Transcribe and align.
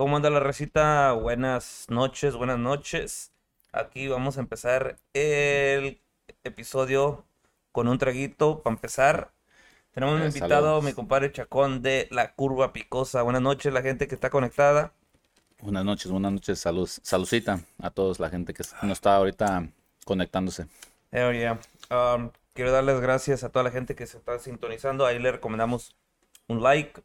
¿Cómo 0.00 0.16
anda 0.16 0.30
la 0.30 0.40
recita? 0.40 1.12
Buenas 1.12 1.84
noches, 1.90 2.34
buenas 2.34 2.58
noches. 2.58 3.32
Aquí 3.70 4.08
vamos 4.08 4.38
a 4.38 4.40
empezar 4.40 4.96
el 5.12 6.00
episodio 6.42 7.26
con 7.70 7.86
un 7.86 7.98
traguito 7.98 8.62
para 8.62 8.76
empezar. 8.76 9.30
Tenemos 9.92 10.14
un 10.14 10.22
Eh, 10.22 10.28
invitado, 10.28 10.62
saludos. 10.62 10.84
mi 10.84 10.94
compadre 10.94 11.30
Chacón 11.32 11.82
de 11.82 12.08
La 12.10 12.32
Curva 12.32 12.72
Picosa. 12.72 13.20
Buenas 13.20 13.42
noches, 13.42 13.74
la 13.74 13.82
gente 13.82 14.08
que 14.08 14.14
está 14.14 14.30
conectada. 14.30 14.94
Buenas 15.60 15.84
noches, 15.84 16.10
buenas 16.10 16.32
noches, 16.32 16.58
salud, 16.58 16.88
saludcita 16.88 17.60
a 17.78 17.90
todos 17.90 18.18
la 18.20 18.30
gente 18.30 18.54
que 18.54 18.64
no 18.80 18.94
está 18.94 19.16
ahorita 19.16 19.68
conectándose. 20.06 20.66
Hell 21.12 21.34
yeah. 21.36 21.58
Um, 21.90 22.30
quiero 22.54 22.72
darles 22.72 23.00
gracias 23.00 23.44
a 23.44 23.50
toda 23.50 23.64
la 23.64 23.70
gente 23.70 23.94
que 23.94 24.06
se 24.06 24.16
está 24.16 24.38
sintonizando. 24.38 25.04
Ahí 25.04 25.18
le 25.18 25.30
recomendamos 25.30 25.94
un 26.48 26.62
like, 26.62 27.02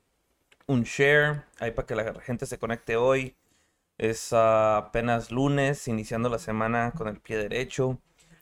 un 0.68 0.84
share, 0.84 1.44
ahí 1.60 1.72
para 1.72 1.86
que 1.86 1.96
la 1.96 2.20
gente 2.22 2.46
se 2.46 2.58
conecte 2.60 2.96
hoy. 2.98 3.36
Es 3.98 4.34
ah, 4.34 4.78
apenas 4.78 5.32
lunes, 5.32 5.88
iniciando 5.88 6.30
la 6.30 6.40
semana 6.40 6.92
con 6.98 7.08
el 7.08 7.20
pie 7.20 7.38
derecho. 7.38 8.00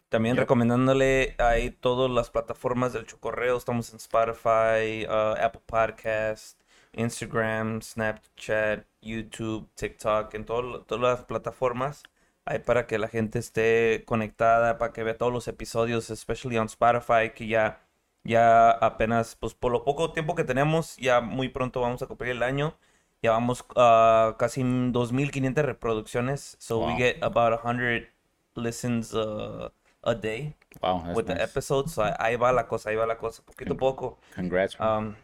También 0.09 0.36
Yep. 0.36 0.41
recomendándole 0.44 1.36
ahí 1.40 1.70
todas 1.72 2.09
las 2.12 2.30
plataformas 2.30 2.94
del 2.94 3.05
Chocorreo. 3.05 3.58
Estamos 3.58 3.90
en 3.91 3.98
Spotify, 3.98 5.05
ah, 5.09 5.36
Apple 5.41 5.62
Podcast, 5.66 6.59
Instagram, 6.94 7.81
Snapchat, 7.81 8.86
YouTube, 9.02 9.70
TikTok, 9.76 10.34
en 10.36 10.45
todo- 10.45 10.81
todas 10.84 11.02
las 11.20 11.26
plataformas. 11.26 12.03
Ahí 12.45 12.59
para 12.59 12.88
que 12.88 12.98
la 13.00 13.08
gente 13.08 13.40
esté 13.40 14.03
conectada, 14.05 14.78
para 14.78 14.92
que 14.94 15.03
vea 15.03 15.17
todos 15.17 15.31
los 15.34 15.48
episodios, 15.48 16.09
especially 16.09 16.58
on 16.58 16.66
Spotify, 16.67 17.31
que 17.34 17.48
ya, 17.48 17.81
ya 18.23 18.72
apenas, 18.72 19.36
pues 19.36 19.54
por 19.54 19.72
lo 19.72 19.84
poco 19.84 20.12
tiempo 20.13 20.36
que 20.36 20.44
tenemos, 20.44 20.98
ya 20.98 21.22
muy 21.22 21.50
pronto 21.50 21.81
vamos 21.81 22.02
a 22.02 22.08
cumplir 22.08 22.31
el 22.31 22.44
año. 22.44 22.76
Ya 23.22 23.31
vamos 23.31 23.66
a 23.77 24.36
casi 24.38 24.64
2.500 24.64 25.64
reproducciones. 25.66 26.55
So 26.59 26.80
we 26.80 26.91
Wow. 26.94 26.98
get 26.98 27.23
about 27.23 27.54
100 27.64 28.09
listens 28.56 29.14
uh, 29.14 29.70
a 30.03 30.14
day 30.16 30.56
Wow, 30.81 31.03
with 31.16 31.25
the 31.28 31.36
nice. 31.36 31.44
episodes. 31.44 31.94
So, 31.94 32.03
ahí 32.20 32.36
va 32.36 32.52
la 32.52 32.67
cosa, 32.67 32.89
ahí 32.89 32.95
va 32.97 33.06
la 33.06 33.17
cosa, 33.17 33.42
poquito 33.45 33.73
a 33.73 33.78
poco. 33.78 34.17
Congrats. 34.36 34.78
Um, 34.80 35.16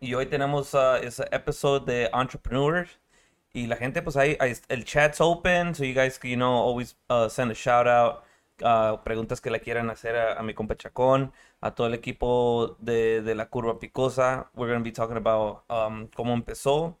y 0.00 0.14
hoy 0.14 0.26
tenemos 0.26 0.72
uh, 0.74 0.96
ese 1.02 1.24
episode 1.30 1.84
de 1.86 2.10
Entrepreneurs. 2.14 2.98
Y 3.52 3.66
la 3.66 3.76
gente, 3.76 4.00
pues 4.02 4.16
ahí, 4.16 4.36
ahí 4.40 4.54
el 4.68 4.84
chat's 4.84 5.20
open. 5.20 5.74
So 5.74 5.84
you 5.84 5.94
guys, 5.94 6.18
you 6.22 6.36
know, 6.36 6.54
always 6.56 6.96
uh, 7.10 7.28
send 7.28 7.50
a 7.50 7.54
shout 7.54 7.86
out. 7.86 8.22
Uh, 8.62 9.02
preguntas 9.04 9.40
que 9.40 9.50
le 9.50 9.60
quieran 9.60 9.90
hacer 9.90 10.16
a, 10.16 10.38
a 10.38 10.42
mi 10.42 10.54
compa 10.54 10.76
Chacón, 10.76 11.32
a 11.60 11.74
todo 11.74 11.86
el 11.86 11.94
equipo 11.94 12.76
de, 12.80 13.22
de 13.22 13.34
la 13.34 13.46
curva 13.48 13.78
picosa. 13.78 14.50
We're 14.54 14.70
going 14.72 14.80
to 14.80 14.84
be 14.84 14.92
talking 14.92 15.16
about 15.16 15.64
um, 15.68 16.08
cómo 16.14 16.32
empezó 16.34 16.98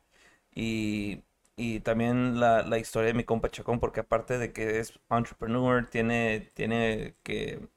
y, 0.54 1.22
y 1.56 1.80
también 1.80 2.40
la, 2.40 2.62
la 2.62 2.78
historia 2.78 3.08
de 3.08 3.14
mi 3.14 3.24
compa 3.24 3.50
Chacón, 3.50 3.80
porque 3.80 4.00
aparte 4.00 4.38
de 4.38 4.52
que 4.52 4.78
es 4.80 4.98
entrepreneur, 5.10 5.86
tiene, 5.88 6.50
tiene 6.54 7.14
que... 7.22 7.68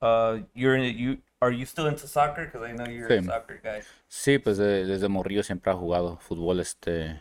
Uh, 0.00 0.44
you're 0.54 0.76
in- 0.76 0.96
you, 0.96 1.18
are 1.40 1.56
you 1.56 1.64
still 1.64 1.86
into 1.86 2.08
soccer? 2.08 2.46
Because 2.46 2.68
I 2.68 2.72
know 2.72 2.86
you're 2.86 3.06
a 3.06 3.20
Sí. 3.22 3.24
soccer 3.24 3.60
guy. 3.62 3.82
Sí, 4.08 4.38
pues 4.38 4.58
de- 4.58 4.84
desde 4.84 5.08
morrillo 5.08 5.42
siempre 5.44 5.70
ha 5.70 5.76
jugado 5.76 6.16
fútbol. 6.18 6.58
Este 6.58 7.20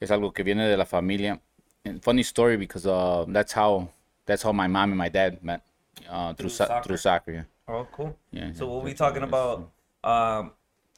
es 0.00 0.10
algo 0.10 0.32
que 0.32 0.42
viene 0.42 0.66
de 0.66 0.76
la 0.76 0.84
familia. 0.84 1.40
And 1.84 2.02
funny 2.02 2.22
story 2.22 2.56
because 2.56 2.86
uh, 2.86 3.24
that's 3.32 3.56
how 3.56 3.88
that's 4.28 4.42
how 4.44 4.52
my 4.52 4.68
mom 4.68 4.90
and 4.92 4.98
my 4.98 5.08
dad 5.08 5.42
met 5.42 5.62
uh, 6.08 6.34
Through 6.34 6.36
through 6.36 6.50
so- 6.50 6.64
soccer? 6.66 6.84
through 6.86 6.96
soccer. 6.98 7.32
Yeah. 7.32 7.44
Oh, 7.66 7.86
cool. 7.92 8.16
Yeah, 8.30 8.52
So 8.52 8.64
yeah, 8.64 8.70
we'll 8.70 8.84
be 8.84 8.94
talking 8.94 9.22
about 9.24 9.70
um, 10.04 10.52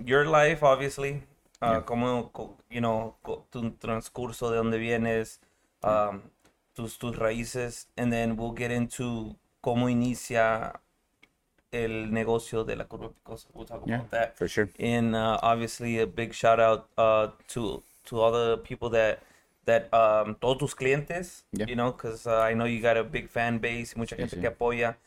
your 0.05 0.27
life, 0.27 0.63
obviously, 0.63 1.23
uh, 1.63 1.79
Yeah. 1.79 1.81
cómo, 1.83 2.31
you 2.71 2.81
know, 2.81 3.15
tu 3.51 3.71
transcurso 3.81 4.51
de 4.51 4.57
dónde 4.59 4.79
vienes, 4.79 5.39
um, 5.83 6.23
tus, 6.75 6.97
tus 6.99 7.17
raíces, 7.17 7.87
and 7.97 8.13
then 8.13 8.37
we'll 8.37 8.53
get 8.55 8.71
into 8.71 9.35
cómo 9.63 9.89
inicia 9.89 10.73
el 11.73 12.11
negocio 12.13 12.65
de 12.65 12.77
la 12.77 12.85
curva 12.85 13.11
picosa. 13.11 13.47
We'll 13.55 13.67
talk 13.67 13.83
Yeah, 13.87 13.97
about 14.01 14.11
that. 14.11 14.37
for 14.37 14.49
sure. 14.49 14.69
And 14.79 15.15
uh, 15.17 15.39
obviously 15.43 15.99
a 16.01 16.07
big 16.07 16.35
shout 16.35 16.61
out 16.61 16.89
uh, 16.99 17.29
to 17.49 17.83
to 18.07 18.19
all 18.21 18.33
the 18.33 18.59
people 18.59 18.91
that 18.91 19.21
that 19.71 19.89
um, 19.95 20.35
todos 20.37 20.59
tus 20.59 20.75
clientes, 20.75 21.45
Yeah. 21.53 21.67
you 21.67 21.77
know, 21.77 21.93
because 21.93 22.27
uh, 22.27 22.41
I 22.43 22.55
know 22.55 22.67
you 22.67 22.81
got 22.83 22.97
a 22.99 23.05
big 23.05 23.29
fan 23.31 23.61
base, 23.61 23.97
mucha 23.97 24.17
gente 24.17 24.37
sí. 24.37 24.41
que 24.41 24.49
apoya. 24.49 24.99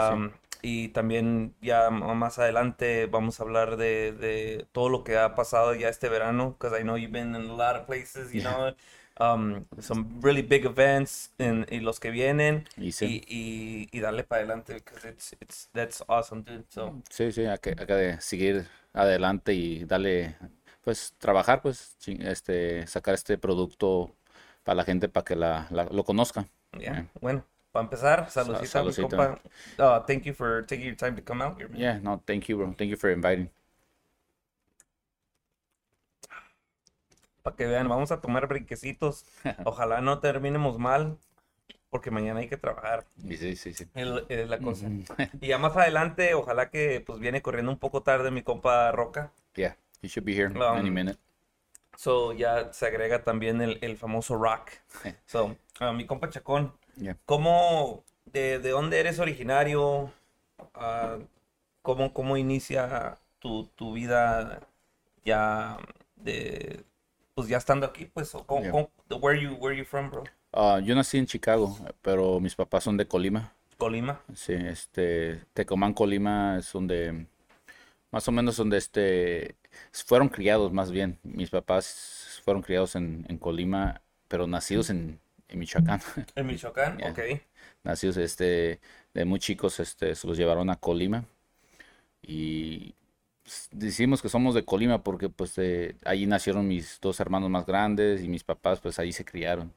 sí. 0.00 0.14
Um, 0.14 0.32
Y 0.60 0.88
también 0.88 1.54
ya 1.60 1.88
más 1.90 2.38
adelante 2.40 3.06
vamos 3.06 3.38
a 3.38 3.44
hablar 3.44 3.76
de, 3.76 4.10
de 4.12 4.66
todo 4.72 4.88
lo 4.88 5.04
que 5.04 5.16
ha 5.16 5.36
pasado 5.36 5.72
ya 5.76 5.88
este 5.88 6.08
verano, 6.08 6.56
because 6.58 6.76
I 6.76 6.82
know 6.82 6.96
you've 6.96 7.12
been 7.12 7.36
in 7.36 7.48
a 7.48 7.54
lot 7.54 7.76
of 7.76 7.86
places, 7.86 8.32
you 8.32 8.40
Yeah. 8.40 8.42
know, 8.42 8.74
um, 9.20 9.64
some 9.78 10.20
really 10.20 10.42
big 10.42 10.64
events 10.66 11.30
en- 11.38 11.64
y 11.70 11.78
los 11.80 12.00
que 12.00 12.10
vienen 12.10 12.64
Y 12.76 12.92
sí. 12.92 13.06
y, 13.06 13.22
y, 13.28 13.88
y 13.92 14.00
darle 14.00 14.24
para 14.24 14.40
adelante, 14.42 14.74
because 14.74 15.04
it's, 15.08 15.32
it's, 15.40 15.68
that's 15.72 16.02
awesome, 16.08 16.42
dude. 16.42 16.64
So, 16.70 16.92
Sí, 17.10 17.32
sí, 17.32 17.44
hay 17.46 17.58
que, 17.58 17.70
hay 17.78 17.86
que 17.86 18.16
seguir 18.20 18.66
adelante 18.92 19.54
y 19.54 19.84
darle, 19.84 20.36
pues, 20.88 21.12
trabajar, 21.18 21.60
pues, 21.60 21.98
este, 22.06 22.86
sacar 22.86 23.12
este 23.12 23.36
producto 23.36 24.10
para 24.64 24.76
la 24.76 24.84
gente, 24.84 25.10
para 25.10 25.22
que 25.22 25.36
la, 25.36 25.66
la- 25.70 25.84
lo 25.84 26.02
conozca. 26.02 26.46
Yeah. 26.72 26.80
Yeah. 26.80 27.06
Bueno, 27.20 27.44
para 27.72 27.84
empezar, 27.84 28.30
saludcita, 28.30 28.82
mi 28.82 28.94
compa. 28.94 29.38
Uh, 29.78 30.00
thank 30.06 30.24
you 30.24 30.32
for 30.32 30.64
taking 30.66 30.86
your 30.86 30.96
time 30.96 31.14
to 31.14 31.22
come 31.22 31.44
out 31.44 31.58
here, 31.58 31.68
man. 31.68 31.78
Yeah, 31.78 31.98
no, 32.00 32.22
thank 32.26 32.48
you, 32.48 32.56
bro. 32.56 32.72
Thank 32.72 32.88
you 32.88 32.96
for 32.96 33.10
inviting. 33.10 33.50
Para 37.42 37.54
que 37.54 37.66
vean, 37.66 37.86
vamos 37.86 38.12
a 38.12 38.22
tomar 38.22 38.46
brinquecitos. 38.48 39.26
Ojalá 39.66 40.00
no 40.00 40.20
terminemos 40.20 40.78
mal, 40.78 41.18
porque 41.90 42.10
mañana 42.10 42.40
hay 42.40 42.48
que 42.48 42.56
trabajar. 42.56 43.04
Sí, 43.28 43.56
sí, 43.56 43.74
sí. 43.74 43.86
Es, 43.94 44.48
la 44.48 44.58
cosa. 44.58 44.86
Ujú. 44.86 45.04
Y 45.42 45.48
ya 45.48 45.58
más 45.58 45.76
adelante, 45.76 46.32
ojalá 46.34 46.70
que 46.70 47.02
pues 47.06 47.18
viene 47.18 47.42
corriendo 47.42 47.70
un 47.70 47.78
poco 47.78 48.02
tarde 48.02 48.30
mi 48.30 48.42
compa 48.42 48.90
Roca. 48.92 49.32
Yeah, 49.56 49.76
he 50.02 50.08
should 50.08 50.24
be 50.24 50.34
here 50.34 50.50
any 50.54 50.88
Um, 50.88 50.94
minute. 50.94 51.18
So 51.96 52.32
ya 52.32 52.72
se 52.72 52.86
agrega 52.86 53.24
también 53.24 53.60
el, 53.60 53.78
el 53.80 53.96
famoso 53.96 54.36
rock. 54.36 54.70
So, 55.26 55.56
uh, 55.80 55.92
mi 55.92 56.06
compa 56.06 56.28
Chacón, 56.30 56.72
Yeah. 56.96 57.16
¿cómo, 57.26 58.04
de, 58.26 58.58
de 58.58 58.70
dónde 58.70 58.98
eres 59.00 59.18
originario? 59.20 60.10
Ah, 60.74 61.18
¿cómo, 61.82 62.12
cómo 62.12 62.36
inicia 62.36 63.16
tu, 63.38 63.66
tu 63.76 63.92
vida 63.94 64.60
ya 65.24 65.76
de, 66.16 66.84
pues 67.34 67.48
ya 67.48 67.56
estando 67.58 67.86
aquí? 67.86 68.06
Pues, 68.06 68.34
o 68.34 68.44
¿cómo, 68.44 68.62
Yeah. 68.62 68.70
cómo- 68.72 68.90
where 69.20 69.40
you, 69.40 69.54
where 69.54 69.76
you 69.76 69.84
from, 69.84 70.10
bro? 70.10 70.24
Ah, 70.52 70.80
yo 70.82 70.94
nací 70.94 71.18
en 71.18 71.26
Chicago, 71.26 71.76
pero 72.02 72.40
mis 72.40 72.54
papás 72.54 72.84
son 72.84 72.96
de 72.96 73.06
Colima. 73.06 73.52
Colima. 73.76 74.20
Sí, 74.34 74.54
este, 74.54 75.44
Tecomán, 75.54 75.94
Colima 75.94 76.58
es 76.58 76.72
donde, 76.72 77.26
más 78.10 78.26
o 78.28 78.32
menos 78.32 78.56
donde 78.56 78.78
este, 78.78 79.56
fueron 79.92 80.28
criados 80.28 80.72
más 80.72 80.90
bien. 80.90 81.18
Mis 81.22 81.50
papás 81.50 82.40
fueron 82.44 82.62
criados 82.62 82.96
en, 82.96 83.26
en 83.28 83.38
Colima, 83.38 84.02
pero 84.28 84.46
nacidos 84.46 84.90
en, 84.90 85.20
en 85.48 85.58
Michoacán. 85.58 86.00
En 86.34 86.46
Michoacán, 86.46 86.98
Yeah. 86.98 87.10
ok. 87.10 87.18
Nacidos, 87.84 88.16
este, 88.16 88.80
de 89.14 89.24
muy 89.24 89.38
chicos, 89.38 89.80
este, 89.80 90.14
se 90.14 90.26
los 90.26 90.36
llevaron 90.36 90.70
a 90.70 90.76
Colima. 90.76 91.24
Y 92.22 92.94
pues, 93.42 93.68
decimos 93.72 94.20
que 94.22 94.28
somos 94.28 94.54
de 94.54 94.64
Colima 94.64 95.02
porque, 95.02 95.28
pues, 95.28 95.54
de, 95.56 95.96
ahí 96.04 96.26
nacieron 96.26 96.66
mis 96.68 97.00
dos 97.00 97.20
hermanos 97.20 97.50
más 97.50 97.66
grandes 97.66 98.22
y 98.22 98.28
mis 98.28 98.44
papás, 98.44 98.80
pues, 98.80 98.98
ahí 98.98 99.12
se 99.12 99.24
criaron. 99.24 99.72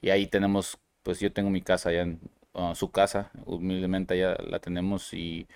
Y 0.00 0.10
ahí 0.10 0.26
tenemos, 0.26 0.78
pues 1.02 1.20
yo 1.20 1.32
tengo 1.32 1.50
mi 1.50 1.62
casa 1.62 1.90
allá, 1.90 2.02
en, 2.02 2.20
su 2.74 2.90
casa, 2.90 3.30
humildemente 3.46 4.12
allá 4.14 4.36
la 4.42 4.58
tenemos 4.58 5.14
y 5.14 5.46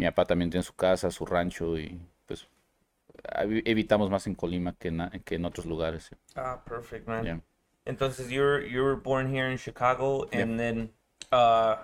mi 0.00 0.06
papá 0.06 0.24
también 0.24 0.50
tiene 0.50 0.62
su 0.64 0.72
casa, 0.74 1.10
su 1.10 1.26
rancho 1.26 1.78
y 1.78 2.00
pues 2.26 2.48
evi- 3.44 3.62
evitamos 3.66 4.10
más 4.10 4.26
en 4.26 4.34
Colima 4.34 4.74
que, 4.78 4.90
na- 4.90 5.10
que 5.24 5.34
en 5.36 5.44
otros 5.44 5.66
lugares. 5.66 6.10
Ah, 6.34 6.62
perfect, 6.64 7.06
man. 7.06 7.24
Yeah. 7.24 7.40
Entonces, 7.86 8.30
you 8.30 8.40
were 8.42 8.66
you 8.66 8.82
were 8.82 8.96
born 8.96 9.26
here 9.34 9.50
in 9.50 9.56
Chicago, 9.58 10.28
and 10.32 10.58
then 10.58 10.90
uh, 11.32 11.76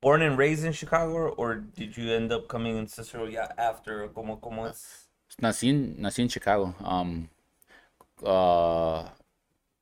born 0.00 0.22
and 0.22 0.38
raised 0.38 0.64
in 0.64 0.72
Chicago, 0.72 1.28
or 1.36 1.56
did 1.56 1.96
you 1.96 2.12
end 2.12 2.32
up 2.32 2.48
coming 2.48 2.76
in 2.78 2.86
Cicero 2.86 3.26
yeah 3.26 3.48
after? 3.56 4.08
Como 4.08 4.36
como 4.40 4.66
es? 4.66 5.08
Nací 5.40 5.68
en, 5.70 5.96
nací 6.00 6.22
en 6.22 6.28
Chicago. 6.28 6.74
um, 6.84 7.28
ah, 8.24 9.14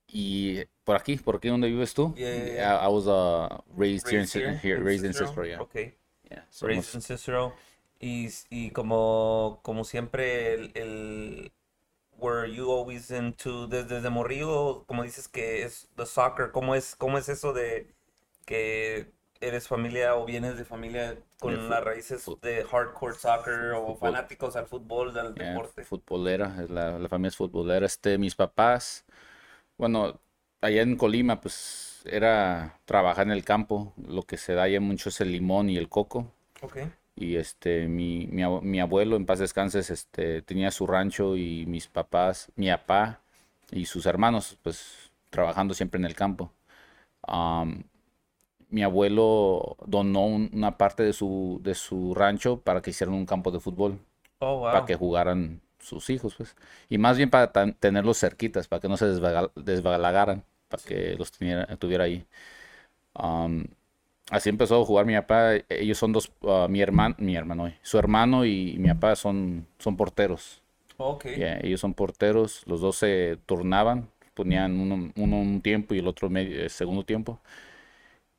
y 0.08 0.64
por 0.84 0.96
aquí, 0.96 1.16
por 1.16 1.36
aquí 1.36 1.48
donde 1.48 1.68
vives 1.68 1.94
tú, 1.94 2.12
Yeah, 2.16 2.34
yeah, 2.34 2.52
yeah. 2.54 2.76
I, 2.80 2.86
I 2.86 2.88
was 2.88 3.06
uh, 3.06 3.48
raised 3.76 4.08
here 4.08 4.18
in, 4.18 4.22
Raised 4.24 4.34
here 4.34 4.58
here, 4.62 4.76
in 4.78 4.84
raised 4.84 5.04
in 5.04 5.12
Cicero? 5.12 5.28
Cicero, 5.28 5.46
yeah. 5.46 5.60
Okay, 5.60 5.94
Yeah, 6.32 6.42
somos- 6.50 6.98
Cicero. 7.02 7.54
Y, 8.00 8.28
y 8.50 8.70
como 8.72 9.60
como 9.62 9.84
siempre 9.84 10.54
el, 10.54 10.72
el 10.74 11.52
were 12.18 12.46
you 12.52 12.70
always 12.72 13.10
into 13.10 13.66
desde 13.68 13.96
desde 13.96 14.10
morrillo, 14.10 14.84
como 14.86 15.02
dices 15.04 15.28
que 15.28 15.62
es 15.64 15.88
the 15.96 16.06
soccer, 16.06 16.50
¿cómo 16.52 16.74
es 16.74 16.96
cómo 16.96 17.18
es 17.18 17.28
eso 17.28 17.52
de 17.52 17.94
que 18.46 19.12
eres 19.40 19.68
familia 19.68 20.16
o 20.16 20.24
vienes 20.26 20.56
de 20.58 20.64
familia 20.64 21.18
con 21.40 21.68
las 21.70 21.84
raíces 21.84 22.32
de 22.42 22.64
hardcore 22.64 23.14
soccer 23.16 23.72
o 23.74 23.96
fútbol. 23.96 23.96
fanáticos 23.96 24.56
al 24.56 24.66
fútbol, 24.66 25.14
del 25.14 25.34
Yeah, 25.34 25.38
deporte? 25.38 25.88
futbolera, 25.88 26.66
la, 26.68 26.98
la 26.98 27.08
familia 27.08 27.28
es 27.28 27.36
futbolera. 27.36 27.86
Este, 27.86 28.18
mis 28.18 28.34
papás 28.34 29.04
Bueno, 29.78 30.20
allá 30.60 30.82
en 30.82 30.96
Colima, 30.96 31.40
pues 31.40 31.91
era 32.06 32.80
trabajar 32.84 33.26
en 33.26 33.32
el 33.32 33.44
campo. 33.44 33.94
Lo 34.06 34.22
que 34.24 34.36
se 34.36 34.54
da 34.54 34.64
allá 34.64 34.80
mucho 34.80 35.08
es 35.10 35.20
el 35.20 35.32
limón 35.32 35.70
y 35.70 35.76
el 35.78 35.88
coco. 35.88 36.32
Y 37.16 37.36
este, 37.36 37.88
mi, 37.88 38.26
mi, 38.28 38.44
mi 38.62 38.80
abuelo, 38.80 39.16
en 39.16 39.26
paz 39.26 39.38
descanses, 39.40 39.90
este, 39.90 40.42
tenía 40.42 40.70
su 40.70 40.86
rancho 40.86 41.36
y 41.36 41.66
mis 41.66 41.88
papás, 41.88 42.50
mi 42.56 42.68
papá 42.70 43.20
y 43.70 43.86
sus 43.86 44.06
hermanos, 44.06 44.58
pues 44.62 45.12
trabajando 45.30 45.74
siempre 45.74 45.98
en 46.00 46.06
el 46.06 46.14
campo. 46.16 46.52
Am, 47.22 47.84
mi 48.68 48.82
abuelo 48.82 49.76
donó 49.86 50.26
un- 50.26 50.50
una 50.54 50.78
parte 50.78 51.02
de 51.02 51.12
su, 51.12 51.60
de 51.62 51.74
su 51.74 52.14
rancho 52.14 52.60
para 52.62 52.80
que 52.82 52.90
hicieran 52.90 53.14
un 53.14 53.26
campo 53.26 53.50
de 53.50 53.60
fútbol, 53.60 53.98
Oh, 54.42 54.58
para 54.70 54.84
wow. 54.84 54.86
que 54.86 54.96
jugaran 54.96 55.62
sus 55.80 56.10
hijos, 56.10 56.34
pues. 56.36 56.56
Y 56.88 56.98
más 56.98 57.16
bien 57.18 57.30
para 57.30 57.52
tenerlos 57.74 58.18
cerquitas, 58.18 58.68
para 58.68 58.80
que 58.80 58.88
no 58.88 58.96
se 58.96 59.06
desbalagaran, 59.56 60.44
para 60.72 60.84
que 60.84 61.16
los 61.18 61.32
tuviera, 61.32 61.66
tuviera 61.78 62.06
ahí. 62.06 62.26
Am, 63.14 63.66
así 64.30 64.50
empezó 64.50 64.82
a 64.82 64.86
jugar 64.86 65.06
mi 65.06 65.14
papá. 65.14 65.54
Ellos 65.68 65.98
son 65.98 66.12
dos, 66.12 66.32
ah, 66.44 66.66
mi 66.70 66.80
hermano, 66.82 67.16
mi 67.18 67.36
hermano, 67.36 67.68
eh, 67.68 67.78
su 67.82 67.98
hermano 67.98 68.44
y 68.46 68.76
mi 68.78 68.88
papá 68.90 69.16
son, 69.16 69.66
son 69.78 69.96
porteros. 69.96 70.62
Ok. 70.98 71.26
Ya, 71.34 71.58
ellos 71.62 71.80
son 71.80 71.94
porteros, 71.94 72.62
los 72.66 72.80
dos 72.82 72.96
se 72.96 73.38
turnaban, 73.46 74.10
ponían 74.34 74.80
uno, 74.80 75.12
uno 75.16 75.40
un 75.40 75.62
tiempo 75.62 75.94
y 75.94 76.00
el 76.00 76.08
otro 76.08 76.30
medio, 76.30 76.62
eh, 76.64 76.68
segundo 76.70 77.04
tiempo. 77.04 77.40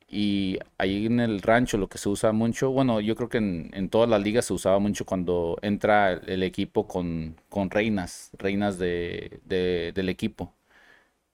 Y 0.08 0.58
ahí 0.78 1.06
en 1.06 1.18
el 1.20 1.40
rancho 1.42 1.78
lo 1.78 1.88
que 1.88 1.98
se 1.98 2.08
usa 2.08 2.32
mucho, 2.32 2.70
bueno, 2.70 3.00
yo 3.00 3.16
creo 3.16 3.28
que 3.28 3.38
en, 3.38 3.70
en 3.74 3.88
todas 3.88 4.08
las 4.08 4.22
ligas 4.22 4.44
se 4.44 4.52
usaba 4.52 4.78
mucho 4.78 5.04
cuando 5.06 5.58
entra 5.62 6.12
el, 6.12 6.28
el 6.30 6.42
equipo 6.44 6.86
con, 6.86 7.36
con 7.48 7.70
reinas, 7.70 8.30
reinas 8.38 8.78
de, 8.78 9.40
de- 9.44 9.92
del 9.94 10.08
equipo, 10.08 10.54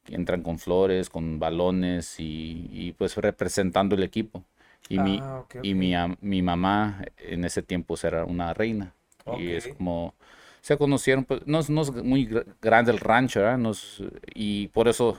entran 0.08 0.42
con 0.42 0.58
flores, 0.58 1.10
con 1.10 1.38
balones 1.38 2.18
y, 2.20 2.68
y, 2.72 2.92
pues 2.92 3.16
representando 3.16 3.94
el 3.96 4.02
equipo. 4.02 4.44
Y 4.88 4.98
mi, 5.00 5.24
Ah, 5.24 5.40
ok, 5.40 5.56
y 5.62 5.74
mi, 5.74 5.94
am- 5.94 6.16
mi 6.20 6.42
mamá 6.42 7.02
en 7.18 7.44
ese 7.44 7.62
tiempo 7.62 7.96
era 8.02 8.24
una 8.24 8.54
reina. 8.54 8.94
Y 9.26 9.52
es 9.52 9.68
como, 9.68 10.14
se 10.62 10.76
conocieron, 10.78 11.24
pues, 11.24 11.42
no, 11.46 11.60
es- 11.60 11.70
no 11.70 11.82
es 11.82 11.92
muy 11.92 12.26
gr- 12.28 12.46
grande 12.60 12.90
el 12.92 12.98
rancho, 13.00 13.40
¿verdad? 13.40 13.58
No 13.58 13.70
es- 13.72 14.02
y 14.34 14.68
por 14.68 14.88
eso, 14.88 15.18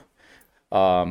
a- 0.70 1.06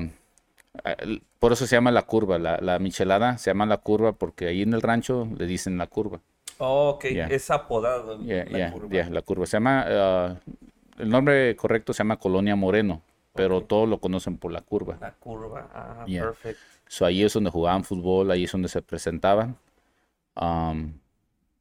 el- 1.00 1.24
por 1.40 1.54
eso 1.54 1.66
se 1.68 1.76
llama 1.76 1.92
la 1.92 2.04
curva, 2.04 2.40
la, 2.40 2.58
la 2.62 2.80
michelada 2.80 3.38
se 3.38 3.50
llama 3.50 3.66
la 3.66 3.78
curva 3.78 4.14
porque 4.14 4.48
ahí 4.48 4.62
en 4.62 4.74
el 4.74 4.82
rancho 4.82 5.28
le 5.38 5.46
dicen 5.48 5.78
la 5.78 5.88
curva. 5.88 6.22
Oh, 6.60 6.90
ok. 6.92 7.06
Ya. 7.10 7.28
Es 7.28 7.52
apodado 7.52 8.18
Ya, 8.18 8.46
la 8.46 8.64
ya, 8.70 8.70
curva. 8.70 9.06
la 9.12 9.22
curva. 9.24 9.46
Se 9.48 9.58
llama, 9.58 9.86
ah, 9.88 10.40
el 11.00 11.10
nombre 11.10 11.56
correcto 11.56 11.94
se 11.94 12.00
llama 12.00 12.18
Colonia 12.20 12.56
Moreno, 12.56 13.04
pero 13.34 13.58
Ok. 13.58 13.68
todos 13.68 13.90
lo 13.90 14.00
conocen 14.00 14.38
por 14.38 14.52
la 14.52 14.62
curva. 14.62 14.98
La 15.00 15.12
curva. 15.14 15.70
Ah, 15.74 16.06
Ya. 16.08 16.22
perfect. 16.24 16.60
So, 16.88 17.06
ahí 17.06 17.24
es 17.24 17.34
donde 17.34 17.50
jugaban 17.52 17.84
fútbol, 17.84 18.32
ahí 18.32 18.44
es 18.46 18.52
donde 18.52 18.68
se 18.70 18.82
presentaban. 18.82 19.58
Um, 20.36 20.94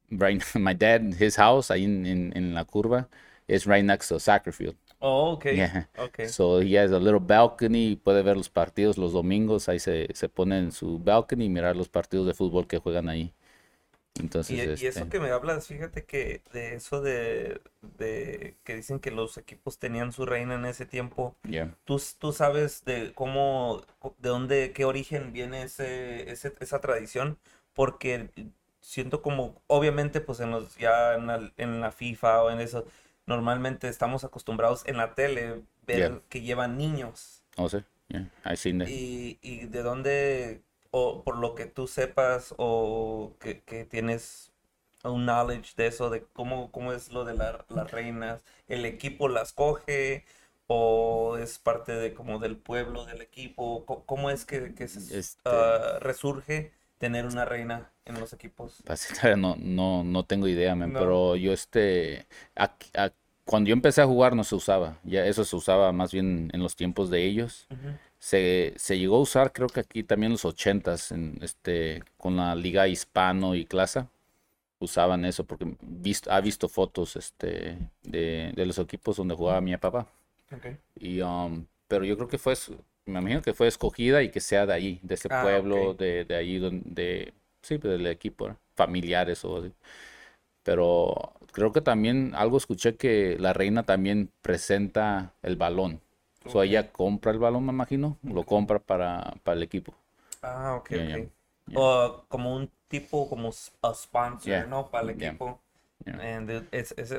right, 0.09 0.41
my 0.55 0.73
dad, 0.73 1.01
his 1.19 1.37
house, 1.37 1.71
ahí 1.71 1.85
en, 1.85 2.05
en, 2.05 2.33
en 2.37 2.53
la 2.53 2.65
curva, 2.65 3.07
is 3.47 3.65
right 3.65 3.83
next 3.85 4.09
to 4.09 4.19
soccer 4.19 4.53
field. 4.53 4.75
Oh, 4.99 5.31
ok. 5.33 5.45
Yeah. 5.45 5.89
Ok. 5.97 6.19
So 6.27 6.59
he 6.61 6.75
has 6.77 6.91
a 6.91 6.99
little 6.99 7.19
balcony, 7.19 7.95
puede 7.95 8.23
ver 8.23 8.37
los 8.37 8.49
partidos 8.49 8.97
los 8.97 9.13
domingos, 9.13 9.67
ahí 9.69 9.79
se, 9.79 10.07
se 10.13 10.29
pone 10.29 10.59
en 10.59 10.71
su 10.71 10.99
balcony 10.99 11.45
y 11.45 11.49
mirar 11.49 11.75
los 11.75 11.89
partidos 11.89 12.27
de 12.27 12.33
fútbol 12.33 12.67
que 12.67 12.77
juegan 12.79 13.09
ahí. 13.09 13.33
Entonces, 14.19 14.51
Y, 14.51 14.61
y 14.83 14.87
eso 14.87 14.99
este, 14.99 15.09
que 15.09 15.19
me 15.19 15.29
hablas, 15.31 15.67
fíjate 15.67 16.05
que 16.05 16.41
de 16.51 16.75
eso 16.75 17.01
de, 17.01 17.61
de 17.97 18.57
que 18.63 18.75
dicen 18.75 18.99
que 18.99 19.11
los 19.11 19.37
equipos 19.37 19.79
tenían 19.79 20.11
su 20.11 20.25
reina 20.25 20.55
en 20.55 20.65
ese 20.65 20.85
tiempo, 20.85 21.35
yeah. 21.49 21.69
¿tú, 21.85 22.01
tú 22.19 22.33
sabes 22.33 22.83
de 22.85 23.13
cómo, 23.13 23.81
de 24.19 24.29
dónde, 24.29 24.73
qué 24.73 24.85
origen 24.85 25.31
viene 25.33 25.63
ese, 25.63 26.29
ese- 26.31 26.53
esa 26.59 26.81
tradición? 26.81 27.37
Porque 27.73 28.29
siento 28.81 29.21
como, 29.21 29.61
obviamente, 29.67 30.21
pues 30.21 30.39
en 30.39 30.51
los, 30.51 30.75
ya 30.77 31.15
en 31.15 31.27
la, 31.27 31.51
en 31.57 31.79
la 31.81 31.91
FIFA 31.91 32.43
o 32.43 32.51
en 32.51 32.59
eso, 32.61 32.85
normalmente 33.25 33.87
estamos 33.87 34.23
acostumbrados 34.23 34.83
en 34.85 34.97
la 34.97 35.15
tele 35.15 35.61
ver 35.85 35.99
Yeah. 35.99 36.19
que 36.29 36.41
llevan 36.41 36.77
niños. 36.77 37.43
Oh, 37.57 37.67
sí, 37.69 37.77
yeah, 38.09 38.25
I 38.45 38.55
seen 38.55 38.79
that. 38.79 38.87
Y, 38.87 39.39
y 39.41 39.65
de 39.67 39.83
dónde, 39.83 40.63
o 40.91 41.23
por 41.23 41.37
lo 41.37 41.55
que 41.55 41.65
tú 41.65 41.87
sepas, 41.87 42.53
o 42.57 43.33
que, 43.39 43.61
que 43.63 43.85
tienes 43.85 44.51
un 45.03 45.25
knowledge 45.25 45.73
de 45.75 45.87
eso, 45.87 46.09
de 46.09 46.23
cómo, 46.33 46.71
cómo 46.71 46.93
es 46.93 47.11
lo 47.11 47.25
de 47.25 47.33
la- 47.33 47.65
las 47.69 47.91
reinas, 47.91 48.43
el 48.67 48.85
equipo 48.85 49.27
las 49.29 49.53
coge, 49.53 50.25
o 50.67 51.37
es 51.37 51.59
parte 51.59 51.93
de 51.93 52.13
como 52.13 52.39
del 52.39 52.55
pueblo 52.55 53.05
del 53.05 53.21
equipo, 53.21 53.85
Co- 53.85 54.03
cómo 54.05 54.29
es 54.29 54.45
que, 54.45 54.73
que 54.73 54.87
se 54.87 55.19
Este- 55.19 55.49
ah, 55.49 55.97
resurge 55.99 56.71
tener 56.97 57.25
una 57.25 57.45
reina 57.45 57.91
en 58.05 58.19
los 58.19 58.31
equipos. 58.33 58.81
Pues, 58.85 59.09
no, 59.37 59.55
no, 59.57 60.03
no 60.03 60.23
tengo 60.25 60.47
idea, 60.47 60.75
man, 60.75 60.93
No. 60.93 60.99
pero 60.99 61.35
yo 61.35 61.51
este, 61.51 62.25
a- 62.55 62.71
cuando 63.45 63.67
yo 63.69 63.73
empecé 63.73 64.01
a 64.01 64.05
jugar 64.05 64.35
no 64.35 64.43
se 64.43 64.55
usaba, 64.55 64.97
ya 65.03 65.25
eso 65.25 65.43
se 65.43 65.55
usaba 65.55 65.91
más 65.91 66.11
bien 66.13 66.49
en 66.53 66.63
los 66.63 66.75
tiempos 66.75 67.09
de 67.09 67.25
ellos. 67.25 67.67
Se, 68.21 68.73
se 68.77 68.99
llegó 68.99 69.17
a 69.17 69.21
usar 69.21 69.51
creo 69.51 69.67
que 69.67 69.81
aquí 69.81 70.03
también 70.03 70.27
en 70.31 70.33
los 70.33 70.45
ochentas, 70.45 71.11
en 71.11 71.39
este, 71.41 72.03
con 72.17 72.37
la 72.37 72.55
Liga 72.55 72.87
Hispano 72.87 73.55
y 73.55 73.65
Clasa, 73.65 74.09
usaban 74.79 75.25
eso 75.25 75.45
porque 75.45 75.65
ha 76.29 76.41
visto 76.41 76.69
fotos 76.69 77.15
este, 77.15 77.77
de, 78.03 78.53
de 78.55 78.65
los 78.67 78.77
equipos 78.79 79.17
donde 79.17 79.35
jugaba 79.35 79.61
mi 79.61 79.75
papá. 79.77 80.07
Ok. 80.51 80.65
Y, 80.99 81.21
um, 81.21 81.65
pero 81.87 82.05
yo 82.05 82.15
creo 82.17 82.27
que 82.29 82.37
fue, 82.37 82.55
me 83.05 83.19
imagino 83.19 83.41
que 83.41 83.53
fue 83.53 83.67
escogida 83.67 84.23
y 84.23 84.29
que 84.31 84.39
sea 84.41 84.65
de 84.65 84.73
ahí, 84.73 84.99
de 85.03 85.15
ese 85.15 85.29
Ah, 85.29 85.41
pueblo, 85.43 85.93
de, 85.93 86.25
de 86.25 86.35
ahí 86.35 86.57
donde, 86.59 87.33
sí, 87.61 87.77
pues, 87.77 87.91
del 87.93 88.07
equipo, 88.07 88.49
¿no? 88.49 88.57
familiares 88.75 89.43
o 89.45 89.57
así. 89.57 89.71
Pero 90.63 91.33
creo 91.51 91.71
que 91.71 91.81
también 91.81 92.33
algo 92.35 92.57
escuché 92.57 92.95
que 92.95 93.37
la 93.39 93.53
reina 93.53 93.83
también 93.83 94.29
presenta 94.41 95.33
el 95.43 95.55
balón. 95.55 96.01
O 96.45 96.49
sea, 96.49 96.63
Ok. 96.63 96.65
ella 96.65 96.91
compra 96.91 97.31
el 97.31 97.39
balón, 97.39 97.65
me 97.65 97.71
imagino, 97.73 98.17
lo 98.23 98.43
compra 98.45 98.79
para, 98.79 99.33
para 99.43 99.57
el 99.57 99.63
equipo. 99.63 99.93
Ah, 100.41 100.75
ok, 100.75 100.89
Yeah, 100.89 101.03
yeah, 101.05 101.17
ok. 101.17 101.31
yeah. 101.67 101.81
O 101.81 102.25
como 102.27 102.55
un 102.55 102.71
tipo, 102.87 103.29
como 103.29 103.49
a 103.81 103.93
sponsor, 103.93 104.67
¿no? 104.67 104.89
Para 104.89 105.03
el 105.05 105.09
equipo. 105.11 105.61
And 106.17 106.49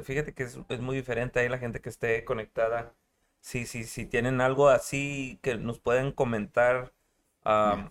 fíjate 0.05 0.35
que 0.35 0.45
es, 0.45 0.59
es 0.69 0.81
muy 0.81 0.97
diferente 0.97 1.41
ahí 1.41 1.49
la 1.49 1.59
gente 1.59 1.81
que 1.81 1.89
esté 1.89 2.25
conectada. 2.25 2.95
Si, 3.41 3.67
si, 3.67 3.85
si 3.85 4.07
tienen 4.07 4.41
algo 4.41 4.69
así 4.69 5.39
que 5.43 5.57
nos 5.57 5.81
pueden 5.81 6.13
comentar 6.13 6.93
um, 7.45 7.91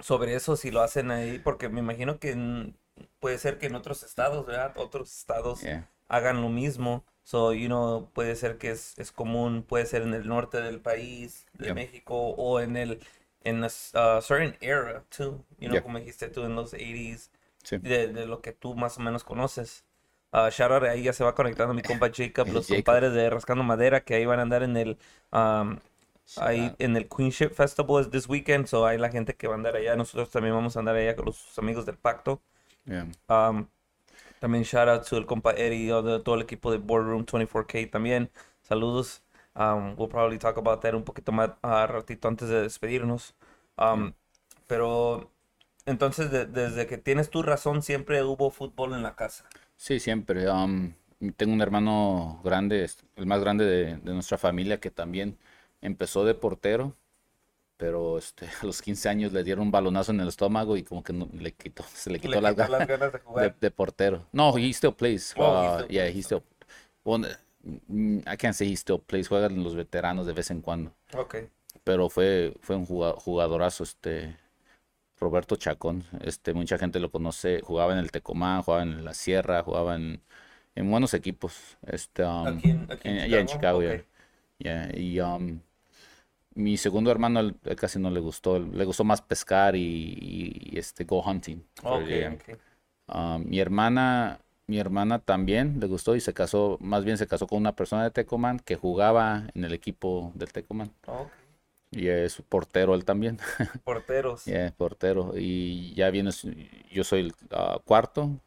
sobre 0.00 0.34
eso, 0.34 0.56
si 0.56 0.70
lo 0.70 0.82
hacen 0.82 1.10
ahí, 1.10 1.38
porque 1.38 1.68
me 1.68 1.80
imagino 1.80 2.18
que 2.18 2.32
en- 2.32 2.78
puede 3.20 3.38
ser 3.38 3.58
que 3.58 3.66
en 3.66 3.74
otros 3.76 4.02
estados, 4.02 4.46
¿verdad? 4.46 4.72
Otros 4.76 5.16
estados 5.16 5.70
hagan 6.08 6.42
lo 6.42 6.48
mismo. 6.48 7.04
So, 7.24 7.52
you 7.54 7.68
know, 7.68 8.08
puede 8.12 8.36
ser 8.36 8.58
que 8.58 8.70
es, 8.70 8.94
es 8.98 9.10
común, 9.10 9.62
puede 9.66 9.86
ser 9.86 10.02
en 10.02 10.12
el 10.14 10.28
norte 10.28 10.60
del 10.60 10.80
país, 10.80 11.46
de 11.54 11.66
Yeah. 11.66 11.74
México, 11.74 12.14
o 12.36 12.60
en 12.60 12.76
el, 12.76 13.00
en 13.44 13.64
a 13.64 13.68
uh, 13.68 14.20
certain 14.22 14.56
era, 14.60 15.02
too. 15.08 15.42
You 15.58 15.68
know, 15.68 15.72
Yeah. 15.72 15.82
como 15.82 15.98
dijiste 15.98 16.28
tú, 16.28 16.44
en 16.44 16.54
los 16.54 16.74
80s, 16.74 17.30
Sí. 17.62 17.78
de, 17.78 18.08
de 18.08 18.26
lo 18.26 18.42
que 18.42 18.52
tú 18.52 18.74
más 18.74 18.98
o 18.98 19.00
menos 19.00 19.24
conoces. 19.24 19.84
Uh, 20.32 20.50
shout 20.50 20.70
out, 20.72 20.82
ahí 20.84 21.02
ya 21.04 21.12
se 21.14 21.24
va 21.24 21.34
conectando 21.34 21.72
mi 21.74 21.80
compa 21.82 22.10
Jacob, 22.14 22.46
los 22.52 22.66
Jacob. 22.66 22.84
compadres 22.84 23.12
de 23.14 23.30
Rascando 23.30 23.64
Madera, 23.64 24.04
que 24.04 24.14
ahí 24.16 24.26
van 24.26 24.38
a 24.40 24.42
andar 24.42 24.62
en 24.62 24.76
el, 24.76 24.98
um, 25.32 25.78
ahí 26.36 26.74
en 26.78 26.96
el 26.96 27.08
Queenship 27.08 27.50
Festival 27.54 28.02
es 28.02 28.10
this 28.10 28.28
weekend, 28.28 28.66
so 28.66 28.84
hay 28.86 28.98
la 28.98 29.08
gente 29.10 29.34
que 29.34 29.46
va 29.46 29.54
a 29.54 29.56
andar 29.56 29.76
allá, 29.76 29.96
nosotros 29.96 30.28
también 30.30 30.54
vamos 30.54 30.76
a 30.76 30.80
andar 30.80 30.96
allá 30.96 31.16
con 31.16 31.24
los 31.26 31.58
amigos 31.58 31.86
del 31.86 31.96
pacto. 31.96 32.42
Yeah. 32.84 33.06
Um, 33.28 33.68
también 34.44 34.64
shout 34.64 34.88
out 34.88 35.08
to 35.08 35.16
el 35.16 35.24
compa 35.24 35.52
Eddie, 35.52 35.88
todo 36.22 36.34
el 36.34 36.42
equipo 36.42 36.70
de 36.70 36.76
Boardroom 36.76 37.24
24K 37.24 37.90
también. 37.90 38.30
Saludos. 38.60 39.22
Um, 39.56 39.94
we'll 39.96 40.06
probably 40.06 40.38
talk 40.38 40.58
about 40.58 40.82
that 40.82 40.92
un 40.94 41.02
poquito 41.02 41.32
más 41.32 41.52
a 41.62 41.86
ratito 41.86 42.28
antes 42.28 42.50
de 42.50 42.60
despedirnos. 42.60 43.34
Um, 43.78 44.12
pero 44.66 45.30
entonces 45.86 46.30
de- 46.30 46.44
desde 46.44 46.86
que 46.86 46.98
tienes 46.98 47.30
tu 47.30 47.42
razón 47.42 47.80
siempre 47.82 48.22
hubo 48.22 48.50
fútbol 48.50 48.92
en 48.92 49.02
la 49.02 49.16
casa. 49.16 49.46
Sí, 49.78 49.98
siempre. 49.98 50.46
um, 50.50 50.92
tengo 51.36 51.54
un 51.54 51.62
hermano 51.62 52.42
grande, 52.44 52.86
el 53.16 53.24
más 53.26 53.40
grande 53.40 53.64
de, 53.64 53.96
de 53.96 54.12
nuestra 54.12 54.36
familia, 54.36 54.78
que 54.78 54.90
también 54.90 55.38
empezó 55.80 56.26
de 56.26 56.34
portero, 56.34 56.94
pero 57.76 58.18
este, 58.18 58.46
a 58.62 58.66
los 58.66 58.80
15 58.82 59.08
años 59.08 59.32
le 59.32 59.44
dieron 59.44 59.64
un 59.66 59.70
balonazo 59.70 60.12
en 60.12 60.20
el 60.20 60.28
estómago 60.28 60.76
y 60.76 60.82
como 60.84 61.02
que 61.02 61.12
no- 61.12 61.28
le 61.32 61.52
quitó, 61.52 61.84
se 61.94 62.10
le 62.10 62.16
Le 62.16 62.20
quitó 62.20 62.40
las 62.40 62.52
quitó 62.52 62.62
ganas 62.64 62.78
las 62.80 62.88
ganas 62.88 63.12
de 63.12 63.18
jugar. 63.24 63.56
de 63.60 63.70
portero. 63.70 64.26
No, 64.32 64.56
he 64.56 64.72
still 64.72 64.92
plays. 64.94 65.34
Oh, 65.36 65.42
he 65.62 65.66
Uh, 65.68 65.74
still 65.80 65.90
yeah, 65.90 66.02
plays, 66.04 66.16
he 66.16 66.22
still. 66.22 66.42
Well, 67.04 67.24
I 68.26 68.36
can't 68.36 68.54
say 68.54 68.66
he 68.68 68.76
still 68.76 68.98
plays. 68.98 69.28
Juegan 69.28 69.62
los 69.62 69.74
veteranos 69.74 70.26
de 70.26 70.32
vez 70.32 70.50
en 70.50 70.60
cuando. 70.60 70.92
Ok. 71.16 71.36
Pero 71.82 72.08
fue, 72.08 72.54
fue 72.60 72.76
un 72.76 72.86
juga- 72.86 73.14
jugadorazo, 73.18 73.84
este 73.84 74.36
Roberto 75.20 75.56
Chacón. 75.56 76.04
Este, 76.22 76.54
mucha 76.54 76.78
gente 76.78 77.00
lo 77.00 77.10
conoce. 77.10 77.60
Jugaba 77.62 77.92
en 77.92 77.98
el 77.98 78.10
Tecomán, 78.10 78.62
jugaba 78.62 78.82
en 78.82 79.04
la 79.04 79.12
Sierra, 79.14 79.62
jugaba 79.62 79.96
en, 79.96 80.22
en 80.74 80.90
buenos 80.90 81.14
equipos. 81.14 81.76
Este, 81.86 82.24
um, 82.24 82.46
Aquí 82.46 82.70
en, 82.70 82.86
aquí 82.90 83.08
en 83.08 83.16
en- 83.16 83.22
allá 83.22 83.40
en 83.40 83.46
Chicago. 83.46 83.82
Ya, 84.58 84.88
Y 84.94 85.20
um, 85.20 85.60
mi 86.54 86.76
segundo 86.76 87.10
hermano 87.10 87.40
él, 87.40 87.56
él 87.64 87.76
casi 87.76 87.98
no 87.98 88.10
le 88.10 88.20
gustó, 88.20 88.58
le 88.58 88.84
gustó 88.84 89.04
más 89.04 89.22
pescar 89.22 89.76
y, 89.76 89.80
y- 89.82 90.70
y, 90.74 90.78
este 90.78 91.04
go 91.04 91.20
hunting. 91.22 91.62
for 91.80 92.02
Ok, 92.02 92.08
the- 92.08 92.28
ok. 92.28 92.58
Ah, 93.08 93.38
mi 93.44 93.60
hermana, 93.60 94.40
mi 94.66 94.78
hermana 94.78 95.18
también 95.18 95.78
le 95.80 95.86
gustó 95.86 96.16
y 96.16 96.20
se 96.20 96.32
casó, 96.34 96.78
más 96.80 97.04
bien 97.04 97.18
se 97.18 97.26
casó 97.26 97.46
con 97.46 97.58
una 97.58 97.76
persona 97.76 98.04
de 98.04 98.10
Tecomán 98.10 98.58
que 98.60 98.76
jugaba 98.76 99.48
en 99.54 99.64
el 99.64 99.72
equipo 99.74 100.32
del 100.34 100.52
Tecomán. 100.52 100.90
Ok. 101.06 101.30
Y 101.90 102.08
es 102.08 102.42
portero 102.48 102.94
él 102.94 103.04
también. 103.04 103.38
Porteros. 103.84 104.44
Yeah, 104.46 104.72
portero. 104.76 105.32
Y 105.36 105.94
ya 105.94 106.10
viene, 106.10 106.30
yo 106.90 107.04
soy 107.04 107.20
el 107.20 107.34
ah, 107.50 107.78
cuarto 107.84 108.40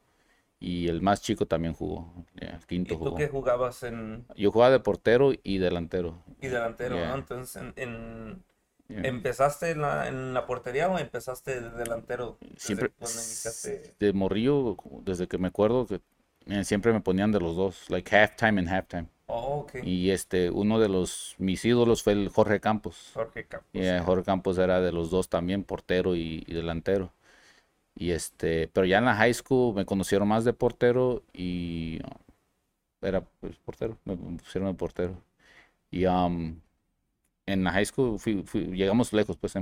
y 0.60 0.88
el 0.88 1.02
más 1.02 1.22
chico 1.22 1.46
también 1.46 1.74
jugó. 1.74 2.12
el 2.38 2.60
¿Y 2.62 2.66
quinto 2.66 2.96
tú 2.96 3.00
jugó. 3.06 3.16
qué 3.16 3.28
jugabas 3.28 3.84
en 3.84 4.26
Yo 4.36 4.52
jugaba 4.52 4.72
de 4.72 4.80
portero 4.80 5.32
y 5.44 5.58
delantero. 5.60 6.24
y 6.42 6.48
delantero, 6.48 6.96
Yeah. 6.96 7.10
¿no? 7.10 7.16
Entonces, 7.16 7.62
en, 7.62 7.74
en- 7.78 8.44
Yeah. 8.90 9.02
¿empezaste 9.04 9.72
en 9.72 9.82
la, 9.82 10.08
en 10.08 10.34
la 10.34 10.46
portería 10.46 10.88
o 10.90 10.98
empezaste 10.98 11.60
de 11.60 11.70
delantero? 11.72 12.38
Siempre 12.56 12.90
de 14.00 14.14
morrillo, 14.14 14.78
desde 15.04 15.28
que 15.28 15.38
me 15.38 15.50
acuerdo 15.50 15.86
que 15.88 16.00
eh, 16.46 16.64
siempre 16.64 16.94
me 16.94 17.02
ponían 17.02 17.32
de 17.34 17.40
los 17.42 17.56
dos, 17.58 17.90
like 17.90 18.16
halftime 18.16 18.60
and 18.62 18.70
halftime. 18.70 19.08
Oh, 19.26 19.60
ok. 19.60 19.76
Y 19.84 20.12
este, 20.12 20.50
uno 20.50 20.80
de 20.80 20.88
los 20.88 21.36
mis 21.38 21.66
ídolos 21.66 22.02
fue 22.02 22.14
el 22.14 22.30
Jorge 22.30 22.62
Campos. 22.62 23.12
Jorge 23.14 23.46
Campos. 23.46 23.70
Yeah, 23.74 24.02
Jorge 24.04 24.24
Campos 24.24 24.58
era 24.58 24.80
de 24.80 24.94
los 24.94 25.10
dos 25.10 25.28
también, 25.28 25.64
portero 25.66 26.16
y, 26.16 26.46
y 26.48 26.54
delantero. 26.54 27.12
Y 27.98 28.12
este, 28.12 28.68
pero 28.70 28.86
ya 28.86 29.00
en 29.00 29.06
la 29.06 29.16
high 29.16 29.34
school 29.34 29.76
me 29.76 29.86
conocieron 29.86 30.28
más 30.28 30.46
de 30.46 30.54
portero 30.54 31.24
y 31.34 32.00
uh, 32.04 33.08
era 33.08 33.22
pues, 33.42 33.58
portero, 33.60 33.98
me 34.06 34.16
pusieron 34.18 34.72
de 34.72 34.76
portero. 34.78 35.24
Y 35.92 36.06
um, 36.08 36.60
en 37.48 37.64
la 37.64 37.72
high 37.74 37.86
school 37.86 38.20
fui- 38.20 38.44
fui- 38.46 38.68
llegamos 38.76 39.14
lejos, 39.14 39.38
pues 39.38 39.54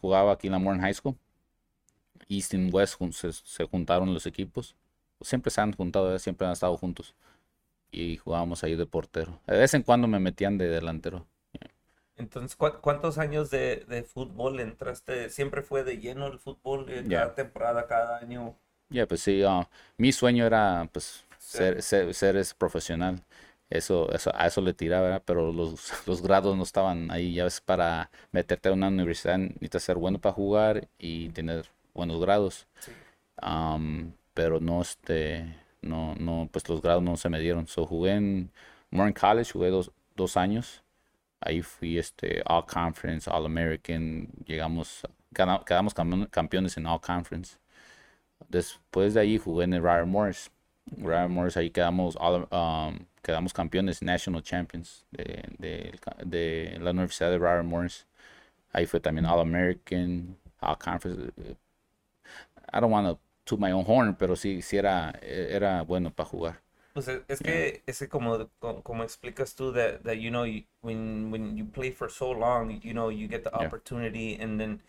jugaba 0.00 0.32
aquí 0.32 0.48
en 0.48 0.54
la 0.54 0.58
Morgan 0.60 0.82
High 0.82 0.94
School. 0.94 1.16
East 2.28 2.54
y 2.54 2.70
West 2.70 3.00
se, 3.12 3.32
se 3.32 3.64
juntaron 3.64 4.12
los 4.14 4.26
equipos. 4.26 4.76
Siempre 5.20 5.50
se 5.50 5.60
han 5.60 5.72
juntado, 5.72 6.16
siempre 6.18 6.46
han 6.46 6.52
estado 6.52 6.76
juntos. 6.76 7.14
Y 7.92 8.18
jugábamos 8.18 8.64
ahí 8.64 8.76
de 8.76 8.86
portero. 8.86 9.40
De 9.46 9.58
vez 9.58 9.74
en 9.74 9.82
cuando 9.82 10.08
me 10.08 10.20
metían 10.20 10.58
de 10.58 10.68
delantero. 10.68 11.26
Entonces, 12.18 12.54
¿cu- 12.56 12.80
¿cuántos 12.82 13.16
años 13.18 13.48
de, 13.50 13.86
de 13.88 14.02
fútbol 14.04 14.60
entraste? 14.60 15.30
¿Siempre 15.30 15.62
fue 15.62 15.84
de 15.84 15.98
lleno 15.98 16.26
el 16.26 16.38
fútbol 16.38 16.90
eh, 16.90 17.06
cada 17.08 17.34
temporada, 17.34 17.86
cada 17.86 18.18
año? 18.18 18.58
Ya, 18.90 19.06
pues 19.06 19.20
sí, 19.22 19.42
ah, 19.46 19.68
mi 19.98 20.12
sueño 20.12 20.46
era 20.46 20.88
pues 20.92 21.24
Ser- 21.38 21.76
ser, 21.82 21.82
ser, 21.82 22.14
ser 22.14 22.36
es 22.36 22.54
profesional. 22.54 23.22
Eso, 23.70 24.10
eso, 24.12 24.30
a 24.34 24.46
eso 24.46 24.62
le 24.62 24.72
tiraba, 24.72 25.02
¿verdad? 25.04 25.22
Pero 25.26 25.52
los, 25.52 25.92
los 26.06 26.22
grados 26.22 26.56
no 26.56 26.62
estaban 26.62 27.10
ahí. 27.10 27.34
Ya 27.34 27.44
ves, 27.44 27.60
para 27.60 28.10
meterte 28.32 28.68
a 28.70 28.72
una 28.72 28.88
universidad 28.88 29.36
necesitas 29.38 29.82
ser 29.82 29.96
bueno 29.96 30.18
para 30.20 30.34
jugar 30.34 30.88
y 30.98 31.28
tener 31.30 31.66
buenos 31.94 32.20
grados. 32.20 32.66
Sí. 32.78 32.92
Am, 33.38 34.14
pero 34.34 34.60
no, 34.60 34.82
este, 34.82 35.56
no, 35.82 36.14
no, 36.16 36.48
pues 36.52 36.68
los 36.68 36.82
grados 36.82 37.02
no 37.02 37.16
se 37.16 37.28
me 37.30 37.40
dieron. 37.40 37.66
So 37.68 37.86
jugué 37.86 38.12
en 38.14 38.52
Morgan 38.90 39.14
College, 39.14 39.52
jugué 39.52 39.70
dos, 39.70 39.92
dos 40.16 40.36
años. 40.36 40.84
Ahí 41.40 41.62
fui 41.62 41.98
este 41.98 42.42
All 42.46 42.64
Conference, 42.66 43.30
All 43.30 43.46
American. 43.46 44.28
Llegamos, 44.46 45.02
quedamos 45.66 45.94
campeones 46.30 46.76
en 46.76 46.86
All 46.86 47.00
Conference. 47.00 47.58
Después 48.48 49.14
de 49.14 49.20
ahí 49.20 49.38
jugué 49.38 49.64
en 49.64 49.74
el 49.74 49.82
Morris. 50.06 50.50
Ryder 50.96 51.28
Morris, 51.28 51.56
ahí 51.56 51.70
quedamos, 51.70 52.16
all- 52.16 52.48
um, 52.50 52.98
quedamos 53.22 53.52
campeones, 53.52 54.02
National 54.02 54.42
Champions 54.42 55.04
de, 55.10 55.42
de, 55.58 56.78
la 56.80 56.90
Universidad 56.92 57.30
de 57.30 57.38
Ryder 57.38 57.62
Morris. 57.62 58.06
Ahí 58.72 58.86
fue 58.86 59.00
también 59.00 59.26
All 59.26 59.40
American, 59.40 60.36
All 60.60 60.78
Conference. 60.78 61.32
I 62.72 62.80
don't 62.80 62.90
want 62.90 63.06
to 63.06 63.18
toot 63.44 63.60
my 63.60 63.72
own 63.72 63.84
horn, 63.86 64.14
pero 64.16 64.34
sí, 64.36 64.62
sí 64.62 64.76
era, 64.78 65.12
era 65.22 65.82
bueno 65.82 66.10
para 66.10 66.28
jugar. 66.28 66.62
Pues 66.98 67.06
es, 67.06 67.20
es 67.28 67.38
Yeah. 67.38 67.52
que, 67.52 67.82
es 67.86 67.98
que 68.00 68.08
como, 68.08 68.48
co- 68.58 68.82
como 68.82 69.04
explicas 69.04 69.54
tú, 69.54 69.72
that, 69.72 70.02
that 70.02 70.16
you 70.16 70.30
know, 70.30 70.44
you- 70.44 70.64
when, 70.80 71.30
when 71.30 71.56
you 71.56 71.64
play 71.64 71.92
for 71.92 72.10
so 72.10 72.32
long, 72.32 72.80
you 72.82 72.92
know, 72.92 73.08
you 73.08 73.28
get 73.28 73.44
the 73.44 73.50
Yeah. 73.50 73.66
opportunity, 73.66 74.34
and 74.40 74.58
then, 74.58 74.80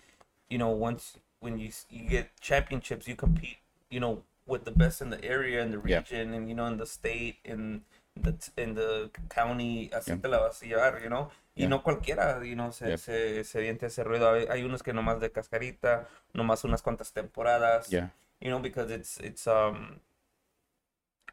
you 0.49 0.57
know, 0.57 0.69
once, 0.69 1.19
when 1.39 1.59
you, 1.59 1.69
you 1.91 2.09
get 2.09 2.31
championships, 2.41 3.07
you 3.07 3.15
compete, 3.15 3.59
you 3.91 3.99
know, 3.99 4.23
with 4.47 4.65
the 4.65 4.71
best 4.71 5.01
in 5.03 5.11
the 5.11 5.23
area, 5.23 5.61
in 5.61 5.69
the 5.69 5.77
Yeah. 5.77 5.99
region, 5.99 6.33
and, 6.33 6.49
you 6.49 6.55
know, 6.55 6.65
in 6.65 6.77
the 6.77 6.87
state, 6.87 7.35
in 7.45 7.83
the, 8.19 8.33
in 8.57 8.73
the 8.73 9.11
county, 9.29 9.91
así 9.93 10.07
Yeah. 10.09 10.17
te 10.17 10.27
la 10.29 10.39
vas 10.39 10.63
a 10.63 10.65
llevar, 10.65 11.03
you 11.03 11.09
know, 11.09 11.29
y 11.55 11.61
Yeah. 11.61 11.67
no 11.69 11.83
cualquiera, 11.83 12.43
you 12.43 12.55
know, 12.55 12.71
se, 12.71 12.87
Yeah. 12.87 12.97
se, 12.97 13.43
se 13.43 13.59
avienta 13.59 13.85
ese 13.85 14.03
ruedo. 14.03 14.33
Hay, 14.33 14.47
hay 14.49 14.63
unos 14.63 14.81
que 14.81 14.93
nomás 14.93 15.19
de 15.19 15.29
cascarita, 15.31 16.07
nomás 16.33 16.63
unas 16.63 16.81
cuantas 16.81 17.13
temporadas 17.13 17.91
Yeah, 17.91 18.09
you 18.41 18.49
know, 18.49 18.59
because 18.59 18.89
it's 18.91 19.19
it's 19.19 19.45
um 19.45 19.99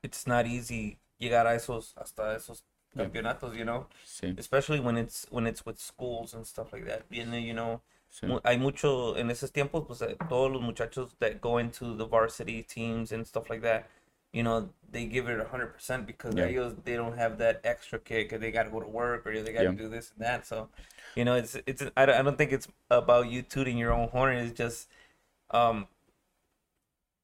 it's 0.02 0.26
not 0.26 0.46
easy 0.46 0.98
llegar 1.18 1.46
a 1.46 1.54
esos 1.54 1.94
hasta 1.96 2.34
esos 2.36 2.64
Yeah. 2.96 3.04
campeonatos, 3.04 3.54
you 3.56 3.64
know, 3.64 3.86
sí, 4.04 4.36
especially 4.36 4.80
when 4.80 4.96
it's 4.96 5.26
when 5.30 5.46
it's 5.46 5.64
with 5.66 5.78
schools 5.78 6.34
and 6.34 6.46
stuff 6.46 6.72
like 6.72 6.84
that. 6.86 7.08
Viene, 7.10 7.40
you 7.40 7.54
know, 7.54 7.80
sí. 8.08 8.26
mu- 8.26 8.40
hay 8.44 8.56
mucho 8.58 9.14
en 9.16 9.30
esos 9.30 9.50
tiempos, 9.52 9.86
pues 9.86 10.02
eh, 10.02 10.16
todos 10.28 10.50
los 10.52 10.62
muchachos 10.62 11.14
that 11.20 11.40
go 11.40 11.58
into 11.58 11.94
the 11.96 12.06
varsity 12.06 12.62
teams 12.62 13.12
and 13.12 13.26
stuff 13.26 13.50
like 13.50 13.62
that, 13.62 13.86
you 14.32 14.42
know, 14.42 14.68
they 14.90 15.06
give 15.06 15.28
it 15.28 15.40
a 15.40 15.44
hundred 15.48 15.72
percent 15.72 16.06
because 16.06 16.36
Yeah. 16.36 16.46
ellos 16.46 16.74
they 16.84 16.96
don't 16.96 17.16
have 17.18 17.38
that 17.38 17.60
extra 17.64 17.98
kick, 17.98 18.32
or 18.32 18.38
they 18.38 18.50
got 18.50 18.64
to 18.64 18.70
go 18.70 18.80
to 18.80 18.88
work 18.88 19.26
or 19.26 19.40
they 19.42 19.52
got 19.52 19.64
to 19.64 19.64
Yeah. 19.64 19.72
do 19.72 19.88
this 19.88 20.12
and 20.16 20.24
that. 20.26 20.46
So, 20.46 20.68
you 21.14 21.24
know, 21.24 21.34
it's 21.36 21.56
it's 21.66 21.82
I 21.96 22.06
don't, 22.06 22.16
I 22.16 22.22
don't 22.22 22.36
think 22.38 22.52
it's 22.52 22.68
about 22.90 23.28
you 23.30 23.42
tooting 23.42 23.78
your 23.78 23.92
own 23.92 24.08
horn. 24.08 24.36
It's 24.36 24.56
just 24.56 24.88
um 25.50 25.88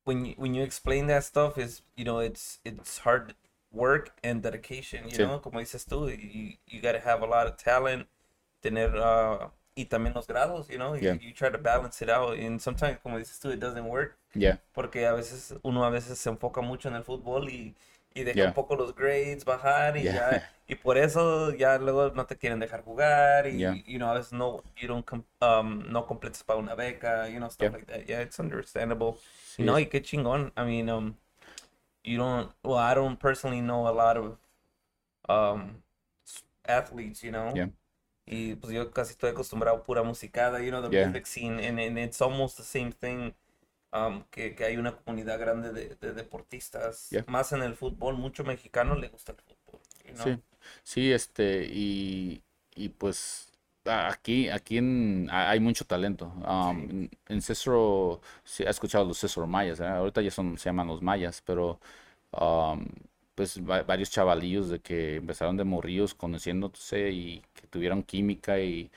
when 0.05 0.25
you, 0.27 0.35
when 0.37 0.55
you 0.55 0.63
explain 0.63 1.07
that 1.09 1.25
stuff 1.25 1.59
is 1.59 1.83
you 1.97 2.05
know 2.05 2.19
it's 2.19 2.59
it's 2.65 2.99
hard 2.99 3.35
work 3.73 4.13
and 4.23 4.43
dedication 4.43 5.09
you 5.09 5.17
Sí. 5.17 5.23
know 5.25 5.39
como 5.39 5.61
dices 5.61 5.87
tú 5.87 6.09
you, 6.11 6.55
you 6.67 6.81
got 6.81 6.93
to 6.93 7.01
have 7.01 7.23
a 7.23 7.27
lot 7.27 7.47
of 7.47 7.57
talent 7.57 8.07
tener 8.63 8.95
uh, 8.97 9.49
y 9.77 9.85
también 9.87 10.15
los 10.15 10.27
grados 10.27 10.69
you 10.71 10.79
know 10.79 10.95
Yeah. 11.01 11.15
you, 11.15 11.19
you 11.21 11.33
try 11.35 11.49
to 11.51 11.59
balance 11.59 12.03
it 12.03 12.11
out 12.11 12.39
and 12.39 12.61
sometimes 12.61 12.99
como 13.03 13.19
dices 13.19 13.41
tú 13.41 13.53
it 13.53 13.61
doesn't 13.61 13.87
work 13.89 14.19
Yeah, 14.35 14.57
porque 14.75 15.07
a 15.07 15.13
veces 15.15 15.55
uno 15.65 15.85
a 15.85 15.91
veces 15.91 16.19
se 16.19 16.31
enfoca 16.31 16.61
mucho 16.63 16.89
en 16.89 16.95
el 16.97 17.05
fútbol 17.05 17.49
y 17.51 17.75
y 18.15 18.25
deja 18.25 18.39
Yeah. 18.39 18.49
un 18.49 18.55
poco 18.55 18.77
los 18.77 18.95
grades 18.95 19.45
bajar 19.45 19.97
y 19.97 20.03
Yeah. 20.05 20.15
ya 20.15 20.51
y 20.67 20.75
por 20.77 20.97
eso 20.99 21.55
ya 21.55 21.79
luego 21.79 22.11
no 22.15 22.27
te 22.27 22.37
quieren 22.37 22.61
dejar 22.61 22.83
jugar 22.85 23.47
y 23.47 23.59
Yeah. 23.59 23.75
you 23.87 23.99
know 23.99 24.11
a 24.11 24.15
veces 24.15 24.33
no 24.33 24.63
you 24.77 24.89
don't 24.89 25.07
um, 25.41 25.85
no 25.91 26.07
completas 26.07 26.43
para 26.45 26.59
una 26.59 26.75
beca 26.75 27.29
you 27.29 27.39
know 27.39 27.51
stuff 27.51 27.73
like 27.73 27.87
that 27.87 28.07
yeah 28.07 28.21
it's 28.23 28.39
understandable 28.39 29.15
sí, 29.57 29.63
no, 29.65 29.79
y 29.79 29.87
qué 29.87 30.03
chingón. 30.03 30.53
I 30.57 30.65
mean, 30.65 30.89
um, 30.89 31.17
you 32.05 32.19
don't. 32.19 32.51
Well, 32.65 32.79
I 32.79 32.95
don't 32.95 33.19
personally 33.19 33.61
know 33.61 33.87
a 33.89 33.93
lot 33.93 34.17
of 34.17 34.39
um 35.29 35.83
athletes, 36.67 37.23
you 37.23 37.31
know. 37.33 37.53
Yeah. 37.55 37.69
Y 38.27 38.55
pues 38.57 38.73
yo 38.73 38.91
casi 38.93 39.13
estoy 39.13 39.31
acostumbrado 39.31 39.79
a 39.79 39.83
pura 39.83 40.03
musicada, 40.05 40.61
you 40.65 40.71
know, 40.71 40.81
the 40.81 40.89
music 40.89 41.27
scene, 41.27 41.59
and, 41.61 41.79
and 41.81 41.99
it's 41.99 42.21
almost 42.23 42.57
the 42.57 42.63
same 42.63 42.93
thing. 42.93 43.35
Um, 43.95 44.25
que, 44.31 44.55
que 44.55 44.65
hay 44.65 44.79
una 44.79 44.97
comunidad 44.97 45.39
grande 45.39 45.71
de, 45.71 45.97
de 45.97 46.13
deportistas, 46.15 47.11
Yeah. 47.13 47.25
más 47.27 47.53
en 47.53 47.63
el 47.63 47.75
fútbol, 47.75 48.17
mucho 48.17 48.43
mexicano 48.43 48.95
le 48.95 49.09
gusta 49.09 49.33
el 49.33 49.39
fútbol. 49.39 49.81
Sí, 50.15 50.39
sí, 50.83 51.13
este, 51.13 51.65
y, 51.71 52.43
y 52.75 52.89
pues 52.91 53.51
aquí, 53.85 54.49
aquí 54.49 54.79
en, 54.79 55.29
hay 55.31 55.61
mucho 55.61 55.85
talento. 55.85 56.27
Um, 56.47 56.79
en, 56.91 57.11
en 57.29 57.43
Cicero, 57.43 58.21
sí, 58.45 58.63
he 58.65 58.69
escuchado 58.71 59.05
los 59.05 59.19
Cicero 59.19 59.47
Mayas, 59.47 59.81
¿eh? 59.81 59.87
Ahorita 59.87 60.21
ya 60.23 60.31
son, 60.31 60.57
se 60.59 60.69
llaman 60.69 60.87
los 60.89 61.03
Mayas, 61.03 61.43
pero 61.45 61.81
um, 62.33 62.87
pues 63.35 63.61
va- 63.61 63.83
varios 63.83 64.11
chavalillos 64.11 64.69
de 64.71 64.81
que 64.81 65.17
empezaron 65.17 65.57
de 65.57 65.65
morrillos 65.65 66.15
conociéndose 66.15 67.11
y 67.11 67.43
que 67.55 67.67
tuvieron 67.69 68.03
química 68.03 68.59
y 68.61 68.91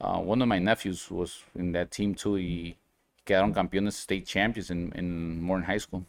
uh, 0.00 0.18
one 0.18 0.42
of 0.42 0.48
my 0.48 0.60
nephews 0.60 1.10
was 1.10 1.44
in 1.54 1.72
that 1.72 1.88
team 1.90 2.14
too 2.14 2.38
y 2.38 2.76
quedaron 3.24 3.52
campeones 3.52 3.98
state 3.98 4.24
champions 4.24 4.70
en, 4.70 4.92
en 4.94 5.40
Morton 5.42 5.66
High 5.66 5.80
School. 5.80 6.04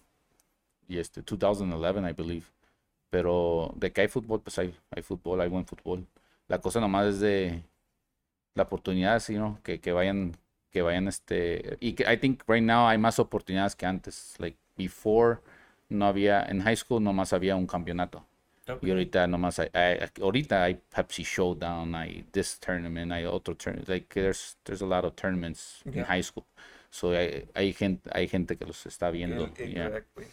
Y 0.87 0.97
este, 0.97 1.21
2011, 1.21 2.09
I 2.09 2.13
believe. 2.13 2.45
Pero 3.09 3.71
de 3.75 3.91
que 3.91 4.01
hay 4.01 4.07
fútbol, 4.07 4.41
pues 4.41 4.57
hay, 4.59 4.75
hay 4.91 5.03
fútbol, 5.03 5.39
hay 5.41 5.49
buen 5.49 5.65
fútbol. 5.65 6.05
La 6.47 6.59
cosa 6.59 6.79
nomás 6.79 7.05
es 7.07 7.19
de 7.19 7.63
la 8.55 8.63
oportunidad, 8.63 9.19
¿sí, 9.19 9.35
no? 9.35 9.59
Que, 9.63 9.79
que 9.79 9.91
vayan, 9.91 10.35
que 10.71 10.81
vayan, 10.81 11.07
este... 11.07 11.77
Y 11.79 11.93
que 11.93 12.11
I 12.11 12.17
think 12.17 12.43
right 12.47 12.63
now 12.63 12.87
hay 12.87 12.97
más 12.97 13.19
oportunidades 13.19 13.75
que 13.75 13.85
antes. 13.85 14.35
Like, 14.39 14.57
before, 14.77 15.39
no 15.89 16.05
había... 16.05 16.43
En 16.43 16.61
high 16.61 16.75
school 16.75 17.01
nomás 17.03 17.33
había 17.33 17.55
un 17.55 17.67
campeonato. 17.67 18.25
Ok. 18.67 18.83
Y 18.83 18.89
ahorita 18.91 19.27
nomás 19.27 19.59
hay, 19.59 19.69
hay- 19.73 19.99
ahorita 20.21 20.63
hay 20.63 20.75
Pepsi 20.89 21.23
Showdown, 21.23 21.93
hay 21.95 22.23
this 22.31 22.59
tournament, 22.59 23.11
hay 23.11 23.25
otro 23.25 23.55
tournament. 23.55 23.89
Like, 23.89 24.07
there's, 24.13 24.57
there's 24.63 24.81
a 24.81 24.85
lot 24.87 25.05
of 25.05 25.15
tournaments 25.15 25.81
in 25.85 25.93
Yeah. 25.93 26.05
high 26.05 26.23
school. 26.23 26.45
So 26.93 27.09
hay, 27.09 27.49
hay 27.55 27.73
gente, 27.73 28.07
hay 28.13 28.27
gente 28.27 28.55
que 28.55 28.65
los 28.65 28.85
está 28.85 29.09
viendo. 29.09 29.51
Yeah. 29.55 29.87
Exactly. 29.87 30.25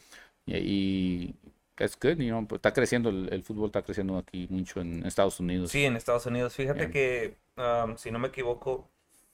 Y, 0.45 0.57
y 0.57 1.35
that's 1.75 1.97
good, 1.99 2.19
you 2.19 2.29
know, 2.29 2.47
está 2.53 2.75
creciendo, 2.75 3.09
el, 3.09 3.33
el 3.33 3.43
fútbol 3.43 3.69
está 3.69 3.81
creciendo 3.81 4.19
aquí 4.19 4.47
mucho 4.51 4.83
en 4.83 5.07
Estados 5.07 5.41
Unidos. 5.41 5.71
Sí, 5.71 5.87
en 5.87 5.97
Estados 5.97 6.27
Unidos. 6.27 6.55
Fíjate 6.55 6.91
que, 6.91 7.39
um, 7.57 7.97
si 7.97 8.11
no 8.11 8.19
me 8.19 8.29
equivoco, 8.29 8.91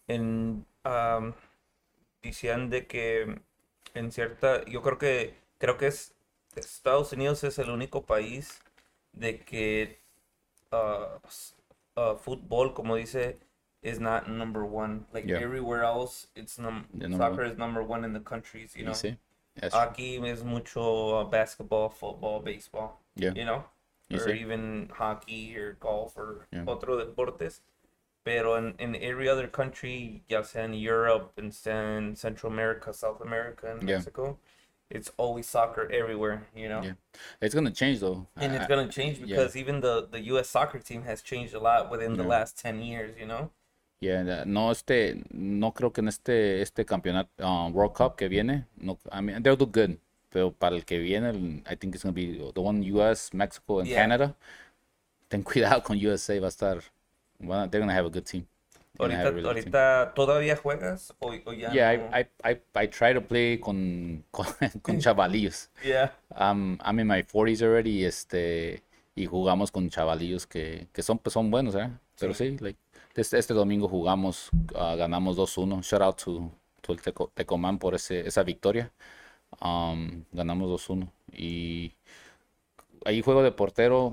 en 0.07 0.65
um, 0.85 1.33
decían 2.23 2.71
de 2.71 2.87
que 2.87 3.41
en 3.95 4.13
cierta, 4.13 4.65
yo 4.67 4.81
creo 4.83 4.99
que 4.99 5.35
creo 5.59 5.79
que 5.79 5.89
es 5.89 6.15
Estados 6.55 7.13
Unidos 7.13 7.43
es 7.43 7.59
el 7.59 7.71
único 7.71 8.07
país 8.07 8.61
de 9.13 9.41
que 9.41 9.99
uh, 10.71 12.01
uh, 12.01 12.17
fútbol, 12.19 12.73
como 12.73 12.95
dice, 12.95 13.41
is 13.87 14.01
not 14.01 14.29
number 14.29 14.65
one. 14.65 15.07
Like 15.15 15.27
Yeah. 15.27 15.39
everywhere 15.39 15.85
else, 15.85 16.27
it's 16.35 16.59
num 16.59 16.87
number 16.93 17.17
soccer 17.17 17.45
is 17.45 17.57
number 17.57 17.83
one 17.83 18.05
in 18.05 18.13
the 18.13 18.21
countries. 18.33 18.75
You 18.77 18.85
know, 18.87 18.93
sí, 18.93 19.17
that's 19.55 19.75
true. 19.75 20.27
es 20.27 20.43
mucho 20.43 21.21
uh, 21.21 21.25
basketball, 21.25 21.89
football, 21.89 22.41
baseball. 22.41 23.01
Yeah. 23.15 23.33
You 23.35 23.45
know, 23.45 23.65
Y 24.11 24.17
or 24.17 24.27
sí. 24.27 24.41
even 24.41 24.91
hockey 24.93 25.57
or 25.57 25.75
golf 25.79 26.17
or 26.17 26.47
Yeah. 26.53 26.65
otro 26.67 26.99
deportes. 26.99 27.61
Pero 28.25 28.55
en, 28.57 28.75
in 28.81 28.97
every 28.97 29.29
other 29.29 29.47
country, 29.47 30.25
ya 30.29 30.43
sea 30.43 30.63
en 30.63 30.75
Europe, 30.75 31.41
sea 31.53 31.97
en 31.97 32.17
Central 32.17 32.53
America, 32.53 32.93
South 32.93 33.21
America, 33.21 33.71
and 33.71 33.83
Yeah. 33.89 33.99
Mexico, 33.99 34.39
it's 34.91 35.11
always 35.17 35.47
soccer 35.47 35.89
everywhere, 35.93 36.49
you 36.55 36.69
know? 36.69 36.83
Yeah. 36.83 36.95
It's 37.41 37.55
gonna 37.55 37.71
change 37.71 38.01
though. 38.01 38.27
And 38.37 38.53
it's 38.55 38.67
going 38.67 38.87
to 38.87 38.93
change 38.93 39.19
yeah. 39.19 39.27
because 39.27 39.57
even 39.57 39.81
the, 39.81 40.09
the 40.11 40.21
U.S. 40.33 40.49
soccer 40.49 40.81
team 40.81 41.03
has 41.03 41.23
changed 41.23 41.55
a 41.55 41.61
lot 41.61 41.91
within 41.91 42.17
the 42.17 42.25
last 42.25 42.59
10 42.59 42.83
years, 42.83 43.17
you 43.19 43.27
know? 43.27 43.51
Yeah, 44.01 44.45
no, 44.45 44.71
este, 44.73 45.23
no 45.31 45.73
creo 45.73 45.93
que 45.93 46.03
en 46.03 46.09
este, 46.09 46.61
este 46.61 46.85
campeonato, 46.85 47.31
uh, 47.39 47.71
World 47.71 47.95
Cup 47.95 48.17
que 48.17 48.29
viene, 48.29 48.67
no, 48.77 48.99
I 49.11 49.23
mean, 49.23 49.43
they'll 49.43 49.57
do 49.57 49.67
good, 49.67 49.97
pero 50.29 50.53
para 50.53 50.77
el 50.77 50.85
que 50.85 50.99
viene, 50.99 51.63
I 51.67 51.77
think 51.77 51.95
it's 51.95 52.03
gonna 52.05 52.13
be 52.13 52.37
the 52.55 52.61
one 52.61 52.83
US, 52.93 53.33
Mexico, 53.33 53.81
and 53.81 53.89
Yeah. 53.89 54.03
Canada. 54.03 54.35
Ten 55.29 55.43
cuidado 55.45 55.83
con 55.83 55.97
USA, 55.97 56.39
va 56.41 56.47
a 56.47 56.51
estar, 56.51 56.83
bueno, 57.39 57.69
they're 57.71 57.81
gonna 57.81 57.95
have 57.95 58.07
a 58.07 58.11
good 58.11 58.25
team. 58.25 58.47
Ahorita, 58.99 59.29
a 59.29 59.31
really 59.31 59.43
good 59.43 59.55
team. 59.55 59.75
ahorita 59.75 60.13
¿todavía 60.15 60.57
juegas 60.57 61.15
o, 61.19 61.29
o 61.45 61.53
ya 61.53 61.73
Yeah, 61.73 61.97
no? 61.97 62.17
I, 62.17 62.21
I, 62.45 62.51
I, 62.53 62.85
I 62.85 62.89
try 62.89 63.15
to 63.15 63.21
play 63.23 63.59
con, 63.59 64.25
con, 64.31 64.47
con 64.83 64.99
chavalillos. 65.01 65.71
Yeah. 65.83 66.13
I'm, 66.35 66.79
I'm 66.83 66.99
in 67.01 67.07
my 67.07 67.23
40s 67.23 67.63
already, 67.63 68.05
este, 68.05 68.83
y 69.15 69.25
jugamos 69.27 69.71
con 69.71 69.89
chavalillos 69.89 70.47
que, 70.47 70.87
que 70.93 71.03
son, 71.03 71.19
pues, 71.19 71.33
son 71.33 71.51
buenos, 71.51 71.75
¿eh? 71.75 71.91
Pero 72.19 72.33
sí, 72.35 72.57
like, 72.61 72.79
este, 73.21 73.39
este 73.39 73.55
domingo 73.55 73.89
jugamos, 73.89 74.51
ah, 74.75 74.95
ganamos 74.97 75.37
2-1. 75.37 75.83
Shout 75.83 76.03
out 76.03 76.23
to, 76.23 76.51
to 76.81 76.93
el 76.93 77.01
Teco- 77.01 77.31
Tecomán 77.35 77.79
por 77.79 77.95
ese, 77.95 78.27
esa 78.27 78.43
victoria. 78.43 78.93
Um, 79.61 80.25
ganamos 80.33 80.69
2-1. 80.69 81.09
Y 81.33 81.93
ahí 83.05 83.23
juego 83.23 83.43
de 83.43 83.53
portero, 83.53 84.13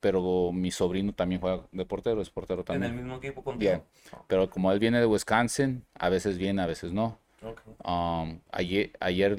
pero 0.00 0.50
mi 0.52 0.70
sobrino 0.70 1.12
también 1.12 1.40
juega 1.40 1.62
de 1.72 1.84
portero, 1.84 2.20
es 2.22 2.30
portero 2.30 2.60
En 2.60 2.64
también. 2.66 2.92
el 2.92 2.98
mismo 2.98 3.16
equipo 3.16 3.42
contigo. 3.44 3.70
Yeah. 3.72 3.84
Pero 4.26 4.48
como 4.50 4.72
él 4.72 4.78
viene 4.78 4.98
de 5.00 5.06
Wisconsin, 5.06 5.84
a 5.94 6.08
veces 6.08 6.38
viene, 6.38 6.62
a 6.62 6.66
veces 6.66 6.92
no. 6.92 7.18
Okay. 7.42 7.72
Um, 7.84 8.40
ayer, 8.52 8.90
ayer 9.00 9.36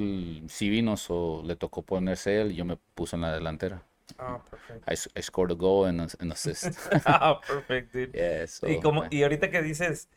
sí 0.48 0.70
vino, 0.70 0.98
so 0.98 1.44
le 1.46 1.56
tocó 1.56 1.84
ponerse 1.84 2.41
él 2.41 2.51
y 2.51 2.56
yo 2.56 2.65
me 2.65 2.77
puse 2.96 3.15
en 3.15 3.22
la 3.24 3.34
delantera. 3.34 3.84
Ah, 4.20 4.39
perfect. 4.50 4.84
I, 4.88 4.96
I 5.18 5.22
scored 5.22 5.51
a 5.51 5.56
goal 5.56 5.86
and 5.86 6.01
a- 6.01 6.10
an 6.20 6.32
assist. 6.32 6.77
Ah, 7.06 7.39
perfect, 7.46 7.94
dude. 7.94 8.12
yeah, 8.15 8.46
so, 8.46 8.68
Y, 8.68 8.80
como, 8.82 9.06
y 9.12 9.24
ahorita 9.24 9.50
que 9.51 9.62
dices, 9.62 10.08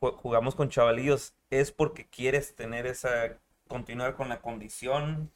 ju- 0.00 0.16
jugamos 0.16 0.54
con 0.54 0.68
chavalillos, 0.70 1.34
¿es 1.50 1.70
porque 1.72 2.06
quieres 2.08 2.54
tener 2.54 2.86
esa, 2.86 3.38
continuar 3.68 4.14
con 4.16 4.28
la 4.28 4.40
condición? 4.40 5.30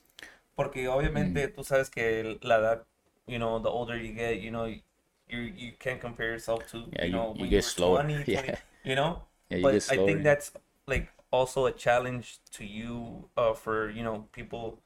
Porque 0.54 0.88
obviamente 0.88 1.48
tú 1.48 1.64
sabes 1.64 1.90
que 1.90 2.38
la 2.42 2.56
edad, 2.58 2.86
you 3.26 3.38
know, 3.38 3.60
the 3.60 3.68
older 3.68 3.96
you 3.98 4.14
get, 4.14 4.40
you 4.40 4.50
know, 4.50 4.66
you, 4.66 5.40
you 5.56 5.72
can't 5.78 6.00
compare 6.00 6.30
yourself 6.30 6.66
to, 6.72 6.78
Yeah, 6.92 7.04
you 7.04 7.10
you- 7.10 7.12
know, 7.12 7.34
you 7.36 7.46
get 7.48 7.64
slower. 7.64 8.02
20, 8.02 8.24
20, 8.24 8.48
Yeah. 8.52 8.56
you 8.84 8.94
know? 8.94 9.22
Yeah, 9.50 9.58
you 9.58 9.62
but 9.62 9.74
I 9.90 9.96
think 9.96 10.22
that's 10.22 10.52
like 10.86 11.08
also 11.30 11.66
a 11.66 11.72
challenge 11.72 12.38
to 12.52 12.64
you, 12.64 13.28
uh, 13.36 13.52
for, 13.54 13.90
you 13.90 14.02
know, 14.02 14.26
people 14.32 14.78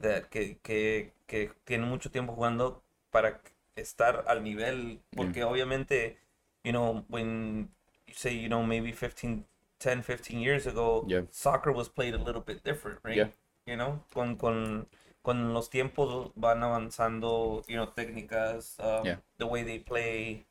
that 0.00 0.28
que, 0.30 0.58
que, 0.62 1.12
que 1.26 1.50
tienen 1.64 1.88
mucho 1.88 2.10
tiempo 2.10 2.34
jugando 2.34 2.82
para 3.10 3.40
estar 3.76 4.24
al 4.28 4.42
nivel, 4.42 5.00
porque 5.14 5.44
obviamente, 5.44 6.16
you 6.62 6.72
know, 6.72 7.04
when 7.08 7.68
you 8.06 8.14
say, 8.14 8.32
you 8.34 8.48
know, 8.48 8.62
maybe 8.62 8.92
15, 8.92 9.44
10, 9.78 10.02
15 10.02 10.40
years 10.40 10.66
ago, 10.66 11.04
Yeah. 11.08 11.22
soccer 11.30 11.72
was 11.72 11.88
played 11.88 12.14
a 12.14 12.18
little 12.18 12.42
bit 12.42 12.62
different, 12.64 12.98
right? 13.04 13.16
Yeah. 13.16 13.28
You 13.66 13.76
know, 13.76 14.00
con, 14.12 14.36
con, 14.36 14.86
con 15.22 15.52
los 15.54 15.70
tiempos 15.70 16.32
van 16.36 16.62
avanzando, 16.62 17.62
you 17.68 17.76
know, 17.76 17.86
técnicas, 17.86 18.78
um, 18.78 19.04
Yeah. 19.06 19.16
the 19.38 19.46
way 19.46 19.62
they 19.64 19.78
play, 19.78 20.44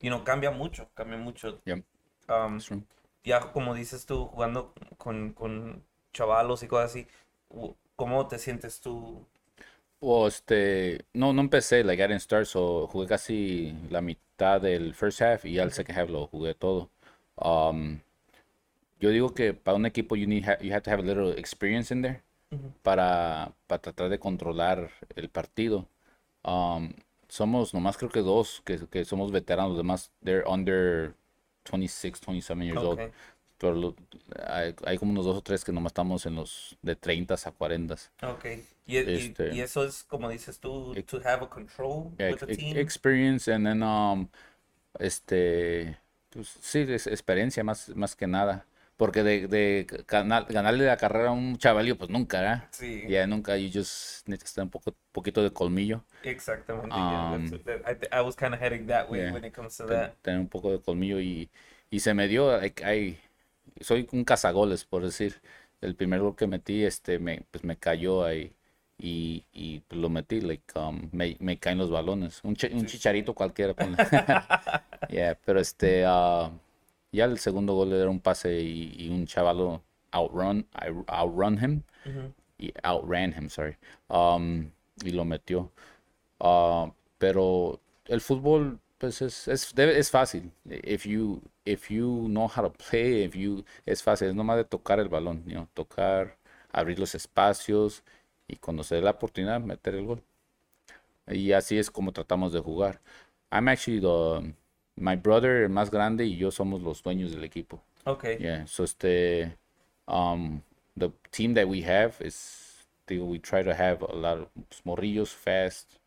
you 0.00 0.10
know, 0.10 0.22
cambia 0.24 0.50
mucho, 0.50 0.88
cambia 0.94 1.18
mucho. 1.18 1.58
Yeah. 1.64 1.80
Um, 2.28 2.60
ya 3.24 3.40
como 3.52 3.74
dices 3.74 4.06
tú, 4.06 4.26
jugando 4.26 4.72
con, 4.98 5.32
con 5.32 5.82
chavalos 6.12 6.62
y 6.62 6.68
cosas 6.68 6.90
así, 6.92 7.06
¿cómo 8.00 8.26
te 8.26 8.38
sientes 8.38 8.80
tú? 8.80 9.26
Well, 10.00 10.26
este, 10.26 11.04
no, 11.12 11.34
no 11.34 11.42
empecé, 11.42 11.84
like 11.84 12.02
I 12.02 12.06
didn't 12.06 12.22
start, 12.22 12.46
so 12.46 12.86
jugué 12.86 13.06
casi 13.06 13.74
la 13.90 14.00
mitad 14.00 14.58
del 14.62 14.94
first 14.94 15.20
half 15.20 15.44
y 15.44 15.52
ya 15.52 15.64
el 15.64 15.72
second 15.72 15.98
half 15.98 16.08
lo 16.08 16.26
jugué 16.26 16.54
todo. 16.54 16.88
Um, 17.36 18.00
yo 18.98 19.10
digo 19.10 19.34
que 19.34 19.52
para 19.52 19.76
un 19.76 19.84
equipo 19.84 20.16
you 20.16 20.26
need 20.26 20.46
you 20.62 20.72
have 20.72 20.80
to 20.80 20.90
have 20.90 21.00
a 21.00 21.02
little 21.02 21.38
experience 21.38 21.92
in 21.92 22.00
there 22.00 22.22
para, 22.82 23.52
para 23.66 23.82
tratar 23.82 24.08
de 24.08 24.18
controlar 24.18 24.90
el 25.14 25.28
partido. 25.28 25.86
Um, 26.42 26.94
somos 27.28 27.74
nomás 27.74 27.98
creo 27.98 28.10
que 28.10 28.22
dos 28.22 28.62
que, 28.64 28.78
que 28.90 29.04
somos 29.04 29.30
veteranos, 29.30 29.72
los 29.72 29.78
demás 29.78 30.10
they're 30.24 30.44
under 30.46 31.12
26, 31.70 32.18
27 32.18 32.62
years 32.62 32.78
old. 32.78 32.98
Pero 33.60 33.74
lo- 33.74 33.94
hay, 34.46 34.74
hay 34.86 34.96
como 34.96 35.12
unos 35.12 35.26
dos 35.26 35.36
o 35.36 35.42
tres 35.42 35.62
que 35.64 35.70
nomás 35.70 35.90
estamos 35.90 36.24
en 36.24 36.34
los 36.34 36.78
de 36.80 36.96
30 36.96 37.34
a 37.44 37.50
40. 37.52 37.94
Ok. 38.22 38.44
Y, 38.86 38.96
y- 38.96 38.96
Este- 38.98 39.54
y 39.54 39.60
eso 39.60 39.84
es 39.84 40.02
como 40.04 40.30
dices 40.30 40.58
tú, 40.58 40.94
Ex- 40.96 41.06
to 41.06 41.18
have 41.18 41.44
a 41.44 41.48
control 41.50 42.10
Yeah, 42.18 42.30
with 42.30 42.38
the 42.38 42.46
ex- 42.52 42.56
team. 42.58 42.76
experience 42.78 43.52
and 43.52 43.66
then 43.66 43.82
um 43.82 44.28
este 44.98 45.96
pues 46.30 46.48
sí 46.60 46.80
es 46.88 47.06
experiencia 47.06 47.62
más 47.64 47.88
más 47.90 48.16
que 48.16 48.26
nada 48.26 48.66
porque 48.96 49.22
de, 49.22 49.46
de 49.48 49.86
gana- 50.06 50.42
ganarle 50.48 50.84
la 50.86 50.96
carrera 50.96 51.28
a 51.28 51.32
un 51.32 51.56
chavalillo 51.56 51.96
pues 51.96 52.10
nunca 52.10 52.40
¿verdad? 52.40 52.68
Sí. 52.70 53.04
ya 53.08 53.26
nunca 53.26 53.56
you 53.56 53.70
just 53.72 54.26
necesitas 54.28 54.64
un 54.64 54.70
poco 54.70 54.94
poquito 55.12 55.42
de 55.42 55.52
colmillo 55.52 56.04
Exactamente. 56.22 56.88
yeah, 56.96 57.32
Um, 57.34 57.46
that's- 57.50 57.64
that- 57.64 58.08
I, 58.14 58.18
I 58.18 58.22
was 58.22 58.36
kind 58.36 58.54
of 58.54 58.60
heading 58.60 58.86
that 58.88 59.08
way 59.10 59.20
yeah. 59.20 59.32
when 59.32 59.44
it 59.44 59.54
comes 59.54 59.76
to 59.76 59.86
that. 59.86 60.14
tener 60.22 60.38
un 60.40 60.48
poco 60.48 60.70
de 60.72 60.80
colmillo 60.80 61.20
y, 61.20 61.48
y 61.90 62.00
se 62.00 62.12
me 62.14 62.28
dio 62.28 62.56
like, 62.60 62.84
ay, 62.84 63.18
soy 63.80 64.08
un 64.12 64.24
cazagoles 64.24 64.84
por 64.84 65.02
decir. 65.04 65.40
El 65.80 65.94
primer 65.96 66.20
gol 66.20 66.36
que 66.36 66.46
metí 66.46 66.84
este 66.84 67.18
me 67.18 67.42
pues 67.50 67.64
me 67.64 67.76
cayó 67.78 68.24
ahí 68.24 68.52
y, 68.98 69.44
y 69.52 69.80
pues, 69.80 70.00
lo 70.00 70.10
metí 70.10 70.40
like 70.42 70.78
um, 70.78 71.08
me, 71.12 71.36
me 71.40 71.58
caen 71.58 71.78
los 71.78 71.90
balones. 71.90 72.40
Un, 72.44 72.56
un 72.72 72.86
chicharito 72.86 73.34
cualquiera 73.34 73.74
ponle. 73.74 73.96
Yeah, 75.08 75.36
pero 75.44 75.60
este 75.60 76.04
ah, 76.06 76.52
ya 77.12 77.24
el 77.24 77.38
segundo 77.38 77.74
gol 77.74 77.92
era 77.92 78.08
un 78.10 78.20
pase 78.20 78.60
y, 78.60 78.94
y 78.96 79.08
un 79.08 79.26
chavalo 79.26 79.82
outrun 80.12 80.66
I- 80.74 81.04
outrun 81.08 81.58
him. 81.62 81.82
Y 82.58 82.72
outran 82.82 83.32
him 83.36 83.48
sorry. 83.48 83.76
Um, 84.08 84.70
y 85.04 85.10
lo 85.12 85.24
metió. 85.24 85.72
Ah, 86.40 86.92
pero 87.18 87.80
el 88.06 88.20
fútbol 88.20 88.80
pues 88.98 89.22
es, 89.22 89.48
es, 89.48 89.72
es 89.78 90.10
fácil. 90.10 90.52
If 90.66 91.06
you 91.06 91.42
if 91.70 91.90
you 91.90 92.26
know 92.28 92.48
how 92.48 92.62
to 92.62 92.70
play 92.70 93.24
if 93.24 93.34
you 93.34 93.64
es 93.86 94.02
fácil 94.02 94.28
es 94.28 94.34
nomás 94.34 94.56
de 94.56 94.64
tocar 94.64 95.00
el 95.00 95.08
balón 95.08 95.42
you 95.46 95.54
know, 95.54 95.68
tocar 95.74 96.36
abrir 96.72 96.98
los 96.98 97.14
espacios 97.14 98.02
y 98.48 98.56
cuando 98.56 98.82
se 98.82 98.96
dé 98.96 99.02
la 99.02 99.12
oportunidad 99.12 99.60
meter 99.60 99.94
el 99.94 100.06
gol 100.06 100.22
y 101.26 101.52
así 101.52 101.78
es 101.78 101.90
como 101.90 102.12
tratamos 102.12 102.52
de 102.52 102.60
jugar 102.60 103.00
I'm 103.50 103.68
actually 103.68 104.00
the 104.00 104.54
my 104.96 105.16
brother 105.16 105.62
el 105.62 105.70
más 105.70 105.90
grande 105.90 106.24
y 106.26 106.36
yo 106.36 106.50
somos 106.50 106.82
los 106.82 107.02
dueños 107.02 107.32
del 107.32 107.44
equipo 107.44 107.82
Okay. 108.06 108.38
Yeah, 108.38 108.64
so 108.66 108.84
este, 108.84 109.56
um, 110.08 110.62
the 110.96 111.10
team 111.30 111.54
that 111.54 111.68
we 111.68 111.82
have 111.82 112.16
is, 112.20 112.86
digo, 113.06 113.26
we 113.26 113.38
try 113.38 113.62
to 113.62 113.74
have 113.74 114.02
a 114.02 114.14
lot 114.14 114.38
of 114.38 114.48
morrillos 114.84 115.34
fast 115.34 115.98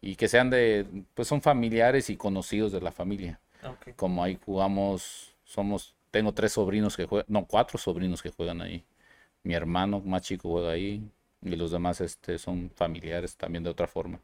y 0.00 0.14
que 0.14 0.28
sean 0.28 0.50
de, 0.50 0.86
pues 1.14 1.28
son 1.28 1.42
familiares 1.42 2.08
y 2.08 2.16
conocidos 2.16 2.72
de 2.72 2.80
la 2.80 2.92
familia. 2.92 3.40
Okay. 3.64 3.92
Como 3.94 4.22
ahí 4.24 4.38
jugamos, 4.44 5.34
somos, 5.44 5.94
tengo 6.10 6.32
tres 6.32 6.52
sobrinos 6.52 6.96
que 6.96 7.06
juegan, 7.06 7.26
no, 7.28 7.44
cuatro 7.46 7.78
sobrinos 7.78 8.22
que 8.22 8.30
juegan 8.30 8.60
ahí. 8.62 8.84
Mi 9.42 9.54
hermano 9.54 10.00
más 10.00 10.22
chico 10.22 10.48
juega 10.50 10.72
ahí 10.72 11.02
y 11.42 11.56
los 11.56 11.70
demás, 11.70 12.00
este, 12.00 12.38
son 12.38 12.70
familiares 12.74 13.36
también 13.36 13.64
de 13.64 13.70
otra 13.70 13.86
forma. 13.86 14.20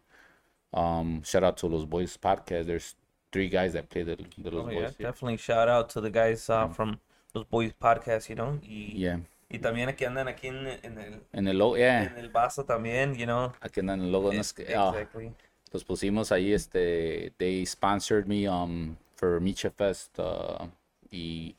Um, 0.72 1.22
shout 1.22 1.44
out 1.44 1.56
to 1.56 1.68
los 1.68 1.88
boys 1.88 2.18
podcast. 2.18 2.66
There's 2.66 2.96
three 3.30 3.48
guys 3.48 3.72
that 3.72 3.84
play 3.88 4.04
the, 4.04 4.16
the 4.16 4.50
los 4.50 4.66
Oh, 4.66 4.70
yeah, 4.70 4.80
boys. 4.82 4.96
Yeah. 4.98 5.06
definitely 5.08 5.38
shout 5.38 5.68
out 5.68 5.88
to 5.90 6.00
the 6.00 6.10
guys 6.10 6.48
uh, 6.50 6.68
from 6.68 6.98
those 7.32 7.46
boys 7.48 7.72
podcast, 7.80 8.28
you 8.28 8.34
know. 8.36 8.58
Y, 8.62 8.92
Yeah. 8.96 9.20
Y 9.48 9.58
también 9.60 9.88
aquí 9.88 10.04
andan 10.04 10.26
aquí 10.26 10.48
en, 10.48 10.66
en 10.82 10.98
el, 10.98 11.20
En 11.32 11.46
el 11.46 11.56
logo, 11.56 11.76
yeah. 11.76 12.02
en 12.04 12.18
el 12.18 12.30
vaso 12.30 12.64
también, 12.64 13.14
you 13.14 13.26
know. 13.26 13.52
Aquí 13.60 13.78
andan 13.80 14.00
el 14.00 14.10
logo. 14.10 14.32
no 14.32 14.40
es 14.40 14.52
que- 14.52 14.74
ah, 14.74 14.90
Exactly. 14.92 15.32
los 15.72 15.84
pusimos 15.84 16.32
ahí, 16.32 16.52
este, 16.52 17.32
they 17.38 17.64
sponsored 17.64 18.26
me 18.26 18.48
um, 18.48 18.96
for 19.16 19.40
Micha 19.40 19.70
Fest 19.70 20.18
uh, 20.18 20.68
y, 21.10 21.56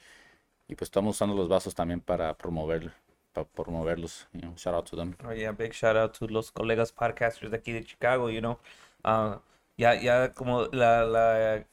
y 0.67 0.75
pues 0.75 0.87
estamos 0.87 1.15
usando 1.15 1.35
los 1.35 1.47
vasos 1.47 1.73
también 1.75 1.99
para 2.01 2.33
promover, 2.35 2.91
para 3.33 3.47
promoverlos, 3.47 4.27
you 4.33 4.41
know, 4.41 4.53
shout 4.55 4.75
out 4.75 4.89
to 4.89 4.95
them. 4.95 5.15
Oh, 5.25 5.33
yeah, 5.33 5.51
big 5.51 5.73
shout 5.73 5.95
out 5.97 6.13
to 6.17 6.27
los 6.27 6.51
colegas 6.51 6.91
podcasters 6.91 7.51
de 7.51 7.57
aquí 7.57 7.71
de 7.73 7.83
Chicago, 7.83 8.29
you 8.29 8.39
know. 8.39 8.59
Ah, 9.03 9.39
ya, 9.77 9.95
ya 9.95 10.31
como 10.33 10.65
la, 10.71 11.03
la, 11.05 11.63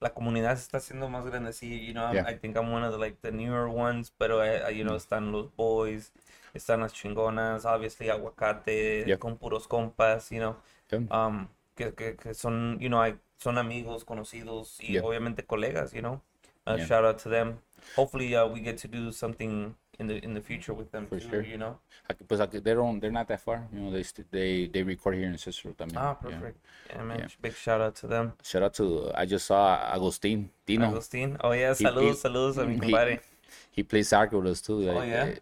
la 0.00 0.10
comunidad 0.14 0.56
se 0.56 0.62
está 0.62 0.78
haciendo 0.78 1.08
más 1.08 1.24
grande, 1.26 1.52
sí, 1.52 1.86
you 1.86 1.92
know, 1.92 2.04
I'm- 2.04 2.14
Yeah. 2.14 2.28
I 2.30 2.36
think 2.38 2.56
I'm 2.56 2.72
one 2.72 2.84
of 2.84 2.92
the, 2.92 2.98
like, 2.98 3.18
the 3.22 3.30
newer 3.32 3.68
ones, 3.68 4.10
pero, 4.18 4.42
eh, 4.44 4.60
you 4.74 4.84
know, 4.84 4.96
están 4.96 5.30
los 5.32 5.54
boys, 5.56 6.12
están 6.54 6.80
las 6.80 6.92
chingonas, 6.92 7.64
obviously, 7.64 8.10
aguacate, 8.10 9.04
Yeah. 9.06 9.18
con 9.18 9.36
puros 9.38 9.68
compas, 9.68 10.30
you 10.30 10.38
know, 10.38 10.56
Yeah. 10.90 11.06
um, 11.10 11.48
que, 11.76 11.92
que, 11.94 12.16
que 12.16 12.34
son, 12.34 12.78
you 12.80 12.88
know, 12.88 13.00
hay- 13.00 13.18
son 13.42 13.58
amigos, 13.58 14.04
conocidos 14.04 14.78
y 14.80 14.94
Yeah. 14.94 15.02
obviamente 15.04 15.44
colegas, 15.44 15.92
you 15.92 16.00
know. 16.00 16.20
Uh, 16.66 16.76
Yeah. 16.78 16.86
Shout 16.86 17.04
out 17.04 17.18
to 17.22 17.28
them. 17.28 17.58
Hopefully, 17.96 18.34
uh, 18.36 18.46
we 18.46 18.60
get 18.60 18.76
to 18.78 18.88
do 18.88 19.10
something 19.10 19.74
in 19.98 20.06
the 20.06 20.18
in 20.24 20.34
the 20.34 20.40
future 20.40 20.72
with 20.72 20.90
them 20.92 21.06
For 21.08 21.18
too, 21.18 21.28
sure. 21.28 21.42
you 21.42 21.58
know. 21.58 21.78
Pues 22.28 22.40
aquí, 22.40 22.60
they 22.62 22.74
don't, 22.74 23.00
they're 23.00 23.10
not 23.12 23.26
that 23.28 23.40
far, 23.40 23.66
you 23.72 23.80
know, 23.80 23.90
they, 23.90 24.04
they, 24.30 24.66
they 24.68 24.82
record 24.84 25.16
here 25.16 25.26
in 25.26 25.36
Cicero 25.38 25.74
también. 25.74 25.96
Ah, 25.98 26.14
perfect. 26.14 26.56
Yeah, 26.88 27.02
man. 27.02 27.28
Big 27.40 27.54
shout 27.54 27.80
out 27.80 27.96
to 27.96 28.06
them. 28.06 28.32
Shout 28.44 28.62
out 28.62 28.74
to, 28.74 29.10
I 29.14 29.26
just 29.26 29.46
saw 29.46 29.76
Agustin, 29.92 30.50
Dino. 30.64 30.90
Agustín. 30.92 31.36
Oh, 31.42 31.52
yeah. 31.52 31.74
He- 31.74 31.84
Saludos, 31.84 32.10
he- 32.14 32.28
saludos 32.28 32.58
a 32.58 32.64
mi 32.66 32.78
compadre. 32.78 33.20
He 33.72 33.82
plays 33.82 34.08
soccer 34.08 34.38
with 34.38 34.46
us 34.52 34.62
too. 34.62 34.88
Oh, 34.88 35.02
yeah? 35.02 35.34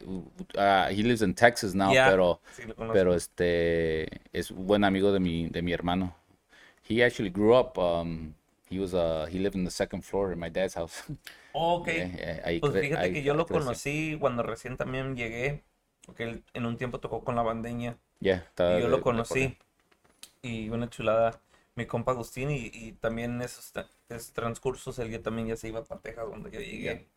uh, 0.56 0.58
uh, 0.58 0.88
he 0.88 1.02
lives 1.02 1.20
in 1.22 1.34
Texas 1.34 1.74
now, 1.74 1.92
pero, 1.92 2.40
sí, 2.56 2.62
pero 2.92 3.12
este, 3.14 4.08
es 4.32 4.50
buen 4.50 4.84
amigo 4.84 5.12
de 5.12 5.20
mi, 5.20 5.48
de 5.48 5.60
mi 5.62 5.72
hermano. 5.72 6.14
He 6.90 7.02
actually 7.04 7.30
grew 7.30 7.54
up, 7.54 7.78
um, 7.78 8.34
he 8.68 8.78
was, 8.80 8.94
uh, 8.94 9.26
he 9.30 9.38
lived 9.38 9.54
in 9.54 9.64
the 9.64 9.70
second 9.70 10.04
floor 10.04 10.32
in 10.32 10.40
my 10.40 10.48
dad's 10.50 10.74
house. 10.74 11.02
Oh, 11.52 11.80
ok. 11.80 11.88
Yeah, 11.88 12.06
yeah, 12.16 12.60
Pues 12.60 12.74
fíjate 12.78 12.98
ahí 13.00 13.12
que 13.12 13.22
yo 13.22 13.34
lo 13.34 13.46
creció. 13.46 13.70
conocí 13.70 14.16
cuando 14.20 14.42
recién 14.42 14.76
también 14.76 15.16
llegué, 15.16 15.64
porque 16.06 16.24
él 16.24 16.44
en 16.54 16.66
un 16.66 16.76
tiempo 16.76 17.00
tocó 17.00 17.24
con 17.24 17.34
la 17.36 17.42
bandeña 17.42 17.98
Yeah, 18.20 18.40
y 18.66 18.76
yo 18.76 18.88
de- 18.88 18.90
lo 18.90 19.00
conocí. 19.02 19.58
Y 20.42 20.70
una 20.70 20.90
chulada, 20.90 21.40
mi 21.76 21.86
compa 21.86 22.12
Agustín, 22.12 22.50
y, 22.50 22.70
y 22.74 22.92
también 22.94 23.40
esos, 23.42 23.72
esos 24.10 24.32
transcursos 24.32 24.98
él 25.00 25.10
ya 25.10 25.22
también 25.22 25.48
ya 25.48 25.56
se 25.56 25.68
iba 25.68 25.84
para 25.84 26.00
Texas 26.02 26.26
donde 26.30 26.50
yo 26.52 26.60
llegué. 26.60 27.08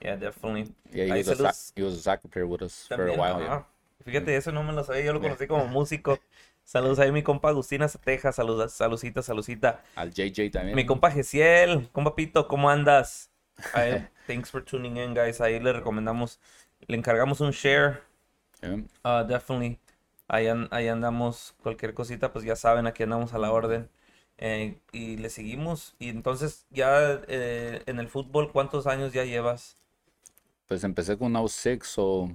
Yeah, 0.00 0.16
definitely. 0.16 0.74
Yeah, 0.92 1.04
he 1.04 1.12
Ahí 1.14 1.18
was, 1.20 1.28
a, 1.28 1.34
soc- 1.36 1.72
he 1.76 1.82
was 1.82 1.94
a 1.94 2.00
soccer 2.02 2.28
player 2.28 2.46
with 2.46 2.62
us 2.62 2.88
for 2.94 3.06
a 3.08 3.14
también. 3.14 3.18
while. 3.20 3.40
yeah. 3.40 3.46
ajá. 3.46 3.68
Fíjate, 4.04 4.36
eso 4.36 4.52
no 4.52 4.62
me 4.62 4.72
lo 4.72 4.84
sabía, 4.84 5.04
yo 5.04 5.12
lo 5.12 5.20
Yeah. 5.20 5.28
conocí 5.28 5.46
como 5.46 5.66
músico. 5.68 6.18
Saludos 6.64 6.98
ahí 6.98 7.12
mi 7.12 7.22
compa 7.22 7.50
Agustín 7.50 7.82
hasta 7.82 7.98
Texas, 8.00 8.36
saludos, 8.36 8.72
saludcita, 8.72 9.22
saludcita. 9.22 9.84
Al 9.96 10.10
JJ 10.12 10.50
también. 10.50 10.74
Mi 10.74 10.86
compa 10.86 11.10
Gesiel, 11.10 11.88
compa 11.92 12.16
Pito, 12.16 12.48
¿cómo 12.48 12.70
andas? 12.70 13.30
A 13.74 13.86
él, 13.86 14.08
thanks 14.26 14.50
for 14.50 14.64
tuning 14.64 14.96
in, 14.96 15.14
guys. 15.14 15.40
Ahí 15.40 15.60
le 15.60 15.72
recomendamos, 15.72 16.40
le 16.86 16.96
encargamos 16.96 17.40
un 17.40 17.50
share. 17.50 18.02
Uh, 18.62 19.22
definitely. 19.26 19.78
Ahí, 20.26 20.46
an- 20.48 20.68
ahí 20.70 20.88
andamos, 20.88 21.54
cualquier 21.62 21.92
cosita, 21.92 22.32
pues 22.32 22.44
ya 22.46 22.56
saben, 22.56 22.86
aquí 22.86 23.02
andamos 23.02 23.34
a 23.34 23.38
la 23.38 23.52
orden. 23.52 23.90
Eh, 24.38 24.80
y 24.90 25.18
le 25.18 25.28
seguimos. 25.28 25.94
Y 25.98 26.08
entonces, 26.08 26.66
ya 26.70 27.20
eh, 27.28 27.82
en 27.86 27.98
el 27.98 28.08
fútbol, 28.08 28.50
¿cuántos 28.50 28.86
años 28.86 29.12
ya 29.12 29.24
llevas? 29.24 29.76
Pues 30.66 30.82
empecé 30.82 31.18
con 31.18 31.34
06, 31.46 31.86
so 31.86 32.30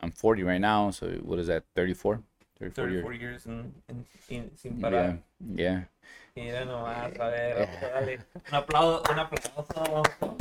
I'm 0.00 0.12
40 0.12 0.44
right 0.44 0.60
now, 0.60 0.92
so 0.92 1.06
what 1.22 1.38
is 1.40 1.46
that, 1.46 1.64
34? 1.74 2.22
34 2.70 2.88
years. 2.90 3.04
34 3.04 3.12
years 3.14 3.46
en- 3.46 3.74
en- 3.88 4.06
en- 4.28 4.56
sin 4.56 4.80
parar. 4.80 5.18
Yeah, 5.38 5.56
yeah. 5.56 5.88
Mira 6.36 6.64
nomás, 6.64 7.18
a 7.20 7.28
ver, 7.28 7.54
vamos 7.58 7.82
a 7.82 7.88
darle 7.88 8.18
un 8.48 8.54
aplauso, 8.54 9.02
un 9.12 9.18
aplauso. 9.18 10.36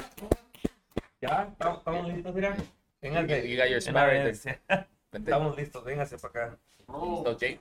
¿Ya? 1.22 1.50
¿Estamos 1.78 2.08
listos, 2.14 2.36
mira? 2.36 2.56
Véngase. 3.02 3.50
You 3.50 3.58
got 3.58 3.68
your 3.70 3.78
spot 3.78 4.08
right. 4.10 4.24
Vente. 4.24 4.60
Estamos 5.14 5.56
listos, 5.56 5.84
véngase 5.84 6.18
para 6.18 6.46
acá. 6.46 6.58
So, 6.88 7.38
Jake, 7.38 7.60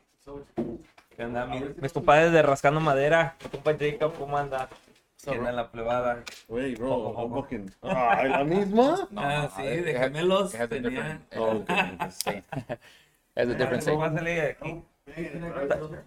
¿Qué 1.17 1.25
onda? 1.25 1.47
Mi- 1.47 1.61
Mis 1.81 1.93
compadres 1.93 2.33
de 2.33 2.43
Rascando 2.43 2.81
Madera. 2.81 3.37
Mi 3.45 3.51
compa 3.51 3.77
Jacob, 3.79 4.15
¿cómo 4.19 4.39
anda? 4.39 4.69
¿Qué 5.23 5.31
en 5.35 5.55
la 5.55 5.71
plebada? 5.71 6.25
Wait, 6.49 6.77
bro, 6.79 7.15
I'm 7.17 7.33
fucking. 7.33 7.71
Ah, 7.83 8.25
¿la 8.25 8.43
misma? 8.45 9.09
Ah, 9.15 9.49
sí, 9.57 9.63
de 9.63 9.95
gemelos 9.97 10.51
tenía- 10.69 11.21
Oh, 11.37 11.63
has 11.69 12.19
a 13.37 13.55
different 13.55 13.83
saying. 13.83 14.01
It 14.01 14.03
has 14.07 14.13
a 14.13 14.15
different 14.15 14.15
¿Cómo 14.15 14.15
saying. 14.15 14.15
pásale 14.15 14.43
aquí? 14.51 14.83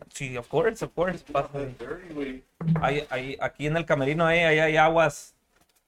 Sí, 0.10 0.38
of 0.38 0.48
course, 0.48 0.84
of 0.84 0.94
course. 0.94 1.24
Hay, 2.82 3.06
hay, 3.10 3.38
aquí 3.40 3.68
en 3.68 3.78
el 3.78 3.86
camerino 3.86 4.26
ahí, 4.26 4.40
ahí 4.40 4.60
hay 4.60 4.78
aguas 4.78 5.36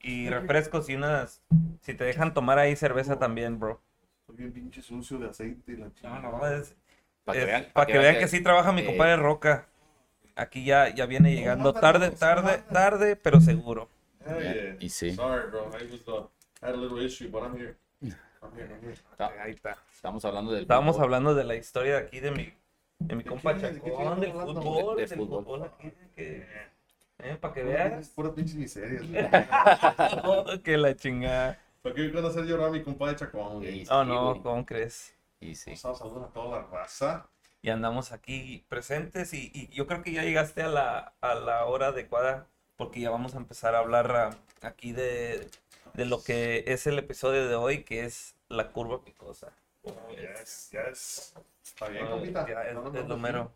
y 0.00 0.28
refrescos 0.28 0.88
y 0.88 0.96
unas... 0.96 1.42
Si 1.80 1.94
te 1.94 2.04
dejan 2.04 2.34
tomar 2.34 2.58
ahí 2.58 2.76
cerveza 2.76 3.18
también, 3.18 3.58
bro. 3.58 3.80
Soy 4.26 4.36
bien 4.36 4.52
pinche 4.52 4.82
sucio 4.82 5.18
de 5.18 5.30
aceite 5.30 5.72
y 5.72 5.76
la 5.76 5.90
No, 6.02 6.20
no, 6.20 6.46
es, 6.46 6.76
Para 7.24 7.38
es- 7.38 7.44
que 7.44 7.50
vean, 7.50 7.66
pa' 7.72 7.86
que, 7.86 7.98
vean 7.98 8.18
que 8.18 8.28
sí 8.28 8.42
trabaja 8.42 8.72
mi 8.72 8.82
eh, 8.82 8.86
compadre 8.86 9.16
Roca. 9.16 9.66
Aquí 10.36 10.64
ya, 10.64 10.94
ya 10.94 11.06
viene 11.06 11.34
llegando 11.34 11.72
tarde, 11.72 12.10
tarde, 12.10 12.62
tarde, 12.70 13.16
pero 13.16 13.40
seguro. 13.40 13.88
Y 14.78 14.88
sí. 14.90 15.12
Sorry, 15.14 15.50
bro. 15.50 15.70
I 15.72 16.10
uh, 16.10 16.28
had 16.60 16.74
a 16.74 16.76
little 16.76 17.04
issue, 17.04 17.28
but 17.30 17.42
I'm 17.42 17.56
here. 17.56 17.76
Ahí 19.42 19.52
está. 19.52 19.76
Estamos 19.92 20.24
hablando 20.24 20.52
del 20.52 20.62
Estábamos 20.62 20.96
fútbol. 20.96 21.04
hablando 21.04 21.34
de 21.34 21.44
la 21.44 21.54
historia 21.56 21.94
de 22.00 22.06
aquí 22.06 22.20
de 22.20 22.30
mi, 22.30 22.52
de 22.98 23.14
mi 23.16 23.24
compa 23.24 23.54
de 23.54 23.60
Chacón, 23.74 24.20
del 24.20 24.32
fútbol, 24.32 24.96
De- 24.96 25.02
de 25.02 25.08
del 25.08 25.18
fútbol. 25.18 25.44
fútbol 25.44 25.62
aquí, 25.64 25.92
que, 26.14 26.46
eh, 27.18 27.36
para 27.40 27.54
que 27.54 27.60
Es 27.60 27.66
veas. 27.66 28.08
pura 28.10 28.32
pinche 28.34 28.56
miseria. 28.56 29.00
Oh, 30.24 30.44
que 30.64 30.76
la 30.76 30.94
chingada. 30.94 31.58
¿Para 31.82 31.94
qué 31.94 32.08
van 32.10 32.24
a 32.24 32.28
hacer 32.28 32.44
llorar 32.44 32.68
a 32.68 32.70
mi 32.72 32.82
compadre 32.82 33.16
Chacón? 33.16 33.62
Sí, 33.62 33.84
Oh, 33.90 34.04
no, 34.04 34.30
güey. 34.30 34.42
¿cómo 34.42 34.66
crees? 34.66 35.14
Y 35.40 35.54
sí. 35.54 35.74
Vamos 35.82 36.00
a 36.00 36.04
saludar 36.04 36.28
a 36.28 36.32
toda 36.32 36.58
la 36.60 36.66
raza. 36.66 37.26
Y 37.62 37.70
andamos 37.70 38.12
aquí 38.12 38.64
presentes 38.68 39.34
y, 39.34 39.50
y 39.52 39.68
yo 39.68 39.86
creo 39.88 40.02
que 40.02 40.12
ya 40.12 40.22
llegaste 40.22 40.62
a 40.62 40.68
la, 40.68 41.12
a 41.20 41.34
la 41.34 41.64
hora 41.66 41.88
adecuada 41.88 42.46
porque 42.76 43.00
ya 43.00 43.10
vamos 43.10 43.34
a 43.34 43.38
empezar 43.38 43.74
a 43.74 43.78
hablar 43.80 44.10
ah, 44.14 44.30
aquí 44.62 44.92
de, 44.92 45.48
de 45.98 46.04
lo 46.06 46.22
que 46.22 46.64
es 46.68 46.86
el 46.86 46.98
episodio 46.98 47.48
de 47.48 47.56
hoy, 47.56 47.82
que 47.82 48.04
es 48.04 48.34
la 48.48 48.68
curva 48.68 49.02
picosa. 49.04 49.48
¿Cómo 49.82 49.96
ves? 50.08 50.70
Yes, 50.70 50.70
yes. 50.70 51.34
Está 51.64 51.88
bien, 51.88 52.06
compita. 52.06 52.46
ya, 52.48 52.62
es, 52.62 52.74
No, 52.74 52.82
no, 52.84 52.88
es 52.88 52.94
no, 52.94 53.00
lo 53.02 53.08
no. 53.08 53.18
mero. 53.18 53.52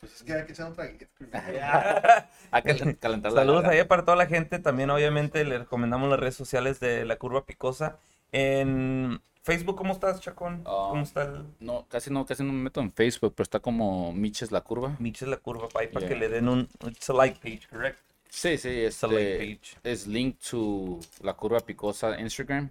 Pues 0.00 0.16
es 0.16 0.22
que 0.24 0.32
hay 0.34 0.44
que 0.44 0.52
echar 0.52 0.66
un 0.66 0.74
traguito. 0.74 1.06
Hay 2.50 2.62
que 2.62 2.76
cal- 2.76 2.98
calentar 2.98 3.32
la 3.32 3.40
Saludos 3.40 3.64
ahí 3.64 3.82
para 3.84 4.04
toda 4.04 4.16
la 4.16 4.26
gente. 4.26 4.58
También, 4.58 4.90
obviamente, 4.90 5.44
le 5.44 5.58
recomendamos 5.58 6.10
las 6.10 6.18
redes 6.18 6.34
sociales 6.34 6.80
de 6.80 7.04
la 7.04 7.16
curva 7.16 7.46
picosa. 7.46 7.96
En 8.32 9.20
Facebook, 9.42 9.76
¿cómo 9.76 9.92
estás, 9.92 10.20
Chacón? 10.20 10.62
Ah. 10.66 10.88
¿Cómo 10.90 11.02
está 11.04 11.22
el 11.22 11.44
No, 11.60 11.86
casi 11.88 12.10
no, 12.10 12.26
casi 12.26 12.42
no 12.42 12.52
me 12.52 12.62
meto 12.64 12.80
en 12.80 12.92
Facebook, 12.92 13.34
pero 13.36 13.44
está 13.44 13.60
como 13.60 14.12
Miches 14.12 14.50
la 14.50 14.60
curva. 14.62 14.96
Miches 14.98 15.28
la 15.28 15.36
curva? 15.36 15.68
Para, 15.68 15.88
para 15.90 16.06
que 16.08 16.16
le 16.16 16.28
den 16.28 16.48
un. 16.48 16.68
It's 16.88 17.08
a 17.08 17.12
like 17.14 17.38
page, 17.40 17.68
correct? 17.70 17.98
Sí, 18.34 18.58
sí, 18.58 18.84
It's 18.84 19.02
a 19.04 19.06
like 19.06 19.18
este 19.20 19.38
page. 19.38 19.76
es 19.84 20.06
link 20.06 20.38
to 20.50 20.98
la 21.22 21.34
curva 21.34 21.60
picosa 21.60 22.18
Instagram. 22.18 22.68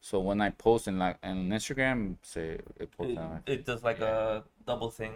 So 0.00 0.20
when 0.20 0.40
I 0.40 0.50
post 0.50 0.86
in 0.86 0.98
la 0.98 1.14
en 1.22 1.48
Instagram, 1.50 2.18
se 2.22 2.54
it 2.54 2.64
It, 2.78 2.90
posta. 2.96 3.42
it 3.46 3.64
does 3.64 3.82
like 3.82 4.00
a 4.00 4.44
double 4.66 4.90
thing. 4.90 5.12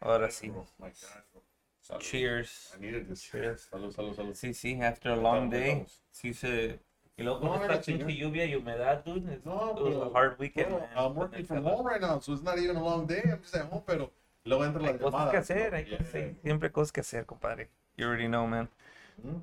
Ahora 0.00 0.28
sí. 0.30 0.50
Oh 0.54 0.66
bro. 0.78 1.98
Cheers. 1.98 2.72
I 2.76 2.80
needed 2.80 3.08
this. 3.08 3.22
Cheers. 3.22 3.68
Salud, 3.72 3.92
salud, 3.94 4.14
salud. 4.16 4.34
Sí, 4.34 4.52
sí, 4.54 4.80
after 4.82 5.12
a 5.12 5.16
long 5.16 5.50
day. 5.50 5.84
Sí 6.12 6.32
se. 6.34 6.78
Y 7.16 7.22
luego 7.22 7.40
No, 7.40 7.48
con 7.52 7.58
no, 7.60 7.72
esta 7.72 7.80
pinche 7.80 8.16
lluvia 8.16 8.44
y 8.44 8.54
humedad, 8.54 9.04
dude. 9.04 9.32
It, 9.32 9.44
No, 9.44 9.70
it 9.76 9.80
was 9.82 9.94
pero, 9.94 10.02
a 10.02 10.12
hard 10.18 10.38
weekend, 10.38 10.68
bro, 10.70 10.80
man. 10.80 10.88
I'm 10.96 11.14
working 11.14 11.44
from 11.46 11.64
home 11.64 11.86
right 11.86 12.00
now, 12.00 12.18
so 12.20 12.32
it's 12.32 12.42
not 12.42 12.58
even 12.58 12.76
a 12.76 12.82
long 12.84 13.06
day. 13.06 13.22
I'm 13.24 13.40
just 13.40 13.54
at 13.54 13.66
home, 13.70 13.82
pero 13.86 14.10
luego 14.44 14.64
entra 14.64 14.82
la 14.82 14.88
Hay 14.92 14.98
cosas 14.98 15.30
que 15.30 15.36
hacer, 15.38 15.74
hay 15.74 15.84
cosas, 15.84 16.12
Yeah. 16.12 16.30
sí, 16.30 16.36
siempre 16.42 16.70
cosas 16.72 16.92
que 16.92 17.00
hacer, 17.00 17.24
compadre. 17.24 17.68
You 17.96 18.06
already 18.06 18.26
know, 18.28 18.46
man. 18.46 18.68
Mm. 19.24 19.40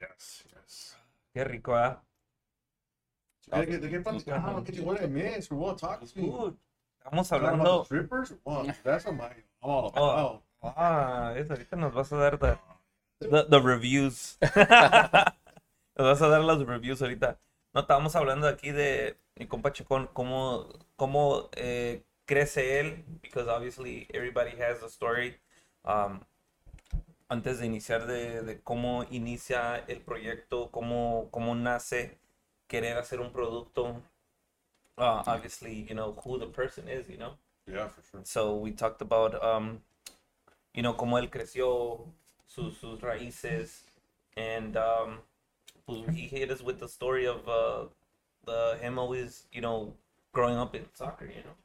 Yes, 0.00 0.44
yes. 0.52 0.96
Qué 1.34 1.44
rico, 1.44 1.74
¿ah? 1.74 2.02
¿De 3.46 3.66
qué, 3.66 3.78
de 3.78 3.88
qué 3.88 4.00
platicamos? 4.00 4.64
¿Qué 4.64 4.72
chingón 4.72 4.96
de 4.96 5.08
mes? 5.08 5.50
What? 5.50 5.76
Talk 5.78 6.00
to 6.00 6.06
me. 6.20 6.56
Estamos 6.98 7.32
hablando. 7.32 7.84
strippers? 7.84 8.34
What? 8.44 8.66
That's 8.84 9.04
what 9.06 9.14
my, 9.14 9.26
I'm 9.62 9.70
all 9.70 9.92
Oh. 9.96 10.42
about. 10.60 10.76
Ah, 10.76 11.34
eso, 11.36 11.54
ahorita 11.54 11.76
nos 11.76 11.94
vas 11.94 12.12
a 12.12 12.16
dar 12.16 12.36
the, 12.38 12.58
the, 13.20 13.44
the 13.48 13.60
reviews. 13.60 14.36
nos 14.42 14.54
vas 15.96 16.20
a 16.20 16.28
dar 16.28 16.42
las 16.42 16.58
reviews 16.66 17.00
ahorita. 17.00 17.38
No, 17.74 17.82
estábamos 17.82 18.16
hablando 18.16 18.48
aquí 18.48 18.72
de 18.72 19.16
mi 19.36 19.46
compa 19.46 19.72
Chacón, 19.72 20.08
cómo, 20.12 20.68
cómo 20.96 21.48
eh, 21.54 22.02
crece 22.26 22.80
él, 22.80 23.04
because 23.22 23.46
obviously 23.48 24.08
everybody 24.12 24.50
has 24.60 24.82
a 24.82 24.88
story. 24.88 25.38
Um, 25.88 26.20
antes 27.30 27.60
de 27.60 27.66
iniciar 27.66 28.06
de, 28.06 28.42
de 28.42 28.60
cómo 28.60 29.04
inicia 29.10 29.84
el 29.88 30.00
proyecto, 30.00 30.70
cómo, 30.70 31.28
cómo 31.30 31.54
nace 31.54 32.18
querer 32.68 32.98
hacer 32.98 33.20
un 33.20 33.32
producto, 33.32 34.02
uh, 34.98 35.22
obviously, 35.26 35.86
you 35.88 35.94
know, 35.94 36.12
who 36.24 36.38
the 36.38 36.46
person 36.46 36.88
is, 36.88 37.08
you 37.08 37.16
know. 37.16 37.32
Yeah, 37.66 37.88
for 37.88 38.02
sure. 38.02 38.20
So 38.24 38.54
we 38.56 38.72
talked 38.72 39.00
about, 39.00 39.42
um, 39.42 39.80
you 40.74 40.82
know, 40.82 40.94
cómo 40.94 41.18
él 41.18 41.30
creció, 41.30 42.04
sus, 42.46 42.76
sus 42.78 43.00
raíces, 43.00 43.84
and 44.36 44.76
um, 44.76 45.18
pues 45.86 46.06
he 46.14 46.28
hit 46.28 46.50
us 46.50 46.62
with 46.62 46.80
the 46.80 46.88
story 46.88 47.26
of 47.26 47.48
uh, 47.48 47.86
the 48.44 48.78
him 48.80 48.98
always, 48.98 49.46
you 49.52 49.62
know, 49.62 49.94
growing 50.32 50.56
up 50.56 50.74
in 50.74 50.84
soccer, 50.94 51.26
you 51.26 51.42
know. 51.42 51.56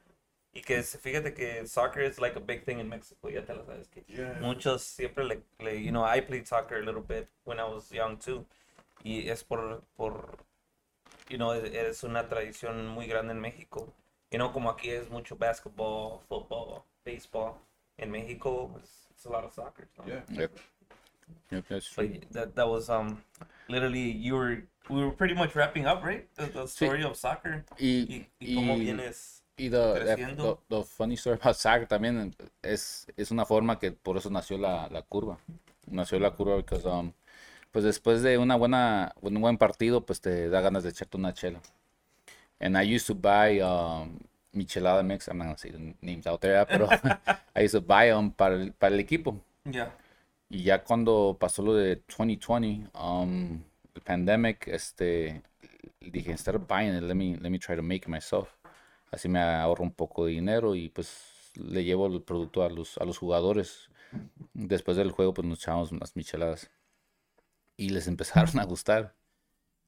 Y 0.55 0.61
que 0.61 0.77
es- 0.77 0.97
fíjate 1.01 1.33
que 1.33 1.65
soccer 1.67 2.03
is 2.03 2.19
like 2.19 2.35
a 2.37 2.39
big 2.39 2.63
thing 2.63 2.79
in 2.79 2.87
Mexico, 2.87 3.27
ya 3.29 3.41
te 3.43 3.53
lo 3.55 3.65
sabes 3.65 3.87
que 3.89 4.03
Yeah. 4.07 4.37
muchos 4.39 4.83
siempre 4.83 5.23
le, 5.23 5.41
le- 5.59 5.81
you 5.81 5.89
know, 5.91 6.03
I 6.03 6.21
played 6.21 6.45
soccer 6.47 6.77
a 6.77 6.85
little 6.85 7.01
bit 7.01 7.27
when 7.45 7.59
I 7.59 7.63
was 7.63 7.89
young 7.91 8.17
too. 8.17 8.45
Y 9.03 9.27
es 9.29 9.43
por, 9.43 9.81
por 9.97 10.37
you 11.29 11.37
know, 11.37 11.51
es, 11.53 11.63
es 11.73 12.03
una 12.03 12.27
tradición 12.29 12.87
muy 12.87 13.07
grande 13.07 13.31
en 13.33 13.39
México. 13.41 13.91
You 14.31 14.37
know, 14.37 14.51
como 14.51 14.69
aquí 14.69 14.89
es 14.91 15.09
mucho 15.09 15.35
basketball, 15.35 16.19
football, 16.29 16.83
baseball. 17.03 17.55
En 17.97 18.11
México, 18.11 18.71
it's, 18.77 19.07
it's 19.11 19.25
a 19.25 19.29
lot 19.29 19.43
of 19.43 19.53
soccer. 19.53 19.87
Yeah. 20.05 20.21
Yep. 20.29 20.51
Yep, 21.51 21.67
that's 21.67 21.87
true. 21.89 22.07
But 22.07 22.31
that, 22.31 22.55
that 22.55 22.67
was, 22.67 22.89
um, 22.89 23.23
literally, 23.69 24.11
you 24.11 24.35
were, 24.35 24.63
we 24.89 25.03
were 25.03 25.11
pretty 25.11 25.33
much 25.35 25.55
wrapping 25.55 25.85
up, 25.85 26.03
right? 26.03 26.27
The, 26.35 26.45
the 26.47 26.67
story 26.67 27.03
of 27.03 27.15
soccer. 27.15 27.63
Y, 27.79 28.05
Y, 28.09 28.27
y 28.39 28.55
cómo 28.55 28.75
y- 28.77 28.85
vienes. 28.85 29.41
Y 29.57 29.69
the- 29.69 29.99
the 30.69 30.83
funny 30.83 31.15
story 31.15 31.37
about 31.39 31.55
soccer 31.55 31.87
también 31.87 32.35
es, 32.61 33.07
es 33.15 33.29
una 33.31 33.45
forma 33.45 33.77
que 33.77 33.91
por 33.91 34.17
eso 34.17 34.29
nació 34.29 34.57
la, 34.57 34.87
la 34.89 35.03
curva. 35.03 35.37
Nació 35.85 36.19
la 36.19 36.31
curva 36.31 36.55
because, 36.57 36.85
um, 36.87 37.11
pues 37.71 37.83
después 37.85 38.23
de 38.23 38.37
una 38.37 38.55
buena, 38.55 39.13
un 39.21 39.39
buen 39.41 39.57
partido, 39.57 40.05
pues 40.05 40.21
te 40.21 40.49
da 40.49 40.61
ganas 40.61 40.83
de 40.83 40.89
echarte 40.89 41.17
una 41.17 41.33
chela. 41.33 41.61
And 42.59 42.77
I 42.77 42.95
used 42.95 43.07
to 43.07 43.15
buy 43.15 43.59
um, 43.61 44.17
michelada 44.53 45.03
mix, 45.03 45.27
I'm 45.27 45.37
not 45.37 45.45
gonna 45.45 45.57
say 45.57 45.71
the 45.71 45.95
names 46.01 46.25
out 46.25 46.41
there, 46.41 46.65
pero 46.65 46.87
I 47.55 47.63
used 47.65 47.73
to 47.73 47.81
buy 47.81 48.07
them 48.09 48.31
para 48.31 48.55
el, 48.55 48.71
para 48.73 48.95
el 48.95 48.99
equipo. 48.99 49.39
Yeah. 49.69 49.91
Y 50.49 50.63
ya 50.63 50.83
cuando 50.83 51.37
pasó 51.39 51.61
lo 51.63 51.73
de 51.75 52.01
2020, 52.07 52.89
um, 52.93 53.61
el 53.95 54.01
pandemic, 54.03 54.67
este, 54.67 55.41
dije, 55.99 56.31
instead 56.31 56.55
of 56.55 56.67
buying 56.67 56.95
it, 56.95 57.03
let 57.03 57.15
me, 57.15 57.37
let 57.41 57.49
me 57.49 57.59
try 57.59 57.75
to 57.75 57.81
make 57.83 58.03
it 58.03 58.09
myself. 58.09 58.49
Así 59.13 59.30
me 59.30 59.39
ahorro 59.39 59.84
un 59.84 59.93
poco 59.93 60.26
de 60.26 60.32
dinero 60.32 60.73
y 60.73 60.89
pues 60.89 61.52
le 61.56 61.84
llevo 61.84 62.08
el 62.08 62.23
producto 62.23 62.63
a 62.63 62.69
los, 62.69 62.97
a 62.97 63.06
los 63.06 63.19
jugadores. 63.19 63.89
Después 64.54 64.97
del 64.97 65.12
juego, 65.12 65.36
pues 65.36 65.47
nos 65.47 65.60
echamos 65.60 65.91
unas 65.91 66.15
micheladas. 66.15 66.71
Y 67.78 67.89
les 67.89 68.08
empezaron 68.08 68.60
a 68.60 68.65
gustar. 68.65 69.15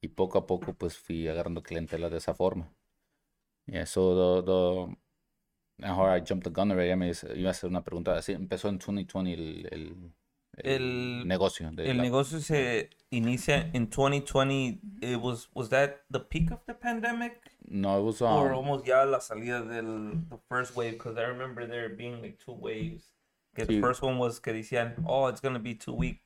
Y 0.01 0.09
poco 0.09 0.37
a 0.37 0.45
poco, 0.45 0.75
pues 0.75 0.97
fui 0.97 1.27
agarrando 1.27 1.63
clientela 1.63 2.09
de 2.09 2.17
esa 2.17 2.35
forma. 2.35 2.71
Yeah, 3.65 3.87
so 3.87 4.43
the, 4.43 4.95
mejor 5.77 6.15
I 6.15 6.21
jumped 6.21 6.43
the 6.43 6.51
gun 6.51 6.71
already. 6.71 6.95
Me 6.95 7.11
iba 7.35 7.49
a 7.49 7.51
hacer 7.51 7.69
una 7.69 7.83
pregunta. 7.83 8.15
Así 8.15 8.33
empezó 8.33 8.69
en 8.69 8.77
2020 8.77 9.33
el, 9.33 9.67
el, 9.71 10.13
El- 10.63 11.27
negocio. 11.27 11.69
de 11.71 11.89
El 11.89 11.97
la- 11.97 12.03
negocio 12.03 12.39
se 12.39 12.89
inicia 13.11 13.69
en 13.73 13.89
2020. 13.89 14.79
It 15.01 15.19
was, 15.21 15.49
was 15.53 15.69
that 15.69 16.01
the 16.09 16.19
peak 16.19 16.51
of 16.51 16.59
the 16.65 16.73
pandemic? 16.73 17.41
No, 17.67 17.99
it 17.99 18.03
was 18.03 18.21
or 18.21 18.49
um, 18.51 18.55
almost 18.57 18.85
ya 18.85 19.03
la 19.03 19.19
salida 19.19 19.63
del 19.65 20.21
the 20.29 20.37
first 20.49 20.75
wave 20.75 20.93
because 20.93 21.17
I 21.17 21.23
remember 21.23 21.65
there 21.65 21.89
being 21.89 22.21
like 22.21 22.37
two 22.39 22.53
waves. 22.53 23.11
Que 23.55 23.65
the 23.65 23.79
first 23.81 24.01
one 24.01 24.17
was 24.17 24.39
que 24.39 24.53
decían, 24.53 25.03
oh, 25.07 25.27
it's 25.27 25.39
gonna 25.41 25.59
be 25.59 25.73
two 25.75 25.93
week 25.93 26.21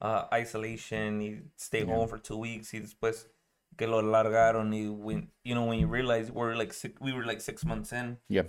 uh, 0.00 0.24
isolation 0.32 1.20
y 1.22 1.42
stay 1.56 1.84
home 1.84 2.06
for 2.08 2.18
two 2.18 2.36
weeks 2.36 2.72
y 2.74 2.80
después 2.80 3.26
que 3.78 3.86
lo 3.86 4.02
largaron 4.02 4.72
y 4.74 4.86
when 4.88 5.30
you 5.44 5.54
know 5.54 5.64
when 5.64 5.78
you 5.78 5.86
realize 5.86 6.30
we're 6.30 6.54
like 6.56 6.72
six, 6.72 7.00
we 7.00 7.12
were 7.12 7.24
like 7.24 7.40
six 7.40 7.64
months 7.64 7.92
in. 7.92 8.18
yeah. 8.28 8.42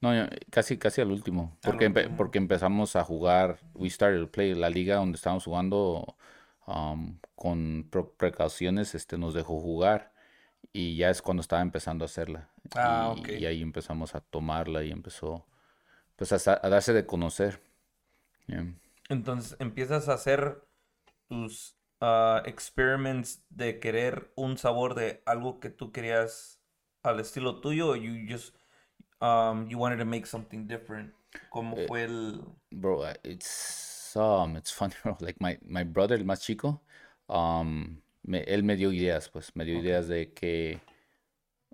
No, 0.00 0.10
casi, 0.50 0.78
casi 0.78 1.00
al 1.00 1.10
último. 1.10 1.56
Al 1.62 1.72
Porque, 1.72 1.90
empe- 1.90 2.16
porque 2.16 2.38
empezamos 2.38 2.96
a 2.96 3.04
jugar. 3.04 3.58
We 3.74 3.90
started 3.90 4.20
to 4.20 4.30
play 4.30 4.54
la 4.54 4.70
liga 4.70 4.96
donde 4.96 5.16
estábamos 5.16 5.44
jugando 5.44 6.16
um, 6.66 7.18
con 7.34 7.88
precauciones. 8.16 8.94
Este 8.94 9.18
nos 9.18 9.34
dejó 9.34 9.60
jugar. 9.60 10.12
Y 10.72 10.96
ya 10.96 11.10
es 11.10 11.20
cuando 11.20 11.40
estaba 11.40 11.62
empezando 11.62 12.04
a 12.04 12.06
hacerla. 12.06 12.48
Ah, 12.74 13.14
y, 13.16 13.20
ok. 13.20 13.28
y 13.40 13.46
ahí 13.46 13.62
empezamos 13.62 14.14
a 14.14 14.20
tomarla 14.20 14.84
y 14.84 14.90
empezó 14.90 15.46
pues 16.16 16.32
a 16.46 16.68
darse 16.68 16.92
de 16.92 17.06
conocer. 17.06 17.60
Yeah. 18.46 18.66
Entonces 19.08 19.56
empiezas 19.58 20.08
a 20.08 20.14
hacer 20.14 20.62
tus 21.28 21.76
uh, 22.00 22.38
experiments 22.44 23.42
de 23.48 23.80
querer 23.80 24.32
un 24.36 24.58
sabor 24.58 24.94
de 24.94 25.22
algo 25.26 25.60
que 25.60 25.70
tú 25.70 25.92
querías 25.92 26.60
al 27.02 27.20
estilo 27.20 27.60
tuyo 27.60 27.90
o 27.90 27.96
you 27.96 28.12
just 28.28 28.54
um, 29.20 29.66
you 29.68 29.78
wanted 29.78 29.98
to 29.98 30.04
make 30.04 30.26
something 30.26 30.66
different. 30.66 31.12
¿Cómo 31.50 31.76
Eh, 31.76 31.86
fue 31.86 32.04
el 32.04 32.40
Bro, 32.72 33.02
uh, 33.02 33.14
it's 33.24 34.14
um, 34.16 34.56
it's 34.56 34.70
funny, 34.70 34.94
bro. 35.02 35.16
Like 35.20 35.40
my, 35.40 35.58
my 35.66 35.84
brother, 35.84 36.16
el 36.16 36.24
más 36.24 36.42
chico, 36.42 36.80
um, 37.28 38.00
me- 38.24 38.44
él 38.46 38.62
me 38.62 38.76
dio 38.76 38.90
ideas, 38.92 39.28
pues, 39.28 39.54
me 39.54 39.64
dio 39.64 39.78
ideas 39.78 40.08
de 40.08 40.32
que 40.32 40.80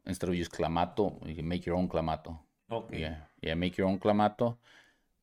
instead 0.06 0.28
of 0.30 0.34
use 0.36 0.48
clamato, 0.48 1.18
you 1.26 1.42
make 1.42 1.66
your 1.66 1.76
own 1.76 1.88
clamato. 1.88 2.38
Okay. 2.70 3.00
Yeah, 3.00 3.16
yeah, 3.42 3.54
make 3.54 3.76
your 3.76 3.88
own 3.88 3.98
clamato. 3.98 4.58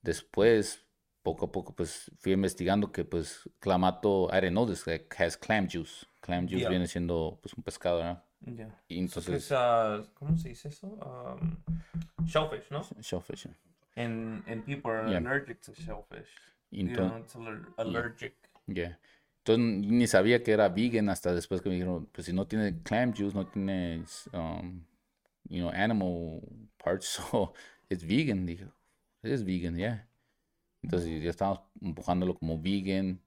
Después, 0.04 0.80
poco 1.24 1.46
a 1.46 1.52
poco, 1.52 1.74
pues, 1.74 2.12
fui 2.20 2.34
investigando 2.34 2.92
que, 2.92 3.04
pues, 3.06 3.50
clamato, 3.60 4.30
I 4.32 4.42
didn't 4.42 4.54
know 4.54 4.66
this, 4.66 4.86
like, 4.86 5.14
has 5.18 5.36
clam 5.38 5.68
juice. 5.68 6.06
Clam 6.22 6.48
juice 6.48 6.62
Yeah. 6.64 6.70
viene 6.70 6.88
siendo, 6.88 7.40
pues, 7.42 7.54
un 7.54 7.64
pescado, 7.64 7.98
¿verdad? 7.98 8.24
Ya. 8.46 8.68
Y 8.90 9.00
entonces, 9.00 9.46
es, 9.46 9.52
ah, 9.54 10.04
¿cómo 10.16 10.38
se 10.38 10.50
dice 10.50 10.68
eso? 10.70 10.88
Um, 10.88 11.58
shellfish, 12.26 12.70
¿no? 12.72 12.82
shellfish. 13.02 13.46
yeah. 13.46 13.56
And, 13.96 14.44
and 14.48 14.66
people 14.66 14.92
are 14.92 15.10
Yeah. 15.10 15.20
allergic 15.20 15.62
to 15.62 15.74
shellfish. 15.74 16.28
Y 16.72 16.84
You 16.88 16.96
know, 16.96 17.24
allergic. 17.78 18.36
Yeah. 18.68 18.98
Entonces 19.46 19.90
ni 19.92 20.08
sabía 20.08 20.42
que 20.44 20.52
era 20.54 20.70
vegan 20.70 21.10
hasta 21.10 21.34
después 21.34 21.62
que 21.62 21.70
me 21.70 21.76
dijeron, 21.76 22.08
pues 22.12 22.26
si 22.26 22.34
no 22.34 22.48
tiene 22.48 22.82
clam 22.82 23.14
juice, 23.14 23.36
no 23.36 23.46
tiene, 23.48 24.04
um, 24.34 24.84
you 25.50 25.60
know, 25.60 25.70
animal 25.70 26.42
parts, 26.78 27.06
so 27.32 27.54
it's 27.90 28.04
vegan. 28.06 28.46
Dije, 28.46 28.68
es 29.22 29.44
vegan, 29.46 29.76
yeah. 29.78 30.08
Entonces 30.82 31.22
ya 31.24 31.30
estábamos 31.30 31.62
empujándolo 31.82 32.36
como 32.36 32.60
vegan, 32.62 33.22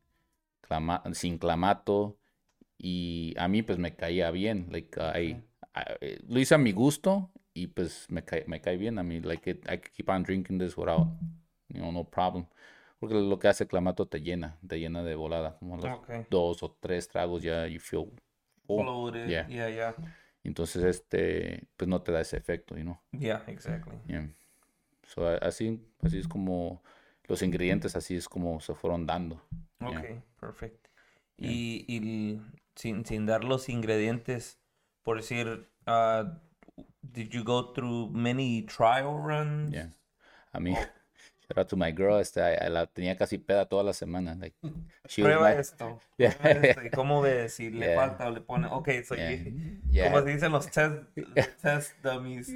clama- 0.62 1.02
sin 1.14 1.38
clamato, 1.38 2.18
y 2.78 3.34
a 3.38 3.48
mí 3.48 3.62
pues 3.62 3.78
me 3.78 3.94
caía 3.96 4.30
bien, 4.30 4.68
like, 4.70 4.98
I, 5.00 5.42
I- 5.74 6.18
lo 6.28 6.38
hice 6.40 6.54
a 6.54 6.58
mi 6.58 6.72
gusto 6.72 7.30
y 7.54 7.68
pues 7.68 8.06
me 8.10 8.22
cae, 8.24 8.44
me 8.46 8.60
cae 8.60 8.76
bien 8.76 8.98
a 8.98 9.02
mí, 9.02 9.20
like, 9.20 9.50
it- 9.50 9.64
I 9.66 9.78
could 9.78 9.92
keep 9.94 10.08
on 10.08 10.22
drinking 10.22 10.58
this 10.58 10.76
without, 10.76 11.08
you 11.68 11.80
know, 11.80 11.92
no 11.92 12.04
problem. 12.04 12.46
Porque 12.98 13.14
lo 13.14 13.38
que 13.38 13.48
hace 13.48 13.66
clamato 13.66 14.06
te 14.06 14.20
llena, 14.20 14.58
te 14.66 14.78
llena 14.80 15.02
de 15.02 15.14
volada, 15.14 15.56
como 15.58 15.76
los 15.76 15.84
Okay. 15.84 16.26
dos 16.30 16.62
o 16.62 16.76
tres 16.80 17.08
tragos 17.08 17.42
ya 17.42 17.66
you 17.66 17.78
feel 17.78 18.10
full. 18.66 18.82
Bloated. 18.82 19.28
Yeah. 19.28 19.46
Yeah, 19.48 19.68
yeah. 19.68 19.94
Entonces 20.44 20.82
este, 20.84 21.66
pues 21.76 21.88
no 21.88 22.00
te 22.02 22.12
da 22.12 22.20
ese 22.20 22.36
efecto, 22.36 22.76
you 22.76 22.82
know. 22.84 22.98
Yeah, 23.12 23.42
exactly. 23.48 23.96
Yeah. 24.08 24.28
So, 25.06 25.26
así, 25.28 25.80
así 26.02 26.18
es 26.18 26.28
como 26.28 26.82
los 27.28 27.42
ingredientes, 27.42 27.96
así 27.96 28.16
es 28.16 28.28
como 28.28 28.60
se 28.60 28.74
fueron 28.74 29.06
dando. 29.06 29.40
Yeah. 29.80 29.98
Okay, 29.98 30.22
perfect. 30.40 30.86
Y, 31.38 31.84
y 31.86 32.40
sin, 32.76 33.04
sin 33.04 33.26
dar 33.26 33.42
los 33.44 33.68
ingredientes, 33.68 34.58
por 35.02 35.16
decir, 35.16 35.68
uh, 35.86 36.24
did 37.02 37.30
you 37.30 37.42
go 37.42 37.72
through 37.72 38.10
many 38.12 38.62
trial 38.62 39.18
runs? 39.18 39.72
Yeah. 39.72 39.90
A 40.52 40.60
mí, 40.60 40.74
shout 41.48 41.58
out 41.58 41.68
to 41.68 41.76
my 41.76 41.90
girl, 41.92 42.18
este, 42.20 42.40
I- 42.40 42.66
I 42.66 42.68
la 42.70 42.86
tenía 42.86 43.16
casi 43.16 43.38
peda 43.38 43.66
toda 43.66 43.82
la 43.82 43.92
semana. 43.92 44.34
Like, 44.34 44.56
Prueba 45.16 45.50
my- 45.54 45.58
esto. 45.60 46.00
Yeah. 46.18 46.36
prueba 46.36 46.60
esto, 46.66 46.82
¿Y 46.84 46.90
cómo 46.90 47.20
ves? 47.22 47.54
Si 47.54 47.70
le 47.70 47.86
Yeah. 47.86 47.96
falta 47.96 48.26
o 48.28 48.30
le 48.30 48.40
pone. 48.40 48.66
Ok, 48.70 48.88
so 49.04 49.14
Yeah. 49.14 49.30
you- 49.32 50.04
como 50.04 50.20
se 50.22 50.34
dicen 50.34 50.52
los 50.52 50.70
test, 50.70 51.02
test 51.62 51.92
dummies. 52.02 52.52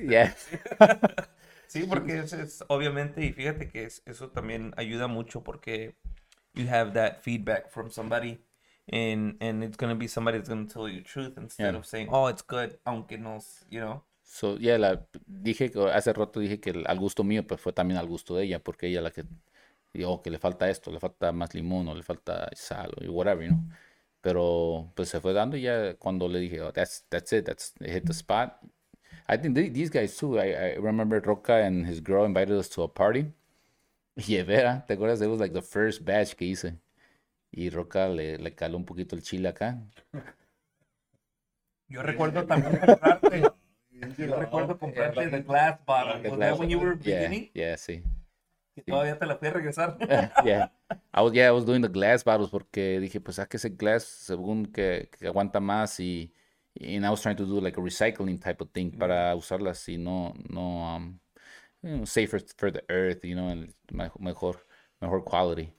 Sí, 1.66 1.84
porque 1.84 2.18
es, 2.18 2.32
es- 2.32 2.64
obviamente, 2.68 3.24
y 3.24 3.32
fíjate 3.32 3.68
que 3.68 3.84
es- 3.84 4.02
eso 4.04 4.30
también 4.30 4.74
ayuda 4.76 5.06
mucho 5.06 5.42
porque 5.44 5.94
you 6.54 6.66
have 6.68 6.92
that 6.94 7.20
feedback 7.22 7.70
from 7.70 7.90
somebody 7.90 8.40
and, 8.90 9.36
and 9.40 9.62
it's 9.64 9.76
to 9.76 9.94
be 9.94 10.08
somebody 10.08 10.38
that's 10.38 10.48
to 10.48 10.64
tell 10.66 10.88
you 10.88 10.98
the 10.98 11.04
truth 11.04 11.36
instead 11.38 11.72
Yeah. 11.74 11.78
of 11.78 11.86
saying, 11.86 12.08
oh, 12.10 12.26
it's 12.28 12.42
good, 12.42 12.78
aunque 12.84 13.18
no, 13.18 13.38
you 13.70 13.80
know. 13.80 14.02
So, 14.22 14.56
yeah, 14.58 14.76
la, 14.78 14.96
dije 15.26 15.70
que 15.70 15.80
hace 15.90 16.12
rato 16.12 16.40
dije 16.40 16.60
que 16.60 16.70
el- 16.70 16.86
al 16.86 16.98
gusto 16.98 17.24
mío, 17.24 17.44
pues 17.46 17.60
fue 17.60 17.72
también 17.72 17.98
al 17.98 18.06
gusto 18.06 18.36
de 18.36 18.44
ella, 18.44 18.58
porque 18.62 18.86
ella 18.86 19.00
la 19.02 19.10
que 19.10 19.24
que 19.92 20.30
le 20.30 20.38
falta 20.38 20.70
esto, 20.70 20.92
le 20.92 21.00
falta 21.00 21.32
más 21.32 21.52
limón, 21.54 21.88
o 21.88 21.94
le 21.94 22.02
falta 22.04 22.48
sal, 22.54 22.92
o 22.96 23.10
whatever, 23.12 23.44
you 23.44 23.50
know. 23.52 23.64
Pero 24.20 24.92
pues 24.94 25.08
se 25.08 25.20
fue 25.20 25.32
dando 25.32 25.56
y 25.56 25.62
ya 25.62 25.94
cuando 25.94 26.28
le 26.28 26.38
dije, 26.38 26.60
oh, 26.60 26.72
that's, 26.72 27.04
that's 27.08 27.32
it, 27.32 27.44
that's 27.46 27.72
it 27.80 27.90
hit 27.90 28.04
the 28.04 28.12
spot. 28.12 28.60
I 29.28 29.36
think 29.36 29.54
they- 29.56 29.70
these 29.70 29.90
guys 29.90 30.16
too, 30.16 30.38
I, 30.38 30.74
I 30.74 30.76
remember 30.78 31.20
Roca 31.20 31.54
and 31.64 31.86
his 31.86 32.00
girl 32.00 32.24
invited 32.24 32.56
us 32.56 32.68
to 32.70 32.82
a 32.82 32.88
party. 32.88 33.32
Y 34.16 34.36
Evera, 34.36 34.84
¿te 34.86 34.94
acuerdas? 34.94 35.20
It 35.22 35.28
was 35.28 35.40
like 35.40 35.54
the 35.54 35.62
first 35.62 36.04
batch 36.04 36.34
que 36.36 36.46
hice. 36.46 36.74
Y 37.52 37.70
Roca 37.70 38.08
le, 38.08 38.38
le 38.38 38.54
caló 38.54 38.76
un 38.76 38.84
poquito 38.84 39.16
el 39.16 39.22
chile 39.22 39.48
acá. 39.48 39.82
Yo 41.88 42.02
recuerdo 42.02 42.44
también 42.46 42.76
comprarte. 42.80 43.42
Yo 44.16 44.36
recuerdo 44.38 44.78
comprarte 44.78 45.28
the 45.28 45.42
glass 45.42 45.78
bottle. 45.84 46.30
Was 46.30 46.38
that 46.38 46.58
when 46.58 46.70
you 46.70 46.78
were 46.78 46.94
Yeah, 46.94 47.16
beginning? 47.16 47.50
yeah, 47.54 47.76
sí. 47.76 48.02
Y 48.76 48.82
todavía 48.82 49.18
te 49.18 49.26
la 49.26 49.36
fui 49.36 49.48
a 49.48 49.52
regresar. 49.52 49.96
yeah. 50.44 50.68
I 51.12 51.22
was, 51.22 51.32
yeah, 51.34 51.48
I 51.48 51.50
was 51.50 51.64
doing 51.64 51.82
the 51.82 51.88
glass 51.88 52.22
bottles 52.22 52.50
porque 52.50 53.00
dije, 53.00 53.20
pues, 53.20 53.36
que 53.48 53.56
ese 53.56 53.70
glass 53.70 54.04
según 54.04 54.66
que, 54.72 55.08
que 55.18 55.26
aguanta 55.26 55.58
más 55.60 55.98
y, 55.98 56.32
and 56.80 57.04
I 57.04 57.10
was 57.10 57.20
trying 57.20 57.36
to 57.36 57.44
do 57.44 57.60
like 57.60 57.76
a 57.76 57.80
recycling 57.82 58.40
type 58.40 58.60
of 58.62 58.70
thing 58.70 58.92
para 58.92 59.34
usarlas 59.34 59.88
y 59.88 59.96
no, 59.96 60.32
no, 60.48 60.82
um, 60.84 61.18
you 61.82 61.96
know, 61.96 62.04
safer 62.06 62.40
for 62.56 62.70
the 62.70 62.82
earth, 62.90 63.24
you 63.24 63.34
know, 63.34 63.48
and 63.48 63.74
me- 63.92 64.08
mejor, 64.20 64.56
mejor 65.00 65.22
quality. 65.24 65.72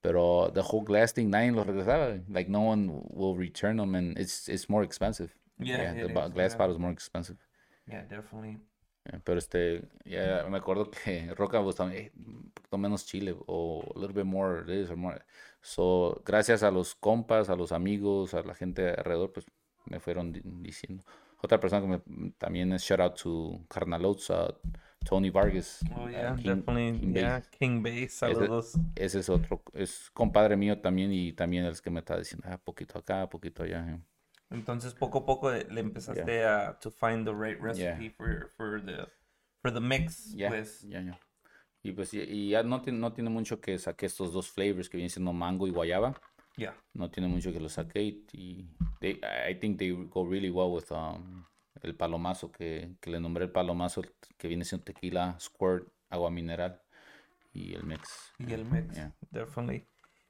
Pero 0.00 0.50
the 0.52 0.62
whole 0.62 0.82
glass 0.84 1.12
thing, 1.12 1.30
nadie 1.30 1.50
lo 1.52 1.64
regresaba. 1.64 2.20
Like, 2.28 2.48
no 2.50 2.60
one 2.60 2.88
will 3.10 3.36
return 3.36 3.76
them 3.76 3.94
and 3.94 4.16
it's, 4.18 4.48
it's 4.48 4.68
more 4.68 4.84
expensive. 4.84 5.34
Yeah, 5.58 5.92
the 5.94 6.08
is, 6.08 6.32
glass 6.32 6.52
yeah. 6.52 6.58
bottle 6.58 6.74
is 6.74 6.78
more 6.78 6.92
expensive. 6.92 7.36
Yeah, 7.90 8.02
definitely. 8.08 8.58
Yeah, 9.06 9.20
Pero 9.24 9.38
este, 9.38 9.88
ya 10.04 10.44
me 10.48 10.58
acuerdo 10.58 10.90
que 10.90 11.32
Roca 11.36 11.60
was 11.60 11.76
telling 11.76 11.94
me, 11.94 12.00
"Hey, 12.00 12.10
un 12.16 12.50
poquito 12.54 12.78
menos 12.78 13.06
chile 13.06 13.34
o 13.46 13.82
a 13.94 13.98
little 13.98 14.14
bit 14.14 14.24
more 14.26 14.64
this 14.64 14.90
or 14.90 14.96
more. 14.96 15.20
So, 15.62 16.22
gracias 16.24 16.62
a 16.62 16.70
los 16.70 16.94
compas, 16.94 17.48
a 17.48 17.56
los 17.56 17.72
amigos, 17.72 18.34
a 18.34 18.42
la 18.42 18.54
gente 18.54 18.90
alrededor, 18.90 19.32
pues 19.32 19.46
me 19.86 19.98
fueron 20.00 20.32
di- 20.32 20.42
diciendo. 20.44 21.04
Otra 21.40 21.58
persona 21.60 21.80
que 21.82 22.02
me, 22.06 22.30
también 22.38 22.72
es 22.72 22.82
shout 22.82 23.00
out 23.00 23.16
to 23.22 23.64
Carnalots, 23.68 24.30
uh, 24.30 24.52
Tony 25.04 25.30
Vargas. 25.30 25.80
Oh, 25.96 26.04
uh, 26.04 26.08
yeah, 26.10 26.34
King- 26.36 26.44
definitely. 26.44 27.00
King 27.00 27.14
yeah, 27.16 27.38
Base. 27.38 27.48
King. 27.58 28.08
Saludos. 28.08 28.74
Ese 28.94 29.20
es 29.20 29.28
otro, 29.28 29.62
es 29.72 30.10
compadre 30.12 30.56
mío 30.56 30.80
también 30.80 31.12
y 31.12 31.32
también 31.32 31.64
el 31.64 31.80
que 31.80 31.90
me 31.90 32.00
está 32.00 32.18
diciendo, 32.18 32.46
ah, 32.50 32.58
poquito 32.58 32.98
acá, 32.98 33.28
poquito 33.28 33.62
allá. 33.62 33.86
eh". 33.88 34.00
Entonces, 34.50 34.94
poco 34.94 35.18
a 35.18 35.26
poco 35.26 35.50
le 35.50 35.80
empezaste 35.80 36.44
a 36.44 36.78
to 36.80 36.90
find 36.90 37.24
the 37.26 37.32
right 37.34 37.60
recipe 37.60 38.10
for, 38.10 38.50
for 38.56 38.82
the 38.84 39.06
for 39.62 39.72
the 39.72 39.80
mix. 39.80 40.34
Pues. 40.48 40.86
Y 41.82 41.92
pues 41.92 42.12
y, 42.12 42.50
ya 42.50 42.62
no, 42.62 42.82
tiene- 42.82 42.98
no 42.98 43.12
tiene 43.12 43.30
mucho 43.30 43.60
que 43.60 43.78
saqué 43.78 44.06
estos 44.06 44.32
dos 44.32 44.50
flavors 44.50 44.88
que 44.88 44.96
vienen 44.96 45.10
siendo 45.10 45.32
mango 45.32 45.66
y 45.66 45.70
guayaba. 45.70 46.20
yeah. 46.56 46.74
No 46.92 47.08
tiene 47.10 47.28
mucho 47.28 47.52
que 47.52 47.60
los 47.60 47.72
saqué 47.74 48.02
y, 48.02 48.26
y 48.32 48.68
they- 49.00 49.20
I 49.48 49.54
think 49.54 49.78
they 49.78 49.90
go 49.92 50.24
really 50.26 50.50
well 50.50 50.70
with 50.72 50.90
um, 50.90 51.44
el 51.82 51.94
palomazo 51.94 52.50
que, 52.52 52.92
que 53.00 53.10
le 53.10 53.20
nombré 53.20 53.44
el 53.44 53.50
palomazo 53.50 54.02
que 54.36 54.48
viene 54.48 54.64
siendo 54.64 54.84
tequila, 54.84 55.36
squirt, 55.38 55.88
agua 56.10 56.30
mineral 56.30 56.80
y 57.52 57.74
el 57.74 57.84
mix. 57.84 58.32
Y 58.38 58.52
el 58.52 58.64
mix, 58.64 58.96
Yeah. 58.96 59.12
definitely. 59.30 59.84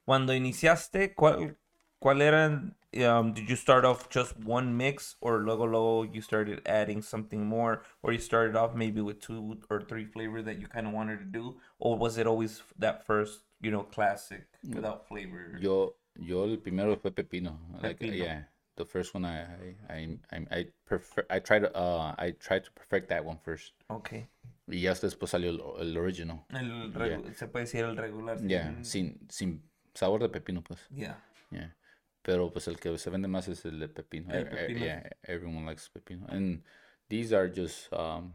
Cuando 0.05 0.33
iniciaste, 0.35 1.15
¿cuál, 1.15 1.57
cuál 1.99 2.23
eran? 2.23 2.75
Um, 2.95 3.35
did 3.35 3.47
you 3.49 3.57
start 3.57 3.85
off 3.85 4.09
just 4.09 4.35
one 4.47 4.75
mix, 4.75 5.17
or 5.21 5.41
luego 5.41 5.67
luego 5.67 6.05
you 6.05 6.23
started 6.23 6.63
adding 6.67 7.03
something 7.03 7.45
more, 7.45 7.83
or 8.03 8.13
you 8.13 8.19
started 8.19 8.57
off 8.57 8.75
maybe 8.75 9.03
with 9.03 9.21
two 9.21 9.59
or 9.69 9.83
three 9.83 10.07
flavors 10.07 10.47
that 10.47 10.59
you 10.59 10.67
kind 10.67 10.87
of 10.87 10.95
wanted 10.95 11.19
to 11.19 11.27
do, 11.27 11.57
or 11.79 11.99
was 11.99 12.17
it 12.17 12.27
always 12.27 12.63
that 12.79 13.05
first, 13.05 13.43
you 13.61 13.71
know, 13.71 13.83
classic 13.83 14.47
without 14.73 15.07
flavor? 15.07 15.59
Yo, 15.61 15.97
yo 16.19 16.45
el 16.45 16.57
primero 16.57 16.97
fue 16.97 17.11
pepino. 17.11 17.59
Like, 17.83 17.99
Pepino. 18.01 18.25
yeah, 18.25 18.43
the 18.79 18.85
first 18.87 19.14
one 19.14 19.25
I 19.27 19.43
I 19.91 20.19
I 20.31 20.47
I, 20.51 20.67
prefer 20.87 21.27
I 21.29 21.41
tried 21.41 21.61
to 21.64 21.71
uh 21.77 22.14
I 22.17 22.31
tried 22.33 22.64
to 22.64 22.71
perfect 22.73 23.09
that 23.09 23.25
one 23.25 23.38
first. 23.45 23.75
Okay. 23.91 24.29
Y 24.67 24.81
ya 24.83 24.95
después 24.95 25.31
salió 25.31 25.51
el, 25.51 25.61
el 25.81 25.97
original. 25.99 26.45
El 26.51 26.93
regu- 26.95 27.35
Se 27.35 27.49
puede 27.49 27.64
decir 27.67 27.85
el 27.85 27.97
regular. 27.97 28.38
Yeah, 28.41 28.83
sin 28.83 29.19
sin 29.29 29.62
sabor 29.95 30.21
de 30.21 30.29
pepino 30.29 30.62
pues. 30.62 30.81
Yeah. 30.91 31.17
Yeah. 31.51 31.75
Pero 32.23 32.51
pues 32.51 32.69
el 32.69 32.79
que 32.79 32.97
se 32.99 33.11
vende 33.11 33.29
más 33.29 33.49
es 33.49 33.64
el 33.64 33.79
de 33.81 33.88
pepino. 33.88 34.33
El 34.33 34.47
E- 34.47 34.49
e- 34.49 34.51
pepino. 34.51 34.85
yeah, 34.85 35.11
everyone 35.23 35.67
likes 35.67 35.88
pepino. 35.93 36.27
And 36.29 36.62
these 37.09 37.33
are 37.35 37.49
just 37.49 37.93
um 37.93 38.35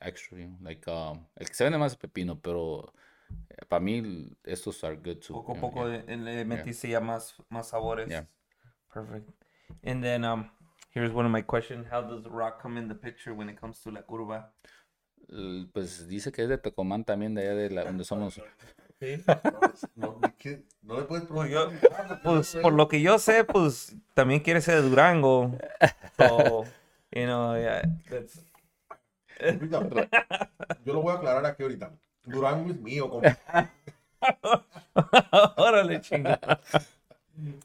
extra, 0.00 0.38
you 0.38 0.46
know, 0.48 0.58
like 0.62 0.86
um 0.88 1.26
el 1.36 1.46
que 1.46 1.54
se 1.54 1.64
vende 1.64 1.78
más 1.78 1.92
es 1.92 1.98
pepino, 1.98 2.40
pero 2.40 2.92
para 3.68 3.80
mí 3.80 4.30
estos 4.44 4.84
are 4.84 4.96
good 4.96 5.20
too. 5.20 5.32
Poco 5.34 5.52
a 5.52 5.60
poco 5.60 5.88
yeah. 5.88 6.04
eh, 6.06 6.16
le 6.16 6.44
metiste 6.44 6.88
ya 6.88 7.00
más, 7.00 7.34
más 7.48 7.68
sabores. 7.70 8.08
Yeah. 8.08 8.26
Perfect. 8.92 9.30
And 9.84 10.02
then 10.02 10.24
um, 10.24 10.50
here's 10.90 11.12
one 11.12 11.26
of 11.26 11.32
my 11.32 11.42
questions. 11.42 11.86
How 11.90 12.02
does 12.02 12.24
rock 12.26 12.62
come 12.62 12.76
in 12.78 12.88
the 12.88 12.94
picture 12.94 13.34
when 13.34 13.48
it 13.48 13.60
comes 13.60 13.80
to 13.82 13.90
la 13.90 14.02
curva? 14.02 14.50
Pues 15.72 16.08
dice 16.08 16.32
que 16.32 16.42
es 16.42 16.48
de 16.48 16.58
Tecomán 16.58 17.04
también, 17.04 17.34
de 17.34 17.42
allá 17.42 17.54
de 17.54 17.70
la, 17.70 17.84
donde 17.84 18.04
somos. 18.04 18.40
No, 19.96 20.20
no, 20.84 20.96
le 21.00 21.06
puedes 21.06 21.26
Pues, 21.26 21.50
preguntar. 21.50 21.50
yo, 21.50 21.72
pues 22.22 22.56
por 22.62 22.72
lo 22.72 22.86
que 22.86 23.00
yo 23.00 23.18
sé, 23.18 23.42
pues 23.42 23.96
también 24.14 24.38
quiere 24.40 24.60
ser 24.60 24.80
de 24.80 24.88
Durango. 24.88 25.58
So, 26.16 26.62
you 27.10 27.24
know, 27.24 27.56
yeah, 27.56 27.82
that's... 28.08 28.46
Yo 30.84 30.92
lo 30.92 31.02
voy 31.02 31.12
a 31.12 31.16
aclarar 31.16 31.44
aquí 31.46 31.64
ahorita. 31.64 31.90
Durango 32.24 32.70
es 32.70 32.78
mío. 32.78 33.10
Órale, 35.56 36.00
chinga. 36.00 36.38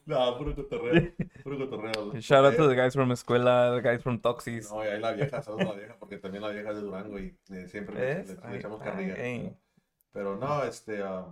No, 0.06 0.36
puro 0.38 0.54
cotorreo. 0.54 1.12
Puro 1.42 1.58
cotorreo. 1.58 2.20
Shout 2.22 2.44
out 2.44 2.56
to 2.56 2.66
the 2.66 2.74
guys 2.74 2.94
from 2.94 3.10
Escuela, 3.10 3.76
the 3.76 3.82
guys 3.82 4.02
from 4.02 4.18
Toxis. 4.18 4.70
No, 4.70 4.82
y 4.82 4.86
ahí 4.86 5.00
la 5.00 5.12
vieja, 5.12 5.42
a 5.46 5.50
la 5.50 5.72
vieja, 5.74 5.96
porque 5.98 6.18
también 6.18 6.42
la 6.42 6.50
vieja 6.50 6.70
es 6.70 6.76
de 6.76 6.82
Durango 6.82 7.18
y 7.18 7.34
eh, 7.50 7.68
siempre 7.68 7.94
le, 7.94 8.24
le, 8.24 8.50
le 8.50 8.56
echamos 8.58 8.80
carrilla. 8.82 9.14
Ay. 9.18 9.54
Pero 10.12 10.36
no, 10.36 10.62
este, 10.64 11.02
uh, 11.02 11.24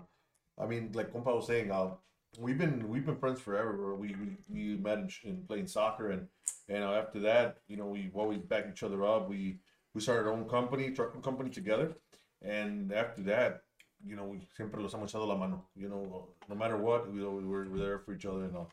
I 0.59 0.67
mean, 0.67 0.91
like 0.93 1.13
compa 1.13 1.35
was 1.35 1.47
saying, 1.47 1.71
uh, 1.71 1.91
we've 2.39 2.59
been 2.59 2.89
we've 2.89 3.07
been 3.07 3.17
friends 3.17 3.41
forever. 3.41 3.73
bro. 3.73 3.95
We 3.95 4.15
we, 4.15 4.37
we 4.49 4.77
met 4.77 4.99
in, 4.99 5.11
in 5.25 5.45
playing 5.47 5.67
soccer, 5.67 6.11
and 6.11 6.29
and 6.69 6.85
uh, 6.85 6.93
after 6.93 7.21
that, 7.21 7.59
you 7.69 7.77
know, 7.77 7.87
we've 7.87 8.15
always 8.15 8.39
backed 8.43 8.71
each 8.71 8.83
other 8.83 9.05
up. 9.05 9.29
We 9.29 9.59
we 9.95 10.01
started 10.01 10.27
our 10.27 10.35
own 10.35 10.49
company, 10.49 10.91
trucking 10.91 11.23
company 11.23 11.51
together, 11.51 11.97
and 12.43 12.93
after 12.93 13.23
that, 13.23 13.63
you 14.05 14.17
know, 14.17 14.25
we 14.25 14.41
siempre 14.57 14.81
los 14.81 14.93
hemos 14.95 15.13
echado 15.13 15.27
la 15.27 15.37
mano. 15.37 15.69
You 15.75 15.89
know, 15.89 16.29
no 16.49 16.55
matter 16.55 16.77
what, 16.77 17.11
we 17.13 17.25
we 17.25 17.45
were, 17.45 17.69
we're 17.69 17.79
there 17.79 17.99
for 17.99 18.15
each 18.15 18.27
other, 18.27 18.45
and 18.45 18.57
all. 18.57 18.71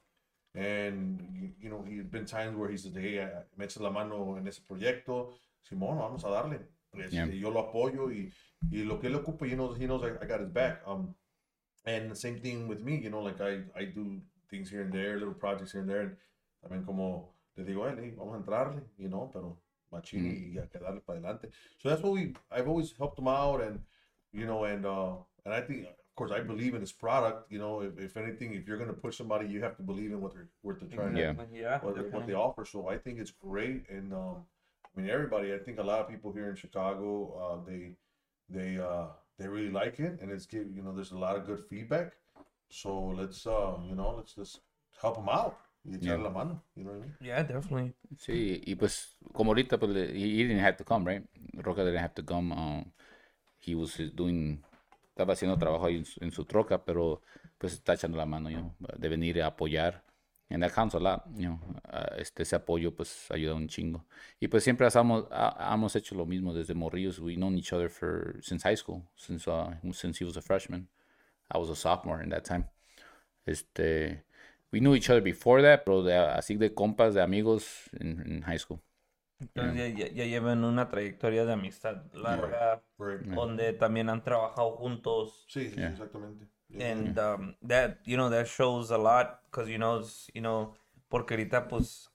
And 0.55 1.19
you, 1.33 1.49
you 1.59 1.69
know, 1.69 1.83
he's 1.87 2.03
been 2.03 2.25
times 2.25 2.55
where 2.55 2.69
he 2.69 2.77
says, 2.77 2.93
hey, 2.95 3.19
uh, 3.19 3.41
me 3.57 3.65
echas 3.65 3.81
la 3.81 3.89
mano 3.89 4.35
en 4.37 4.47
ese 4.47 4.59
proyecto. 4.59 5.33
Simón, 5.67 5.97
vamos 5.97 6.23
a 6.23 6.29
darle. 6.29 6.59
Este, 6.95 7.11
Yeah. 7.11 7.25
Yo 7.25 7.49
lo 7.49 7.61
apoyo 7.71 8.11
y, 8.11 8.31
y 8.71 8.83
lo 8.83 8.99
que 8.99 9.09
él 9.09 9.15
ocupa, 9.15 9.47
he 9.47 9.55
knows, 9.55 9.77
he 9.77 9.87
knows 9.87 10.03
I, 10.03 10.23
I 10.23 10.27
got 10.27 10.41
his 10.41 10.49
back. 10.49 10.81
Um, 10.85 11.15
and 11.85 12.11
the 12.11 12.15
same 12.15 12.39
thing 12.39 12.67
with 12.67 12.81
me, 12.83 12.97
you 12.97 13.09
know, 13.09 13.21
like 13.21 13.41
I, 13.41 13.63
I 13.75 13.85
do 13.85 14.21
things 14.49 14.69
here 14.69 14.83
and 14.83 14.93
there, 14.93 15.17
little 15.17 15.33
projects 15.33 15.71
here 15.71 15.81
and 15.81 15.89
there. 15.89 16.01
And 16.01 16.17
también 16.63 16.85
como 16.85 17.29
le 17.57 17.63
digo 17.63 17.87
hey, 17.97 18.13
vamos 18.15 18.35
a 18.35 18.37
entrarle, 18.37 18.81
you 18.97 19.09
know, 19.09 19.29
pero 19.33 19.57
machín 19.91 20.53
y 20.53 20.59
a 20.59 20.67
quedarle 20.67 21.01
para 21.03 21.17
adelante. 21.17 21.49
So 21.79 21.89
that's 21.89 22.03
what 22.03 22.13
we, 22.13 22.35
I've 22.51 22.67
always 22.67 22.93
helped 22.95 23.17
him 23.17 23.27
out 23.27 23.61
and, 23.61 23.79
you 24.33 24.45
know, 24.45 24.63
and, 24.65 24.85
uh, 24.85 25.13
and 25.45 25.53
I 25.53 25.61
think, 25.61 25.85
of 25.85 26.15
course, 26.15 26.31
I 26.31 26.41
believe 26.41 26.73
in 26.75 26.81
this 26.81 26.91
product, 26.91 27.51
you 27.51 27.59
know, 27.59 27.81
if, 27.81 27.97
if 27.97 28.17
anything, 28.17 28.53
if 28.53 28.67
you're 28.67 28.77
going 28.77 28.89
to 28.89 28.95
push 28.95 29.17
somebody, 29.17 29.47
you 29.47 29.61
have 29.63 29.75
to 29.77 29.83
believe 29.83 30.11
in 30.11 30.21
what 30.21 30.33
they're, 30.33 30.49
what 30.61 30.79
they're 30.79 30.89
trying 30.89 31.13
to 31.13 31.19
Yeah. 31.19 31.33
Yeah, 31.53 31.79
what, 31.81 31.95
they- 31.95 32.01
what 32.09 32.25
they 32.27 32.33
offer. 32.33 32.65
So 32.65 32.87
I 32.87 32.97
think 32.97 33.19
it's 33.19 33.31
great, 33.31 33.89
and 33.89 34.13
um, 34.13 34.37
I 34.95 34.99
mean 35.01 35.09
everybody. 35.09 35.53
I 35.53 35.57
think 35.59 35.79
a 35.79 35.83
lot 35.83 35.99
of 36.01 36.07
people 36.09 36.31
here 36.31 36.49
in 36.49 36.55
Chicago, 36.55 37.09
uh, 37.43 37.69
they 37.69 37.95
they 38.49 38.77
uh, 38.77 39.07
they 39.39 39.47
really 39.47 39.71
like 39.71 39.99
it, 39.99 40.19
and 40.21 40.29
it's 40.31 40.45
give 40.45 40.67
you 40.75 40.81
know 40.83 40.91
there's 40.93 41.11
a 41.11 41.17
lot 41.17 41.35
of 41.35 41.45
good 41.47 41.61
feedback. 41.69 42.13
So 42.69 43.13
let's 43.17 43.45
uh, 43.47 43.77
you 43.89 43.95
know 43.95 44.13
let's 44.17 44.33
just 44.35 44.59
help 45.01 45.15
them 45.15 45.29
out. 45.29 45.57
Y 45.85 45.97
Yeah. 45.99 46.15
la 46.15 46.29
mano, 46.29 46.61
you 46.75 46.83
know 46.85 46.91
what 46.91 46.99
I 46.99 47.05
mean? 47.05 47.15
Yeah, 47.19 47.43
definitely. 47.43 47.93
Sí, 48.17 48.61
y 48.65 48.75
pues 48.75 49.17
como 49.33 49.51
ahorita, 49.51 49.77
pues 49.77 49.91
he, 50.13 50.37
he 50.37 50.43
didn't 50.47 50.59
have 50.63 50.77
to 50.77 50.83
come, 50.85 51.03
right? 51.05 51.23
Roca 51.55 51.83
didn't 51.83 51.99
have 51.99 52.13
to 52.15 52.23
come. 52.23 52.53
um, 52.53 52.91
he 53.65 53.75
was 53.75 53.97
doing, 54.13 54.61
estaba 55.09 55.33
haciendo 55.33 55.57
trabajo 55.57 55.85
ahí 55.85 55.97
en 55.97 56.05
su, 56.05 56.23
en 56.23 56.31
su 56.31 56.45
troca, 56.45 56.83
pero 56.83 57.21
pues 57.57 57.73
está 57.73 57.93
echando 57.93 58.17
la 58.17 58.25
mano, 58.25 58.49
you 58.49 58.57
know, 58.57 58.75
de 58.97 59.09
venir 59.09 59.41
a 59.41 59.47
apoyar. 59.47 60.03
Counts 60.75 60.93
a 60.93 60.99
lot, 60.99 61.23
you 61.35 61.47
know, 61.47 61.59
este, 62.15 62.43
ese 62.43 62.55
apoyo 62.55 62.95
pues 62.95 63.31
ayuda 63.31 63.55
un 63.55 63.67
chingo. 63.67 64.05
Y 64.39 64.47
pues 64.47 64.63
siempre 64.63 64.87
hemos, 64.87 65.25
hemos 65.59 65.95
hecho 65.95 66.13
lo 66.13 66.27
mismo 66.27 66.53
desde 66.53 66.75
morrillos. 66.75 67.17
We 67.17 67.35
known 67.35 67.57
each 67.57 67.73
other 67.73 67.89
for, 67.89 68.39
since 68.43 68.61
high 68.61 68.77
school, 68.77 69.01
since, 69.15 69.47
uh, 69.49 69.73
since 69.93 70.19
he 70.19 70.25
was 70.25 70.37
a 70.37 70.41
freshman. 70.43 70.89
I 71.49 71.57
was 71.57 71.71
a 71.71 71.75
sophomore 71.75 72.21
in 72.21 72.29
that 72.29 72.43
time. 72.43 72.65
Este, 73.47 74.25
we 74.71 74.79
knew 74.79 74.93
each 74.93 75.09
other 75.09 75.21
before 75.21 75.63
that, 75.63 75.85
pero 75.85 76.03
de, 76.03 76.13
así 76.13 76.55
de 76.55 76.69
compas, 76.69 77.15
de 77.15 77.21
amigos 77.23 77.89
in 77.99 78.43
high 78.43 78.59
school. 78.59 78.79
Entonces 79.43 79.75
ya, 79.97 80.05
ya, 80.07 80.13
ya 80.13 80.25
llevan 80.25 80.63
una 80.63 80.89
trayectoria 80.89 81.45
de 81.45 81.53
amistad 81.53 82.03
larga, 82.13 82.81
Right. 82.97 83.25
donde 83.27 83.73
también 83.73 84.09
han 84.09 84.23
trabajado 84.23 84.71
juntos. 84.77 85.45
Sí, 85.47 85.69
sí, 85.69 85.75
Yeah. 85.79 85.89
exactamente. 85.89 86.47
Yeah. 86.69 86.91
And 86.91 87.19
um, 87.19 87.55
that, 87.67 87.97
you 88.05 88.15
know, 88.17 88.29
that 88.29 88.47
shows 88.47 88.89
a 88.91 88.97
lot 88.97 89.41
because, 89.45 89.69
you 89.69 89.77
know, 89.77 89.99
it's, 89.99 90.29
you 90.33 90.41
know, 90.41 90.73
porque 91.09 91.31
ahorita, 91.35 91.67
pues, 91.67 92.09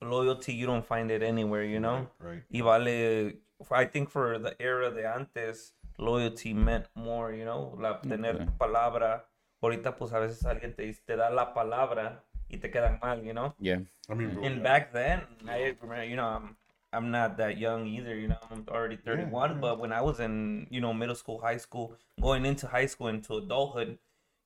loyalty, 0.00 0.52
you 0.54 0.66
don't 0.66 0.84
find 0.84 1.10
it 1.10 1.22
anywhere, 1.22 1.64
you 1.64 1.80
know? 1.80 2.10
Right. 2.18 2.44
Y 2.50 2.60
vale, 2.60 3.40
I 3.70 3.86
think 3.86 4.10
for 4.10 4.38
the 4.38 4.54
era 4.60 4.90
de 4.90 5.06
antes, 5.06 5.74
loyalty 5.96 6.52
meant 6.52 6.86
more, 6.94 7.32
you 7.34 7.44
know, 7.44 7.76
la 7.80 8.00
tener 8.00 8.34
Okay. 8.36 8.46
palabra. 8.58 9.26
Ahorita, 9.62 9.96
pues, 9.96 10.12
a 10.12 10.18
veces 10.18 10.44
alguien 10.44 10.74
te, 10.74 10.92
te 11.06 11.16
da 11.16 11.30
la 11.30 11.54
palabra 11.54 12.22
y 12.50 12.58
te 12.58 12.70
quedan 12.70 12.98
mal, 13.00 13.22
you 13.24 13.32
know? 13.32 13.54
Yeah. 13.58 13.80
I 14.10 14.14
mean, 14.14 14.38
And 14.44 14.62
back 14.62 14.92
then, 14.92 15.22
I 15.48 15.74
you 16.06 16.16
know, 16.16 16.54
I'm, 16.94 17.10
not 17.10 17.36
that 17.38 17.58
young 17.58 17.86
either, 17.86 18.14
you 18.14 18.28
know, 18.28 18.38
I'm 18.50 18.64
already 18.68 18.96
31, 18.96 19.50
yeah. 19.50 19.56
but 19.60 19.78
when 19.78 19.92
I 19.92 20.00
was 20.00 20.20
in, 20.20 20.66
you 20.70 20.80
know, 20.80 20.92
middle 20.94 21.14
school, 21.14 21.38
high 21.40 21.56
school, 21.58 21.96
going 22.20 22.44
into 22.46 22.66
high 22.66 22.86
school, 22.86 23.08
into 23.08 23.36
adulthood, 23.36 23.98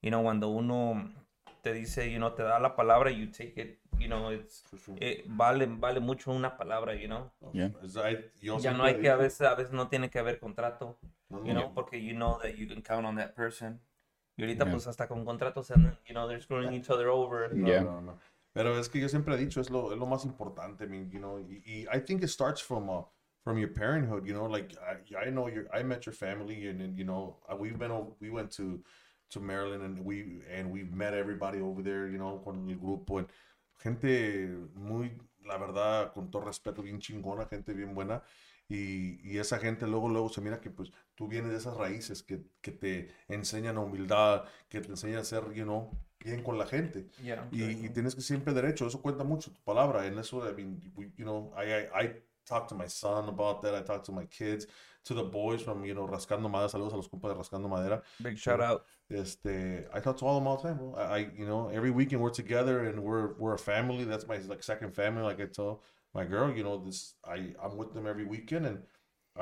you 0.02 0.10
know, 0.10 0.22
cuando 0.22 0.48
uno 0.48 1.08
te 1.62 1.72
dice, 1.72 2.08
you 2.10 2.18
know, 2.18 2.30
te 2.30 2.42
da 2.42 2.58
la 2.58 2.74
palabra, 2.74 3.10
you 3.10 3.26
take 3.26 3.56
it, 3.58 3.78
you 3.98 4.08
know, 4.08 4.28
it's, 4.30 4.62
sure. 4.84 4.96
eh, 5.00 5.22
vale, 5.26 5.66
vale 5.66 6.00
mucho 6.00 6.30
una 6.32 6.56
palabra, 6.56 6.94
you 7.00 7.08
know. 7.08 7.30
Yeah. 7.52 7.70
I- 7.96 8.24
yo 8.40 8.58
Ya 8.58 8.72
no 8.72 8.84
hay 8.84 8.94
que, 9.00 9.10
a 9.10 9.16
veces, 9.16 9.42
a 9.42 9.54
veces 9.54 9.72
no 9.72 9.88
tiene 9.88 10.08
que 10.08 10.18
haber 10.20 10.38
contrato, 10.38 10.96
No, 11.30 11.44
you 11.44 11.52
no, 11.52 11.60
know, 11.60 11.72
porque 11.74 11.94
you 12.00 12.14
know 12.14 12.38
that 12.42 12.56
you 12.56 12.66
can 12.66 12.80
count 12.82 13.04
on 13.06 13.16
that 13.16 13.34
person. 13.34 13.80
Y 14.36 14.44
ahorita, 14.44 14.64
Yeah. 14.64 14.70
pues, 14.72 14.86
hasta 14.86 15.08
con 15.08 15.24
contratos, 15.24 15.68
you 16.06 16.14
know, 16.14 16.28
they're 16.28 16.40
screwing 16.40 16.72
each 16.72 16.88
other 16.90 17.08
over. 17.08 17.52
No, 17.52 17.68
Yeah. 17.68 17.82
no, 17.82 18.00
no. 18.00 18.18
Pero 18.58 18.76
es 18.76 18.88
que 18.88 18.98
yo 18.98 19.08
siempre 19.08 19.36
he 19.36 19.38
dicho, 19.38 19.60
es 19.60 19.70
lo, 19.70 19.92
es 19.92 19.98
lo 19.98 20.06
más 20.06 20.24
importante. 20.24 20.82
I 20.82 20.88
mean, 20.88 21.08
you 21.12 21.20
know, 21.20 21.38
y, 21.38 21.62
y 21.64 21.86
I 21.96 22.00
think 22.00 22.24
it 22.24 22.28
starts 22.28 22.60
from 22.60 22.90
uh, 22.90 23.02
from 23.44 23.56
your 23.56 23.72
parenthood, 23.72 24.26
you 24.26 24.34
know, 24.34 24.46
like 24.46 24.76
I, 24.82 25.28
I 25.28 25.30
know 25.30 25.46
your, 25.46 25.68
I 25.72 25.84
met 25.84 26.06
your 26.06 26.12
family 26.12 26.66
and, 26.66 26.80
then 26.80 26.96
you 26.96 27.04
know, 27.04 27.36
uh, 27.48 27.54
we've 27.54 27.78
been, 27.78 27.92
we 28.20 28.30
went 28.30 28.50
to, 28.56 28.82
to 29.30 29.38
Maryland 29.38 29.84
and 29.84 30.04
we, 30.04 30.42
and 30.52 30.72
we've 30.72 30.92
met 30.92 31.14
everybody 31.14 31.60
over 31.60 31.82
there, 31.82 32.08
you 32.08 32.18
know, 32.18 32.42
con 32.44 32.68
el 32.68 32.74
grupo, 32.74 33.18
and 33.18 33.28
gente 33.78 34.48
muy, 34.74 35.12
la 35.46 35.56
verdad, 35.56 36.12
con 36.12 36.28
todo 36.28 36.42
respeto, 36.42 36.82
bien 36.82 36.98
chingona, 36.98 37.48
gente 37.48 37.72
bien 37.72 37.94
buena. 37.94 38.22
Y, 38.68 39.20
y 39.22 39.38
esa 39.38 39.58
gente 39.60 39.86
luego, 39.86 40.08
luego 40.08 40.30
se 40.30 40.40
mira 40.40 40.60
que 40.60 40.70
pues 40.70 40.90
tú 41.14 41.28
vienes 41.28 41.52
de 41.52 41.58
esas 41.58 41.76
raíces 41.76 42.24
que, 42.24 42.42
que 42.60 42.72
te 42.72 43.08
enseñan 43.28 43.78
humildad, 43.78 44.46
que 44.68 44.80
te 44.80 44.88
enseñan 44.88 45.20
a 45.20 45.24
ser, 45.24 45.44
you 45.54 45.62
know, 45.62 45.90
bien 46.24 46.42
con 46.42 46.58
la 46.58 46.66
gente. 46.66 47.06
Yeah. 47.22 47.46
Y, 47.50 47.86
y 47.86 47.88
tienes 47.90 48.14
que 48.14 48.20
siempre 48.20 48.52
derecho, 48.52 48.86
eso 48.86 49.00
cuenta 49.00 49.24
mucho, 49.24 49.50
tu 49.50 49.60
palabra. 49.64 50.06
En 50.06 50.18
eso, 50.18 50.48
I 50.48 50.52
mean, 50.52 50.80
we, 50.96 51.10
you 51.16 51.24
know, 51.24 51.52
I, 51.56 51.72
I, 51.72 52.04
I 52.04 52.14
talk 52.46 52.68
to 52.68 52.74
my 52.74 52.88
son 52.88 53.28
about 53.28 53.62
that, 53.62 53.74
I 53.74 53.82
talk 53.82 54.02
to 54.04 54.12
my 54.12 54.24
kids, 54.26 54.66
to 55.04 55.14
the 55.14 55.22
boys 55.22 55.62
from, 55.62 55.84
you 55.84 55.94
know, 55.94 56.06
Rascando 56.06 56.50
Madera, 56.50 56.68
saludos 56.68 56.92
a 56.92 56.96
los 56.96 57.08
compas 57.08 57.32
de 57.32 57.34
Rascando 57.34 57.68
Madera. 57.68 58.02
Big 58.22 58.36
shout 58.36 58.60
out. 58.60 58.84
Este, 59.10 59.86
I 59.94 60.00
talk 60.00 60.16
to 60.18 60.26
all 60.26 60.36
of 60.36 60.42
them 60.42 60.48
all 60.48 60.56
the 60.56 60.68
time, 60.68 60.76
bro. 60.76 60.94
I, 60.96 61.02
I, 61.02 61.18
you 61.36 61.46
know, 61.46 61.68
every 61.68 61.90
weekend 61.90 62.20
we're 62.20 62.30
together 62.30 62.84
and 62.84 63.02
we're, 63.02 63.34
we're 63.38 63.54
a 63.54 63.58
family. 63.58 64.04
That's 64.04 64.26
my, 64.26 64.38
like, 64.38 64.62
second 64.62 64.94
family, 64.94 65.22
like 65.22 65.40
I 65.40 65.46
tell 65.46 65.82
my 66.14 66.24
girl, 66.24 66.50
you 66.50 66.64
know, 66.64 66.82
this, 66.84 67.14
I, 67.24 67.54
I'm 67.62 67.76
with 67.76 67.94
them 67.94 68.06
every 68.06 68.24
weekend 68.24 68.66
and 68.66 68.82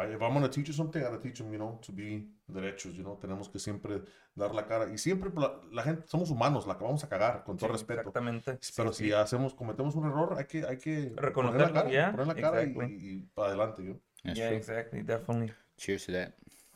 if 0.04 0.20
I'm 0.22 0.32
going 0.32 0.42
to 0.42 0.48
teach 0.48 0.68
you 0.68 0.74
something, 0.74 1.00
I 1.02 1.06
got 1.10 1.22
to 1.22 1.22
teach 1.22 1.38
them, 1.38 1.50
you 1.52 1.58
know, 1.58 1.78
to 1.82 1.92
be 1.92 2.28
derechos, 2.52 2.94
you 2.96 3.02
know, 3.02 3.16
tenemos 3.18 3.48
que 3.48 3.58
siempre 3.58 4.02
dar 4.34 4.54
la 4.54 4.66
cara. 4.66 4.90
Y 4.92 4.98
siempre 4.98 5.30
la, 5.34 5.58
la 5.72 5.82
gente, 5.82 6.06
somos 6.06 6.30
humanos, 6.30 6.66
la 6.66 6.74
acabamos 6.74 7.02
a 7.04 7.08
cagar, 7.08 7.42
con 7.44 7.56
todo 7.56 7.68
Sí, 7.68 7.72
respeto. 7.72 8.00
Exactamente. 8.00 8.58
Pero 8.76 8.92
Sí, 8.92 9.04
si 9.04 9.10
sí. 9.10 9.12
hacemos, 9.12 9.54
cometemos 9.54 9.94
un 9.94 10.06
error, 10.06 10.34
hay 10.36 10.44
que, 10.44 10.64
hay 10.66 10.76
que 10.78 10.92
poner 11.10 11.14
la 11.16 11.22
Reconocerlo, 11.22 11.72
cara, 11.74 11.90
yeah, 11.90 12.10
poner 12.10 12.26
la 12.26 12.34
cara 12.34 12.62
y- 12.62 12.66
exactly. 12.70 12.96
y, 12.96 13.10
y 13.18 13.22
para 13.34 13.48
adelante, 13.48 13.84
yo. 13.84 13.94
That's 14.24 14.36
yeah, 14.38 14.48
true. 14.48 14.56
exactly. 14.58 15.02
Definitely. 15.02 15.52
Cheers 15.78 16.06
to 16.06 16.12
that. 16.12 16.32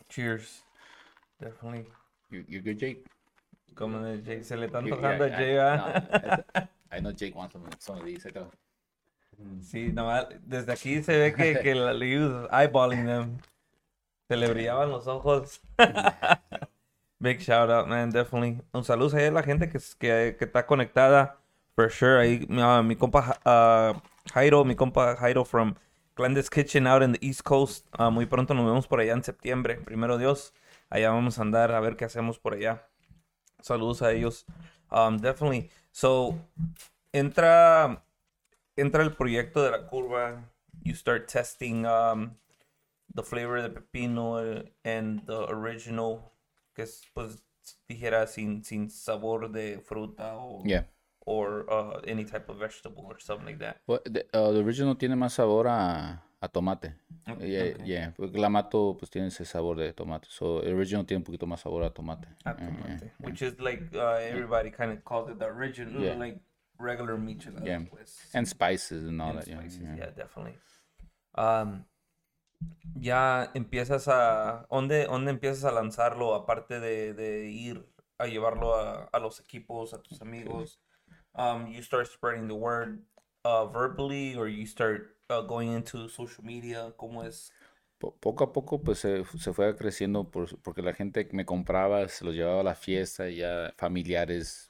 Cheers. 0.09 0.63
Definitely. 1.41 1.87
You, 2.31 2.45
you're 2.49 2.63
good, 2.63 2.79
Jake? 2.79 3.05
Como 3.75 4.01
de 4.03 4.23
Jake, 4.23 4.45
se 4.45 4.57
le 4.57 4.67
está 4.67 4.81
You- 4.81 4.95
antojando 4.95 5.25
a 5.25 5.29
yeah, 5.29 5.37
Jay, 5.39 6.67
I, 6.93 7.01
know 7.01 7.13
Jake 7.13 7.35
wants 7.35 7.53
some, 7.55 7.65
some 7.79 7.99
of 7.99 8.05
these. 8.05 8.25
I 8.27 8.31
know. 8.31 8.51
Sí, 9.63 9.93
nomás, 9.93 10.27
desde 10.43 10.73
aquí 10.73 11.03
se 11.03 11.17
ve 11.17 11.35
que, 11.35 11.61
que 11.61 11.75
la 11.75 11.93
eyeballing 11.93 13.07
them. 13.07 13.39
Se 14.29 14.37
le 14.37 14.49
brillaban 14.49 14.91
los 14.91 15.07
ojos. 15.07 15.61
Big 17.19 17.41
shout 17.41 17.71
out, 17.71 17.87
man, 17.87 18.11
definitely. 18.11 18.61
Un 18.73 18.85
saludo 18.85 19.17
a 19.17 19.31
la 19.31 19.43
gente 19.43 19.69
que, 19.69 19.79
que, 19.99 20.37
que 20.39 20.45
está 20.45 20.67
conectada, 20.67 21.39
for 21.75 21.91
sure. 21.91 22.21
Ahí, 22.21 22.47
ah, 22.59 22.83
mi 22.83 22.97
compa 22.97 23.39
ah, 23.45 24.01
Jairo, 24.33 24.65
mi 24.65 24.75
compa 24.75 25.17
Jairo 25.17 25.45
from 25.45 25.75
Glenda's 26.17 26.49
Kitchen 26.49 26.87
out 26.87 27.03
in 27.03 27.13
the 27.13 27.19
East 27.21 27.43
Coast. 27.43 27.87
Ah, 27.93 28.11
muy 28.11 28.27
pronto 28.27 28.55
nos 28.55 28.65
vemos 28.65 28.87
por 28.87 29.01
allá 29.01 29.13
en 29.13 29.23
septiembre, 29.23 29.77
primero 29.77 30.17
Dios. 30.17 30.55
Allá 30.89 31.11
vamos 31.11 31.39
a 31.39 31.43
andar 31.43 31.73
a 31.73 31.81
ver 31.81 31.97
qué 31.97 32.05
hacemos 32.05 32.39
por 32.39 32.55
allá. 32.55 32.89
Saludos 33.61 34.03
a 34.03 34.13
ellos. 34.13 34.47
Um, 34.91 35.19
definitely. 35.19 35.71
So, 35.93 36.39
entra, 37.13 38.03
entra 38.81 39.03
el 39.03 39.15
proyecto 39.15 39.63
de 39.63 39.71
la 39.71 39.87
curva. 39.89 40.45
You 40.83 40.95
start 40.95 41.29
testing 41.29 41.85
um, 41.87 42.37
the 43.15 43.23
flavor 43.23 43.61
de 43.61 43.69
pepino 43.71 44.65
and 44.85 45.25
the 45.27 45.47
original, 45.49 46.33
que 46.75 46.85
es, 46.85 47.03
pues, 47.15 47.43
dijera 47.89 48.27
sin, 48.27 48.65
sin 48.65 48.89
sabor 48.91 49.51
de 49.53 49.79
fruta 49.81 50.37
o 50.37 50.63
Yeah. 50.65 50.85
or 51.27 51.67
uh, 51.71 52.01
any 52.07 52.25
type 52.25 52.49
of 52.49 52.57
vegetable 52.59 53.05
or 53.07 53.19
something 53.21 53.47
like 53.47 53.59
that. 53.59 53.81
Well, 53.87 54.01
the, 54.05 54.25
uh, 54.33 54.53
the 54.53 54.61
original 54.61 54.95
tiene 54.97 55.17
más 55.17 55.33
sabor 55.35 55.67
a, 55.69 56.23
a 56.41 56.49
tomate. 56.49 56.95
Ok, 57.29 57.41
Yeah, 57.43 57.77
yeah. 57.85 58.13
Porque 58.17 58.33
Clamato 58.33 58.97
pues 58.99 59.11
tiene 59.11 59.29
ese 59.29 59.45
sabor 59.45 59.77
de 59.77 59.93
tomate. 59.93 60.27
So, 60.31 60.63
el 60.63 60.75
original 60.75 61.05
tiene 61.05 61.19
un 61.19 61.25
poquito 61.25 61.47
más 61.47 61.61
sabor 61.61 61.85
a 61.85 61.91
tomate. 61.91 62.27
Yeah, 62.45 62.57
yeah, 62.59 62.67
tomate. 62.67 63.13
Which 63.19 63.43
is 63.43 63.61
like 63.61 63.83
uh, 63.95 64.15
everybody 64.23 64.71
kind 64.71 64.91
of 64.93 65.05
calls 65.05 65.29
it 65.31 65.39
the 65.39 65.47
original, 65.47 66.17
like 66.19 66.41
regular 66.81 67.17
michelada. 67.19 67.65
Yeah. 67.67 67.85
Pues. 67.91 68.17
And 68.35 68.47
spices 68.47 69.07
and 69.07 69.21
all 69.21 69.31
and 69.31 69.41
that. 69.41 69.49
Yeah, 69.49 69.59
spices, 69.61 69.81
yeah. 69.83 69.97
yeah, 69.97 70.11
definitely. 70.17 70.59
Um, 71.35 71.85
ya 73.01 73.51
empiezas 73.55 74.09
a, 74.09 74.67
¿dónde, 74.71 75.07
dónde 75.07 75.31
empiezas 75.31 75.65
a 75.65 75.73
lanzarlo 75.73 76.35
aparte 76.35 76.81
de, 76.81 77.15
de 77.15 77.51
ir 77.51 77.87
a 78.19 78.27
llevarlo 78.27 78.75
a, 78.75 79.05
a 79.13 79.19
los 79.19 79.41
equipos, 79.41 79.95
a 79.95 80.03
tus 80.03 80.21
amigos? 80.21 80.79
Um, 81.35 81.69
you 81.69 81.83
start 81.83 82.09
spreading 82.09 82.49
the 82.49 82.55
word 82.55 83.03
uh, 83.45 83.67
verbally 83.67 84.35
or 84.37 84.49
you 84.49 84.67
start 84.67 85.17
uh, 85.31 85.41
going 85.43 85.73
into 85.73 86.09
social 86.09 86.45
media, 86.45 86.93
¿cómo 86.99 87.25
es? 87.25 87.53
Po- 87.99 88.17
poco 88.19 88.45
a 88.45 88.53
poco 88.53 88.83
pues 88.83 88.99
se, 88.99 89.25
se 89.39 89.53
fue 89.53 89.77
creciendo 89.77 90.31
por- 90.31 90.59
porque 90.63 90.83
la 90.83 90.95
gente 90.95 91.29
me 91.33 91.45
compraba 91.45 92.09
se 92.09 92.25
los 92.25 92.35
llevaba 92.35 92.61
a 92.61 92.65
la 92.65 92.75
fiesta 92.75 93.29
y 93.29 93.37
ya 93.37 93.73
familiares 93.77 94.70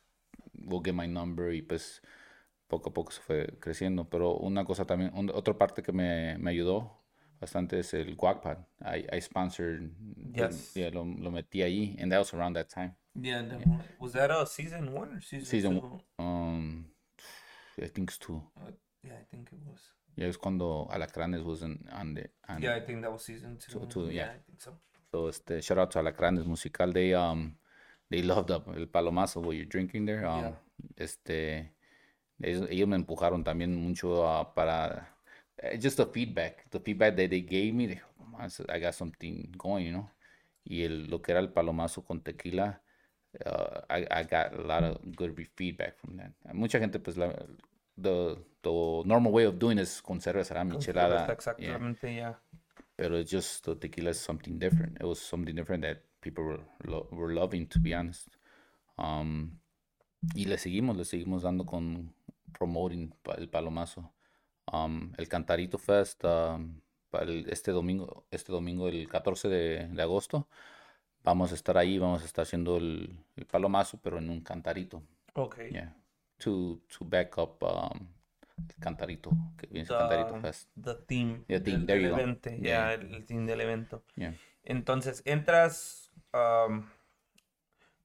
will 0.64 0.80
get 0.84 0.94
my 0.94 1.06
number 1.06 1.52
y 1.54 1.62
pues 1.62 2.02
poco 2.68 2.90
a 2.90 2.92
poco 2.94 3.11
se 3.12 3.20
fue 3.20 3.46
creciendo. 3.61 4.08
Pero 4.08 4.36
una 4.36 4.64
cosa 4.64 4.84
también, 4.84 5.12
un- 5.14 5.30
otra 5.30 5.56
parte 5.56 5.82
que 5.82 5.92
me, 5.92 6.36
me 6.38 6.50
ayudó 6.50 7.02
bastante 7.40 7.78
es 7.80 7.94
el 7.94 8.14
Guacpad. 8.16 8.58
I, 8.82 9.06
I 9.16 9.20
sponsored, 9.20 9.90
Yes. 10.34 10.74
yeah, 10.74 10.90
lo, 10.90 11.04
lo 11.04 11.30
metí 11.30 11.62
ahí 11.62 11.96
and 12.00 12.11
that 12.12 12.18
was 12.18 12.32
around 12.34 12.54
that 12.56 12.68
time. 12.68 12.94
Yeah, 13.14 13.42
definitely. 13.42 13.84
Was 13.98 14.12
that 14.12 14.30
a 14.30 14.46
season 14.46 14.92
one 14.94 15.16
or 15.16 15.20
season, 15.20 15.46
Season 15.46 15.80
two? 15.80 16.00
Um, 16.18 16.86
I 17.82 17.88
think 17.88 18.11
it's 18.11 18.18
two. 18.18 18.42
Uh, 18.56 18.70
yeah, 19.02 19.14
I 19.20 19.24
think 19.24 19.50
it 19.52 19.58
was. 19.66 19.80
Ya 20.16 20.26
es 20.26 20.36
cuando 20.38 20.86
Alacranes 20.90 21.42
was 21.42 21.62
in, 21.62 21.88
on 21.92 22.14
the, 22.14 22.30
on 22.48 22.61
Yeah, 22.62 22.76
I 22.76 22.80
think 22.84 23.02
that 23.02 23.11
was 23.11 23.22
season 23.24 23.58
two. 23.58 23.80
Two- 23.80 23.86
two, 23.86 24.11
yeah. 24.11 24.32
I 24.34 24.38
think 24.46 24.61
so. 24.61 24.76
So, 25.11 25.28
este, 25.28 25.61
shout 25.62 25.78
out 25.78 25.90
to 25.92 25.98
Alacranes 25.98 26.46
Musical. 26.46 26.92
They, 26.92 27.14
um, 27.14 27.56
they 28.11 28.22
loved 28.22 28.50
up 28.50 28.66
el 28.76 28.86
palomazo 28.88 29.40
what 29.40 29.54
you're 29.56 29.64
drinking 29.68 30.04
there. 30.06 30.26
Um, 30.26 30.40
Yeah. 30.40 30.54
Este, 30.96 31.72
ellos, 32.42 32.66
ellos 32.70 32.88
me 32.88 32.96
empujaron 32.96 33.44
también 33.44 33.76
mucho 33.76 34.22
uh, 34.24 34.44
para, 34.54 35.14
eh, 35.58 35.78
just 35.78 35.98
the 35.98 36.06
feedback, 36.06 36.68
the 36.70 36.80
feedback 36.80 37.16
that 37.16 37.28
they 37.28 37.42
gave 37.42 37.72
me. 37.74 37.86
They, 37.86 38.00
"Oh, 38.18 38.24
man, 38.24 38.50
I 38.68 38.80
got 38.80 38.94
something 38.94 39.52
going, 39.58 39.86
you 39.86 39.92
know. 39.92 40.11
Y 40.64 40.82
el, 40.84 41.06
lo 41.11 41.20
que 41.20 41.32
era 41.32 41.40
el 41.40 41.52
palomazo 41.52 42.02
con 42.04 42.20
tequila, 42.22 42.80
uh, 43.44 43.80
I, 43.90 44.06
I 44.11 44.22
got 44.24 44.54
a 44.54 44.62
lot 44.62 44.84
of 44.84 44.98
good 45.16 45.34
feedback 45.56 45.98
from 45.98 46.16
that. 46.16 46.32
Mucha 46.54 46.78
gente, 46.78 46.98
pues, 46.98 47.16
la, 47.16 47.32
the, 47.96 48.36
the 48.62 49.02
normal 49.04 49.32
way 49.32 49.44
of 49.44 49.58
doing 49.58 49.78
is 49.78 50.00
con 50.02 50.20
cerveza, 50.20 50.54
¿verdad? 50.54 50.66
michelada. 50.76 51.32
Exactamente, 51.32 52.14
yeah. 52.14 52.38
Pero 52.96 53.22
just 53.22 53.64
the 53.64 53.74
tequila 53.76 54.11
is 54.11 54.18
something 54.18 54.58
different. 54.58 54.96
It 55.00 55.04
was 55.04 55.18
something 55.20 55.54
different 55.54 55.82
that 55.82 56.02
people 56.21 56.45
were, 56.45 56.62
lo- 56.85 57.09
were 57.12 57.33
loving, 57.35 57.66
to 57.68 57.79
be 57.81 57.95
honest. 57.95 58.29
Um, 58.97 59.59
y 60.35 60.45
le 60.45 60.59
seguimos, 60.59 60.97
le 60.97 61.05
seguimos 61.05 61.43
dando 61.43 61.64
con 61.64 62.14
promoting 62.53 63.12
el 63.39 63.49
palomazo. 63.49 64.12
Um, 64.73 65.12
el 65.16 65.29
Cantarito 65.29 65.79
Fest 65.79 66.23
um, 66.25 66.81
el- 67.12 67.49
este 67.51 67.73
domingo, 67.73 68.25
este 68.31 68.53
domingo 68.53 68.89
el 68.89 69.09
14 69.09 69.49
de, 69.49 69.89
de 69.89 70.03
agosto. 70.03 70.47
Vamos 71.23 71.53
a 71.53 71.55
estar 71.55 71.77
ahí, 71.77 71.99
vamos 71.99 72.23
a 72.23 72.25
estar 72.25 72.43
haciendo 72.45 72.77
el, 72.79 73.18
el 73.37 73.47
palomazo, 73.47 73.99
pero 74.03 74.18
en 74.18 74.31
un 74.31 74.41
cantarito. 74.41 75.03
Okay. 75.35 75.71
Yeah. 75.71 75.95
To, 76.39 76.81
to 76.99 77.05
back 77.05 77.37
up 77.37 77.62
um, 77.62 78.07
el 78.68 78.75
cantarito, 78.77 79.31
que 79.59 79.66
viene 79.66 79.87
siendo 79.87 80.09
Cantarito 80.09 80.35
The- 80.35 80.41
Fest. 80.41 80.68
The. 80.83 80.91
Yeah, 81.49 81.61
theme, 81.62 81.85
del- 81.85 81.87
there 81.87 82.03
you 82.03 82.11
go. 82.11 82.16
Yeah. 82.16 82.59
yeah, 82.62 82.93
el, 82.95 83.14
el 83.14 83.27
theme 83.27 83.47
del 83.47 83.61
evento. 83.61 84.03
Yeah. 84.16 84.35
Entonces, 84.64 85.23
entras, 85.27 85.99
um, 86.35 86.85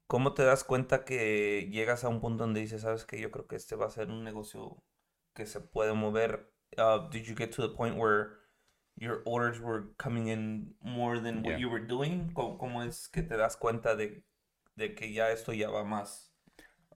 ¿cómo 0.07 0.33
te 0.33 0.43
das 0.43 0.63
cuenta 0.63 1.05
que 1.05 1.69
llegas 1.71 2.03
a 2.03 2.09
un 2.09 2.21
punto 2.21 2.43
donde 2.43 2.61
dices, 2.61 2.81
sabes 2.81 3.05
que 3.05 3.19
yo 3.19 3.31
creo 3.31 3.47
que 3.47 3.55
este 3.55 3.75
va 3.75 3.87
a 3.87 3.89
ser 3.89 4.09
un 4.09 4.23
negocio 4.23 4.83
que 5.33 5.45
se 5.45 5.59
puede 5.61 5.93
mover? 5.93 6.51
Uh, 6.77 7.09
did 7.09 7.23
you 7.25 7.35
get 7.35 7.51
to 7.51 7.61
the 7.61 7.73
point 7.75 7.97
where 7.97 8.37
your 8.97 9.21
orders 9.25 9.59
were 9.59 9.93
coming 9.97 10.27
in 10.27 10.75
more 10.81 11.19
than 11.19 11.43
what 11.43 11.51
Yeah. 11.51 11.57
you 11.59 11.69
were 11.69 11.85
doing? 11.85 12.31
¿Cómo, 12.33 12.57
cómo 12.57 12.83
es 12.83 13.07
que 13.07 13.21
te 13.23 13.37
das 13.37 13.57
cuenta 13.57 13.95
de, 13.95 14.23
de 14.75 14.95
que 14.95 15.11
ya 15.13 15.31
esto 15.31 15.53
ya 15.53 15.69
va 15.69 15.83
más? 15.83 16.31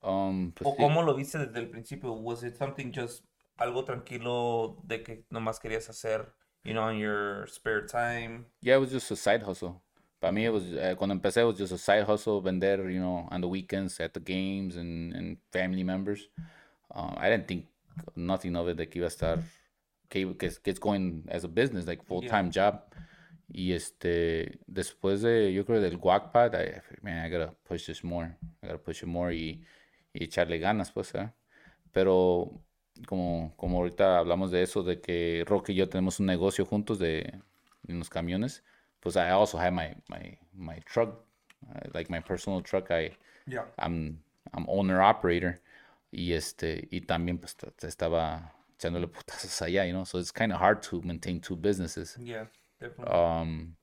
Um, 0.02 0.52
pues 0.54 0.70
¿O 0.70 0.76
sí. 0.76 0.78
cómo 0.78 1.04
lo 1.04 1.14
viste 1.16 1.38
desde 1.40 1.60
el 1.60 1.70
principio? 1.70 2.14
Was 2.14 2.44
it 2.44 2.56
something 2.58 2.92
just 2.94 3.26
algo 3.58 3.84
tranquilo 3.84 4.78
de 4.86 5.04
que 5.04 5.26
nomás 5.30 5.60
querías 5.60 5.90
hacer, 5.90 6.34
you 6.64 6.74
know, 6.74 6.84
on 6.84 6.98
your 6.98 7.48
spare 7.48 7.86
time? 7.86 8.46
Yeah, 8.62 8.76
it 8.78 8.80
was 8.80 8.92
just 8.92 9.12
a 9.12 9.16
side 9.16 9.44
hustle. 9.44 9.82
Para 10.20 10.34
mí, 10.34 10.44
it 10.44 10.52
was, 10.52 10.64
eh, 10.74 10.96
cuando 10.98 11.16
empecé, 11.16 11.46
was 11.46 11.58
just 11.58 11.72
a 11.72 11.78
side 11.78 12.04
hustle, 12.04 12.42
vender, 12.42 12.90
you 12.90 13.00
know, 13.00 13.28
on 13.32 13.42
the 13.42 13.48
weekends 13.48 14.00
at 14.00 14.14
the 14.14 14.20
games 14.20 14.76
and, 14.76 15.14
and 15.14 15.38
family 15.52 15.84
members. 15.84 16.30
Um, 16.94 17.16
I 17.18 17.30
didn't 17.30 17.48
think 17.48 17.68
nothing 18.16 18.56
of 18.56 18.68
it, 18.68 18.78
que 18.90 19.02
iba 19.02 19.06
a 19.06 19.10
estar, 19.10 19.42
que, 20.10 20.26
que, 20.36 20.50
que 20.50 20.72
it's 20.72 20.80
going 20.80 21.24
as 21.30 21.46
a 21.46 21.48
business, 21.48 21.88
like 21.88 22.04
full-time 22.04 22.52
job. 22.52 22.82
Y 23.52 23.72
este, 23.72 24.60
después 24.68 25.22
de, 25.22 25.54
yo 25.54 25.66
creo 25.66 25.82
del 25.82 25.98
Wackpad, 25.98 26.54
I, 26.54 26.82
man, 27.02 27.26
I 27.26 27.30
gotta 27.30 27.54
push 27.64 27.86
this 27.88 28.04
more. 28.04 28.38
I 28.62 28.68
gotta 28.68 28.78
push 28.78 29.02
it 29.02 29.08
more 29.08 29.34
y, 29.34 29.64
y 30.14 30.26
echarle 30.26 30.60
ganas, 30.60 30.92
pues, 30.92 31.16
¿eh? 31.16 31.32
Pero 31.92 32.62
como, 33.08 33.54
como 33.56 33.78
ahorita 33.78 34.20
hablamos 34.20 34.52
de 34.52 34.62
eso, 34.64 34.84
de 34.84 35.00
que 35.00 35.44
Roque 35.48 35.72
y 35.72 35.76
yo 35.76 35.90
tenemos 35.90 36.20
un 36.20 36.26
negocio 36.26 36.66
juntos 36.66 37.00
de 37.00 37.42
en 37.88 37.98
los 37.98 38.10
camiones, 38.10 38.64
pues 39.00 39.16
I 39.16 39.30
also 39.32 39.58
have 39.58 39.72
my, 39.72 39.96
my, 40.10 40.38
my 40.54 40.80
truck, 40.86 41.24
uh, 41.70 41.90
like 41.94 42.10
my 42.10 42.20
personal 42.20 42.62
truck. 42.62 42.92
I, 42.92 43.12
Yeah. 43.48 43.66
I'm, 43.80 44.22
I'm 44.54 44.66
owner 44.68 45.02
operator. 45.02 45.60
Y 46.12 46.34
este, 46.34 46.88
y 46.92 47.02
también 47.02 47.38
pues 47.40 47.56
estaba 47.84 48.54
echándole 48.76 49.08
putazos 49.12 49.62
allá, 49.62 49.86
you 49.86 49.92
know, 49.94 50.06
so 50.06 50.20
it's 50.20 50.32
kind 50.32 50.52
of 50.52 50.60
hard 50.60 50.82
to 50.84 51.02
maintain 51.02 51.40
two 51.40 51.56
businesses. 51.56 52.18
Yeah, 52.20 52.46
definitely. 52.80 53.14
Um, 53.14 53.76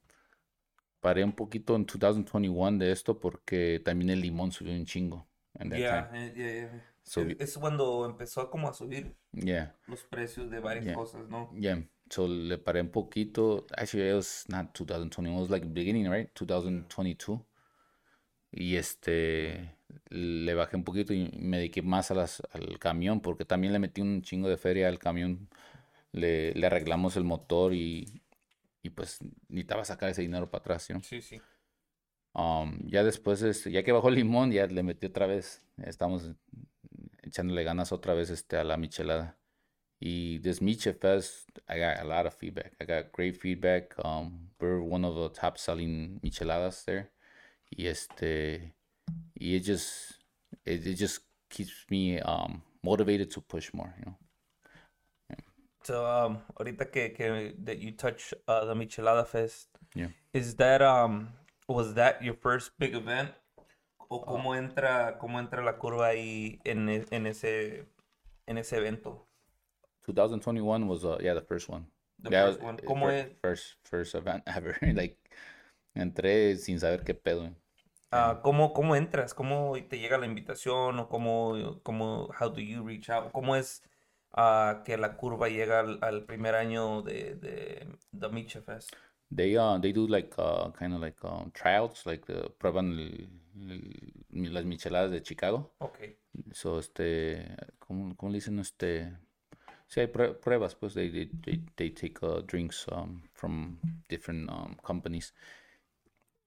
paré 1.01 1.23
un 1.25 1.33
poquito 1.33 1.77
en 1.77 1.85
2021 1.87 2.79
de 2.79 2.91
esto 2.91 3.19
porque 3.19 3.81
también 3.85 4.11
el 4.11 4.21
limón 4.21 4.51
subió 4.53 4.73
un 4.73 4.85
chingo. 4.85 5.27
yeah, 5.71 6.11
eh, 6.13 6.33
yeah, 6.37 6.53
yeah. 6.53 6.83
So- 7.05 7.21
es, 7.23 7.37
es 7.39 7.59
cuando 7.59 8.05
empezó 8.07 8.51
como 8.51 8.69
a 8.69 8.73
subir 8.73 9.15
Yeah. 9.33 9.75
los 9.87 10.03
precios 10.05 10.51
de 10.51 10.59
varias 10.61 10.95
cosas, 10.97 11.29
¿no? 11.29 11.51
Yeah, 11.55 11.83
so 12.11 12.29
le 12.29 12.59
paré 12.59 12.81
un 12.81 12.91
poquito. 12.91 13.67
Actually, 13.77 14.11
it 14.11 14.15
was 14.15 14.45
not 14.49 14.75
2021, 14.75 15.37
it 15.37 15.41
was 15.41 15.51
like 15.51 15.67
beginning, 15.67 16.09
right? 16.09 16.31
2022. 16.35 17.41
Y 18.53 18.77
este, 18.77 19.77
le 20.09 20.55
bajé 20.55 20.77
un 20.77 20.85
poquito 20.85 21.13
y 21.13 21.31
me 21.39 21.59
dediqué 21.59 21.83
más 21.83 22.11
a 22.11 22.15
las, 22.15 22.43
al 22.53 22.79
camión 22.79 23.21
porque 23.21 23.45
también 23.45 23.73
le 23.73 23.79
metí 23.79 24.01
un 24.01 24.23
chingo 24.23 24.49
de 24.49 24.57
feria 24.57 24.89
al 24.89 24.99
camión. 24.99 25.49
Le, 26.13 26.55
le 26.55 26.67
arreglamos 26.67 27.17
el 27.17 27.25
motor 27.25 27.75
y, 27.75 28.23
y 28.83 28.91
pues 28.91 29.19
necesitaba 29.49 29.85
sacar 29.85 30.11
ese 30.11 30.23
dinero 30.23 30.51
para 30.51 30.61
atrás, 30.61 30.89
¿no? 30.91 31.03
Sí, 31.03 31.21
sí. 31.21 31.41
Um, 32.33 32.79
ya 32.87 33.03
después, 33.03 33.43
este, 33.43 33.71
ya 33.71 33.83
que 33.83 33.93
bajó 33.93 34.09
el 34.09 34.15
limón, 34.17 34.53
ya 34.53 34.67
le 34.67 34.83
metí 34.83 35.07
otra 35.07 35.27
vez. 35.27 35.63
Estamos 35.79 36.33
echándole 37.23 37.65
ganas 37.65 37.93
otra 37.93 38.15
vez 38.15 38.31
este, 38.31 38.57
a 38.57 38.65
la 38.65 38.77
michelada. 38.77 39.37
Y 40.01 40.39
this 40.43 40.61
Miche 40.61 40.93
Fest, 40.95 41.47
I 41.69 41.79
got 41.79 42.01
a 42.01 42.05
lot 42.05 42.27
of 42.27 42.35
feedback. 42.35 42.73
I 42.81 42.85
got 42.85 43.13
great 43.13 43.41
feedback. 43.41 43.95
Um, 44.05 44.51
we're 44.61 44.81
one 44.81 45.05
of 45.05 45.15
the 45.15 45.29
top 45.31 45.57
selling 45.59 46.21
micheladas 46.23 46.85
there. 46.85 47.11
Y 47.77 47.87
este, 47.87 48.73
it 49.35 49.61
just, 49.61 50.15
it, 50.65 50.87
it 50.87 50.95
just 50.95 51.21
keeps 51.49 51.87
me 51.91 52.21
um, 52.21 52.63
motivated 52.83 53.31
to 53.33 53.41
push 53.41 53.73
more, 53.73 53.95
you 53.99 54.07
know. 54.07 54.17
So, 55.85 56.05
um, 56.05 56.39
ahorita 56.59 56.91
que, 56.91 57.11
que 57.11 57.53
that 57.65 57.79
you 57.79 57.93
touch 57.93 58.35
uh, 58.49 58.65
the 58.65 58.75
Michelada 58.75 59.25
Fest, 59.27 59.69
Yeah. 59.95 60.09
is 60.35 60.57
that 60.57 60.83
um 60.83 61.29
was 61.69 61.95
that 61.95 62.23
your 62.23 62.35
first 62.35 62.73
big 62.79 62.95
event? 62.95 63.31
Uh, 63.57 64.17
¿O 64.17 64.25
cómo 64.25 64.57
entra 64.57 65.17
cómo 65.19 65.39
entra 65.39 65.65
la 65.65 65.79
curva 65.79 66.09
ahí 66.09 66.59
en, 66.65 66.89
en 66.89 67.27
ese 67.27 67.87
en 68.49 68.59
ese 68.59 68.77
evento? 68.79 69.26
2021 70.07 70.87
was, 70.89 71.05
uh, 71.05 71.19
yeah, 71.21 71.35
the 71.35 71.43
first 71.43 71.69
one. 71.69 71.87
The 72.23 72.31
Yeah, 72.31 72.47
first 72.47 72.63
one. 72.63 72.77
¿Cómo 72.79 73.09
fir- 73.09 73.27
es? 73.27 73.37
First, 73.43 73.77
first 73.85 74.15
event 74.15 74.43
ever. 74.47 74.79
like, 74.95 75.19
entré 75.95 76.57
sin 76.57 76.79
saber 76.79 77.05
qué 77.05 77.15
pedo. 77.15 77.51
Ah, 78.13 78.41
¿cómo, 78.43 78.73
¿Cómo 78.73 78.95
entras? 78.97 79.35
¿Cómo 79.35 79.75
te 79.89 79.99
llega 79.99 80.17
la 80.17 80.27
invitación? 80.27 80.99
¿O 81.01 81.09
cómo, 81.09 81.81
cómo 81.83 82.29
how 82.41 82.49
do 82.49 82.61
you 82.61 82.87
reach 82.87 83.11
out? 83.11 83.33
¿Cómo 83.33 83.57
es 83.57 83.83
ah, 84.33 84.83
que 84.85 84.97
la 84.97 85.17
curva 85.17 85.49
llega 85.49 85.81
al, 85.81 85.99
al 86.03 86.25
primer 86.25 86.55
año 86.55 87.03
de, 87.03 87.35
de 87.35 87.89
The 88.19 88.29
Miche 88.29 88.61
Fest? 88.63 88.91
They 89.29 89.57
uh 89.59 89.79
they 89.81 89.93
do 89.93 90.07
like 90.07 90.33
uh 90.39 90.71
kind 90.71 90.95
of 90.95 91.01
like 91.01 91.19
um 91.25 91.51
tryouts 91.53 92.07
like 92.07 92.31
uh, 92.31 92.49
prueban 92.61 92.93
el- 92.93 93.29
el- 94.33 94.55
las 94.55 94.65
micheladas 94.65 95.11
de 95.11 95.21
Chicago. 95.21 95.73
Okay. 95.81 96.17
So 96.53 96.79
este 96.79 97.57
¿cómo, 97.81 98.17
cómo 98.17 98.31
le 98.31 98.37
dicen 98.37 98.61
este? 98.61 99.13
Sí 99.89 100.01
hay 100.01 100.07
prue- 100.09 100.35
pruebas 100.41 100.75
pues 100.75 100.95
they 100.95 101.09
they 101.11 101.29
they, 101.45 101.61
they 101.77 101.91
take 101.91 102.19
uh, 102.23 102.41
drinks 102.47 102.87
um 102.91 103.23
from 103.35 103.79
different 104.09 104.51
um 104.51 104.77
companies. 104.83 105.33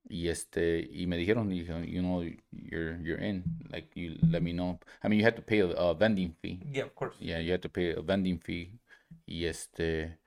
Y 0.10 0.28
este 0.30 0.88
y 0.92 1.06
me 1.08 1.18
dijeron 1.18 1.52
you 1.52 2.02
know 2.02 2.24
you're 2.52 2.98
you're 3.04 3.22
in 3.24 3.44
like 3.70 3.90
you 3.96 4.18
let 4.30 4.42
me 4.42 4.52
know. 4.54 4.80
I 5.04 5.08
mean 5.08 5.20
you 5.20 5.26
had 5.26 5.36
to 5.36 5.42
pay 5.42 5.60
a, 5.60 5.68
a 5.68 5.94
vending 5.94 6.34
fee. 6.42 6.60
Yeah, 6.72 6.84
of 6.84 6.96
course. 6.96 7.16
Yeah, 7.20 7.40
you 7.40 7.52
had 7.52 7.62
to 7.62 7.70
pay 7.70 7.92
a 7.94 8.02
vending 8.02 8.40
fee. 8.40 8.80
Y 9.28 9.46
este, 9.46 10.18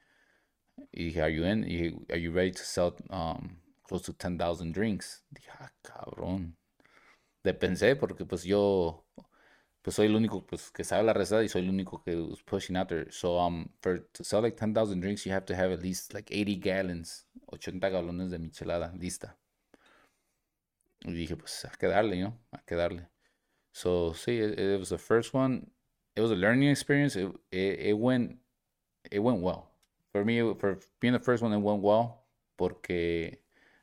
y 0.93 1.05
dije, 1.07 1.23
are 1.23 1.31
you 1.31 1.45
in? 1.45 1.63
Dije, 1.65 2.11
are 2.11 2.19
you 2.19 2.31
ready 2.33 2.53
to 2.53 2.63
sell 2.65 2.95
um, 3.11 3.57
close 3.85 4.03
to 4.03 4.13
10,000 4.13 4.73
drinks? 4.73 5.23
Dije, 5.35 5.51
ah, 5.61 5.71
cabrón. 5.83 6.55
Le 7.45 7.55
pensé 7.55 7.97
porque 7.97 8.25
pues 8.25 8.45
yo, 8.45 9.05
pues 9.83 9.97
soy 9.97 10.07
el 10.07 10.16
único 10.16 10.47
pues 10.47 10.70
que 10.70 10.85
sabe 10.85 11.05
la 11.05 11.12
receta 11.12 11.43
y 11.45 11.49
soy 11.49 11.62
el 11.62 11.70
único 11.70 12.03
que 12.05 12.16
was 12.16 12.43
pushing 12.43 12.76
out 12.76 12.89
there. 12.89 13.11
So 13.12 13.39
um, 13.39 13.68
for 13.80 14.01
to 14.14 14.24
sell 14.24 14.43
like 14.43 14.57
10,000 14.57 15.01
drinks, 15.01 15.26
you 15.26 15.33
have 15.33 15.47
to 15.47 15.55
have 15.57 15.72
at 15.72 15.83
least 15.83 16.14
like 16.14 16.30
80 16.33 16.57
gallons, 16.57 17.26
80 17.53 17.91
galones 17.91 18.30
de 18.30 18.39
michelada 18.39 18.93
lista. 18.99 19.37
Y 21.05 21.12
dije, 21.12 21.37
pues 21.37 21.64
hay 21.64 21.76
que 21.78 21.89
darle, 21.89 22.16
you 22.16 22.24
know, 22.26 22.39
hay 22.53 22.61
que 22.66 22.76
darle. 22.76 23.09
So, 23.72 24.14
sí, 24.14 24.41
it, 24.41 24.59
it 24.59 24.78
was 24.78 24.91
the 24.91 24.99
first 24.99 25.35
one. 25.35 25.70
It 26.16 26.22
was 26.22 26.30
a 26.33 26.37
learning 26.37 26.70
experience. 26.70 27.16
It, 27.16 27.28
it, 27.53 27.80
it 27.80 27.99
went 27.99 28.39
it 29.11 29.20
went 29.20 29.43
well. 29.43 29.70
For 30.12 30.24
me, 30.24 30.41
for 30.55 30.78
being 31.01 31.14
the 31.14 31.20
first 31.20 31.43
one, 31.43 31.53
it 31.53 31.59
went 31.59 31.83
well 31.83 32.24
porque 32.59 33.39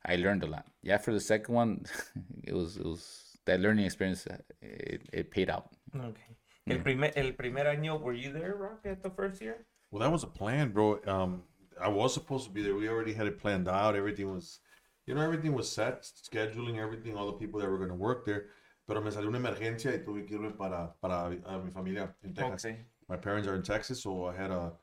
I 0.06 0.16
learned 0.18 0.44
a 0.44 0.48
lot. 0.48 0.68
Yeah, 0.84 0.98
for 0.98 1.14
the 1.14 1.20
second 1.22 1.56
one, 1.56 1.86
it 2.44 2.54
was 2.54 2.78
it 2.78 2.86
was 2.86 3.38
that 3.46 3.60
learning 3.62 3.86
experience. 3.86 4.28
uh, 4.28 4.38
It, 4.62 5.10
it 5.14 5.32
paid 5.32 5.50
out. 5.50 5.72
Okay. 5.96 6.38
El 6.68 6.80
primer, 6.84 7.12
el 7.16 7.34
primer 7.34 7.66
año, 7.66 8.00
were 8.00 8.14
you 8.14 8.32
there, 8.32 8.56
Rock, 8.56 8.86
at 8.86 9.02
the 9.02 9.10
first 9.10 9.42
year? 9.42 9.66
Well, 9.92 10.02
that 10.02 10.12
was 10.12 10.24
a 10.24 10.28
plan, 10.28 10.70
bro. 10.72 11.00
Um, 11.08 11.44
I 11.82 11.88
was 11.88 12.14
supposed 12.14 12.46
to 12.46 12.52
be 12.52 12.62
there. 12.62 12.76
We 12.76 12.88
already 12.90 13.14
had 13.14 13.26
it 13.26 13.40
planned 13.40 13.68
out. 13.68 13.96
Everything 13.96 14.32
was, 14.32 14.60
you 15.08 15.16
know, 15.16 15.22
everything 15.22 15.54
was 15.54 15.72
set, 15.72 16.04
scheduling, 16.04 16.78
everything, 16.78 17.16
all 17.18 17.26
the 17.26 17.34
people 17.34 17.60
that 17.60 17.70
were 17.70 17.78
going 17.78 17.90
to 17.90 17.96
work 17.96 18.26
there. 18.26 18.48
Pero 18.88 19.02
me 19.02 19.12
salió 19.12 19.28
una 19.28 19.40
emergencia 19.40 19.92
y 19.92 20.04
tuve 20.04 20.28
que 20.28 20.38
irme 20.38 20.52
para, 20.58 20.94
para 21.02 21.36
a 21.46 21.60
mi 21.60 21.72
familia 21.72 22.14
en 22.24 22.34
Texas. 22.34 22.66
Okay. 22.66 22.78
My 23.08 23.18
parents 23.18 23.48
are 23.48 23.56
in 23.56 23.64
Texas, 23.64 24.02
so 24.02 24.26
I 24.26 24.36
had 24.36 24.52
a, 24.52 24.74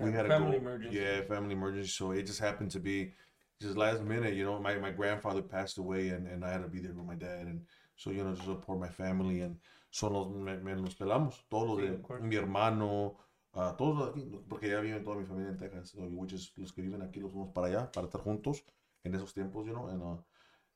we 0.00 0.10
Yeah, 0.10 0.16
had 0.16 0.26
family 0.28 0.52
to 0.52 0.58
go. 0.58 0.62
emergency. 0.62 0.98
Yeah, 0.98 1.22
family 1.22 1.52
emergency. 1.54 1.90
So 1.90 2.12
it 2.12 2.26
just 2.26 2.40
happened 2.40 2.70
to 2.72 2.80
be 2.80 3.14
just 3.60 3.76
last 3.76 4.02
minute, 4.02 4.34
you 4.34 4.44
know, 4.44 4.58
my, 4.60 4.76
my 4.78 4.90
grandfather 4.90 5.42
passed 5.42 5.78
away 5.78 6.08
and, 6.08 6.26
and 6.26 6.44
I 6.44 6.50
had 6.50 6.62
to 6.62 6.68
be 6.68 6.80
there 6.80 6.92
with 6.92 7.06
my 7.06 7.14
dad. 7.14 7.46
And 7.46 7.62
so, 7.96 8.10
you 8.10 8.24
know, 8.24 8.34
to 8.34 8.42
support 8.42 8.80
my 8.80 8.88
family. 8.88 9.40
And 9.40 9.56
so 9.92 10.08
nos, 10.08 10.30
me, 10.30 10.56
me 10.56 10.74
los 10.74 10.94
pelamos. 10.94 11.44
Todos 11.48 11.68
los 11.68 11.78
Sí, 11.78 11.86
de 11.86 12.20
mi 12.20 12.36
hermano, 12.36 13.14
a 13.52 13.76
todos 13.76 13.98
los 13.98 14.08
aquí, 14.08 14.22
porque 14.48 14.70
ya 14.70 14.80
viven 14.80 15.04
toda 15.04 15.16
mi 15.16 15.26
familia 15.26 15.50
en 15.50 15.58
Texas. 15.58 15.94
Which 15.94 16.32
is, 16.32 16.52
los 16.56 16.72
que 16.72 16.80
viven 16.80 17.02
aquí 17.02 17.20
los 17.20 17.30
fuimos 17.30 17.52
para 17.52 17.66
allá, 17.66 17.92
para 17.92 18.06
estar 18.06 18.22
juntos 18.22 18.64
en 19.04 19.14
esos 19.14 19.34
tiempos, 19.34 19.66
you 19.66 19.74
know. 19.74 19.88
And, 19.88 20.02
uh, 20.02 20.16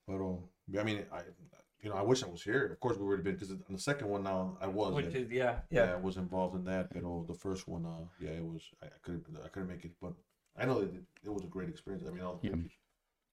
pero, 0.06 0.50
I 0.68 0.84
mean, 0.84 1.06
I, 1.10 1.22
you 1.82 1.88
know, 1.90 1.96
I 1.96 2.02
wish 2.02 2.22
I 2.22 2.28
was 2.28 2.42
here. 2.42 2.66
Of 2.72 2.78
course, 2.78 2.98
we 2.98 3.06
would 3.06 3.18
have 3.18 3.24
been, 3.24 3.36
because 3.36 3.50
on 3.50 3.74
the 3.74 3.78
second 3.78 4.08
one 4.08 4.22
now, 4.22 4.58
I 4.60 4.66
was. 4.66 4.92
Which 4.92 5.14
is, 5.14 5.30
yeah, 5.30 5.62
yeah. 5.70 5.86
yeah. 5.86 5.92
I 5.94 5.96
was 5.96 6.18
involved 6.18 6.54
in 6.56 6.64
that. 6.64 6.92
But 6.92 7.02
the 7.26 7.34
first 7.34 7.66
one, 7.66 7.86
uh, 7.86 8.04
yeah, 8.20 8.32
it 8.32 8.44
was, 8.44 8.70
I, 8.82 8.86
I 8.86 8.98
couldn't, 9.00 9.24
I 9.42 9.48
couldn't 9.48 9.68
make 9.68 9.84
it. 9.86 9.92
But 9.98 10.12
I 10.54 10.66
know 10.66 10.80
that 10.80 10.94
it, 10.94 11.04
it 11.24 11.32
was 11.32 11.42
a 11.42 11.48
great 11.48 11.70
experience. 11.70 12.06
I 12.06 12.10
mean, 12.12 12.22
all 12.22 12.36
the 12.36 12.48
Yeah. 12.48 12.56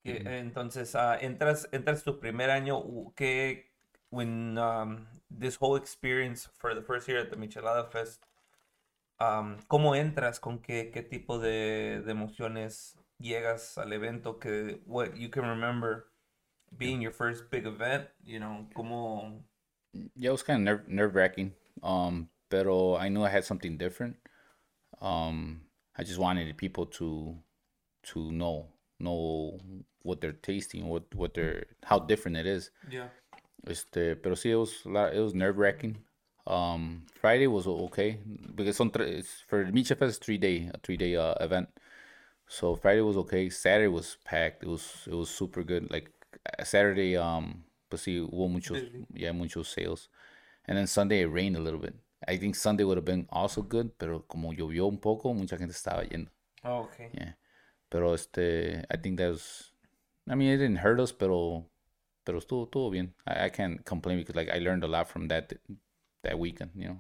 Que, 0.06 0.20
entonces, 0.38 0.96
ah, 0.96 1.18
entras, 1.22 1.68
entras 1.72 2.04
tu 2.04 2.20
primer 2.20 2.50
año, 2.50 3.14
¿qué, 3.16 3.73
when 4.14 4.58
um, 4.60 5.08
this 5.30 5.56
whole 5.56 5.76
experience 5.76 6.48
for 6.60 6.76
the 6.76 6.82
first 6.82 7.08
year 7.08 7.18
at 7.18 7.32
the 7.32 7.36
Michelada 7.36 7.92
Fest, 7.92 8.20
um, 9.20 9.58
¿cómo 9.68 9.96
entras? 9.96 10.40
¿Con 10.40 10.60
qué, 10.60 10.92
qué 10.94 11.02
tipo 11.02 11.40
de, 11.40 12.02
de 12.06 12.12
emociones 12.12 12.96
llegas 13.20 13.78
al 13.78 13.92
evento? 13.92 14.40
Que, 14.40 14.80
what 14.86 15.18
you 15.18 15.30
can 15.30 15.46
remember 15.46 16.06
being 16.78 17.02
your 17.02 17.12
first 17.12 17.50
big 17.50 17.66
event, 17.66 18.08
you 18.24 18.40
know, 18.40 18.68
¿cómo? 18.76 19.42
Yeah, 20.16 20.30
it 20.30 20.32
was 20.32 20.44
kind 20.44 20.60
of 20.60 20.64
nerve 20.64 20.88
nerve 20.88 21.16
wracking. 21.16 21.54
Um, 21.82 22.30
pero 22.50 22.96
I 22.96 23.10
knew 23.10 23.24
I 23.24 23.30
had 23.30 23.46
something 23.46 23.78
different. 23.78 24.18
Um, 25.02 25.62
I 25.98 26.04
just 26.04 26.20
wanted 26.20 26.56
people 26.58 26.86
to 26.98 27.36
to 28.14 28.32
know 28.32 28.68
know 29.00 29.60
what 30.04 30.22
they're 30.22 30.34
tasting, 30.34 30.88
what 30.88 31.04
what 31.16 31.34
they're 31.34 31.66
how 31.84 32.00
different 32.00 32.38
it 32.38 32.46
is. 32.46 32.70
Yeah. 32.90 33.10
Este, 33.68 34.16
pero 34.16 34.36
sí, 34.36 34.52
it 34.52 34.56
was 34.56 34.86
it 35.14 35.20
was 35.20 35.34
nerve 35.34 35.58
wracking. 35.58 35.98
Um, 36.46 37.06
Friday 37.22 37.48
was 37.48 37.66
okay 37.68 38.20
because 38.56 38.80
on 38.82 38.92
it's 38.96 39.42
for 39.48 39.64
Micha 39.66 39.98
Fest 39.98 40.24
three 40.24 40.38
day 40.38 40.70
a 40.74 40.78
three 40.80 40.98
day 40.98 41.16
uh, 41.16 41.36
event. 41.40 41.70
So 42.48 42.76
Friday 42.76 43.02
was 43.02 43.16
okay. 43.18 43.50
Saturday 43.50 43.88
was 43.88 44.18
packed. 44.26 44.64
It 44.64 44.70
was 44.70 45.08
it 45.08 45.14
was 45.14 45.30
super 45.30 45.64
good. 45.64 45.90
Like 45.90 46.12
uh, 46.60 46.64
Saturday, 46.64 47.16
um, 47.16 47.64
pues 47.90 48.02
sí 48.04 48.20
hubo 48.20 48.50
muchos 48.50 48.84
yeah 49.14 49.32
muchos 49.32 49.70
sales, 49.70 50.10
and 50.68 50.78
then 50.78 50.88
Sunday 50.88 51.22
it 51.22 51.28
rained 51.28 51.56
a 51.56 51.62
little 51.62 51.80
bit. 51.80 51.96
I 52.28 52.38
think 52.38 52.56
Sunday 52.56 52.84
would 52.84 52.98
have 52.98 53.06
been 53.06 53.28
also 53.30 53.62
good, 53.62 53.98
pero 53.98 54.24
como 54.28 54.54
llovió 54.54 54.88
un 54.88 54.98
poco, 54.98 55.34
mucha 55.34 55.58
gente 55.58 55.74
estaba 55.74 56.10
yendo. 56.10 56.30
Oh, 56.64 56.84
okay. 56.84 57.10
Yeah. 57.14 57.34
Pero 57.90 58.14
este, 58.14 58.86
I 58.90 58.98
think 58.98 59.18
that 59.18 59.30
was, 59.30 59.72
I 60.30 60.36
mean, 60.36 60.50
it 60.50 60.58
didn't 60.58 60.78
hurt 60.78 61.00
us, 61.00 61.12
pero, 61.12 61.66
pero 62.24 62.40
estuvo, 62.40 62.66
estuvo 62.66 62.90
bien. 62.90 63.14
I, 63.26 63.46
I 63.46 63.50
can't 63.50 63.84
complain 63.86 64.20
because 64.20 64.36
like 64.36 64.50
I 64.50 64.60
learned 64.60 64.84
a 64.84 64.88
lot 64.88 65.08
from 65.08 65.28
that 65.28 65.54
that 66.24 66.38
weekend, 66.40 66.72
you 66.76 66.88
know. 66.88 67.00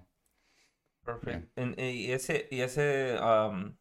Perfect. 1.05 1.49
And 1.57 1.75
y 1.77 2.11
ese, 2.11 2.47
y 2.51 2.61
ese 2.61 3.17
um, 3.19 3.75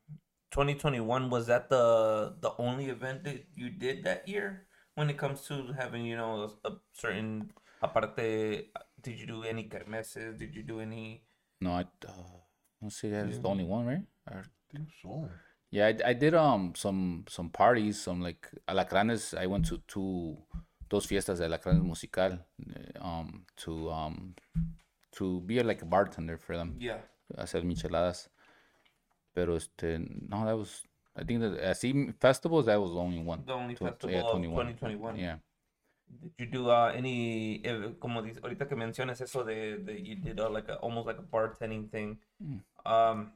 2021 0.51 1.30
was 1.30 1.47
that 1.47 1.68
the 1.68 2.34
the 2.40 2.51
only 2.59 2.86
event 2.90 3.24
that 3.24 3.45
you 3.55 3.70
did 3.70 4.05
that 4.05 4.28
year 4.28 4.66
when 4.95 5.09
it 5.09 5.16
comes 5.16 5.43
to 5.43 5.72
having 5.72 6.05
you 6.05 6.16
know 6.16 6.51
a, 6.64 6.68
a 6.68 6.72
certain 6.93 7.51
aparte 7.80 8.16
did 9.01 9.18
you 9.18 9.26
do 9.26 9.43
any 9.45 9.68
kermeses 9.68 10.36
did 10.38 10.55
you 10.55 10.62
do 10.62 10.80
any 10.80 11.24
No, 11.61 11.70
I, 11.78 11.82
uh, 12.09 12.12
let's 12.82 12.97
see, 13.01 13.09
that's 13.09 13.38
the 13.38 13.49
only 13.49 13.64
one, 13.64 13.86
right? 13.86 14.03
I 14.28 14.43
think 14.70 14.88
so. 15.01 15.28
yeah, 15.70 15.86
I, 15.86 16.11
I 16.11 16.12
did 16.12 16.34
um 16.34 16.74
some 16.76 17.24
some 17.28 17.49
parties, 17.51 18.01
some 18.03 18.20
like 18.20 18.49
alacranes. 18.68 19.36
I 19.36 19.47
went 19.47 19.64
to 19.66 19.78
two 19.86 20.36
dos 20.93 21.07
fiestas 21.07 21.38
de 21.38 21.47
alacranes 21.47 21.82
musical, 21.82 22.45
eh, 22.74 22.93
um 23.01 23.45
to 23.64 23.90
um 23.90 24.34
to 25.11 25.40
be 25.43 25.62
like 25.62 25.82
a 25.82 25.86
bartender 25.86 26.36
for 26.38 26.57
them. 26.57 26.76
yeah 26.78 27.01
hacer 27.36 27.64
micheladas. 27.64 28.30
Pero 29.34 29.57
este, 29.57 29.99
no, 30.28 30.45
that 30.45 30.55
was, 30.55 30.82
I 31.16 31.24
think 31.24 31.40
that 31.40 31.59
así 31.70 32.12
festivals, 32.20 32.66
that 32.66 32.78
was 32.78 32.90
the 32.93 32.99
only 33.01 33.18
one. 33.18 33.43
the 33.47 33.53
only 33.55 33.74
Tw- 33.74 33.84
festival 33.88 34.14
yeah, 34.14 34.22
of 34.24 34.30
21. 34.32 34.66
2021 34.76 35.16
Yeah. 35.16 35.38
did 36.07 36.32
you 36.38 36.47
do 36.47 36.68
uh, 36.70 36.93
any 36.95 37.62
eh, 37.64 37.95
como 37.99 38.20
dice, 38.20 38.40
ahorita 38.43 38.68
que 38.68 38.76
mencionas 38.76 39.20
eso 39.22 39.45
de, 39.45 39.78
de 39.78 39.95
you 40.03 40.16
did 40.16 40.38
uh, 40.38 40.51
like 40.51 40.68
a, 40.70 40.76
almost 40.82 41.07
like 41.07 41.18
a 41.18 41.22
bartending 41.22 41.88
thing 41.90 42.18
Mm. 42.43 42.61
um 42.84 43.32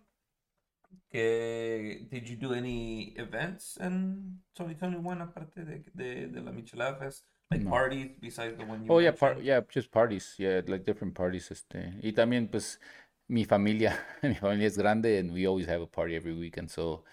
que 1.10 2.06
did 2.10 2.28
you 2.28 2.36
do 2.36 2.52
any 2.54 3.14
events 3.16 3.78
in 3.80 4.40
2021 4.54 5.22
aparte 5.22 5.64
de, 5.64 5.84
de, 5.94 6.26
de 6.28 6.40
la 6.42 6.52
Michelada 6.52 6.96
Fest 6.98 7.24
like 7.50 7.62
No. 7.62 7.70
parties 7.70 8.10
besides 8.20 8.56
the 8.58 8.64
one 8.64 8.84
you 8.84 8.92
Oh, 8.92 8.98
yeah, 9.00 9.12
par 9.12 9.36
yeah, 9.40 9.60
just 9.72 9.90
parties. 9.90 10.34
Yeah, 10.38 10.62
like 10.66 10.84
different 10.84 11.14
parties. 11.14 11.50
Este. 11.50 11.92
Y 12.02 12.12
también, 12.12 12.48
pues, 12.50 12.80
mi 13.28 13.44
familia, 13.44 13.96
mi 14.22 14.34
familia 14.34 14.66
es 14.66 14.76
grande 14.76 15.18
and 15.18 15.32
we 15.32 15.46
always 15.46 15.66
have 15.68 15.82
a 15.82 15.86
party 15.86 16.16
every 16.16 16.32
weekend. 16.34 16.70
So, 16.70 17.04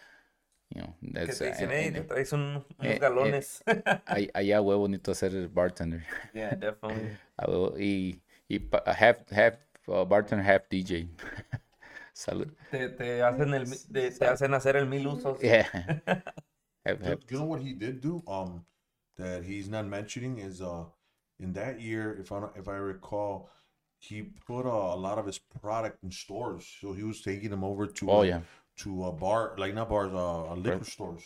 you 0.73 0.81
know, 0.81 0.95
que 1.01 1.11
that's, 1.13 1.37
te 1.39 1.45
uh, 1.45 1.51
dicen 1.51 1.63
and- 1.65 1.71
hey 1.71 1.87
and, 1.87 1.95
te 1.95 2.01
traes 2.03 2.33
un, 2.33 2.41
unos 2.41 2.65
eh, 2.81 2.93
eh, 2.95 2.99
galones 2.99 3.63
ay- 4.07 4.29
allá 4.33 4.59
huevo 4.61 4.79
bonito 4.79 5.13
ser 5.13 5.35
el 5.35 5.47
bartender. 5.49 6.03
yeah 6.33 6.55
definitely 6.55 7.09
A 7.37 7.45
huevo, 7.47 7.77
y, 7.77 8.21
y 8.47 8.59
pa- 8.59 8.83
half, 8.87 9.29
half 9.31 9.55
uh, 9.87 10.03
bartender, 10.05 10.43
half 10.45 10.67
DJ. 10.69 11.07
Salud. 12.15 12.47
te, 12.71 12.89
te 12.89 13.21
hacen 13.21 13.53
el 13.53 13.67
mi- 13.67 13.77
te, 13.91 14.09
te 14.11 14.25
hacen 14.25 14.53
hacer 14.53 14.75
el 14.77 14.87
mil 14.87 15.05
usos 15.07 15.39
Yeah. 15.41 15.63
Half- 16.85 16.99
You, 17.01 17.05
half- 17.05 17.31
you 17.31 17.37
know 17.37 17.45
what 17.45 17.61
he 17.61 17.73
did 17.73 18.01
do? 18.01 18.21
Um, 18.27 18.65
that 19.17 19.43
he's 19.43 19.69
not 19.69 19.85
mentioning 19.87 20.37
is 20.39 20.61
uh, 20.61 20.85
in 21.39 21.53
that 21.53 21.81
year, 21.81 22.17
if 22.19 22.31
I 22.31 22.47
if 22.55 22.67
I 22.67 22.75
recall, 22.75 23.49
he 23.99 24.23
put 24.45 24.65
uh, 24.65 24.93
a 24.95 24.97
lot 24.97 25.17
of 25.17 25.25
his 25.25 25.39
product 25.39 26.03
in 26.03 26.11
stores. 26.11 26.65
So 26.81 26.93
he 26.93 27.03
was 27.03 27.21
taking 27.21 27.49
them 27.49 27.63
over 27.63 27.87
to 27.87 28.11
Oh, 28.11 28.19
uh, 28.19 28.23
yeah. 28.23 28.41
to 28.77 29.05
a 29.05 29.11
bar, 29.11 29.53
like 29.57 29.73
not 29.73 29.89
bars, 29.89 30.11
uh, 30.13 30.51
uh, 30.51 30.55
liquor 30.55 30.83
stores. 30.85 31.23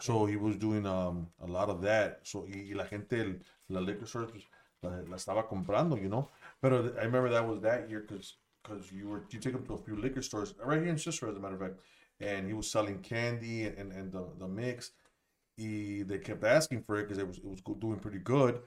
So 0.00 0.26
he 0.26 0.36
was 0.36 0.56
doing 0.56 0.86
um 0.86 1.28
a 1.42 1.46
lot 1.46 1.68
of 1.70 1.82
that. 1.82 2.20
So 2.24 2.40
y, 2.48 2.72
la 2.74 2.84
gente, 2.84 3.36
la 3.68 3.80
liquor 3.80 4.06
stores, 4.06 4.30
la, 4.82 4.90
la 5.08 5.16
estaba 5.16 5.46
comprando, 5.48 6.00
you 6.00 6.08
know. 6.08 6.28
But 6.60 6.72
I 6.72 7.04
remember 7.04 7.28
that 7.30 7.46
was 7.46 7.60
that 7.62 7.88
year 7.88 8.00
because 8.06 8.34
because 8.62 8.90
you 8.92 9.08
were 9.08 9.22
you 9.30 9.38
take 9.40 9.54
him 9.54 9.64
to 9.66 9.74
a 9.74 9.78
few 9.78 9.96
liquor 9.96 10.22
stores 10.22 10.54
right 10.64 10.80
here 10.80 10.90
in 10.90 10.98
Cicero, 10.98 11.30
as 11.30 11.36
a 11.36 11.40
matter 11.40 11.54
of 11.54 11.60
fact, 11.60 11.76
and 12.20 12.46
he 12.46 12.52
was 12.54 12.70
selling 12.70 12.98
candy 13.00 13.64
and 13.64 13.78
and, 13.78 13.92
and 13.92 14.12
the 14.12 14.24
the 14.38 14.48
mix. 14.48 14.90
Y 15.58 16.04
they 16.04 16.20
kept 16.20 16.44
asking 16.44 16.84
for 16.84 16.98
it 17.00 17.08
because 17.08 17.18
it 17.20 17.26
was 17.26 17.38
it 17.38 17.44
was 17.44 17.60
doing 17.80 17.98
pretty 17.98 18.20
good. 18.20 18.60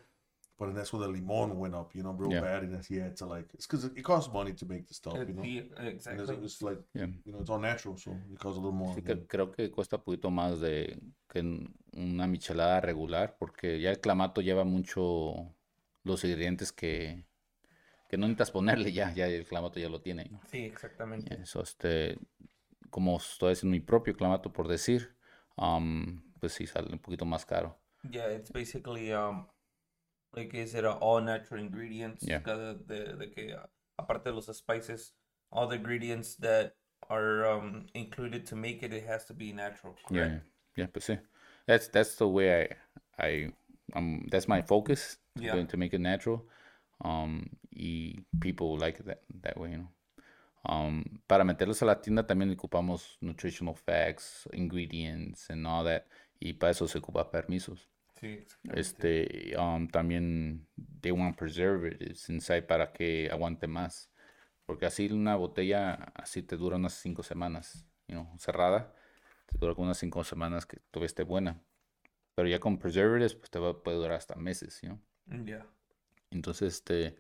But 0.60 0.68
then 0.68 0.76
that's 0.76 0.94
when 0.94 1.02
the 1.02 1.08
limon 1.08 1.58
went 1.58 1.74
up, 1.74 1.96
you 1.96 2.04
know, 2.04 2.12
real 2.12 2.32
Yeah. 2.32 2.42
bad, 2.42 2.64
and 2.64 2.74
that's, 2.76 2.86
he 2.88 2.98
had 3.00 3.16
to 3.18 3.26
like 3.26 3.48
it's 3.56 3.66
because 3.66 3.86
it, 3.86 4.04
costs 4.04 4.32
money 4.32 4.54
to 4.54 4.66
make 4.68 4.86
the 4.88 4.94
stuff, 4.94 5.16
you 5.28 5.34
know. 5.34 5.44
yeah, 5.44 5.62
And 5.78 5.88
it's, 5.88 6.06
exactly 6.06 6.46
it's 6.46 6.62
like 6.62 6.80
Yeah. 6.94 7.08
you 7.26 7.32
know 7.32 7.40
it's 7.40 7.50
all 7.50 7.60
natural, 7.60 7.98
so 7.98 8.12
it 8.32 8.38
costs 8.38 8.58
a 8.58 8.62
little 8.62 8.72
more. 8.78 8.94
Know. 8.96 9.02
que- 9.02 9.26
creo 9.28 9.52
que 9.52 9.72
cuesta 9.72 9.96
un 9.98 10.04
poquito 10.04 10.30
más 10.30 10.60
de 10.60 11.00
que 11.30 11.40
una 11.94 12.28
michelada 12.28 12.80
regular, 12.82 13.38
porque 13.40 13.80
ya 13.80 13.90
el 13.90 14.00
clamato 14.00 14.42
lleva 14.42 14.64
mucho 14.64 15.56
los 16.04 16.24
ingredientes 16.26 16.72
que, 16.72 17.26
que 18.10 18.18
no 18.18 18.28
necesitas 18.28 18.52
ponerle 18.52 18.92
ya, 18.92 19.12
ya 19.14 19.28
el 19.28 19.46
clamato 19.46 19.80
ya 19.80 19.90
lo 19.90 20.02
tiene. 20.02 20.26
¿no? 20.30 20.42
sí 20.46 20.60
exactamente 20.66 21.42
Eso, 21.42 21.62
este, 21.64 22.20
como 22.92 23.18
estoy 23.18 23.54
haciendo 23.54 23.72
mi 23.72 23.80
propio 23.80 24.14
clamato 24.16 24.52
por 24.54 24.68
decir, 24.68 25.16
um, 25.58 26.22
pues 26.42 26.54
sí 26.54 26.68
sale 26.68 26.92
un 26.92 27.00
poquito 27.00 27.26
más 27.26 27.46
caro. 27.46 27.78
Yeah, 28.10 28.28
it's 28.28 28.50
basically 28.52 29.14
um 29.14 29.46
like 30.36 30.54
is 30.54 30.74
it 30.76 30.86
all 30.86 31.22
natural 31.22 31.62
ingredients? 31.62 32.26
Yeah. 32.26 32.40
Cada 32.40 32.74
de, 32.76 33.16
de 33.18 33.28
que 33.28 33.56
aparte 34.00 34.26
de 34.26 34.34
los 34.34 34.48
spices, 34.48 35.14
all 35.52 35.68
the 35.68 35.76
ingredients 35.76 36.36
that 36.38 36.74
are 37.10 37.46
um 37.46 37.86
included 37.94 38.46
to 38.48 38.56
make 38.56 38.84
it, 38.84 38.94
it 38.94 39.06
has 39.06 39.26
to 39.26 39.34
be 39.34 39.54
natural. 39.54 39.96
Yeah, 40.10 40.28
Correct? 40.28 40.46
yeah, 40.76 40.88
pues 40.88 41.06
sí. 41.06 41.20
That's 41.68 41.88
that's 41.90 42.16
the 42.16 42.28
way 42.28 42.68
I 43.20 43.24
I 43.28 43.54
um 43.96 44.28
that's 44.32 44.48
my 44.48 44.62
focus 44.62 45.18
to, 45.38 45.44
Yeah. 45.44 45.66
to 45.66 45.78
make 45.78 45.94
it 45.94 46.02
natural. 46.02 46.46
Um 47.04 47.50
y 47.72 48.16
people 48.40 48.78
like 48.78 49.00
it 49.00 49.06
that 49.06 49.22
that 49.44 49.58
way, 49.58 49.72
you 49.72 49.78
know. 49.78 49.90
Um 50.66 51.22
para 51.28 51.44
meterlos 51.44 51.82
a 51.82 51.86
la 51.86 52.02
tienda 52.02 52.26
también 52.28 52.52
ocupamos 52.52 53.18
nutritional 53.22 53.76
facts, 53.76 54.48
ingredients 54.54 55.50
and 55.50 55.66
all 55.68 55.84
that 55.86 56.08
y 56.42 56.54
para 56.54 56.72
eso 56.72 56.88
se 56.88 56.98
ocupa 56.98 57.32
permisos. 57.32 57.90
Sí. 58.20 58.44
Este 58.74 59.56
um 59.58 59.88
también 59.88 60.68
they 61.00 61.12
want 61.12 61.38
preservatives 61.38 62.30
inside 62.30 62.64
para 62.64 62.92
que 62.92 63.30
aguante 63.32 63.68
más. 63.68 64.12
Porque 64.66 64.86
así 64.86 65.08
una 65.12 65.36
botella 65.36 65.94
así 66.16 66.44
te 66.44 66.58
dura 66.58 66.76
unas 66.76 66.94
cinco 66.94 67.24
semanas, 67.24 67.88
you 68.08 68.16
know, 68.16 68.28
cerrada 68.38 68.94
te 69.52 69.58
dura 69.58 69.74
unas 69.78 69.98
cinco 69.98 70.24
semanas 70.24 70.66
que 70.66 70.78
todavía 70.92 71.08
esté 71.08 71.24
buena. 71.24 71.62
Pero 72.36 72.48
ya 72.48 72.60
con 72.60 72.78
preservatives, 72.78 73.36
pues 73.36 73.50
te 73.50 73.60
va, 73.60 73.84
puede 73.84 73.98
durar 73.98 74.14
hasta 74.14 74.36
meses, 74.36 74.82
¿no? 74.84 75.00
Mm, 75.26 75.46
Yeah. 75.48 75.66
Entonces, 76.32 76.76
este, 76.76 77.18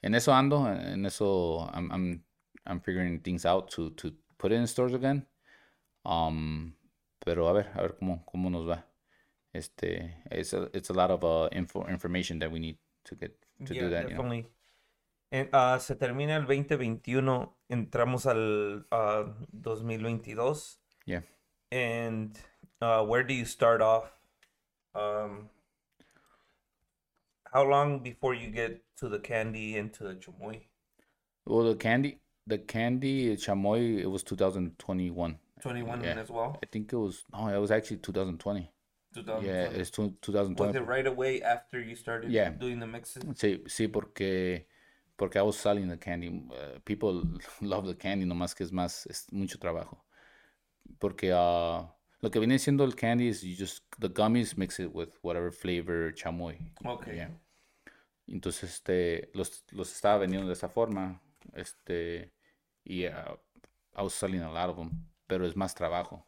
en 0.00 0.14
eso 0.14 0.32
ando, 0.32 0.66
en 0.72 1.04
eso 1.04 1.70
I'm, 1.74 1.90
I'm, 1.92 2.24
I'm 2.64 2.80
figuring 2.80 3.20
things 3.20 3.44
out 3.44 3.70
to, 3.74 3.90
to 3.90 4.12
put 4.38 4.52
it 4.52 4.58
in 4.58 4.66
stores 4.66 4.94
again. 4.94 5.26
Um, 6.04 6.74
pero 7.24 7.48
a 7.48 7.52
ver, 7.52 7.70
a 7.74 7.82
ver 7.82 7.96
cómo, 7.96 8.24
cómo 8.24 8.50
nos 8.50 8.68
va. 8.68 8.86
Este, 9.52 10.16
it's 10.30 10.52
a, 10.52 10.68
it's 10.72 10.90
a 10.90 10.92
lot 10.92 11.10
of 11.10 11.24
uh, 11.24 11.48
info, 11.52 11.86
information 11.86 12.38
that 12.40 12.50
we 12.50 12.58
need 12.58 12.76
to 13.04 13.14
get 13.14 13.36
to 13.64 13.74
yeah, 13.74 13.82
do 13.82 13.90
that, 13.90 14.02
you 14.02 14.16
know? 14.16 14.22
definitely. 14.22 14.46
En- 15.30 15.48
ah, 15.52 15.78
se 15.78 15.94
termina 15.94 16.36
el 16.36 16.46
2021, 16.46 17.56
entramos 17.70 18.26
al 18.26 18.84
ah, 18.90 19.24
2022. 19.52 20.78
Yeah. 21.06 21.20
And 21.70 22.38
uh, 22.80 23.04
where 23.04 23.22
do 23.22 23.34
you 23.34 23.44
start 23.44 23.80
off? 23.80 24.12
Um, 24.94 25.50
how 27.52 27.64
long 27.64 28.00
before 28.00 28.34
you 28.34 28.50
get 28.50 28.82
to 28.96 29.08
the 29.08 29.18
candy 29.18 29.76
and 29.76 29.92
to 29.94 30.04
the 30.04 30.14
chamoy? 30.14 30.62
Well, 31.46 31.64
the 31.64 31.76
candy, 31.76 32.18
the 32.46 32.58
candy 32.58 33.36
chamoy, 33.36 34.00
it 34.00 34.06
was 34.06 34.22
2021. 34.22 35.38
21 35.64 36.02
Yeah. 36.02 36.20
as 36.20 36.30
well? 36.30 36.58
I 36.62 36.66
think 36.66 36.92
it 36.92 36.96
was, 36.96 37.24
no, 37.32 37.48
it 37.48 37.58
was 37.58 37.70
actually 37.70 37.98
2020. 38.00 38.70
2020. 39.14 39.46
Yeah, 39.46 39.70
it's 39.80 39.90
two- 39.90 40.02
Was 40.02 40.12
2020. 40.20 40.76
it 40.78 40.86
right 40.86 41.06
away 41.06 41.40
after 41.42 41.80
you 41.80 41.94
started 41.96 42.30
Yeah. 42.30 42.50
doing 42.50 42.80
the 42.80 42.86
mixes? 42.86 43.22
Sí, 43.36 43.62
sí, 43.66 43.88
porque, 43.88 44.66
porque 45.16 45.36
I 45.38 45.42
was 45.42 45.56
selling 45.56 45.88
the 45.88 45.96
candy. 45.98 46.28
Uh, 46.28 46.80
people 46.84 47.22
love 47.62 47.86
the 47.86 47.94
candy, 47.96 48.26
nomás 48.26 48.54
que 48.54 48.64
es 48.64 48.72
más, 48.72 49.06
es 49.06 49.26
mucho 49.32 49.58
trabajo. 49.58 50.04
Porque 50.98 51.32
uh, 51.32 51.86
lo 52.20 52.30
que 52.30 52.38
viene 52.40 52.58
siendo 52.58 52.84
el 52.84 52.94
candy 52.94 53.28
is 53.28 53.42
you 53.42 53.54
just, 53.56 53.82
the 54.00 54.08
gummies 54.08 54.56
mix 54.58 54.78
it 54.80 54.90
with 54.92 55.16
whatever 55.22 55.50
flavor 55.52 56.12
chamoy. 56.12 56.58
Okay. 56.84 57.16
Yeah. 57.16 57.30
Entonces, 58.26 58.64
este, 58.64 59.30
los, 59.34 59.64
los 59.72 59.92
estaba 59.94 60.18
vendiendo 60.18 60.46
de 60.48 60.54
esa 60.54 60.68
forma, 60.68 61.20
este, 61.54 62.32
y 62.82 63.06
uh, 63.06 63.36
I 63.96 64.02
was 64.02 64.14
selling 64.14 64.40
a 64.40 64.50
lot 64.50 64.70
of 64.70 64.76
them, 64.76 65.06
pero 65.26 65.46
es 65.46 65.56
más 65.56 65.74
trabajo. 65.74 66.26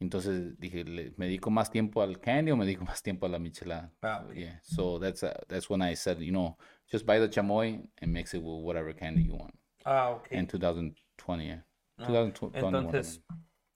Entonces 0.00 0.58
dije, 0.58 0.84
¿le- 0.84 1.12
¿me 1.18 1.26
dedico 1.26 1.50
más 1.50 1.70
tiempo 1.70 2.00
al 2.02 2.20
candy 2.20 2.50
o 2.52 2.56
me 2.56 2.64
dedico 2.64 2.84
más 2.96 3.02
tiempo 3.02 3.26
a 3.26 3.28
la 3.28 3.38
michelada? 3.38 3.92
Ah, 4.02 4.24
ok. 4.24 4.32
Yeah, 4.34 4.58
so 4.62 4.98
that's 4.98 5.22
uh, 5.22 5.34
that's 5.48 5.68
when 5.68 5.82
I 5.82 5.94
said, 5.94 6.18
you 6.20 6.32
know, 6.32 6.56
just 6.90 7.04
buy 7.04 7.18
the 7.18 7.28
chamoy 7.28 7.86
and 8.00 8.12
mix 8.12 8.32
it 8.34 8.42
with 8.42 8.64
whatever 8.64 8.94
candy 8.94 9.22
you 9.24 9.34
want. 9.36 9.54
Ah, 9.84 10.10
ok. 10.10 10.32
in 10.32 10.46
2020. 10.46 11.44
Yeah. 11.46 11.60
Ah, 11.98 12.06
2021. 12.06 12.74
Entonces, 12.74 13.22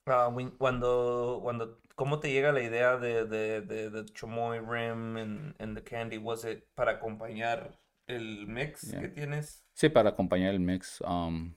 ah, 0.07 0.29
when- 0.29 0.51
cuando, 0.57 1.39
cuando, 1.43 1.79
¿cómo 1.95 2.19
te 2.19 2.31
llega 2.31 2.51
la 2.51 2.61
idea 2.61 2.97
de, 2.97 3.25
de, 3.25 3.61
de, 3.61 3.89
de 3.91 4.05
Chamoy 4.13 4.59
Rim 4.59 5.17
and, 5.17 5.55
and 5.59 5.75
the 5.77 5.83
candy? 5.83 6.17
¿Was 6.17 6.43
it 6.45 6.63
para 6.75 6.93
acompañar 6.93 7.77
el 8.07 8.47
mix 8.47 8.91
Yeah. 8.91 9.01
que 9.01 9.09
tienes? 9.09 9.63
Sí, 9.75 9.89
para 9.89 10.09
acompañar 10.09 10.53
el 10.55 10.59
mix. 10.59 11.01
um, 11.01 11.53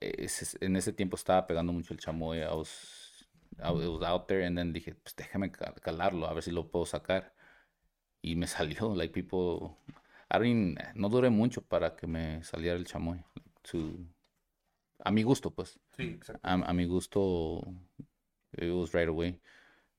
en 0.00 0.76
ese 0.76 0.92
tiempo 0.92 1.16
estaba 1.16 1.46
pegando 1.46 1.72
mucho 1.72 1.92
el 1.94 2.00
chamoy. 2.00 2.38
I 2.42 2.46
was, 2.54 3.26
I 3.62 3.70
was 3.72 4.02
out 4.02 4.26
there 4.26 4.44
and 4.46 4.56
then 4.56 4.72
dije, 4.72 4.94
pues 4.94 5.14
déjame 5.16 5.50
ca- 5.50 5.74
calarlo, 5.74 6.26
a 6.26 6.34
ver 6.34 6.42
si 6.42 6.50
lo 6.50 6.70
puedo 6.70 6.86
sacar. 6.86 7.34
Y 8.22 8.36
me 8.36 8.46
salió, 8.46 8.94
like 8.94 9.12
people, 9.12 9.76
I 10.30 10.38
mean, 10.38 10.76
no 10.94 11.08
duré 11.08 11.30
mucho 11.30 11.62
para 11.62 11.96
que 11.96 12.06
me 12.06 12.42
saliera 12.44 12.76
el 12.76 12.86
chamoy. 12.86 13.22
to- 13.62 13.98
a 15.04 15.10
mi 15.10 15.22
gusto, 15.22 15.50
pues. 15.50 15.78
Sí, 15.96 16.02
exacto. 16.04 16.40
A, 16.46 16.52
a 16.52 16.72
mi 16.74 16.84
gusto, 16.86 17.62
it 18.52 18.70
was 18.72 18.92
right 18.92 19.08
away. 19.08 19.40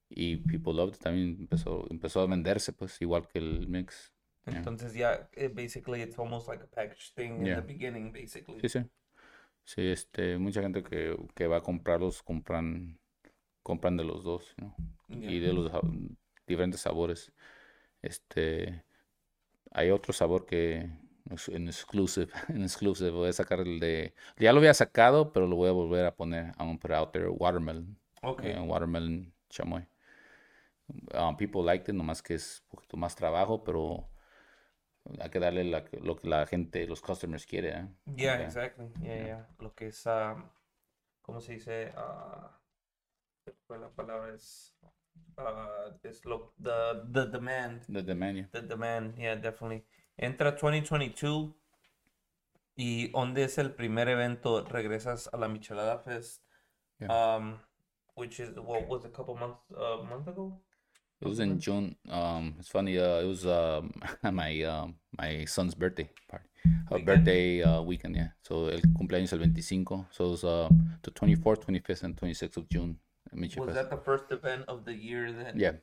Y 0.10 0.38
people 0.38 0.74
loved 0.74 0.96
it. 0.96 1.02
También 1.02 1.38
empezó, 1.42 1.88
empezó 1.90 2.22
a 2.22 2.28
venderse, 2.28 2.74
pues, 2.74 3.02
igual 3.02 3.28
que 3.28 3.40
el 3.40 3.68
mix. 3.68 4.14
Yeah. 4.46 4.58
Entonces 4.58 4.94
ya, 4.94 5.30
eh, 5.34 5.48
basically 5.48 6.02
it's 6.02 6.18
almost 6.20 6.48
like 6.48 6.64
a 6.64 6.68
package 6.68 7.14
thing 7.16 7.40
in 7.42 7.46
Yeah. 7.46 7.56
the 7.62 7.62
beginning, 7.74 8.12
basically. 8.12 8.60
Sí, 8.62 8.70
sí. 8.70 8.86
Sí, 9.66 9.88
este, 9.88 10.38
mucha 10.38 10.62
gente 10.62 10.84
que, 10.84 11.18
que 11.36 11.48
va 11.48 11.58
a 11.58 11.62
comprarlos 11.62 12.24
compran, 12.24 13.00
compran 13.64 13.98
de 13.98 14.04
los 14.04 14.24
dos, 14.24 14.54
¿no? 14.58 14.76
Yeah. 15.10 15.32
Y 15.32 15.40
de 15.40 15.54
los 15.54 15.72
diferentes 16.48 16.82
sabores. 16.82 17.32
Este, 18.02 18.84
hay 19.72 19.92
otro 19.92 20.14
sabor 20.14 20.46
que 20.46 20.90
en 21.48 21.68
exclusive, 21.68 22.32
en 22.50 22.64
exclusive, 22.64 23.12
voy 23.12 23.30
a 23.30 23.34
sacar 23.34 23.62
el 23.62 23.80
de, 23.80 24.14
ya 24.38 24.52
lo 24.52 24.60
había 24.60 24.74
sacado, 24.74 25.32
pero 25.32 25.48
lo 25.48 25.56
voy 25.56 25.70
a 25.70 25.74
volver 25.74 26.06
a 26.06 26.16
poner, 26.16 26.52
it 26.58 26.92
out 26.92 27.12
there, 27.12 27.30
watermelon, 27.30 27.98
Okay. 28.24 28.52
eh, 28.52 28.60
watermelon 28.60 29.34
chamoy. 29.50 29.88
Um, 31.14 31.38
people 31.38 31.64
liked 31.64 31.88
it, 31.90 31.96
nomás 31.96 32.22
que 32.22 32.34
es 32.34 32.64
un 32.66 32.70
poquito 32.78 32.98
más 32.98 33.16
trabajo, 33.16 33.64
pero 33.64 34.11
hay 35.20 35.30
que 35.30 35.40
darle 35.40 35.64
la- 35.64 35.86
lo 36.02 36.16
que 36.16 36.28
la 36.28 36.46
gente, 36.46 36.86
los 36.88 37.02
customers 37.02 37.46
quiere, 37.46 37.70
¿eh? 37.70 37.88
Yeah, 38.16 38.38
Yeah. 38.38 38.42
exactly. 38.46 38.88
Yeah, 39.02 39.16
Yeah. 39.16 39.26
yeah. 39.28 39.50
Lo 39.60 39.74
que 39.74 39.88
es, 39.88 40.06
um, 40.06 40.50
¿cómo 41.22 41.42
se 41.42 41.54
dice? 41.54 41.92
Ah, 41.96 42.60
¿cuál 43.68 43.80
es 43.82 43.90
la 43.90 43.96
palabra? 43.96 44.34
Es, 44.34 44.76
ah, 45.38 45.90
es 46.04 46.24
lo, 46.26 46.54
the, 46.62 46.72
the 47.12 47.26
demand. 47.28 47.82
The, 47.88 48.04
the 48.04 48.16
menu. 48.16 48.48
The 48.52 48.62
demand, 48.62 49.16
yeah, 49.18 49.36
definitely. 49.36 49.86
Entra 50.18 50.52
2022 50.56 51.56
y 52.76 53.10
¿dónde 53.10 53.44
es 53.44 53.58
el 53.58 53.74
primer 53.74 54.08
evento? 54.08 54.64
Regresas 54.66 55.30
a 55.34 55.38
la 55.38 55.48
Michelada 55.48 56.00
Fest, 56.00 56.44
Yeah. 57.00 57.36
um, 57.38 57.60
which 58.16 58.40
is, 58.40 58.52
what 58.56 58.88
was 58.88 59.04
a 59.06 59.10
couple 59.10 59.34
months, 59.36 59.60
uh, 59.72 60.04
month 60.04 60.28
ago? 60.28 60.62
It 61.22 61.28
was 61.28 61.40
in 61.40 61.60
June. 61.60 61.96
Um, 62.10 62.56
it's 62.60 62.68
funny. 62.68 62.98
Uh, 62.98 63.20
it 63.22 63.26
was 63.28 63.46
um 63.46 63.94
my 64.32 64.62
um 64.64 64.96
my 65.18 65.46
son's 65.46 65.76
birthday 65.76 66.10
party, 66.28 66.48
uh, 66.66 66.70
Weekend? 66.96 67.06
birthday 67.06 67.62
uh, 67.64 67.82
weekend. 67.84 68.16
Yeah. 68.16 68.30
So 68.42 68.68
el 68.68 68.82
cumpleaños 68.98 69.32
el 69.34 69.40
25. 69.40 70.06
So 70.12 70.26
it 70.26 70.30
was 70.32 70.44
uh 70.44 70.70
the 71.04 71.12
24th, 71.12 71.66
25th, 71.66 72.04
and 72.04 72.16
26th 72.16 72.58
of 72.58 72.68
June. 72.70 72.98
Was 73.34 73.54
Fest. 73.54 73.74
that 73.76 73.90
the 73.90 73.98
first 74.04 74.26
event 74.32 74.66
of 74.68 74.84
the 74.84 74.94
year 74.94 75.32
that 75.32 75.56
Yeah, 75.58 75.74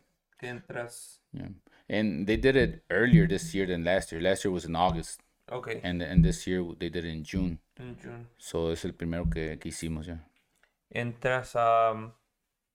entras? 0.43 1.19
yeah. 1.33 1.49
And 1.89 2.27
they 2.27 2.37
did 2.37 2.57
it 2.57 2.83
earlier 2.91 3.27
this 3.27 3.55
year 3.55 3.65
than 3.67 3.85
last 3.85 4.13
year. 4.13 4.21
Last 4.21 4.45
year 4.45 4.53
was 4.53 4.67
in 4.67 4.77
August, 4.77 5.21
Okay, 5.51 5.81
and 5.83 6.03
and 6.03 6.23
this 6.25 6.47
year 6.47 6.63
they 6.79 6.91
did 6.91 7.05
it 7.07 7.11
in 7.15 7.23
June. 7.25 7.59
in 7.79 7.97
June. 8.03 8.27
So 8.39 8.69
es 8.73 8.85
el 8.85 8.93
primero 8.93 9.25
que, 9.31 9.57
que 9.57 9.71
hicimos. 9.71 10.07
Yeah. 10.09 10.19
Entras, 10.95 11.55
um, 11.57 12.13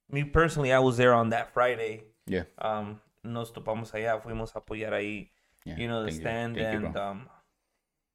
me 0.10 0.24
personally, 0.24 0.72
I 0.72 0.80
was 0.80 0.98
there 0.98 1.14
on 1.14 1.30
that 1.30 1.54
Friday. 1.54 2.04
Yeah. 2.26 2.44
Um, 2.58 3.00
nos 3.24 3.52
topamos 3.54 3.94
allá, 3.94 4.20
fuimos 4.22 4.56
a 4.56 4.60
apoyar 4.60 4.94
ahí, 4.94 5.32
Yeah. 5.66 5.78
you 5.78 5.88
know, 5.88 6.04
the 6.06 6.12
stand 6.12 6.58
you, 6.58 6.64
and, 6.66 6.98
um, 6.98 7.30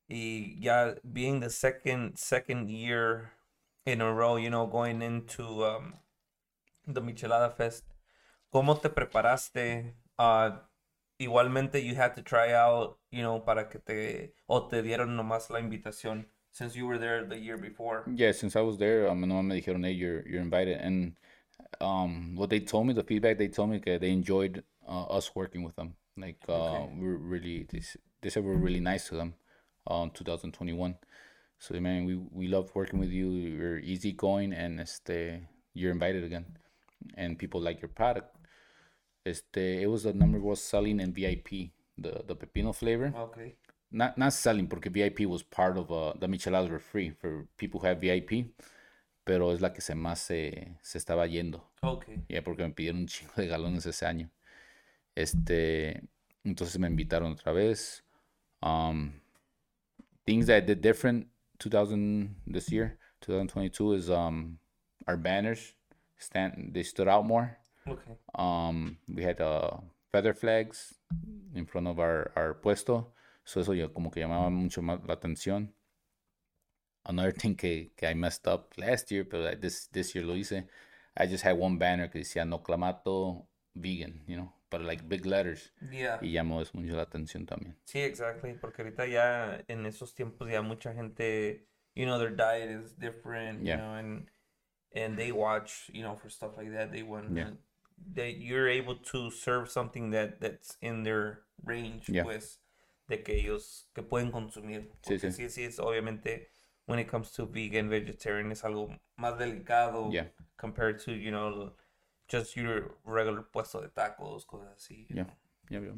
y 0.09 0.57
ya 0.61 0.95
being 1.13 1.41
the 1.41 1.51
second, 1.51 2.17
second 2.19 2.69
year 2.71 3.33
in 3.87 4.01
a 4.01 4.13
row, 4.13 4.37
you 4.37 4.51
know, 4.51 4.67
going 4.67 5.01
into, 5.03 5.65
um, 5.65 5.95
the 6.87 7.01
Michelada 7.01 7.51
Fest, 7.55 7.85
¿cómo 8.53 8.81
te 8.81 8.89
preparaste? 8.91 9.95
Uh, 10.19 10.59
igualmente 11.21 11.83
you 11.83 11.95
had 11.95 12.15
to 12.15 12.23
try 12.23 12.53
out, 12.53 12.99
you 13.11 13.23
know, 13.23 13.41
para 13.41 13.69
que 13.69 13.79
te, 13.81 14.35
o 14.47 14.69
te 14.69 14.83
dieron 14.83 15.17
nomás 15.17 15.51
la 15.51 15.61
invitación, 15.61 16.27
since 16.51 16.75
you 16.77 16.87
were 16.87 16.99
there 16.99 17.25
the 17.25 17.39
year 17.39 17.57
before. 17.57 18.05
Yeah, 18.15 18.33
since 18.33 18.57
I 18.57 18.63
was 18.63 18.79
there, 18.79 19.09
um, 19.09 19.21
no 19.27 19.43
me 19.43 19.61
dijeron, 19.61 19.85
hey, 19.85 19.93
you're 19.93 20.27
you're 20.29 20.41
invited. 20.43 20.79
And 20.81 21.17
um, 21.81 22.35
what 22.37 22.51
they 22.51 22.61
told 22.61 22.87
me, 22.87 22.95
the 22.95 23.03
feedback 23.05 23.39
they 23.39 23.49
told 23.49 23.71
me, 23.71 23.79
that 23.87 24.01
they 24.01 24.11
enjoyed 24.11 24.65
uh, 24.89 25.05
us 25.05 25.35
working 25.35 25.63
with 25.63 25.77
them. 25.77 25.95
Like, 26.17 26.39
uh, 26.49 26.53
Okay. 26.55 26.91
we're 26.99 27.17
really, 27.17 27.67
they, 27.71 27.83
they 28.23 28.31
said 28.31 28.45
we're 28.45 28.57
really 28.57 28.81
nice 28.81 29.09
to 29.09 29.15
them, 29.17 29.35
uh, 29.87 30.09
2021. 30.13 30.97
So 31.59 31.75
man, 31.81 32.05
we 32.05 32.15
we 32.17 32.47
love 32.49 32.71
working 32.75 33.01
with 33.01 33.11
you. 33.11 33.31
You're 33.31 33.79
easygoing, 33.79 34.53
and 34.53 34.81
este, 34.81 35.41
you're 35.75 35.91
invited 35.91 36.23
again, 36.25 36.47
and 37.17 37.39
people 37.39 37.61
like 37.61 37.83
your 37.83 37.89
product. 37.89 38.37
Este, 39.27 39.59
it 39.83 39.89
was 39.89 40.05
the 40.05 40.13
number 40.13 40.39
was 40.41 40.63
selling 40.63 41.01
in 41.01 41.13
VIP, 41.13 41.71
the 41.99 42.23
the 42.27 42.37
pepino 42.37 42.75
flavor 42.75 43.15
Okay. 43.15 43.57
not 43.91 44.19
not 44.19 44.33
selling 44.33 44.67
because 44.67 44.93
VIP 44.93 45.21
was 45.27 45.43
part 45.43 45.77
of 45.79 45.91
uh, 45.91 46.13
the 46.19 46.27
micheladas 46.29 46.71
were 46.71 46.79
free 46.79 47.11
for 47.11 47.47
people 47.57 47.81
who 47.81 47.87
have 47.87 48.01
VIP, 48.01 48.47
pero 49.29 49.53
es 49.53 49.61
la 49.61 49.75
que 49.75 49.83
se 49.83 49.95
más 49.95 50.21
se, 50.21 50.79
se 50.81 50.97
estaba 50.97 51.27
yendo. 51.27 51.71
Okay. 51.83 52.25
Ya 52.31 52.43
porque 52.43 52.63
me 52.63 52.71
pidieron 52.71 53.03
un 53.03 53.07
chingo 53.07 53.35
de 53.37 53.47
galones 53.47 53.85
ese 53.85 54.07
año. 54.07 54.31
Este, 55.15 56.03
entonces 56.45 56.79
me 56.79 56.87
invitaron 56.87 57.33
otra 57.33 57.53
vez. 57.53 58.03
Um, 58.63 59.21
things 60.25 60.47
that 60.47 60.57
I 60.57 60.61
did 60.63 60.81
different 60.81 61.29
2000 61.59 62.37
this 62.47 62.73
year, 62.73 62.99
2022 63.21 63.97
is 63.97 64.09
um 64.09 64.59
our 65.07 65.19
banners 65.19 65.75
stand 66.17 66.73
they 66.73 66.83
stood 66.83 67.07
out 67.07 67.27
more. 67.27 67.59
Okay. 67.87 68.17
Um, 68.35 68.97
we 69.15 69.25
had 69.25 69.43
uh, 69.43 69.77
feather 70.11 70.33
flags 70.33 70.95
in 71.55 71.67
front 71.67 71.87
of 71.87 71.99
our, 71.99 72.33
our 72.35 72.55
puesto. 72.55 73.13
So 73.45 73.61
eso 73.61 73.75
como 73.93 74.11
que 74.11 74.21
llamaba 74.21 74.51
mucho 74.51 74.81
más 74.81 75.07
la 75.07 75.15
atención. 75.15 75.75
Another 77.09 77.33
thing 77.33 77.55
que, 77.57 77.91
que 77.97 78.07
I 78.07 78.15
messed 78.15 78.47
up 78.47 78.75
last 78.77 79.11
year, 79.11 79.25
but 79.25 79.41
I- 79.47 79.55
this, 79.57 79.87
this 79.93 80.15
year 80.15 80.25
lo 80.25 80.35
hice. 80.35 80.65
I 81.17 81.27
just 81.27 81.43
had 81.43 81.57
one 81.59 81.79
banner 81.79 82.09
que 82.09 82.21
decía 82.21 82.47
no 82.47 82.59
clamato 82.59 83.47
vegan, 83.75 84.21
you 84.27 84.37
know, 84.37 84.53
but 84.71 84.83
like 84.83 85.09
big 85.09 85.25
letters. 85.27 85.71
Yeah. 85.91 86.19
Y 86.21 86.29
llamó 86.33 86.61
eso 86.61 86.73
mucho 86.75 86.95
la 86.95 87.05
atención 87.07 87.47
también. 87.47 87.75
Sí, 87.87 88.01
exactly, 88.01 88.55
porque 88.61 88.83
ahorita 88.83 89.07
ya 89.07 89.63
en 89.69 89.87
esos 89.87 90.15
tiempos 90.15 90.49
ya 90.51 90.63
mucha 90.63 90.93
gente, 90.95 91.65
you 91.95 92.05
know, 92.05 92.19
their 92.19 92.31
diet 92.37 92.71
is 92.71 92.93
different, 92.99 93.65
you 93.65 93.75
know, 93.77 93.95
and 93.95 94.29
and 94.95 95.17
they 95.19 95.33
watch, 95.33 95.91
you 95.93 96.03
know, 96.03 96.17
for 96.17 96.29
stuff 96.31 96.57
like 96.57 96.71
that. 96.73 96.93
They 96.93 97.03
want 97.03 97.35
Yeah. 97.37 97.51
that 98.15 98.37
you're 98.39 98.69
able 98.69 98.97
to 99.13 99.31
serve 99.31 99.71
something 99.71 100.11
that 100.13 100.41
that's 100.41 100.77
in 100.83 101.03
their 101.05 101.41
range, 101.65 102.09
Yeah. 102.09 102.23
pues, 102.25 102.59
de 103.09 103.23
que 103.23 103.35
ellos 103.35 103.87
que 103.95 104.03
pueden 104.03 104.31
consumir. 104.31 104.83
Sí, 105.03 105.15
Porque 105.15 105.31
sí. 105.33 105.33
sí, 105.33 105.51
sí, 105.51 105.65
es 105.65 105.79
obviamente 105.81 106.51
when 106.89 106.99
it 106.99 107.07
comes 107.07 107.31
to 107.33 107.47
vegan, 107.47 107.89
vegetarian 107.89 108.51
es 108.51 108.63
algo 108.65 108.89
más 109.19 109.39
delicado 109.39 110.11
Yeah. 110.11 110.27
compared 110.57 110.99
to, 111.05 111.13
you 111.13 111.31
know, 111.31 111.73
just 112.29 112.57
your 112.57 112.97
regular 113.05 113.43
puesto 113.43 113.81
de 113.81 113.89
tacos, 113.89 114.45
cosas 114.47 114.75
así. 114.77 115.07
Yeah. 115.11 115.27
Yeah, 115.71 115.81
yeah. 115.81 115.93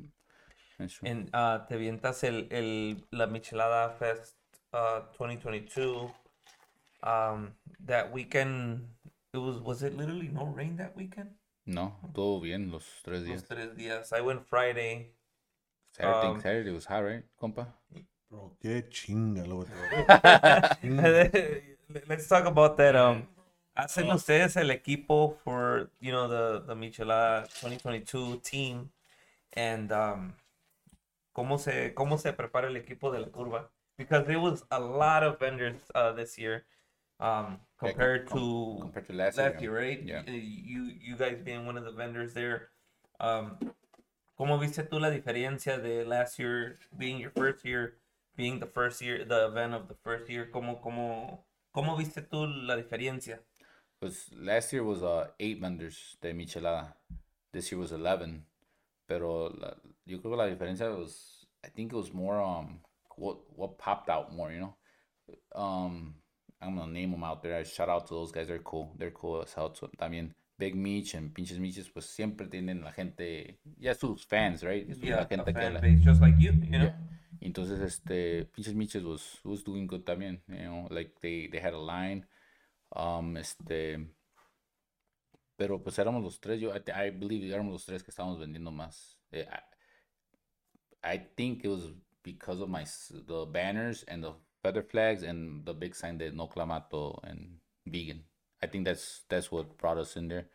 That's 0.79 0.95
true. 0.95 1.09
En, 1.09 1.29
ah, 1.33 1.65
te 1.69 1.77
avientas 1.77 2.23
el, 2.25 2.49
el, 2.51 3.07
la 3.13 3.27
Michelada 3.27 3.91
Fest 3.99 4.37
uh, 4.73 5.01
2022. 5.17 6.11
Um, 7.03 7.53
that 7.87 8.13
weekend, 8.13 8.87
it 9.33 9.39
was, 9.39 9.59
was 9.61 9.83
it 9.83 9.97
literally 9.97 10.29
no 10.29 10.45
rain 10.47 10.77
that 10.77 10.95
weekend? 10.97 11.31
No, 11.67 11.95
todo 12.15 12.41
bien 12.41 12.71
los 12.71 12.85
tres 13.05 13.23
Los 13.23 13.43
días. 13.43 13.49
tres 13.49 13.75
días. 13.77 14.13
I 14.13 14.21
went 14.23 14.45
Friday. 14.47 15.13
Saturday, 15.93 16.27
um, 16.29 16.41
Saturday 16.41 16.71
was 16.73 16.85
hot, 16.85 17.05
right, 17.05 17.23
compa? 17.41 17.67
Bro, 18.31 18.57
qué 18.61 18.89
chinga 18.89 19.45
lo 19.45 19.65
Let's 22.07 22.29
talk 22.29 22.47
about 22.47 22.77
that. 22.77 22.95
Um, 22.95 23.27
hacen 23.77 24.09
ustedes 24.11 24.57
el 24.57 24.71
equipo 24.71 25.37
for, 25.43 25.91
you 26.01 26.13
know, 26.13 26.29
the, 26.29 26.63
the 26.67 26.75
Michelada 26.75 27.49
2022 27.61 28.41
team. 28.45 28.91
And 29.55 29.91
um, 29.91 30.35
cómo 31.35 31.59
se 31.59 31.93
cómo 31.93 32.19
se 32.21 32.33
prepara 32.33 32.69
el 32.69 32.77
equipo 32.77 33.11
de 33.11 33.19
la 33.19 33.27
curva 33.27 33.65
because 33.99 34.25
there 34.29 34.39
was 34.39 34.63
a 34.71 34.79
lot 34.79 35.25
of 35.25 35.41
vendors 35.41 35.75
uh, 35.97 36.13
this 36.13 36.39
year 36.39 36.63
um, 37.19 37.59
Yeah, 37.83 37.89
compared 37.91 38.29
com- 38.29 38.39
to 38.39 38.79
compared 38.81 39.07
to 39.09 39.13
last 39.13 39.39
last 39.39 39.61
year. 39.61 39.73
year, 39.73 39.89
right? 39.91 40.03
Yeah. 40.05 40.19
Uh, 40.21 40.31
You 40.31 40.93
you 41.03 41.17
guys 41.17 41.39
being 41.45 41.67
one 41.67 41.77
of 41.77 41.85
the 41.85 41.91
vendors 41.91 42.33
there. 42.33 42.69
Um, 43.19 43.57
¿Cómo 44.39 44.57
viste 44.61 44.85
tú 44.89 45.01
la 45.01 45.11
diferencia 45.11 45.83
de 45.83 46.05
last 46.05 46.39
year 46.39 46.77
being 46.97 47.19
your 47.19 47.33
first 47.33 47.65
year 47.65 47.95
being 48.41 48.59
the 48.59 48.67
first 48.67 49.03
year, 49.03 49.25
the 49.25 49.47
event 49.47 49.75
of 49.75 49.87
the 49.89 49.95
first 50.03 50.29
year, 50.31 50.51
¿cómo, 50.51 50.81
cómo, 50.81 51.45
cómo 51.75 51.97
viste 51.97 52.23
tú 52.23 52.47
la 52.67 52.75
diferencia? 52.75 53.41
Pues 54.01 54.31
last 54.33 54.73
year 54.73 54.83
was 54.83 55.03
uh, 55.03 55.27
eight 55.39 55.61
vendors 55.61 56.17
de 56.23 56.33
michelada. 56.33 56.95
This 57.53 57.71
year 57.71 57.79
was 57.79 57.93
11. 57.93 58.45
Pero 59.07 59.51
la, 59.51 59.75
yo 60.07 60.19
creo 60.21 60.31
que 60.33 60.37
la 60.37 60.47
diferencia 60.47 60.89
was, 60.91 61.45
I 61.63 61.69
think 61.69 61.93
it 61.93 61.97
was 61.97 62.15
more 62.15 62.41
um 62.41 62.81
what 63.17 63.37
what 63.55 63.77
popped 63.77 64.09
out 64.09 64.33
more, 64.33 64.51
you 64.51 64.61
know. 64.61 64.75
Um, 65.55 66.15
I'm 66.63 66.77
gonna 66.77 66.91
name 66.93 67.11
them 67.11 67.25
out 67.25 67.43
there. 67.43 67.57
I 67.57 67.65
shout 67.65 67.89
out 67.91 68.07
to 68.07 68.15
those 68.15 68.33
guys. 68.33 68.47
They're 68.47 68.61
cool. 68.65 68.95
They're 68.97 69.11
cool 69.11 69.43
as 69.43 69.53
hell. 69.53 69.75
También 69.99 70.33
Big 70.59 70.75
Meech 70.75 71.15
and 71.15 71.35
Pinches 71.35 71.59
Meeches, 71.59 71.89
pues 71.89 72.07
siempre 72.07 72.47
tienen 72.47 72.83
la 72.83 72.93
gente, 72.93 73.59
ya 73.79 73.95
sus 73.95 74.25
fans, 74.25 74.63
right? 74.63 74.89
Es 74.89 74.99
Yeah, 74.99 75.17
la 75.17 75.27
gente 75.27 75.53
que 75.53 75.61
fan 75.61 75.75
la- 75.75 75.81
base, 75.81 76.01
just 76.05 76.21
like 76.23 76.37
you, 76.39 76.53
you 76.53 76.79
know? 76.79 76.85
Yeah. 76.85 76.95
Entonces, 77.41 77.81
este, 77.81 78.45
Pinches 78.45 78.75
Miches 78.75 79.03
was, 79.03 79.41
was 79.45 79.65
doing 79.65 79.87
good 79.87 80.05
también, 80.05 80.43
you 80.47 80.57
know, 80.57 80.87
like 80.91 81.19
they, 81.21 81.49
they 81.49 81.59
had 81.59 81.73
a 81.73 81.79
line, 81.79 82.27
um, 82.95 83.37
este, 83.37 83.99
pero 85.57 85.83
pues 85.83 85.99
éramos 85.99 86.23
los 86.23 86.39
tres, 86.39 86.61
yo, 86.61 86.71
I, 86.75 86.83
I 86.93 87.11
believe 87.11 87.47
éramos 87.51 87.73
los 87.73 87.87
tres 87.87 88.03
que 88.03 88.11
estábamos 88.11 88.39
vendiendo 88.39 88.71
más. 88.71 89.17
Eh, 89.33 89.47
I, 91.03 91.15
I 91.15 91.19
think 91.35 91.65
it 91.65 91.69
was 91.69 91.93
because 92.23 92.61
of 92.61 92.69
my, 92.69 92.85
the 93.11 93.47
banners 93.47 94.05
and 94.07 94.23
the 94.23 94.33
feather 94.63 94.83
flags 94.83 95.23
and 95.23 95.65
the 95.65 95.73
big 95.73 95.95
sign 95.95 96.19
de 96.19 96.31
no 96.33 96.47
clamato 96.47 97.19
and 97.25 97.59
vegan. 97.87 98.23
I 98.63 98.67
think 98.67 98.85
that's, 98.85 99.23
that's 99.31 99.51
what 99.51 99.79
brought 99.79 99.97
us 99.97 100.17
in 100.17 100.29
there. 100.29 100.47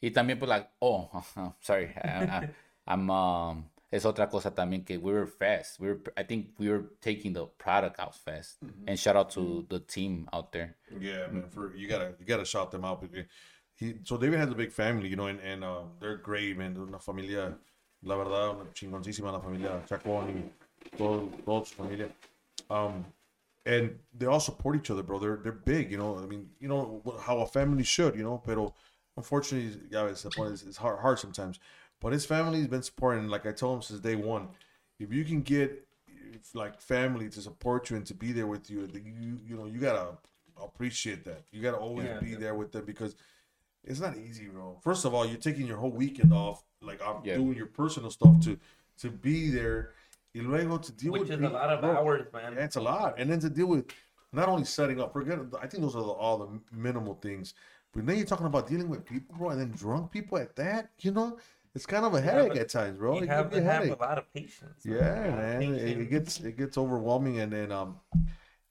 Y 0.00 0.10
también 0.10 0.38
pues 0.38 0.48
like, 0.48 0.68
oh, 0.80 1.10
sorry, 1.60 1.94
I, 2.02 2.08
I, 2.08 2.48
I'm, 2.86 3.10
um, 3.10 3.64
es 3.92 4.06
otra 4.06 4.28
cosa 4.28 4.50
también 4.50 4.84
que 4.84 4.96
we 4.96 5.12
were 5.12 5.26
fast. 5.26 5.78
We 5.78 5.88
were, 5.88 6.00
I 6.16 6.22
think 6.22 6.54
we 6.58 6.70
were 6.70 6.84
taking 7.02 7.34
the 7.34 7.46
product 7.58 8.00
out 8.00 8.14
fast. 8.16 8.56
And 8.86 8.98
shout 8.98 9.16
out 9.16 9.30
to 9.32 9.66
the 9.68 9.80
team 9.80 10.28
out 10.32 10.50
there. 10.50 10.76
Yeah, 10.98 11.26
man. 11.30 11.44
For 11.50 11.76
you 11.76 11.88
gotta 11.88 12.14
you 12.18 12.24
gotta 12.24 12.46
shout 12.46 12.70
them 12.70 12.86
out. 12.86 13.02
Because 13.02 13.26
he, 13.74 13.96
so 14.04 14.16
David 14.16 14.38
has 14.38 14.48
a 14.48 14.54
big 14.54 14.72
family, 14.72 15.08
you 15.08 15.16
know, 15.16 15.26
and, 15.26 15.40
and 15.40 15.62
uh, 15.62 15.82
they're 16.00 16.16
great, 16.16 16.56
man. 16.56 16.74
Una 16.78 16.98
familia, 16.98 17.54
la 18.02 18.16
verdad, 18.16 18.56
una 18.56 18.64
chingoncísima 18.72 19.30
la 19.30 19.40
familia 19.40 19.82
Chacón 19.86 20.28
y 20.36 20.96
todo, 20.96 21.28
toda 21.44 21.66
su 21.66 21.74
familia. 21.74 22.08
Um, 22.70 23.04
and 23.66 23.98
they 24.16 24.24
all 24.26 24.40
support 24.40 24.74
each 24.74 24.90
other, 24.90 25.02
bro. 25.02 25.18
They're 25.18 25.36
they're 25.36 25.52
big, 25.52 25.90
you 25.90 25.98
know. 25.98 26.18
I 26.18 26.26
mean, 26.26 26.48
you 26.60 26.68
know 26.68 27.02
how 27.20 27.40
a 27.40 27.46
family 27.46 27.84
should, 27.84 28.16
you 28.16 28.24
know. 28.24 28.42
Pero 28.42 28.74
unfortunately, 29.18 29.78
yeah, 29.90 30.06
it's 30.06 30.22
the 30.22 30.30
point. 30.30 30.52
It's, 30.52 30.62
it's 30.62 30.78
hard, 30.78 30.98
hard 31.00 31.18
sometimes. 31.18 31.60
But 32.02 32.12
his 32.12 32.26
family's 32.26 32.66
been 32.66 32.82
supporting. 32.82 33.28
Like 33.28 33.46
I 33.46 33.52
told 33.52 33.76
him 33.76 33.82
since 33.82 34.00
day 34.00 34.16
one, 34.16 34.48
if 34.98 35.12
you 35.12 35.24
can 35.24 35.40
get 35.42 35.86
if, 36.08 36.54
like 36.54 36.80
family 36.80 37.28
to 37.30 37.40
support 37.40 37.88
you 37.90 37.96
and 37.96 38.04
to 38.06 38.14
be 38.14 38.32
there 38.32 38.46
with 38.48 38.68
you, 38.68 38.88
you 38.92 39.38
you 39.46 39.56
know 39.56 39.66
you 39.66 39.78
gotta 39.78 40.18
appreciate 40.60 41.24
that. 41.24 41.42
You 41.52 41.62
gotta 41.62 41.78
always 41.78 42.06
Yeah. 42.06 42.20
be 42.20 42.34
there 42.34 42.54
with 42.54 42.72
them 42.72 42.84
because 42.84 43.14
it's 43.84 44.00
not 44.00 44.16
easy, 44.16 44.46
bro. 44.46 44.78
First 44.82 45.04
of 45.04 45.14
all, 45.14 45.24
you're 45.26 45.38
taking 45.38 45.66
your 45.66 45.76
whole 45.78 45.90
weekend 45.92 46.32
off, 46.32 46.64
like 46.80 47.00
off 47.06 47.24
Yeah. 47.24 47.36
doing 47.36 47.56
your 47.56 47.66
personal 47.66 48.10
stuff 48.10 48.40
to 48.40 48.58
to 48.98 49.10
be 49.10 49.50
there. 49.50 49.92
Y 50.34 50.40
luego 50.40 50.78
to 50.78 50.92
deal 50.92 51.12
Which 51.12 51.22
with 51.22 51.30
is 51.32 51.40
a 51.40 51.48
lot 51.48 51.70
of 51.70 51.80
bro, 51.80 51.90
hours, 51.96 52.26
man. 52.32 52.54
yeah, 52.54 52.64
it's 52.64 52.76
a 52.76 52.80
lot. 52.80 53.18
And 53.18 53.30
then 53.30 53.38
to 53.40 53.50
deal 53.50 53.66
with 53.66 53.86
not 54.32 54.48
only 54.48 54.64
setting 54.64 54.98
up, 55.00 55.12
forget, 55.12 55.38
I 55.60 55.66
think 55.66 55.82
those 55.82 55.94
are 55.94 56.02
the, 56.02 56.08
all 56.08 56.38
the 56.38 56.48
minimal 56.72 57.14
things. 57.14 57.54
But 57.92 58.06
then 58.06 58.16
you're 58.16 58.26
talking 58.26 58.46
about 58.46 58.66
dealing 58.66 58.88
with 58.88 59.04
people, 59.04 59.36
bro, 59.36 59.50
and 59.50 59.60
then 59.60 59.70
drunk 59.72 60.10
people 60.10 60.38
at 60.38 60.56
that, 60.56 60.90
you 61.00 61.10
know? 61.10 61.38
It's 61.74 61.86
kind 61.86 62.04
of 62.04 62.14
a 62.14 62.20
headache 62.20 62.48
but 62.50 62.58
at 62.58 62.68
times, 62.68 62.98
bro. 62.98 63.14
You 63.16 63.22
It 63.22 63.28
have 63.28 63.50
can 63.50 63.62
to 63.62 63.66
a 63.68 63.72
have 63.72 63.82
headache. 63.84 63.98
a 63.98 64.02
lot 64.02 64.18
of 64.18 64.32
patience. 64.34 64.84
Yeah, 64.84 64.92
A 64.92 64.98
lot 64.98 65.28
of 65.28 65.36
man. 65.36 65.62
It, 65.62 65.98
it 66.00 66.10
gets 66.10 66.40
it 66.40 66.56
gets 66.56 66.76
overwhelming 66.76 67.38
and 67.40 67.52
then 67.52 67.72
um 67.72 67.96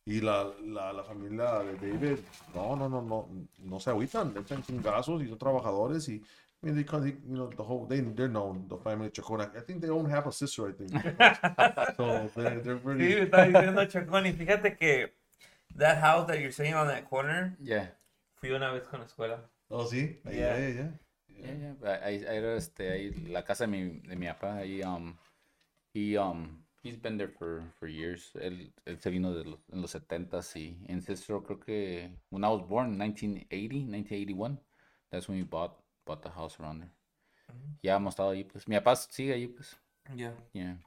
y 0.06 0.20
la, 0.22 0.52
la, 0.64 0.92
la 0.92 1.04
familia 1.04 1.64
de 1.64 1.78
David, 1.78 2.20
no, 2.56 2.76
no, 2.76 2.88
no, 2.88 3.02
no, 3.02 3.28
no 3.64 3.78
se 3.80 3.92
agüitan, 3.92 4.34
le 4.34 4.42
echan 4.42 4.64
chingazos 4.64 5.22
y 5.22 5.28
son 5.28 5.38
trabajadores 5.38 6.08
y 6.10 6.22
I 6.64 6.68
mean, 6.68 6.76
they, 6.76 6.84
come- 6.84 7.02
they, 7.02 7.16
you 7.28 7.38
know, 7.38 7.48
the 7.50 7.64
whole, 7.64 7.86
they, 7.88 8.02
they're 8.02 8.28
known, 8.28 8.66
the 8.68 8.78
family 8.78 9.10
Chacona. 9.10 9.50
I 9.58 9.62
think 9.62 9.82
they 9.82 9.90
own 9.90 10.08
half 10.08 10.28
a 10.28 10.32
sister, 10.32 10.68
I 10.70 10.74
think. 10.74 10.92
so 11.98 12.30
they're, 12.36 12.60
they're 12.60 12.76
Sí, 12.76 12.84
pretty, 12.84 13.00
me 13.16 13.22
estaba 13.24 13.46
diciendo 13.48 13.86
Chacón, 13.88 14.26
y 14.28 14.34
fíjate 14.34 14.78
que 14.78 15.12
that 15.78 15.98
house 16.00 16.28
that 16.28 16.40
you're 16.40 16.52
saying 16.52 16.76
on 16.76 16.88
that 16.88 17.10
corner, 17.10 17.58
Yeah. 17.64 17.88
fui 18.36 18.52
una 18.52 18.72
vez 18.72 18.84
con 18.84 19.00
la 19.00 19.06
escuela. 19.08 19.40
Oh, 19.72 19.86
sí. 19.86 20.18
Yeah, 20.26 20.32
Yeah. 20.34 20.58
yeah, 20.58 20.68
yeah. 20.68 20.90
Yeah, 21.42 21.76
yeah. 21.82 22.06
Ahí, 22.06 22.26
ahí 22.26 22.38
era 22.38 22.56
este, 22.56 22.92
ahí, 22.92 23.12
la 23.28 23.44
casa 23.44 23.66
de 23.66 23.72
mi, 23.72 24.00
de 24.08 24.16
mi 24.16 24.28
papá. 24.28 24.58
Ahí, 24.58 24.82
um, 24.84 25.16
he, 25.94 26.18
um, 26.18 26.64
he's 26.84 26.96
been 26.96 27.18
there 27.18 27.30
for, 27.30 27.64
for 27.80 27.88
years. 27.88 28.32
Él, 28.36 28.74
él 28.86 29.00
se 29.00 29.10
vino 29.10 29.34
de 29.34 29.46
los, 29.46 29.60
en 29.72 29.82
los 29.82 29.94
70s 29.96 30.56
y 30.56 30.78
en 30.88 31.02
Cicero 31.02 31.44
creo 31.44 31.60
que 31.60 32.12
when 32.30 32.44
I 32.44 32.50
was 32.50 32.62
born 32.68 32.94
in 32.94 32.98
1980, 32.98 33.86
1981, 33.86 34.60
that's 35.12 35.28
when 35.28 35.38
we 35.38 35.44
bought, 35.44 35.78
bought 36.06 36.22
the 36.22 36.30
house 36.30 36.60
around 36.60 36.82
there. 36.82 36.92
Ya 37.82 37.96
hemos 37.96 38.14
estado 38.14 38.30
ahí, 38.30 38.44
pues. 38.44 38.68
Mi 38.68 38.76
papá 38.76 38.96
sigue 38.96 39.34
ahí, 39.34 39.48
pues. 39.48 39.78
Ya. 40.16 40.34
Yeah. 40.54 40.78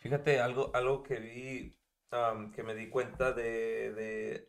Fíjate, 0.00 0.40
algo, 0.40 0.70
algo 0.74 1.02
que 1.02 1.16
vi, 1.18 1.76
um, 2.12 2.50
que 2.52 2.62
me 2.62 2.74
di 2.74 2.88
cuenta 2.88 3.32
de, 3.32 3.92
de, 3.92 4.48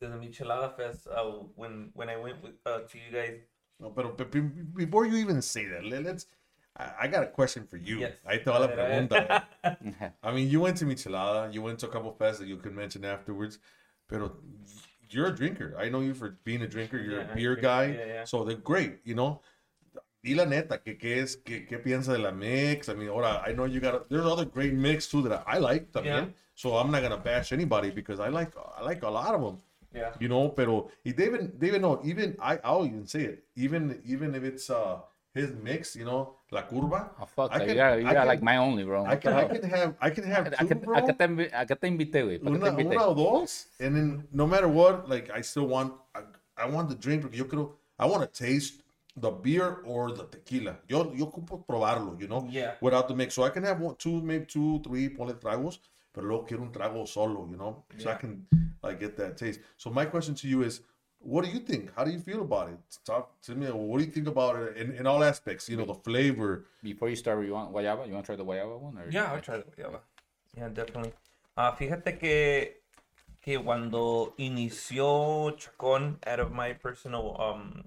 de 0.00 0.08
the 0.08 0.16
Michelada 0.16 0.74
Fest, 0.76 1.06
uh, 1.06 1.44
when, 1.54 1.90
when 1.94 2.08
I 2.08 2.16
went 2.16 2.42
with, 2.42 2.54
uh, 2.66 2.80
to 2.80 2.98
you 2.98 3.10
guys. 3.12 3.40
No, 3.80 3.90
be- 3.90 4.40
before 4.40 5.06
you 5.06 5.16
even 5.16 5.42
say 5.42 5.66
that, 5.66 5.84
let- 5.84 6.04
let's. 6.04 6.26
I, 6.74 7.06
got 7.06 7.22
a 7.22 7.26
question 7.26 7.66
for 7.66 7.76
you. 7.76 7.98
Yes. 7.98 8.14
Ahí 8.26 8.42
te 8.42 8.50
va 8.50 8.58
la 8.60 8.64
A 8.64 8.68
ver, 8.68 8.78
a 8.78 9.08
ver. 9.08 9.08
pregunta. 9.08 10.12
I 10.22 10.32
mean, 10.32 10.48
you 10.48 10.58
went 10.60 10.78
to 10.78 10.86
Michelada, 10.86 11.52
you 11.52 11.60
went 11.60 11.78
to 11.80 11.86
a 11.86 11.90
couple 11.90 12.12
fests 12.18 12.38
that 12.38 12.46
you 12.48 12.56
could 12.56 12.74
mention 12.74 13.04
afterwards, 13.04 13.58
pero 14.08 14.32
you're 15.10 15.26
a 15.26 15.34
drinker. 15.34 15.76
I 15.78 15.90
know 15.90 16.00
you 16.00 16.14
for 16.14 16.38
being 16.44 16.62
a 16.62 16.66
drinker. 16.66 16.96
You're 16.98 17.20
Yeah, 17.20 17.30
a 17.30 17.34
beer 17.34 17.56
guy, 17.56 17.86
yeah, 17.88 18.06
yeah. 18.06 18.24
so 18.24 18.42
they're 18.44 18.56
great. 18.56 19.00
You 19.04 19.14
know. 19.14 19.40
Di 20.24 20.34
la 20.36 20.44
neta, 20.44 20.78
¿qué, 20.78 20.96
qué 20.98 21.18
es, 21.20 21.36
qué, 21.44 21.66
qué 21.68 21.78
piensa 21.78 22.12
de 22.12 22.18
la 22.20 22.30
mix? 22.30 22.88
I 22.88 22.94
mean, 22.94 23.08
ahora, 23.08 23.42
I 23.44 23.52
know 23.52 23.64
you 23.64 23.80
got, 23.80 24.08
there's 24.08 24.24
other 24.24 24.44
great 24.44 24.72
mix 24.72 25.08
too 25.08 25.20
that 25.22 25.42
I 25.48 25.58
like 25.58 25.90
también. 25.92 26.04
Yeah. 26.04 26.24
So 26.54 26.76
I'm 26.76 26.90
not 26.92 27.02
gonna 27.02 27.16
bash 27.18 27.52
anybody 27.52 27.90
because 27.90 28.20
I 28.20 28.28
like, 28.28 28.52
I 28.78 28.82
like 28.82 29.02
a 29.02 29.10
lot 29.10 29.34
of 29.34 29.42
them 29.42 29.58
Yeah. 29.94 30.12
you 30.20 30.28
know 30.28 30.48
pero 30.48 30.88
y 31.04 31.12
David 31.12 31.58
David 31.58 31.80
no 31.82 32.00
even 32.04 32.36
I 32.40 32.58
I'll 32.64 32.86
even 32.86 33.06
say 33.06 33.22
it 33.24 33.44
even 33.56 34.00
even 34.06 34.34
if 34.34 34.42
it's 34.42 34.70
uh 34.70 35.00
his 35.34 35.50
mix 35.62 35.94
you 35.96 36.04
know 36.04 36.36
la 36.50 36.62
curva 36.62 37.10
Oh, 37.20 37.26
fuck, 37.26 37.50
I 37.52 37.58
that. 37.58 37.66
can- 37.66 37.68
you 37.68 37.74
got, 37.76 38.00
you 38.00 38.06
I 38.08 38.12
got 38.12 38.20
can- 38.20 38.28
like 38.28 38.42
my 38.42 38.56
only, 38.58 38.84
bro. 38.84 39.04
I 39.04 39.08
What 39.14 39.20
the 39.22 39.30
can 39.30 39.32
I 39.38 39.48
can 39.58 39.70
have 39.70 39.94
I 40.00 40.10
can 40.10 40.24
have 40.24 40.46
¿A 40.48 40.56
two 40.56 40.66
qué, 40.68 40.74
bro 40.80 40.94
a 40.96 41.02
qué 41.02 41.12
te, 41.14 41.24
invi- 41.26 41.50
a 41.52 41.66
qué 41.66 41.86
invité, 41.88 42.22
güey? 42.22 42.38
¿Para 42.38 42.52
qué 42.56 42.58
te 42.58 42.70
una, 42.70 42.80
invité? 42.80 42.96
una 42.96 43.06
o 43.06 43.14
dos 43.14 43.68
and 43.80 43.96
then 43.96 44.28
no 44.32 44.46
matter 44.46 44.68
what 44.68 45.08
like 45.08 45.30
I 45.30 45.40
still 45.42 45.66
want 45.66 45.92
I, 46.14 46.20
I 46.56 46.66
want 46.70 46.88
the 46.88 46.94
drink 46.96 47.22
porque 47.22 47.36
yo 47.36 47.44
creo 47.46 47.76
I 47.98 48.06
want 48.06 48.22
to 48.22 48.28
taste 48.44 48.82
the 49.16 49.30
beer 49.30 49.78
or 49.84 50.10
the 50.12 50.24
tequila 50.24 50.76
yo 50.88 51.12
yo 51.14 51.26
ocupo 51.26 51.64
probarlo 51.66 52.18
you 52.20 52.26
know 52.28 52.46
Yeah. 52.50 52.74
without 52.80 53.08
the 53.08 53.14
mix 53.14 53.34
so 53.34 53.42
I 53.44 53.50
can 53.50 53.62
have 53.64 53.80
one 53.80 53.94
two 53.96 54.20
maybe 54.22 54.46
two 54.46 54.80
three 54.84 55.08
ponle 55.10 55.34
tragos 55.34 55.78
pero 56.12 56.26
luego 56.26 56.44
quiero 56.44 56.62
un 56.62 56.72
trago 56.72 57.06
solo 57.06 57.46
you 57.50 57.56
know 57.56 57.84
so 57.98 58.10
I 58.10 58.14
can 58.14 58.46
like 58.82 59.00
get 59.00 59.16
that 59.16 59.36
taste 59.36 59.60
so 59.76 59.90
my 59.90 60.06
question 60.06 60.34
to 60.36 60.48
you 60.48 60.62
is 60.62 60.82
what 61.18 61.44
do 61.44 61.50
you 61.50 61.60
think 61.60 61.92
how 61.96 62.04
do 62.04 62.10
you 62.10 62.18
feel 62.18 62.42
about 62.42 62.68
it 62.68 62.78
talk 63.04 63.40
to 63.42 63.54
me 63.54 63.66
what 63.70 63.98
do 63.98 64.04
you 64.04 64.10
think 64.10 64.28
about 64.28 64.56
it 64.56 64.76
in, 64.76 64.92
in 64.92 65.06
all 65.06 65.22
aspects 65.22 65.68
you 65.68 65.76
know 65.76 65.86
the 65.86 65.94
flavor 65.94 66.66
Before 66.82 67.08
you 67.08 67.14
start, 67.14 67.46
you 67.46 67.52
want 67.52 67.72
guayaba? 67.72 68.08
You 68.08 68.14
want 68.14 68.26
to 68.26 68.34
try 68.34 68.36
the 68.36 68.44
guayaba 68.44 68.78
one? 68.78 68.98
Or... 68.98 69.08
Yeah, 69.08 69.32
I'll 69.32 69.40
try 69.40 69.58
the 69.58 69.62
guayaba. 69.62 70.00
Yeah, 70.56 70.68
definitely. 70.68 71.12
Ah, 71.56 71.76
fíjate 71.78 72.18
que, 72.18 72.82
que 73.40 73.58
cuando 73.58 74.34
inició 74.36 75.56
Chacón, 75.56 76.18
out 76.26 76.40
of 76.40 76.50
my 76.50 76.72
personal, 76.72 77.40
um, 77.40 77.84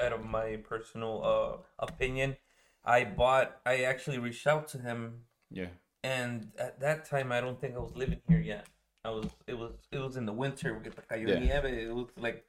out 0.00 0.12
of 0.12 0.24
my 0.24 0.56
personal 0.56 1.20
uh, 1.24 1.56
opinion, 1.80 2.36
I 2.84 3.04
bought, 3.04 3.60
I 3.66 3.82
actually 3.82 4.18
reached 4.18 4.46
out 4.46 4.68
to 4.68 4.78
him, 4.78 5.24
Yeah. 5.50 5.70
And 6.04 6.52
at 6.58 6.78
that 6.80 6.98
time, 7.08 7.32
I 7.32 7.40
don't 7.40 7.58
think 7.60 7.74
I 7.74 7.78
was 7.80 7.94
living 7.96 8.20
here 8.28 8.40
yet. 8.40 8.66
I 9.04 9.10
was, 9.10 9.26
it 9.46 9.56
was, 9.56 9.72
it 9.90 9.98
was 9.98 10.16
in 10.16 10.24
the 10.26 10.32
winter. 10.32 10.74
porque 10.74 10.92
cayó 11.08 11.28
Yeah. 11.28 11.40
nieve. 11.40 11.64
It 11.88 11.94
was 11.94 12.08
like, 12.16 12.44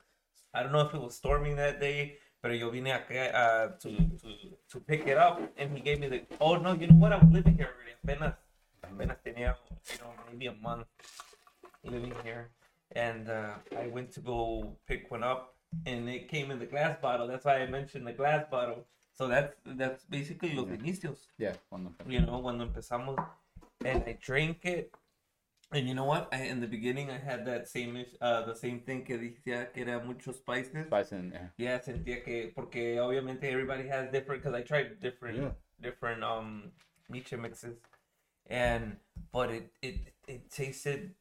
I 0.53 0.61
don't 0.63 0.71
know 0.71 0.81
if 0.87 0.93
it 0.93 1.01
was 1.01 1.15
storming 1.15 1.55
that 1.57 1.79
day, 1.79 2.17
but 2.41 2.51
yo 2.57 2.69
vine 2.69 2.91
acá 2.91 3.31
uh, 3.33 3.67
to, 3.81 3.89
to, 4.21 4.27
to 4.71 4.79
pick 4.79 5.07
it 5.07 5.17
up, 5.17 5.41
and 5.57 5.71
he 5.75 5.81
gave 5.81 5.99
me 5.99 6.07
the, 6.07 6.21
oh 6.39 6.55
no, 6.57 6.73
you 6.73 6.87
know 6.87 6.95
what? 6.95 7.11
I 7.11 7.17
was 7.17 7.31
living 7.31 7.55
here 7.57 7.69
already. 7.73 7.93
Apenas, 8.03 8.35
apenas 8.83 9.17
tenía, 9.25 9.55
you 9.91 9.97
know, 10.01 10.11
maybe 10.31 10.47
a 10.47 10.53
month 10.61 10.87
living 11.83 12.13
here, 12.23 12.49
and 12.95 13.29
uh, 13.29 13.55
I 13.77 13.87
went 13.87 14.11
to 14.13 14.21
go 14.21 14.75
pick 14.87 15.09
one 15.11 15.23
up, 15.23 15.55
and 15.85 16.07
it 16.09 16.27
came 16.29 16.51
in 16.51 16.59
the 16.59 16.65
glass 16.67 16.97
bottle. 17.01 17.27
That's 17.27 17.45
why 17.45 17.57
I 17.61 17.67
mentioned 17.67 18.05
the 18.07 18.13
glass 18.13 18.45
bottle. 18.49 18.85
So 19.17 19.27
that's 19.27 19.55
that's 19.65 20.03
basically 20.05 20.53
los 20.53 20.67
inicios. 20.67 21.27
Yeah. 21.37 21.53
cuando- 21.69 21.93
You 22.07 22.21
know, 22.21 22.41
cuando 22.41 22.65
empezamos, 22.65 23.15
and 23.85 24.03
I 24.05 24.17
drank 24.21 24.65
it. 24.65 24.91
And 25.71 25.87
you 25.87 25.95
know 25.95 26.05
what? 26.05 26.29
I, 26.31 26.43
in 26.43 26.61
the 26.61 26.67
beginning, 26.67 27.09
I 27.09 27.17
had 27.17 27.45
that 27.47 27.67
same, 27.67 28.05
uh, 28.21 28.45
the 28.45 28.55
same 28.55 28.79
thing 28.81 29.03
que 29.03 29.17
decía 29.17 29.73
que 29.73 29.83
era 29.83 29.99
muchos 29.99 30.37
spices. 30.37 30.87
Spice 30.87 31.11
and, 31.11 31.33
yeah. 31.33 31.47
Yeah, 31.57 31.79
sentía 31.79 32.23
que 32.23 32.51
porque 32.55 32.99
obviamente 32.99 33.43
everybody 33.45 33.87
has 33.87 34.11
different 34.11 34.43
because 34.43 34.57
I 34.57 34.61
tried 34.61 34.99
different 34.99 35.37
Yeah. 35.37 35.51
different 35.81 36.23
um 36.23 36.71
miche 37.09 37.33
mixes 37.33 37.77
and 38.49 38.97
but 39.33 39.49
it 39.51 39.71
it 39.81 40.13
it 40.27 40.49
tasted 40.49 41.13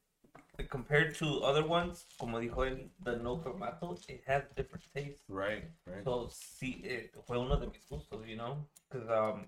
compared 0.68 1.14
to 1.16 1.42
other 1.42 1.66
ones, 1.66 2.06
como 2.18 2.38
dijo 2.38 2.64
él, 2.64 2.88
the 3.02 3.16
no 3.16 3.38
clamato, 3.38 3.98
it 4.08 4.22
has 4.26 4.42
different 4.54 4.84
taste. 4.94 5.18
Right, 5.28 5.64
right. 5.86 6.04
So 6.04 6.28
sí, 6.30 6.82
eh, 6.84 7.10
fue 7.26 7.38
uno 7.38 7.56
de 7.58 7.66
mis 7.66 7.84
gustos, 7.90 8.26
you 8.26 8.36
know, 8.36 8.66
because 8.88 9.08
um, 9.10 9.46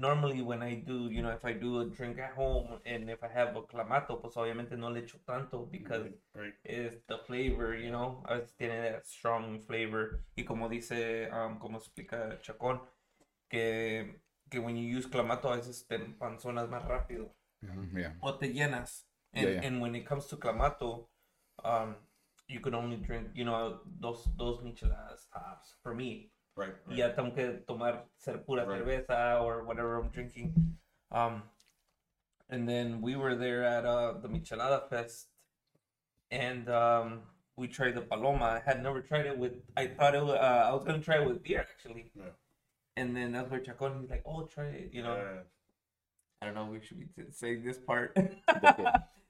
normally 0.00 0.42
when 0.42 0.62
I 0.62 0.74
do, 0.74 1.08
you 1.10 1.22
know, 1.22 1.30
if 1.30 1.44
I 1.44 1.52
do 1.52 1.80
a 1.80 1.84
drink 1.86 2.18
at 2.18 2.32
home 2.32 2.80
and 2.86 3.10
if 3.10 3.22
I 3.22 3.28
have 3.28 3.56
a 3.56 3.62
clamato, 3.62 4.20
pues 4.20 4.34
obviamente 4.36 4.76
no 4.76 4.88
le 4.88 5.00
echo 5.00 5.18
tanto 5.26 5.66
because 5.70 6.06
right. 6.34 6.54
it's 6.64 6.96
the 7.08 7.18
flavor, 7.18 7.74
you 7.76 7.90
know, 7.90 8.22
a 8.26 8.36
veces 8.38 8.54
tiene 8.58 8.82
that 8.92 9.06
strong 9.06 9.60
flavor 9.60 10.20
y 10.36 10.44
como 10.44 10.68
dice, 10.68 11.28
um, 11.32 11.58
como 11.58 11.78
explica 11.78 12.38
Chacón, 12.42 12.80
que 13.50 14.20
que 14.50 14.58
when 14.58 14.76
you 14.76 14.98
use 14.98 15.06
clamato 15.06 15.48
a 15.52 15.56
veces 15.56 15.86
te 15.86 15.98
panzonas 15.98 16.68
más 16.68 16.84
rápido 16.86 17.32
Mhm, 17.62 17.98
Yeah. 17.98 18.12
o 18.20 18.38
te 18.38 18.48
llenas. 18.52 19.04
And, 19.32 19.44
Yeah, 19.48 19.54
yeah. 19.54 19.60
and 19.62 19.80
when 19.80 19.94
it 19.94 20.06
comes 20.06 20.26
to 20.28 20.36
clamato, 20.36 21.06
um, 21.64 21.96
you 22.48 22.60
can 22.60 22.74
only 22.74 22.96
drink, 22.96 23.28
you 23.34 23.44
know, 23.44 23.80
dos, 24.00 24.24
dos 24.36 24.60
micheladas 24.62 25.28
tops 25.32 25.76
for 25.82 25.94
me. 25.94 26.32
Right. 26.56 26.74
Y 26.86 26.90
right. 26.90 26.98
ya 26.98 27.08
tengo 27.14 27.30
que 27.34 27.62
tomar 27.66 28.04
ser 28.18 28.38
pura 28.44 28.64
Right. 28.66 28.82
cerveza 28.84 29.40
or 29.42 29.64
whatever 29.64 29.96
I'm 29.98 30.08
drinking. 30.10 30.76
Um, 31.10 31.42
and 32.48 32.68
then 32.68 33.00
we 33.00 33.16
were 33.16 33.34
there 33.34 33.64
at 33.64 33.84
uh, 33.86 34.14
the 34.20 34.28
Michelada 34.28 34.88
Fest, 34.90 35.28
and 36.30 36.68
um, 36.68 37.20
we 37.56 37.68
tried 37.68 37.94
the 37.94 38.00
Paloma. 38.02 38.44
I 38.44 38.62
had 38.64 38.82
never 38.82 39.00
tried 39.00 39.26
it 39.26 39.38
with. 39.38 39.52
I 39.76 39.86
thought 39.86 40.14
it. 40.14 40.22
wa- 40.24 40.32
Uh, 40.34 40.68
I 40.68 40.72
was 40.74 40.84
gonna 40.84 41.00
try 41.00 41.16
it 41.22 41.26
with 41.26 41.42
beer 41.42 41.60
actually. 41.60 42.10
Yeah. 42.14 42.34
And 42.96 43.16
then 43.16 43.32
that's 43.32 43.50
where 43.50 43.60
Chacon 43.60 44.00
he's 44.00 44.10
like, 44.10 44.22
"Oh, 44.26 44.42
try 44.46 44.66
it," 44.66 44.90
you 44.92 45.02
know. 45.02 45.14
Yeah. 45.16 45.42
I 46.42 46.46
don't 46.46 46.54
know. 46.54 46.66
We 46.66 46.80
should 46.80 46.98
be 46.98 47.06
saying 47.30 47.64
this 47.64 47.78
part. 47.78 48.16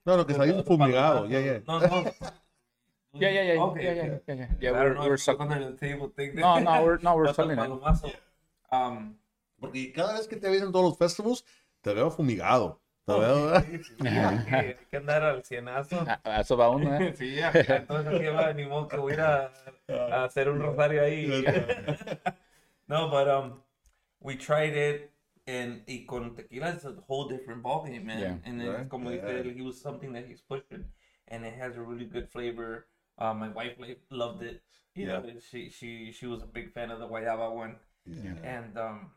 No, 0.07 0.17
no, 0.17 0.25
que 0.25 0.33
The- 0.33 0.41
salís 0.41 0.57
the 0.57 0.65
fumigado. 0.65 1.29
palomazo. 1.29 1.31
Yeah, 1.31 1.39
yeah. 1.41 1.59
No, 1.69 1.79
no. 1.79 2.11
Yeah, 3.13 3.29
yeah, 3.31 3.43
yeah, 3.55 3.63
Okay, 3.63 3.83
yeah, 3.83 3.91
okay. 3.91 4.07
yeah, 4.07 4.19
yeah, 4.29 4.35
yeah. 4.35 4.47
Yeah, 4.61 4.71
we're, 4.73 4.85
don't 4.95 4.95
know 4.95 5.09
we're 5.09 5.15
if 5.15 5.29
under 5.41 5.71
the 5.73 5.77
table 5.77 6.09
thing. 6.15 6.35
No, 6.37 6.59
no, 6.61 6.83
we're 6.85 6.99
no, 6.99 7.17
we're 7.17 7.33
selling 7.35 7.59
it. 7.59 8.21
Um, 8.71 9.17
Porque 9.61 9.93
cada 9.93 10.15
vez 10.15 10.27
que 10.29 10.37
te 10.37 10.49
ves 10.49 10.63
en 10.63 10.73
todos 10.73 10.85
los 10.91 10.97
festivals, 10.99 11.45
te 11.83 11.93
veo 11.93 12.11
fumigado. 12.11 12.81
Te 13.07 13.13
no, 13.13 13.19
veo, 13.19 13.55
hay 13.55 13.65
que- 13.65 14.57
hay 14.57 14.77
que 14.91 14.97
andar 14.97 15.23
al 15.25 15.43
cienazo. 15.45 15.97
A, 16.07 16.21
a 16.25 16.41
eso 16.41 16.57
va 16.57 16.71
uno, 16.71 16.95
¿eh? 16.97 17.13
Sí, 17.19 17.35
ya, 17.35 17.51
entonces 17.53 18.15
aquí 18.15 18.27
va, 18.29 18.53
ni 18.53 18.65
modo 18.67 18.87
que 18.89 18.97
voy 18.97 19.13
a 19.13 19.15
ir 19.15 19.21
a, 19.21 19.53
a 19.89 20.25
hacer 20.25 20.49
un 20.49 20.61
rosario 20.61 21.03
ahí. 21.03 21.27
no, 22.89 23.09
but 23.11 23.29
um, 23.29 23.61
we 24.21 24.37
tried 24.37 24.77
it, 24.77 25.11
and 25.49 25.83
y 25.89 26.05
con 26.07 26.37
tequila 26.37 26.71
it's 26.75 26.85
a 26.85 26.95
whole 27.09 27.29
different 27.29 27.63
ballgame, 27.63 28.05
man. 28.05 28.21
Yeah. 28.21 28.37
and 28.51 28.61
then 28.61 28.73
Right. 28.73 28.89
como 28.89 29.11
Yeah. 29.11 29.43
dice, 29.43 29.53
he 29.57 29.63
was 29.63 29.81
something 29.81 30.13
that 30.13 30.27
he's 30.27 30.41
pushing, 30.43 30.85
and 31.29 31.45
it 31.45 31.55
has 31.55 31.77
a 31.77 31.83
really 31.83 32.07
good 32.07 32.29
flavor. 32.31 32.87
Uh, 33.21 33.35
my 33.35 33.49
wife 33.51 33.77
loved 34.11 34.43
it. 34.43 34.63
You 34.95 35.07
Yeah. 35.07 35.21
know, 35.21 35.23
she 35.51 35.71
she 35.71 36.13
she 36.13 36.27
was 36.27 36.43
a 36.43 36.47
big 36.47 36.73
fan 36.73 36.91
of 36.91 36.99
the 37.01 37.07
guayaba 37.09 37.55
one 37.55 37.77
Yeah. 38.07 38.35
and 38.43 38.77
um 38.79 39.11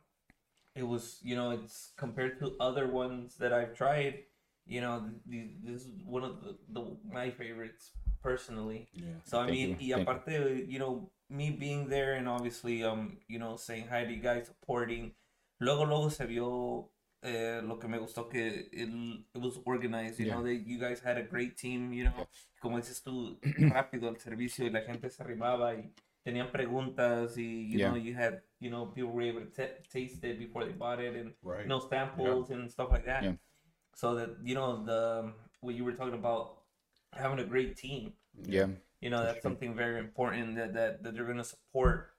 it 0.75 0.83
was 0.83 1.19
you 1.23 1.35
know 1.35 1.51
it's 1.51 1.91
compared 1.97 2.39
to 2.39 2.55
other 2.59 2.87
ones 2.87 3.35
that 3.37 3.53
i've 3.53 3.73
tried 3.75 4.19
you 4.65 4.81
know 4.81 5.09
th- 5.29 5.51
this 5.63 5.81
is 5.85 5.87
one 6.05 6.23
of 6.23 6.41
the, 6.43 6.55
the 6.69 6.83
my 7.11 7.29
favorites 7.29 7.91
personally 8.21 8.87
Yeah. 8.93 9.05
so 9.23 9.39
i 9.39 9.47
Thank 9.47 9.49
mean 9.49 9.69
you, 9.69 9.77
y 9.79 9.93
you. 9.95 10.05
aparte 10.05 10.65
you 10.67 10.79
know 10.79 11.09
me 11.29 11.49
being 11.51 11.87
there 11.89 12.13
and 12.15 12.27
obviously 12.27 12.83
um 12.83 13.17
you 13.27 13.39
know 13.39 13.55
saying 13.55 13.87
hi 13.89 14.03
to 14.05 14.11
you 14.11 14.21
guys 14.21 14.47
supporting 14.47 15.11
luego 15.59 15.83
luego 15.85 16.09
se 16.09 16.25
vio 16.25 16.89
eh, 17.23 17.61
lo 17.63 17.79
que 17.79 17.87
me 17.87 17.97
gustó 17.97 18.27
que 18.29 18.67
it, 18.71 18.89
it 19.33 19.41
was 19.41 19.59
organized 19.65 20.19
you 20.19 20.25
Yeah. 20.27 20.35
know 20.35 20.43
that 20.43 20.67
you 20.67 20.77
guys 20.77 20.99
had 21.01 21.17
a 21.17 21.23
great 21.23 21.55
team 21.57 21.91
you 21.93 22.03
know 22.03 22.13
Yes. 22.17 22.27
como 22.61 22.77
dices 22.77 23.01
tú 23.01 23.39
rápido 23.71 24.09
el 24.09 24.17
servicio 24.19 24.65
y 24.65 24.69
la 24.69 24.81
gente 24.81 25.09
se 25.09 25.23
arrimaba 25.23 25.73
y 25.75 25.91
tenían 26.25 26.51
preguntas 26.51 27.37
y 27.37 27.69
you 27.71 27.79
Yeah. 27.79 27.89
know 27.89 27.97
you 27.97 28.13
had 28.13 28.41
you 28.59 28.69
know 28.69 28.85
people 28.93 29.11
were 29.11 29.23
able 29.23 29.45
to 29.45 29.67
taste 29.89 30.23
it 30.23 30.37
before 30.37 30.65
they 30.65 30.73
bought 30.73 30.99
it 30.99 31.15
and 31.15 31.33
Right. 31.41 31.65
no 31.67 31.79
samples 31.79 32.49
and 32.51 32.69
stuff 32.69 32.91
like 32.91 33.05
that 33.05 33.23
Yeah. 33.23 33.35
so 33.95 34.15
that 34.15 34.29
you 34.43 34.55
know 34.55 34.83
the 34.83 35.33
what 35.61 35.75
you 35.75 35.85
were 35.85 35.93
talking 35.95 36.13
about 36.19 36.61
having 37.13 37.39
a 37.39 37.45
great 37.45 37.75
team 37.77 38.13
Yeah. 38.45 38.67
you 38.99 39.09
know 39.09 39.21
that's 39.23 39.35
sure. 39.35 39.41
something 39.43 39.75
very 39.75 39.99
important 39.99 40.55
that 40.55 40.73
that, 40.73 41.03
that 41.03 41.13
they're 41.13 41.25
going 41.25 41.37
to 41.37 41.43
support 41.43 42.09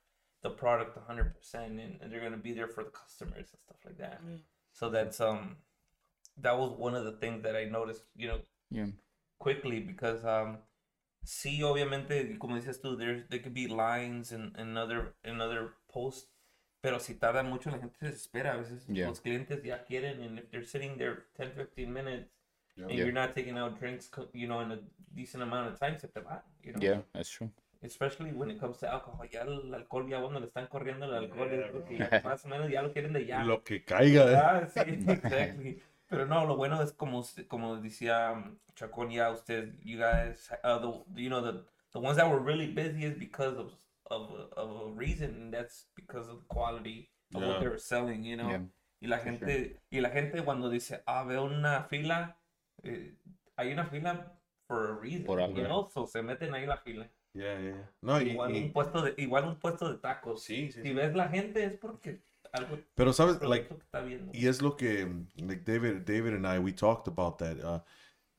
the 0.43 0.51
product 0.51 0.97
100% 0.97 1.55
and, 1.55 1.81
and 2.01 2.13
they're 2.13 2.21
going 2.21 2.33
to 2.33 2.39
be 2.39 2.53
there 2.53 2.69
for 2.69 2.85
the 2.85 2.91
customers 2.91 3.49
and 3.53 3.61
stuff 3.61 3.79
like 3.85 3.97
that 3.99 4.21
so 4.75 4.91
that's 4.91 5.21
um 5.21 5.57
that 6.37 6.59
was 6.59 6.71
one 6.87 6.95
of 6.95 7.05
the 7.05 7.13
things 7.23 7.43
that 7.43 7.57
i 7.57 7.65
noticed 7.65 8.05
you 8.17 8.29
know 8.29 8.41
Yeah. 8.71 8.89
quickly 9.39 9.81
because 9.81 10.25
um 10.25 10.59
sí 11.25 11.63
obviamente 11.63 12.39
como 12.39 12.57
dices 12.57 12.81
tú 12.83 12.97
there 12.99 13.25
there 13.31 13.41
could 13.41 13.55
be 13.55 13.67
lines 13.69 14.33
and 14.33 14.53
and 14.59 14.77
other 14.77 15.15
and 15.25 15.41
other 15.41 15.63
posts 15.89 16.29
pero 16.83 16.99
si 16.99 17.15
tarda 17.15 17.43
mucho 17.43 17.71
la 17.71 17.79
gente 17.79 17.97
se 17.99 18.07
desespera 18.07 18.53
a 18.55 18.57
veces 18.59 18.85
Yeah. 18.89 19.09
los 19.09 19.21
clientes 19.21 19.65
ya 19.65 19.79
quieren 19.85 20.21
and 20.23 20.39
if 20.39 20.51
they're 20.51 20.67
sitting 20.67 20.99
there 20.99 21.25
10 21.37 21.53
15 21.55 21.93
minutes 21.93 22.29
Yeah. 22.77 22.87
and 22.89 22.99
Yeah. 22.99 23.05
you're 23.05 23.13
not 23.21 23.35
taking 23.35 23.57
out 23.57 23.79
drinks 23.79 24.11
you 24.35 24.49
know 24.49 24.61
in 24.61 24.73
a 24.73 24.79
decent 25.15 25.43
amount 25.43 25.73
of 25.73 25.79
time 25.79 25.97
se 25.99 26.09
te 26.09 26.21
va 26.21 26.43
you 26.63 26.73
know 26.73 26.81
Yeah, 26.83 27.01
that's 27.15 27.31
true. 27.31 27.51
Especially 27.85 28.33
when 28.33 28.51
it 28.51 28.59
comes 28.59 28.79
to 28.79 28.87
alcohol 28.87 29.27
ya 29.31 29.43
el 29.43 29.73
alcohol 29.75 30.09
ya 30.09 30.21
cuando 30.21 30.41
le 30.41 30.47
están 30.47 30.67
corriendo 30.69 31.05
el 31.07 31.15
alcohol 31.15 31.49
Yeah, 31.51 31.67
es 31.67 31.71
porque 31.73 31.97
bro. 31.97 32.09
ya 32.11 32.21
más 32.25 32.45
o 32.45 32.49
menos 32.49 32.71
ya 32.71 32.83
lo 32.83 32.93
quieren 32.93 33.13
de 33.13 33.27
ya 33.27 33.45
Lo 33.45 33.63
que 33.63 33.85
caiga. 33.85 34.31
eh. 34.33 34.37
Ah, 34.37 34.67
sí, 34.67 34.81
exactly. 35.09 35.83
Pero 36.09 36.27
no, 36.27 36.45
lo 36.47 36.57
bueno 36.57 36.81
es 36.83 36.93
como, 36.93 37.25
como 37.49 37.77
decía 37.77 38.33
um, 38.33 38.59
Chacón, 38.75 39.11
ya 39.11 39.31
usted, 39.31 39.75
you 39.83 39.99
guys, 39.99 40.51
uh, 40.63 40.79
the, 40.79 41.21
you 41.23 41.29
know, 41.29 41.41
the, 41.41 41.65
the 41.93 41.99
ones 42.01 42.17
that 42.17 42.29
were 42.29 42.41
really 42.41 42.67
busy 42.73 43.05
is 43.05 43.15
because 43.19 43.57
of, 43.57 43.73
of, 44.11 44.31
of 44.57 44.71
a 44.89 44.93
reason, 44.95 45.31
and 45.35 45.53
that's 45.55 45.87
because 45.97 46.29
of 46.29 46.41
the 46.41 46.47
quality 46.49 47.09
of 47.35 47.41
Yeah. 47.43 47.49
what 47.49 47.61
they 47.61 47.69
were 47.69 47.79
selling, 47.79 48.23
you 48.23 48.37
know. 48.37 48.49
Yeah. 48.51 48.61
Y 49.01 49.09
la 49.09 49.19
gente, 49.19 49.81
y 49.91 50.01
la 50.01 50.11
gente 50.11 50.43
cuando 50.45 50.69
dice, 50.71 51.03
ah, 51.07 51.25
veo 51.25 51.45
una 51.45 51.85
fila, 51.85 52.37
eh, 52.83 53.15
hay 53.57 53.73
una 53.73 53.85
fila 53.87 54.33
for 54.69 54.91
a 54.91 54.93
reason, 55.01 55.25
Por 55.25 55.41
algo. 55.41 55.57
you 55.57 55.65
know, 55.67 55.89
so 55.93 56.07
se 56.07 56.23
meten 56.23 56.55
ahí 56.55 56.67
la 56.67 56.77
fila. 56.77 57.09
Yeah, 57.35 57.61
yeah. 57.61 57.91
No, 58.01 58.21
y, 58.21 58.31
Igual 58.31 58.55
y- 58.55 58.63
un 58.65 58.73
puesto 58.73 59.03
de, 59.03 59.15
igual 59.19 59.45
un 59.45 59.57
puesto 59.59 59.91
de 59.91 59.99
tacos. 59.99 60.43
sí, 60.43 60.71
sí, 60.71 60.81
Si 60.83 60.89
sí. 60.89 60.95
ves 60.95 61.15
la 61.15 61.29
gente 61.29 61.65
es 61.65 61.77
porque 61.77 62.21
algo 62.53 62.79
Pero 62.95 63.13
sabes, 63.13 63.41
like, 63.43 63.67
que 63.69 63.75
está 63.75 64.01
viendo. 64.01 64.31
y 64.33 64.47
es 64.47 64.63
lo 64.63 64.77
que, 64.77 65.09
like 65.37 65.65
David, 65.71 66.03
David 66.07 66.35
and 66.37 66.47
I, 66.47 66.59
we 66.61 66.73
talked 66.73 67.09
about 67.09 67.39
that. 67.39 67.57
Uh, 67.59 67.81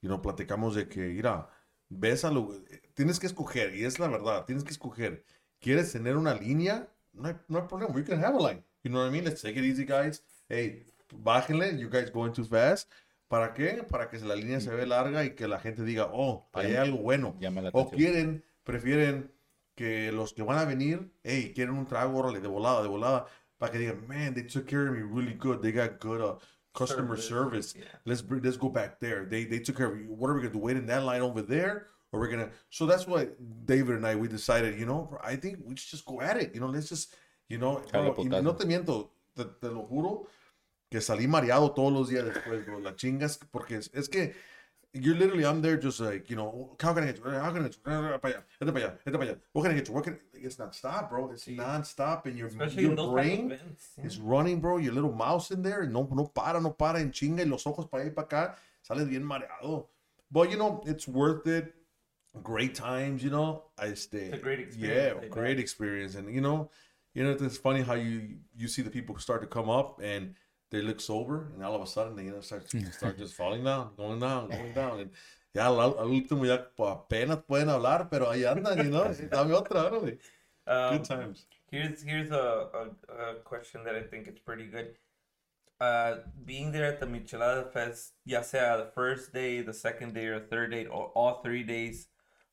you 0.02 0.08
know, 0.08 0.22
platicamos 0.22 0.76
de 0.76 0.88
que, 0.88 1.02
mira, 1.10 1.50
ves 1.90 2.24
a 2.24 2.32
lo, 2.32 2.54
tienes 2.94 3.20
que 3.20 3.28
escoger, 3.28 3.76
y 3.76 3.84
es 3.84 4.00
la 4.00 4.08
verdad, 4.08 4.46
tienes 4.46 4.64
que 4.64 4.72
escoger. 4.72 5.24
¿Quieres 5.60 5.92
tener 5.92 6.16
una 6.16 6.34
línea? 6.34 6.88
No 7.12 7.28
hay, 7.28 7.36
no 7.50 7.60
hay 7.60 7.68
problema. 7.68 7.94
We 7.94 8.04
can 8.04 8.24
have 8.24 8.36
a 8.38 8.40
line. 8.40 8.64
You 8.84 8.92
know 8.92 9.02
what 9.02 9.10
I 9.10 9.12
mean? 9.12 9.26
Let's 9.26 9.42
take 9.42 9.58
it 9.60 9.66
easy, 9.66 9.84
guys. 9.86 10.24
Hey, 10.48 10.86
bájenle. 11.14 11.78
You 11.78 11.90
guys 11.90 12.10
going 12.12 12.32
too 12.34 12.46
fast. 12.46 12.90
¿Para 13.28 13.54
qué? 13.54 13.84
Para 13.90 14.08
que 14.10 14.20
la 14.20 14.36
línea 14.36 14.60
se 14.62 14.70
ve 14.70 14.86
larga 14.86 15.26
y 15.26 15.32
que 15.32 15.48
la 15.48 15.60
gente 15.60 15.84
diga, 15.84 16.10
oh, 16.14 16.48
ahí 16.54 16.68
hay 16.68 16.76
algo 16.76 17.00
bueno. 17.00 17.36
Llama 17.40 17.62
la 17.62 17.70
O 17.74 17.90
quieren, 17.90 18.44
prefieren 18.66 19.32
que 19.76 20.12
los 20.12 20.34
que 20.34 20.44
van 20.44 20.58
a 20.58 20.66
venir, 20.66 21.12
hey, 21.24 21.54
quieren 21.54 21.76
un 21.76 21.86
trago, 21.86 22.18
órale, 22.18 22.42
de 22.42 22.48
volada, 22.48 22.82
de 22.82 22.90
volada, 22.90 23.26
para 23.58 23.72
que 23.72 23.80
digan, 23.80 24.06
man, 24.08 24.34
they 24.34 24.44
took 24.44 24.68
care 24.68 24.88
of 24.88 24.94
me 24.94 25.02
really 25.02 25.34
good. 25.34 25.62
They 25.62 25.72
got 25.72 26.00
good 26.00 26.22
uh, 26.22 26.36
customer 26.74 27.18
service. 27.18 27.74
yeah. 27.76 27.86
Let's 28.06 28.22
bring, 28.22 28.42
let's 28.44 28.58
go 28.58 28.70
back 28.70 29.00
there. 29.00 29.26
They 29.26 29.46
they 29.46 29.60
took 29.60 29.78
care 29.78 29.88
of 29.88 29.98
you. 29.98 30.08
What 30.08 30.30
are 30.30 30.36
we 30.36 30.42
gonna 30.42 30.54
do? 30.54 30.60
Wait 30.60 30.78
in 30.78 30.86
that 30.88 31.04
line 31.04 31.22
over 31.22 31.42
there, 31.42 31.88
or 32.12 32.20
we're 32.20 32.28
gonna? 32.30 32.50
So 32.70 32.86
that's 32.86 33.08
why 33.08 33.30
David 33.66 33.96
and 33.96 34.06
I 34.06 34.16
we 34.16 34.28
decided. 34.28 34.78
You 34.80 34.86
know, 34.86 35.18
I 35.24 35.36
think 35.36 35.60
we 35.64 35.76
should 35.76 35.92
just 35.92 36.06
go 36.06 36.22
at 36.22 36.38
it. 36.38 36.54
You 36.54 36.62
know, 36.62 36.68
let's 36.68 36.90
just, 36.90 37.16
you 37.48 37.58
know, 37.58 37.82
bro, 37.92 38.16
y 38.18 38.26
no 38.26 38.54
te 38.54 38.66
miento, 38.66 39.10
te, 39.36 39.46
te 39.46 39.68
lo 39.68 39.88
juro 39.88 40.28
que 40.92 41.00
salí 41.00 41.28
mareado 41.28 41.74
todos 41.74 41.94
los 41.94 42.10
días 42.10 42.26
después, 42.26 42.66
bro. 42.66 42.80
La 42.80 42.96
chingas, 42.96 43.40
porque 43.52 43.78
es, 43.78 43.90
es 43.94 44.10
que 44.10 44.36
you're 44.96 45.16
literally, 45.16 45.46
I'm 45.46 45.62
there 45.62 45.78
just 45.78 46.00
like, 46.00 46.30
you 46.30 46.36
know, 46.36 46.76
how 46.80 46.94
can 46.94 47.04
I 47.04 47.08
get 47.08 47.18
you? 47.18 47.30
How 47.30 47.52
can 47.52 47.62
I 47.62 47.64
get 47.64 47.76
you? 47.76 47.82
Para 47.84 48.20
allá, 48.20 48.44
vete 48.62 48.74
para 48.74 48.82
allá, 48.82 48.94
vete 49.06 49.14
para 49.14 49.26
allá. 49.26 49.38
What 49.54 49.64
can 49.64 49.72
I 49.72 49.76
get 49.76 49.88
you? 49.88 49.94
What 49.94 50.04
can 50.06 50.20
It's 50.34 50.58
not 50.58 50.74
stop, 50.76 51.10
bro. 51.10 51.32
It's 51.32 51.48
non-stop, 51.48 52.26
and 52.28 52.38
your, 52.38 52.48
Especially 52.48 52.84
your 52.84 52.92
in 52.92 52.98
those 52.98 53.06
type 53.06 53.10
of 53.10 53.14
brain 53.16 53.52
events. 53.52 53.90
yeah. 53.98 54.06
is 54.06 54.20
running, 54.20 54.60
bro. 54.62 54.78
Your 54.78 54.94
little 54.94 55.12
mouse 55.12 55.52
in 55.52 55.62
there, 55.62 55.86
no, 55.86 56.08
no 56.12 56.26
para, 56.26 56.62
no 56.62 56.72
para, 56.72 57.00
en 57.00 57.12
chinga, 57.12 57.40
y 57.40 57.50
los 57.50 57.66
ojos 57.66 57.90
para 57.90 58.04
allá 58.04 58.16
para 58.16 58.28
acá. 58.28 58.56
Sales 58.82 59.08
bien 59.08 59.24
mareado. 59.24 59.88
But, 60.32 60.50
you 60.50 60.58
know, 60.58 60.82
it's 60.86 61.08
worth 61.08 61.46
it. 61.48 61.74
Great 62.44 62.76
times, 62.76 63.24
you 63.24 63.30
know. 63.30 63.64
I 63.78 63.94
stay. 63.94 64.26
It's 64.26 64.36
a 64.36 64.40
great 64.40 64.60
experience, 64.60 65.16
Yeah, 65.22 65.26
I 65.26 65.30
great 65.30 65.60
experience. 65.60 66.16
And, 66.16 66.34
you 66.34 66.42
know, 66.42 66.70
you 67.14 67.24
know, 67.24 67.32
it's 67.32 67.58
funny 67.58 67.82
how 67.82 67.94
you 67.94 68.40
you 68.56 68.68
see 68.68 68.82
the 68.82 68.90
people 68.90 69.18
start 69.18 69.42
to 69.42 69.48
come 69.48 69.70
up 69.70 70.02
and 70.04 70.36
they 70.72 70.82
look 70.82 71.00
sober, 71.00 71.52
and 71.54 71.64
all 71.64 71.76
of 71.76 71.82
a 71.82 71.88
sudden 71.88 72.16
they 72.16 72.26
you 72.26 72.32
know, 72.32 72.42
start 72.42 72.70
start 72.92 73.18
just 73.18 73.34
falling 73.34 73.64
down, 73.64 73.92
going 73.98 74.20
down, 74.20 74.50
going 74.50 74.74
down, 74.74 75.00
and 75.00 75.10
ya 75.54 75.66
al, 75.66 76.00
al 76.00 76.08
último 76.08 76.46
ya 76.46 76.66
apenas 76.80 77.40
pueden 77.48 77.70
hablar, 77.70 78.10
pero 78.10 78.30
ahí 78.32 78.44
andan, 78.44 78.78
you 78.78 78.92
know, 78.92 79.14
dame 79.30 79.54
otra, 79.54 79.90
órale. 79.90 80.18
Um, 80.68 80.98
Good 80.98 81.06
times. 81.06 81.46
Here's 81.70 82.02
here's 82.02 82.32
a, 82.32 82.70
a, 82.74 83.14
a 83.14 83.36
question 83.44 83.84
that 83.84 83.96
I 83.96 84.02
think 84.02 84.28
is 84.28 84.40
pretty 84.40 84.66
good. 84.66 84.96
uh, 85.80 86.16
being 86.46 86.72
there 86.72 86.86
at 86.86 87.00
the 87.00 87.06
Michelada 87.06 87.72
Fest, 87.72 88.14
ya 88.26 88.42
sea 88.42 88.78
the 88.78 88.92
first 88.94 89.34
day, 89.34 89.62
the 89.62 89.74
second 89.74 90.14
day, 90.14 90.28
or 90.28 90.40
third 90.40 90.72
day, 90.72 90.86
or 90.86 91.12
all 91.16 91.42
three 91.42 91.64
days, 91.64 92.08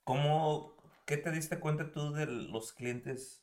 ¿cómo, 0.06 0.70
qué 1.06 1.22
te 1.22 1.30
diste 1.30 1.58
cuenta 1.60 1.92
tú 1.92 2.12
de 2.14 2.26
los 2.26 2.72
clientes? 2.72 3.38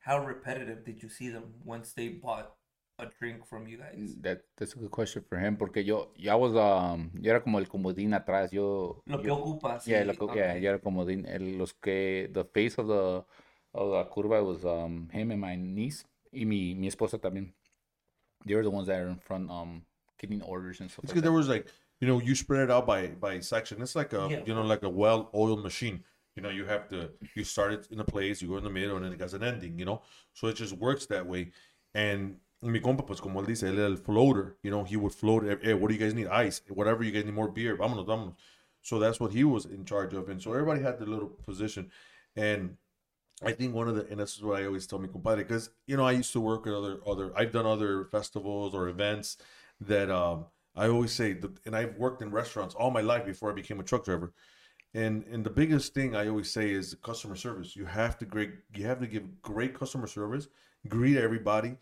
How 0.00 0.24
repetitive 0.24 0.84
did 0.84 1.02
you 1.02 1.08
see 1.08 1.28
them 1.28 1.54
once 1.64 1.92
they 1.92 2.08
bought 2.08 2.55
a 2.98 3.06
drink 3.18 3.46
from 3.46 3.66
you 3.66 3.78
guys? 3.78 4.16
That, 4.22 4.42
that's 4.56 4.74
a 4.74 4.78
good 4.78 4.90
question 4.90 5.22
for 5.28 5.38
him, 5.38 5.56
porque 5.56 5.84
yo, 5.84 6.08
yo 6.16 6.32
I 6.32 6.34
was, 6.34 6.54
um, 6.56 7.10
yo 7.20 7.30
era 7.30 7.40
como 7.40 7.58
el 7.58 7.66
comodín 7.66 8.14
atrás, 8.14 8.50
yo... 8.52 9.02
Lo 9.06 9.18
que 9.18 9.26
yo- 9.28 9.36
ocupas. 9.36 9.86
Yeah, 9.86 10.02
sí, 10.02 10.06
lo 10.06 10.14
que- 10.14 10.34
yeah, 10.36 10.52
ok. 10.54 10.60
yo 10.62 10.68
era 10.70 10.78
comodín. 10.78 11.26
El, 11.28 11.58
los 11.58 11.72
que, 11.74 12.28
the 12.32 12.44
face 12.44 12.78
of 12.78 12.88
the, 12.88 13.24
of 13.74 13.90
the 13.92 14.04
curva 14.10 14.42
was 14.44 14.64
um, 14.64 15.08
him 15.12 15.30
and 15.30 15.40
my 15.40 15.56
niece, 15.56 16.04
y 16.32 16.44
mi, 16.44 16.74
mi 16.74 16.88
esposa 16.88 17.18
también. 17.18 17.52
They 18.46 18.54
were 18.54 18.62
the 18.62 18.70
ones 18.70 18.86
that 18.86 19.00
are 19.00 19.08
in 19.08 19.18
front, 19.18 19.50
um, 19.50 19.82
getting 20.18 20.40
orders 20.42 20.80
and 20.80 20.90
stuff 20.90 21.04
It's 21.04 21.10
like 21.10 21.14
because 21.16 21.22
there 21.22 21.32
was 21.32 21.48
like, 21.48 21.66
you 22.00 22.06
know, 22.06 22.20
you 22.20 22.34
spread 22.34 22.62
it 22.62 22.70
out 22.70 22.86
by 22.86 23.08
by 23.08 23.40
section. 23.40 23.82
It's 23.82 23.96
like 23.96 24.12
a 24.12 24.28
Yeah. 24.30 24.42
you 24.46 24.54
know 24.54 24.62
like 24.62 24.82
a 24.84 24.88
well-oiled 24.88 25.62
machine. 25.62 26.04
You 26.36 26.42
know, 26.42 26.50
you 26.50 26.64
have 26.66 26.86
to 26.90 27.10
you 27.34 27.42
start 27.44 27.72
it 27.72 27.88
in 27.90 27.98
a 27.98 28.04
place, 28.04 28.40
you 28.40 28.48
go 28.48 28.56
in 28.58 28.64
the 28.64 28.70
middle, 28.70 28.96
and 28.96 29.04
then 29.04 29.12
it 29.12 29.20
has 29.20 29.34
an 29.34 29.42
ending. 29.42 29.78
You 29.78 29.84
know, 29.86 30.02
so 30.32 30.46
it 30.46 30.54
just 30.56 30.74
works 30.74 31.06
that 31.06 31.26
way. 31.26 31.50
And 31.94 32.36
mi 32.62 32.80
compa, 32.80 33.06
pues 33.06 33.20
como 33.20 33.40
él 33.40 33.46
dice, 33.46 33.64
él 33.68 33.78
era 33.78 33.86
el 33.86 33.96
floater. 33.96 34.56
You 34.62 34.70
know, 34.70 34.84
he 34.84 34.96
would 34.96 35.12
float. 35.12 35.44
Hey, 35.62 35.74
what 35.74 35.88
do 35.88 35.94
you 35.94 36.00
guys 36.00 36.14
need? 36.14 36.26
Ice. 36.28 36.62
Whatever 36.68 37.04
you 37.04 37.12
guys 37.12 37.24
need 37.24 37.34
more 37.34 37.48
beer. 37.48 37.76
Vámonos, 37.76 38.06
vámonos. 38.06 38.34
So 38.82 38.98
that's 39.00 39.18
what 39.18 39.32
he 39.32 39.42
was 39.42 39.66
in 39.66 39.84
charge 39.84 40.14
of, 40.14 40.28
and 40.28 40.40
so 40.40 40.52
everybody 40.52 40.80
had 40.80 41.00
their 41.00 41.08
little 41.08 41.28
position. 41.44 41.90
And 42.36 42.76
I 43.42 43.52
think 43.52 43.74
one 43.74 43.88
of 43.88 43.96
the 43.96 44.06
and 44.08 44.20
this 44.20 44.36
is 44.36 44.42
what 44.42 44.60
I 44.60 44.66
always 44.66 44.86
tell 44.86 44.98
me 44.98 45.08
compadre 45.08 45.42
because 45.44 45.70
you 45.86 45.96
know 45.96 46.04
I 46.04 46.12
used 46.12 46.32
to 46.32 46.40
work 46.40 46.66
at 46.66 46.72
other 46.72 47.00
other 47.06 47.32
I've 47.36 47.52
done 47.52 47.66
other 47.66 48.04
festivals 48.04 48.74
or 48.74 48.88
events 48.88 49.36
that 49.80 50.10
um 50.10 50.46
I 50.74 50.88
always 50.88 51.12
say 51.12 51.36
and 51.64 51.76
I've 51.76 51.96
worked 51.96 52.22
in 52.22 52.30
restaurants 52.30 52.74
all 52.74 52.90
my 52.90 53.02
life 53.02 53.26
before 53.26 53.50
I 53.50 53.54
became 53.54 53.80
a 53.80 53.82
truck 53.82 54.04
driver. 54.04 54.32
And 54.94 55.24
and 55.24 55.44
the 55.44 55.50
biggest 55.50 55.92
thing 55.94 56.16
I 56.16 56.28
always 56.28 56.50
say 56.50 56.70
is 56.70 56.96
customer 57.02 57.36
service. 57.36 57.76
You 57.76 57.86
have 57.86 58.16
to 58.18 58.24
great 58.24 58.52
you 58.74 58.86
have 58.86 59.00
to 59.00 59.06
give 59.06 59.42
great 59.42 59.74
customer 59.74 60.06
service, 60.06 60.48
greet 60.88 61.16
everybody. 61.18 61.76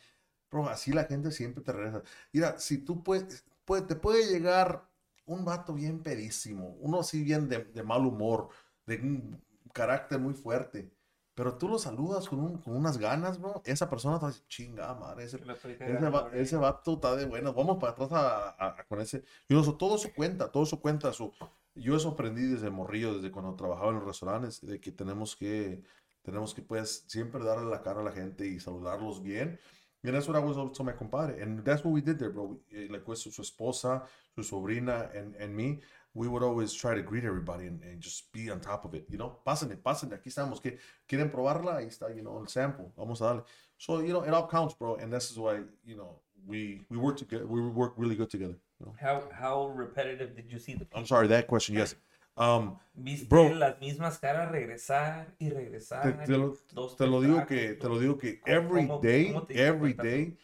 Bro, 0.54 0.68
así 0.68 0.92
la 0.92 1.04
gente 1.04 1.30
siempre 1.32 1.62
te 1.64 1.72
regresa. 1.72 2.02
Mira, 2.32 2.58
si 2.58 2.78
tú 2.78 3.02
puedes, 3.02 3.44
puede, 3.64 3.82
te 3.82 3.96
puede 3.96 4.26
llegar 4.28 4.88
un 5.26 5.44
vato 5.44 5.74
bien 5.74 6.02
pedísimo, 6.02 6.76
uno 6.80 7.00
así 7.00 7.22
bien 7.24 7.48
de, 7.48 7.64
de 7.64 7.82
mal 7.82 8.06
humor, 8.06 8.48
de 8.86 8.96
un 9.00 9.42
carácter 9.72 10.18
muy 10.20 10.34
fuerte, 10.34 10.92
pero 11.34 11.58
tú 11.58 11.68
lo 11.68 11.78
saludas 11.78 12.28
con, 12.28 12.40
un- 12.40 12.58
con 12.58 12.76
unas 12.76 12.98
ganas, 12.98 13.40
bro. 13.40 13.62
Esa 13.64 13.90
persona 13.90 14.18
te 14.18 14.22
va 14.22 14.28
a 14.28 14.32
decir, 14.32 14.46
chinga, 14.48 14.94
madre, 14.94 15.24
ese, 15.24 15.38
ese, 15.84 16.08
va- 16.08 16.20
ahora". 16.20 16.38
ese 16.38 16.56
vato 16.56 16.94
está 16.94 17.16
de 17.16 17.26
buenas. 17.26 17.54
Vamos 17.54 17.78
para 17.78 17.92
atrás 17.92 18.12
a, 18.12 18.50
a- 18.50 18.80
a- 18.80 18.84
con 18.84 19.00
ese. 19.00 19.24
Yo, 19.48 19.62
todo 19.76 19.96
eso 19.96 20.12
cuenta, 20.14 20.50
todo 20.52 20.62
eso 20.62 20.80
cuenta. 20.80 21.12
Su, 21.12 21.32
yo 21.74 21.96
eso 21.96 22.10
aprendí 22.10 22.42
desde 22.46 22.70
morrillo, 22.70 23.14
desde 23.16 23.32
cuando 23.32 23.54
trabajaba 23.56 23.88
en 23.90 23.96
los 23.96 24.04
restaurantes, 24.04 24.60
de 24.64 24.80
que 24.80 24.92
tenemos 24.92 25.34
que, 25.36 25.82
tenemos 26.22 26.54
que, 26.54 26.62
pues, 26.62 27.04
siempre 27.08 27.42
darle 27.44 27.68
la 27.70 27.82
cara 27.82 28.00
a 28.00 28.04
la 28.04 28.12
gente 28.12 28.46
y 28.46 28.60
saludarlos 28.60 29.22
bien. 29.22 29.58
And 30.04 30.14
that's 30.14 30.28
what 30.28 30.36
I 30.36 30.40
was 30.40 30.58
always 30.58 30.76
telling 30.76 30.92
my 30.92 30.98
compadre. 30.98 31.40
And 31.40 31.64
that's 31.64 31.82
what 31.84 31.92
we 31.92 32.00
did 32.00 32.18
there, 32.18 32.30
bro. 32.30 32.44
We- 32.44 32.84
eh, 32.84 32.88
like 32.90 33.06
with 33.08 33.18
su, 33.18 33.30
su 33.30 33.42
esposa, 33.42 34.02
su 34.36 34.42
sobrina, 34.42 35.08
and, 35.16 35.34
and 35.36 35.56
me, 35.56 35.80
we 36.14 36.28
would 36.28 36.42
always 36.42 36.72
try 36.72 36.94
to 36.94 37.02
greet 37.02 37.24
everybody 37.24 37.66
and, 37.66 37.82
and 37.82 38.00
just 38.00 38.30
be 38.32 38.50
on 38.50 38.60
top 38.60 38.84
of 38.84 38.94
it, 38.94 39.04
you 39.08 39.18
know? 39.18 39.36
Pásenle, 39.46 39.76
pásenle, 39.76 40.14
aquí 40.14 40.28
estamos. 40.28 40.60
que 40.62 40.78
¿Quieren 41.08 41.30
probarla? 41.30 41.78
Ahí 41.78 41.86
está, 41.88 42.14
you 42.14 42.22
know, 42.22 42.38
el 42.38 42.46
sample. 42.48 42.92
Vamos 42.96 43.20
a 43.20 43.24
darle. 43.24 43.42
So, 43.78 44.00
you 44.00 44.12
know, 44.12 44.22
it 44.22 44.32
all 44.32 44.46
counts, 44.46 44.74
bro. 44.74 44.96
And 44.96 45.12
this 45.12 45.30
is 45.30 45.38
why, 45.38 45.60
you 45.84 45.96
know, 45.96 46.20
we 46.46 46.82
we 46.90 46.98
work 46.98 47.16
together. 47.16 47.46
We 47.46 47.60
work 47.62 47.94
really 47.96 48.14
good 48.14 48.30
together. 48.30 48.56
You 48.78 48.86
know? 48.86 48.94
How, 49.00 49.22
how 49.32 49.68
repetitive 49.74 50.36
did 50.36 50.52
you 50.52 50.58
see 50.58 50.74
the 50.74 50.86
I'm 50.94 51.06
sorry, 51.06 51.26
that 51.28 51.46
question, 51.46 51.74
yes. 51.74 51.94
Um, 52.36 52.76
¿Viste 52.94 53.26
Bro. 53.28 53.54
las 53.54 53.78
mismas 53.80 54.18
caras 54.18 54.50
regresar 54.50 55.34
y 55.38 55.50
regresar? 55.50 56.02
te, 56.02 56.24
te 56.26 56.32
lo, 56.38 56.56
Dos, 56.72 56.96
te 56.96 57.06
lo 57.06 57.20
digo 57.20 57.46
que, 57.46 57.74
te 57.74 57.88
lo 57.88 57.98
digo 57.98 58.18
que 58.18 58.40
¿Cómo- 58.40 58.52
every 58.56 58.86
cómo- 58.88 59.00
day, 59.00 59.32
cómo 59.32 59.46
every 59.50 59.92
day, 59.94 60.36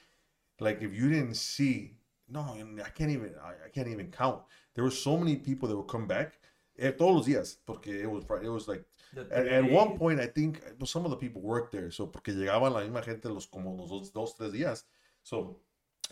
like 0.60 0.80
if 0.84 0.92
you 0.92 1.08
didn't 1.08 1.34
see, 1.34 1.96
no, 2.28 2.54
I 2.54 2.90
can't 2.94 3.10
even, 3.10 3.34
I, 3.42 3.66
I 3.66 3.70
can't 3.72 3.88
even 3.88 4.10
count. 4.10 4.42
There 4.74 4.84
were 4.84 4.94
so 4.94 5.16
many 5.18 5.36
people 5.36 5.68
that 5.68 5.76
would 5.76 5.88
come 5.88 6.06
back 6.06 6.38
eh, 6.76 6.92
todos 6.92 7.12
los 7.14 7.26
días, 7.26 7.58
porque 7.66 7.88
it 7.88 8.06
was, 8.08 8.24
it 8.42 8.48
was 8.48 8.68
like, 8.68 8.84
at, 9.32 9.46
at 9.48 9.64
one 9.70 9.98
point, 9.98 10.20
I 10.20 10.26
think 10.28 10.62
some 10.84 11.04
of 11.04 11.10
the 11.10 11.16
people 11.16 11.42
worked 11.42 11.72
there, 11.72 11.90
so 11.90 12.06
porque 12.06 12.32
llegaban 12.32 12.72
la 12.72 12.80
misma 12.82 13.02
gente 13.02 13.28
los 13.28 13.46
como 13.48 13.76
los 13.76 13.90
dos, 13.90 14.12
dos 14.12 14.36
tres 14.36 14.52
días, 14.52 14.86
so 15.24 15.58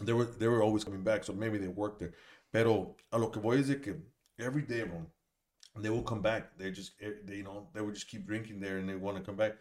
they 0.05 0.13
were 0.13 0.27
they 0.27 0.49
were 0.49 0.61
always 0.63 0.85
coming 0.85 1.05
back, 1.05 1.23
so 1.25 1.33
maybe 1.33 1.57
they 1.59 1.69
worked 1.69 2.01
there. 2.01 2.13
Pero 2.51 2.97
a 3.13 3.19
lo 3.19 3.31
que 3.31 3.41
voy 3.41 3.61
es 3.61 3.69
de 3.69 3.81
que 3.81 3.95
every 4.39 4.63
day, 4.63 4.83
bro, 4.83 5.07
they 5.77 5.91
will 5.91 6.03
come 6.03 6.23
back. 6.23 6.57
They 6.59 6.71
just 6.71 6.93
eh, 7.01 7.11
they 7.25 7.37
you 7.37 7.45
know 7.45 7.69
they 7.75 7.81
would 7.81 7.95
just 7.95 8.09
keep 8.09 8.27
drinking 8.27 8.61
there 8.61 8.79
and 8.79 8.89
they 8.89 8.97
want 8.97 9.17
to 9.17 9.23
come 9.23 9.37
back. 9.37 9.53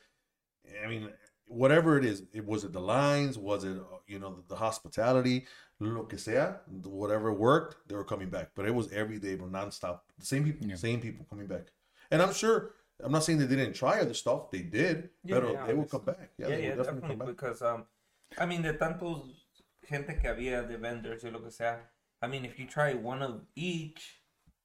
I 0.83 0.87
mean, 0.87 1.09
whatever 1.45 1.97
it 1.97 2.05
is, 2.05 2.23
it 2.33 2.45
was 2.45 2.63
it 2.63 2.73
the 2.73 2.81
lines, 2.81 3.37
was 3.37 3.63
it 3.63 3.77
uh, 3.77 3.97
you 4.07 4.19
know 4.19 4.35
the, 4.35 4.43
the 4.49 4.55
hospitality, 4.55 5.45
lo 5.79 6.03
que 6.03 6.17
sea, 6.17 6.53
whatever 6.83 7.31
worked, 7.33 7.87
they 7.87 7.95
were 7.95 8.03
coming 8.03 8.29
back. 8.29 8.49
But 8.55 8.65
it 8.65 8.75
was 8.75 8.91
every 8.91 9.19
day, 9.19 9.35
bro, 9.35 9.47
nonstop. 9.47 9.99
The 10.19 10.25
same 10.25 10.43
people, 10.43 10.67
Yeah. 10.67 10.75
same 10.75 10.99
people 10.99 11.25
coming 11.29 11.47
back. 11.47 11.67
And 12.11 12.21
I'm 12.21 12.33
sure 12.33 12.71
I'm 13.03 13.11
not 13.11 13.23
saying 13.23 13.39
they 13.39 13.47
didn't 13.47 13.73
try 13.73 14.01
other 14.01 14.13
stuff, 14.13 14.49
they 14.51 14.61
did, 14.63 15.09
Yeah, 15.23 15.39
but 15.39 15.53
yeah, 15.53 15.67
they 15.67 15.73
will 15.73 15.85
come 15.85 16.01
back. 16.03 16.31
Yeah, 16.37 16.47
Yeah, 16.49 16.55
they 16.55 16.63
yeah, 16.63 16.75
definitely, 16.75 17.01
definitely, 17.01 17.09
come 17.09 17.17
back. 17.19 17.27
because 17.27 17.61
um, 17.61 17.85
I 18.39 18.45
mean, 18.45 18.61
the 18.61 18.73
tantos 18.73 19.21
gente 19.87 20.15
que 20.19 20.29
había 20.29 20.67
de 20.67 20.77
vendors 20.77 21.23
y 21.23 21.29
lo 21.29 21.39
que 21.39 21.51
sea. 21.51 21.77
I 22.21 22.27
mean, 22.27 22.43
if 22.45 22.57
you 22.59 22.65
try 22.65 22.93
one 22.95 23.21
of 23.21 23.41
each, 23.55 24.16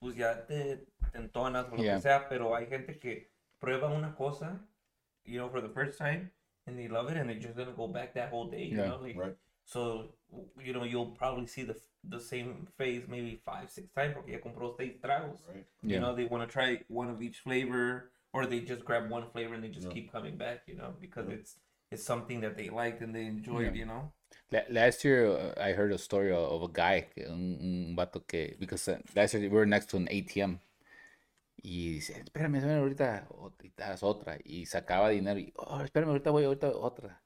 pues 0.02 0.16
ya 0.16 0.44
te 0.46 0.78
te 1.12 1.18
entonas 1.18 1.66
o 1.72 1.76
lo 1.76 1.82
Yeah. 1.82 1.96
que 1.96 2.02
sea. 2.02 2.28
Pero 2.28 2.54
hay 2.56 2.66
gente 2.66 2.98
que 2.98 3.30
prueba 3.60 3.88
una 3.90 4.14
cosa, 4.16 4.60
you 5.24 5.38
know, 5.38 5.48
for 5.48 5.62
the 5.62 5.68
first 5.70 5.98
time, 5.98 6.30
and 6.66 6.76
they 6.76 6.88
love 6.88 7.10
it, 7.10 7.16
and 7.16 7.30
they're 7.30 7.40
just 7.40 7.56
gonna 7.56 7.72
go 7.72 7.86
back 7.88 8.14
that 8.14 8.30
whole 8.30 8.50
day. 8.50 8.64
You 8.66 8.78
Yeah, 8.78 8.88
know, 8.88 8.98
like, 8.98 9.16
Right. 9.16 9.36
so 9.64 10.14
you 10.58 10.72
know, 10.74 10.84
you'll 10.84 11.12
probably 11.16 11.46
see 11.46 11.64
the 11.64 11.76
the 12.04 12.18
same 12.20 12.66
phase 12.76 13.06
maybe 13.08 13.36
five, 13.44 13.70
six 13.70 13.88
times 13.94 14.14
porque 14.14 14.32
ya 14.32 14.40
compró 14.40 14.76
seis 14.76 14.98
tragos. 15.00 15.40
Right. 15.48 15.66
You 15.82 15.90
Yeah. 15.90 16.00
know, 16.00 16.14
they 16.16 16.26
want 16.26 16.42
to 16.48 16.52
try 16.52 16.84
one 16.88 17.08
of 17.08 17.22
each 17.22 17.40
flavor, 17.40 18.10
or 18.32 18.46
they 18.46 18.60
just 18.60 18.84
grab 18.84 19.08
one 19.10 19.30
flavor 19.30 19.54
and 19.54 19.62
they 19.62 19.68
just 19.70 19.86
Yeah. 19.86 19.94
keep 19.94 20.10
coming 20.12 20.36
back. 20.36 20.66
You 20.66 20.74
know, 20.76 20.96
because 21.00 21.28
it's 21.28 21.56
it's 21.92 22.02
something 22.04 22.40
that 22.40 22.56
they 22.56 22.70
liked 22.70 23.02
and 23.02 23.14
they 23.14 23.26
enjoyed. 23.26 23.74
Yeah. 23.76 23.80
You 23.82 23.86
know. 23.86 24.12
La- 24.50 24.64
Last 24.68 25.04
year, 25.04 25.54
I 25.56 25.72
heard 25.72 25.92
a 25.92 25.98
story 25.98 26.30
of, 26.32 26.62
a 26.62 26.68
guy, 26.72 27.08
un, 27.28 27.58
un 27.60 27.96
vato 27.96 28.24
que, 28.26 28.56
because 28.58 28.86
uh, 28.88 28.98
last 29.14 29.34
year 29.34 29.42
we 29.42 29.48
were 29.48 29.66
next 29.66 29.88
to 29.90 29.96
an 29.96 30.08
ATM. 30.08 30.58
Y 31.64 31.92
dice, 31.94 32.14
espérame, 32.24 32.56
espérame, 32.56 32.80
ahorita 32.80 33.26
ot- 33.30 33.62
y 33.62 33.72
das 33.76 34.02
otra. 34.02 34.36
Y 34.44 34.66
sacaba 34.66 35.10
dinero 35.10 35.38
y, 35.38 35.52
oh, 35.56 35.80
espérame, 35.82 36.08
ahorita 36.10 36.30
voy, 36.30 36.44
ahorita 36.44 36.68
otra. 36.70 37.22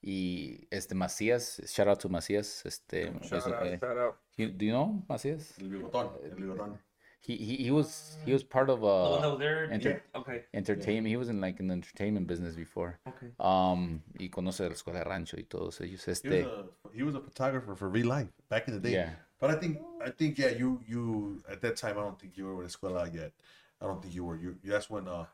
Y 0.00 0.66
este 0.70 0.94
Macías, 0.94 1.60
shout 1.66 1.88
out 1.88 1.98
to 1.98 2.08
Macías, 2.08 2.64
este, 2.64 3.08
es- 3.08 3.46
eh, 3.46 3.80
out. 3.82 4.16
he- 4.36 4.46
do 4.46 4.64
you 4.64 4.70
know 4.72 5.04
Macías? 5.08 5.58
El 5.58 5.68
bigotón, 5.70 6.12
el 6.22 6.34
bigotón. 6.34 6.80
He, 7.22 7.36
he, 7.36 7.56
he 7.56 7.70
was, 7.70 8.16
he 8.24 8.32
was 8.32 8.42
part 8.42 8.70
of 8.70 8.80
The 8.80 8.86
one 8.86 9.20
that 9.20 9.26
uh, 9.26 9.30
was 9.30 9.38
there. 9.38 9.70
enter- 9.70 10.02
Okay. 10.14 10.44
entertainment, 10.54 11.06
he 11.08 11.16
was 11.16 11.28
in 11.28 11.40
like 11.40 11.60
in 11.60 11.68
the 11.68 11.74
entertainment 11.74 12.26
business 12.26 12.54
before. 12.54 12.98
Okay. 13.06 13.28
Um, 13.38 14.02
y 14.18 14.28
conoce 14.28 14.60
la 14.60 14.70
escuela 14.74 15.04
rancho 15.06 15.36
y 15.36 15.44
todos 15.48 15.80
ellos, 15.80 16.04
He 16.04 16.28
was, 16.30 16.46
a, 16.46 16.64
he 16.94 17.02
was 17.02 17.14
a 17.14 17.20
photographer 17.20 17.74
for 17.74 17.88
Real 17.90 18.06
Life 18.06 18.28
back 18.48 18.68
in 18.68 18.74
the 18.74 18.80
day. 18.80 18.92
yeah. 18.92 19.10
But 19.38 19.50
I 19.50 19.54
think 19.56 19.78
I 20.04 20.10
think 20.10 20.36
yeah, 20.38 20.48
you 20.50 20.80
you 20.86 21.42
at 21.50 21.60
that 21.62 21.76
time 21.76 21.96
I 21.98 22.02
don't 22.02 22.18
think 22.20 22.36
you 22.36 22.44
were 22.44 22.56
with 22.56 22.68
Escuela 22.68 23.12
yet. 23.14 23.32
I 23.80 23.86
don't 23.86 24.02
think 24.02 24.14
you 24.14 24.24
were. 24.24 24.36
You 24.36 24.56
that's 24.62 24.90
when 24.90 25.08
uh 25.08 25.24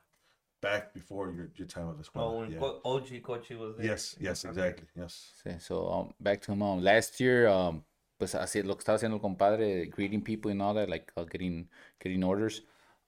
back 0.63 0.95
before 0.95 1.33
your, 1.33 1.51
your 1.57 1.67
time 1.67 1.89
at 1.91 1.97
Escuela. 1.97 2.23
Oh, 2.23 2.39
when 2.39 2.53
yeah. 2.53 2.59
Co- 2.61 2.81
OG 2.85 3.23
Cochi 3.25 3.57
was 3.57 3.77
there. 3.77 3.87
Yes, 3.87 4.17
yes, 4.21 4.45
exactly. 4.45 4.87
Yes. 4.97 5.33
So 5.59 5.89
um, 5.89 6.15
back 6.21 6.41
to 6.43 6.53
him. 6.53 6.63
Um, 6.63 6.83
last 6.83 7.19
year, 7.21 7.49
um, 7.49 7.83
pues 8.19 8.35
así 8.35 8.63
lo 8.63 8.75
que 8.77 8.81
estaba 8.81 8.97
haciendo 8.97 9.17
el 9.17 9.23
compadre, 9.23 9.87
greeting 9.87 10.23
people 10.23 10.51
and 10.51 10.63
all 10.63 10.75
that, 10.75 10.89
like 10.89 11.13
uh, 11.17 11.25
getting 11.25 11.69
getting 12.01 12.23
orders. 12.25 12.63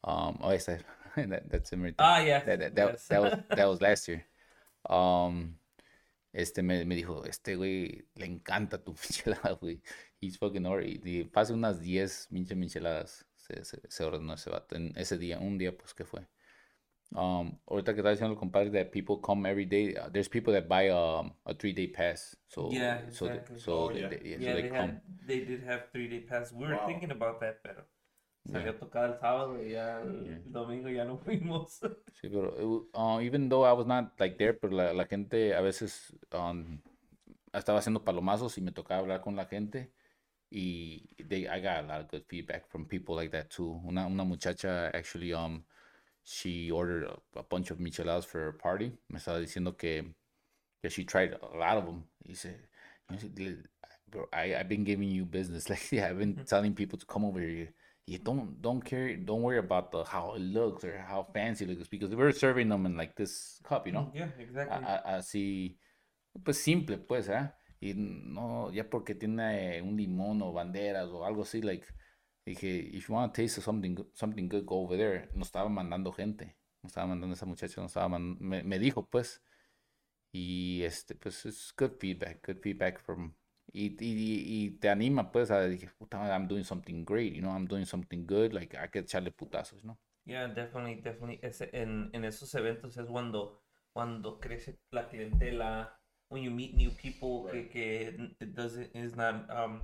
Um, 0.04 0.38
oh, 0.42 0.52
yes, 0.52 0.66
that, 1.16 1.50
that's 1.50 1.70
him 1.72 1.82
right 1.82 1.96
there. 1.96 2.06
Ah, 2.06 2.18
yeah. 2.18 2.44
That, 2.44 2.58
that, 2.60 2.74
that, 2.76 2.88
Yes. 2.92 3.06
that 3.08 3.20
was 3.22 3.32
that 3.54 3.68
was 3.68 3.80
last 3.80 4.08
year. 4.08 4.24
Um, 4.88 5.58
este 6.32 6.62
me, 6.62 6.84
me 6.84 6.94
dijo, 6.96 7.24
este 7.26 7.56
güey 7.56 8.04
le 8.16 8.26
encanta 8.26 8.78
tu 8.84 8.92
michelada, 9.08 9.58
güey. 9.60 9.80
He's 10.20 10.36
fucking 10.38 10.66
or 10.66 10.82
y, 10.82 11.00
y 11.04 11.24
pasa 11.24 11.54
unas 11.54 11.80
10 11.80 12.28
pinche 12.32 12.54
micheladas. 12.54 13.24
Se, 13.36 13.64
se, 13.64 13.80
se 13.88 14.04
ordenó 14.04 14.34
ese 14.34 14.50
vato 14.50 14.76
en 14.76 14.92
ese 14.96 15.16
día, 15.18 15.38
un 15.38 15.58
día 15.58 15.76
pues 15.76 15.94
que 15.94 16.04
fue. 16.04 16.26
Um, 17.14 17.58
ahorita 17.66 17.94
que 17.94 18.00
está 18.00 18.10
diciendo 18.10 18.34
el 18.34 18.38
compadre 18.38 18.70
that 18.70 18.90
people 18.92 19.16
come 19.22 19.48
every 19.48 19.64
day. 19.64 19.94
uh, 19.96 20.10
there's 20.12 20.28
people 20.28 20.52
that 20.52 20.68
buy 20.68 20.90
um, 20.90 21.32
a 21.46 21.54
three 21.54 21.72
day 21.72 21.86
pass. 21.88 22.36
So 22.48 22.68
Yeah, 22.70 23.00
so 23.10 23.26
they- 23.28 23.34
exactly. 23.38 23.58
so 23.60 23.72
Oh, 23.72 23.92
they, 23.92 24.00
yeah. 24.00 24.08
they- 24.10 24.22
yeah, 24.30 24.36
so 24.38 24.44
Yeah, 24.44 24.54
they 24.54 24.62
they 24.62 24.68
come. 24.68 24.90
had, 24.90 25.02
they 25.26 25.40
did 25.44 25.62
have 25.64 25.88
three 25.90 26.08
day 26.08 26.20
pass. 26.20 26.52
We 26.52 26.66
were 26.66 26.74
Wow. 26.76 26.86
thinking 26.86 27.10
about 27.10 27.40
that, 27.40 27.62
pero 27.62 27.86
salió 28.46 28.66
Yeah. 28.66 28.76
a 28.76 28.78
tocar 28.78 29.04
el 29.10 29.18
sábado 29.18 29.56
y 29.62 29.70
ya 29.72 30.02
el 30.02 30.52
domingo 30.52 30.88
ya 30.90 31.04
no 31.04 31.16
fuimos. 31.18 31.80
Sí, 32.20 32.28
pero 32.28 32.52
wa- 32.92 33.16
uh, 33.16 33.20
even 33.22 33.48
though 33.48 33.64
I 33.64 33.72
was 33.72 33.86
not 33.86 34.12
like 34.20 34.36
there, 34.36 34.52
pero 34.52 34.72
la, 34.74 34.92
la 34.92 35.06
gente 35.06 35.54
a 35.54 35.60
veces 35.62 36.12
um, 36.32 36.82
estaba 37.54 37.78
haciendo 37.78 38.04
palomazos 38.04 38.58
y 38.58 38.60
me 38.60 38.72
tocaba 38.72 39.00
hablar 39.00 39.20
con 39.22 39.34
la 39.36 39.46
gente 39.46 39.92
y 40.50 41.06
they 41.28 41.46
I 41.48 41.60
got 41.60 41.78
a 41.78 41.82
lot 41.82 42.00
of 42.02 42.10
good 42.10 42.24
feedback 42.28 42.66
from 42.68 42.86
people 42.86 43.14
like 43.16 43.30
that 43.30 43.48
too. 43.50 43.80
Una 43.86 44.06
una 44.06 44.24
muchacha 44.24 44.88
actually 44.88 45.32
um 45.32 45.64
she 46.28 46.70
ordered 46.70 47.04
a, 47.04 47.16
a 47.38 47.42
bunch 47.42 47.70
of 47.70 47.78
micheladas 47.78 48.26
for 48.26 48.38
her 48.40 48.52
party. 48.52 48.92
Me 49.08 49.18
estaba 49.18 49.40
diciendo 49.40 49.76
que 49.76 50.04
que 50.82 50.90
she 50.90 51.04
tried 51.04 51.34
a 51.42 51.56
lot 51.56 51.78
of 51.78 51.86
them. 51.86 52.04
He 52.24 52.34
said, 52.34 52.58
bro, 54.10 54.26
I 54.32 54.54
I've 54.56 54.68
been 54.68 54.84
giving 54.84 55.08
you 55.08 55.24
business. 55.24 55.68
Like 55.70 55.90
yeah, 55.92 56.08
I've 56.08 56.18
been 56.18 56.36
telling 56.46 56.74
people 56.74 56.98
to 56.98 57.06
come 57.06 57.24
over 57.24 57.40
here. 57.40 57.72
You 58.06 58.18
don't 58.18 58.60
don't 58.62 58.82
care 58.84 59.16
don't 59.16 59.42
worry 59.42 59.58
about 59.58 59.90
the 59.92 60.04
how 60.04 60.34
it 60.34 60.40
looks 60.40 60.84
or 60.84 60.98
how 60.98 61.26
fancy 61.34 61.64
it 61.64 61.70
looks 61.70 61.88
because 61.88 62.14
we're 62.14 62.32
serving 62.32 62.68
them 62.68 62.86
in 62.86 62.96
like 62.96 63.16
this 63.16 63.60
cup, 63.64 63.86
you 63.86 63.92
know. 63.92 64.10
Yeah, 64.14 64.28
exactly. 64.38 64.84
A- 64.84 65.18
así 65.18 65.76
pues 66.44 66.58
simple 66.58 66.98
pues 66.98 67.28
¿eh? 67.28 67.50
y 67.80 67.94
no 67.96 68.70
ya 68.70 68.84
porque 68.88 69.14
tiene 69.14 69.80
un 69.82 69.96
limón 69.96 70.42
o 70.42 70.52
banderas 70.52 71.08
o 71.08 71.24
algo 71.24 71.42
así 71.42 71.62
like 71.62 71.86
dije 72.48 72.90
if 72.96 73.08
you 73.08 73.14
want 73.14 73.32
to 73.32 73.42
taste 73.42 73.60
something 73.62 73.94
good- 73.94 74.10
something 74.14 74.48
good 74.48 74.64
go 74.64 74.82
over 74.84 74.96
there 74.98 75.28
nos 75.34 75.48
estaba 75.48 75.68
mandando 75.68 76.12
gente 76.12 76.56
nos 76.82 76.90
estaba 76.90 77.06
mandando 77.08 77.34
esa 77.34 77.46
muchacha 77.46 77.80
nos 77.80 77.90
estaba 77.90 78.08
man- 78.08 78.36
me, 78.40 78.62
me 78.62 78.78
dijo 78.78 79.06
pues 79.06 79.42
y 80.32 80.82
este 80.82 81.14
pues 81.14 81.46
es 81.46 81.72
good 81.76 81.92
feedback 81.98 82.46
good 82.46 82.60
feedback 82.60 83.00
from 83.00 83.34
y, 83.72 83.86
y, 84.02 84.64
y 84.66 84.70
te 84.78 84.88
anima 84.88 85.30
pues 85.30 85.50
a 85.50 85.62
dije 85.66 85.90
puta 85.98 86.18
madre, 86.18 86.34
I'm 86.34 86.48
doing 86.48 86.64
something 86.64 87.04
great 87.04 87.34
you 87.34 87.40
know 87.42 87.52
I'm 87.54 87.66
doing 87.66 87.84
something 87.86 88.26
good 88.26 88.52
like 88.52 88.76
hay 88.76 88.88
que 88.90 89.00
echarle 89.00 89.30
putazos 89.30 89.84
¿no? 89.84 89.98
Yeah, 90.28 90.46
definitely, 90.46 90.96
definitely. 91.00 91.38
Ese, 91.42 91.70
en, 91.72 92.10
en 92.12 92.24
esos 92.26 92.54
eventos 92.54 92.98
es 92.98 93.06
cuando, 93.06 93.62
cuando 93.94 94.38
crece 94.38 94.78
la 94.90 95.08
clientela, 95.08 95.98
when 96.28 96.42
you 96.42 96.50
meet 96.50 96.74
new 96.74 96.90
people 96.90 97.50
que, 97.50 97.70
que 97.70 98.34
it 98.38 98.54
doesn't, 98.54 98.94
is 98.94 99.16
not, 99.16 99.48
um, 99.48 99.80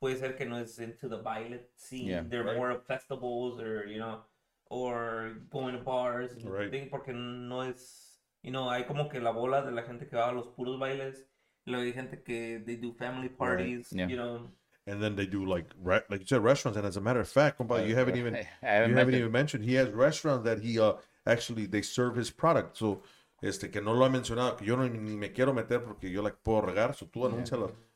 puede 0.00 0.16
ser 0.18 0.34
que 0.36 0.46
no 0.46 0.56
es 0.58 0.78
into 0.78 1.08
the 1.08 1.18
baile 1.18 1.60
scene. 1.76 2.06
Yeah. 2.08 2.22
They're 2.28 2.42
Right. 2.44 2.56
more 2.56 2.70
of 2.72 2.84
festivals 2.86 3.60
or, 3.60 3.86
you 3.86 3.98
know, 3.98 4.24
or 4.70 5.34
going 5.50 5.76
to 5.76 5.82
bars. 5.84 6.32
Right. 6.44 6.70
thing, 6.70 6.88
porque 6.90 7.12
no 7.12 7.62
es, 7.62 8.20
you 8.42 8.50
know, 8.50 8.68
hay 8.70 8.84
como 8.84 9.08
que 9.08 9.20
la 9.20 9.32
bola 9.32 9.62
de 9.62 9.72
la 9.72 9.82
gente 9.82 10.06
que 10.08 10.16
va 10.16 10.28
a 10.30 10.32
los 10.32 10.46
puros 10.48 10.78
bailes. 10.78 11.24
Y 11.66 11.72
luego 11.72 11.84
hay 11.84 11.92
gente 11.92 12.22
que 12.22 12.60
they 12.64 12.76
do 12.76 12.92
family 12.94 13.28
parties, 13.28 13.92
Yeah. 13.92 14.06
you 14.08 14.16
know. 14.16 14.50
And 14.86 15.00
then 15.02 15.14
they 15.14 15.26
do 15.26 15.44
like 15.44 15.66
re- 15.76 16.02
like 16.08 16.20
you 16.20 16.26
said 16.26 16.42
restaurants. 16.42 16.76
And 16.78 16.86
as 16.86 16.96
a 16.96 17.00
matter 17.00 17.20
of 17.20 17.28
fact, 17.28 17.58
compa, 17.58 17.86
you 17.86 17.94
haven't 17.94 18.16
even 18.16 18.34
you 18.62 18.96
haven't 18.96 19.14
even 19.14 19.30
mentioned 19.30 19.64
he 19.64 19.74
has 19.74 19.90
restaurants 19.90 20.44
that 20.44 20.60
he 20.60 20.80
uh 20.80 20.94
actually 21.26 21.66
they 21.66 21.82
serve 21.82 22.16
his 22.16 22.30
product. 22.30 22.78
So 22.78 23.02
este 23.42 23.70
que 23.70 23.80
no 23.82 23.92
lo 23.92 24.06
ha 24.06 24.08
mencionado, 24.08 24.56
que 24.56 24.66
yo 24.66 24.76
no, 24.76 24.88
ni 24.88 25.16
me 25.16 25.28
quiero 25.32 25.52
meter 25.52 25.80
porque 25.80 26.10
yo 26.10 26.22
like 26.22 26.38
puedo 26.42 26.62
regar. 26.62 26.94
So 26.94 27.06
tú 27.06 27.20
los, 27.20 27.50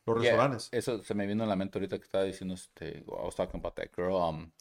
los 0.06 0.16
Yeah, 0.22 0.32
restaurantes. 0.32 0.68
eso 0.72 1.02
se 1.02 1.14
me 1.14 1.26
vino 1.26 1.44
a 1.44 1.46
la 1.46 1.56
mente 1.56 1.78
ahorita 1.78 1.98
que 1.98 2.04
estaba 2.04 2.24
diciendo 2.24 2.54
este 2.54 3.04
I 3.08 3.24
was 3.24 3.34
talking 3.34 3.58
about 3.60 3.76
that 3.76 3.92
girl 3.92 4.16
um 4.16 4.52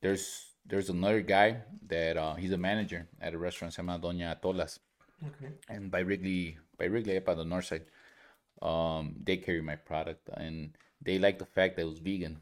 there's 0.00 0.54
there's 0.66 0.90
another 0.90 1.20
guy 1.22 1.62
that 1.88 2.16
uh, 2.16 2.34
he's 2.34 2.52
a 2.52 2.58
manager 2.58 3.06
at 3.20 3.34
a 3.34 3.38
restaurant 3.38 3.72
se 3.72 3.82
llama 3.82 3.98
Doña 3.98 4.40
Tolas 4.40 4.80
Okay. 5.26 5.52
and 5.68 5.90
by 5.90 6.00
Wrigley 6.00 6.58
by 6.78 6.86
Wrigley 6.86 7.16
up 7.16 7.28
on 7.28 7.36
the 7.38 7.44
north 7.44 7.66
side 7.66 7.86
um 8.62 9.14
they 9.22 9.36
carry 9.36 9.60
my 9.62 9.76
product 9.76 10.28
and 10.34 10.76
they 11.02 11.18
like 11.18 11.38
the 11.38 11.46
fact 11.46 11.76
that 11.76 11.82
it 11.82 11.88
was 11.88 11.98
vegan 11.98 12.40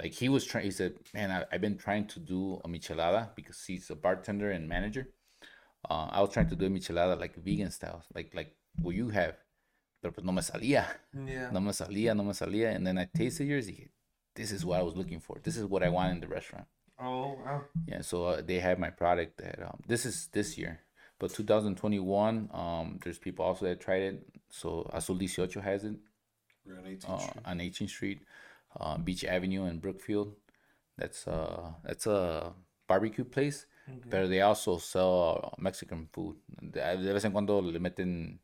like 0.00 0.12
he 0.12 0.28
was 0.28 0.44
trying 0.44 0.64
he 0.64 0.70
said 0.70 0.94
man 1.14 1.30
I, 1.30 1.44
I've 1.52 1.60
been 1.60 1.76
trying 1.78 2.06
to 2.08 2.20
do 2.20 2.60
a 2.64 2.68
michelada 2.68 3.34
because 3.34 3.64
he's 3.64 3.90
a 3.90 3.96
bartender 3.96 4.50
and 4.50 4.68
manager 4.68 5.08
uh, 5.88 6.08
I 6.10 6.20
was 6.20 6.30
trying 6.30 6.48
to 6.48 6.56
do 6.56 6.66
a 6.66 6.70
michelada 6.70 7.18
like 7.18 7.34
vegan 7.36 7.70
style 7.70 8.02
like 8.14 8.34
like 8.34 8.54
what 8.82 8.94
you 8.94 9.08
have 9.10 9.36
pero 10.00 10.12
pues 10.12 10.24
no 10.24 10.32
me 10.32 10.42
salía 10.42 10.86
Yeah. 11.12 11.50
no 11.52 11.60
me 11.60 11.72
salía, 11.72 12.14
no 12.14 12.22
me 12.24 12.32
salía. 12.34 12.74
And 12.74 12.86
then 12.86 12.98
I 12.98 13.06
tasted 13.06 13.46
yours. 13.48 13.66
Dije, 13.66 13.88
this 14.34 14.52
is 14.52 14.64
what 14.64 14.78
I 14.78 14.82
was 14.82 14.94
looking 14.96 15.20
for. 15.20 15.40
This 15.42 15.56
is 15.56 15.64
what 15.64 15.82
I 15.82 15.88
want 15.88 16.12
in 16.12 16.20
the 16.20 16.28
restaurant. 16.28 16.66
Oh, 17.00 17.36
wow. 17.44 17.62
Yeah, 17.86 18.02
so 18.02 18.24
uh, 18.24 18.42
they 18.42 18.58
have 18.60 18.78
my 18.78 18.90
product 18.90 19.38
that 19.38 19.60
um, 19.62 19.80
this 19.86 20.04
is 20.04 20.28
this 20.32 20.56
year. 20.58 20.80
But 21.20 21.32
2021, 21.32 22.48
um, 22.52 22.98
there's 23.02 23.18
people 23.18 23.44
also 23.44 23.66
that 23.66 23.80
tried 23.80 24.02
it. 24.02 24.26
So 24.50 24.88
Azul 24.92 25.18
18 25.20 25.62
has 25.62 25.84
it 25.84 25.96
We're 26.66 26.78
on 26.78 26.84
18th 26.84 27.08
uh, 27.08 27.18
Street. 27.18 27.42
on 27.44 27.58
18th 27.58 27.88
Street, 27.90 28.20
uh, 28.80 28.98
Beach 28.98 29.24
Avenue 29.24 29.64
in 29.66 29.78
Brookfield. 29.78 30.34
That's 30.96 31.28
uh 31.28 31.72
that's 31.84 32.06
a 32.08 32.52
barbecue 32.88 33.24
place, 33.24 33.66
but 34.10 34.28
they 34.28 34.40
also 34.40 34.78
sell 34.78 35.40
uh, 35.44 35.62
Mexican 35.62 36.08
food. 36.12 36.36
De, 36.60 36.80
de 36.96 37.12
vez 37.12 37.24
en 37.24 37.30
cuando 37.32 37.60
le 37.60 37.78
meten 37.78 38.38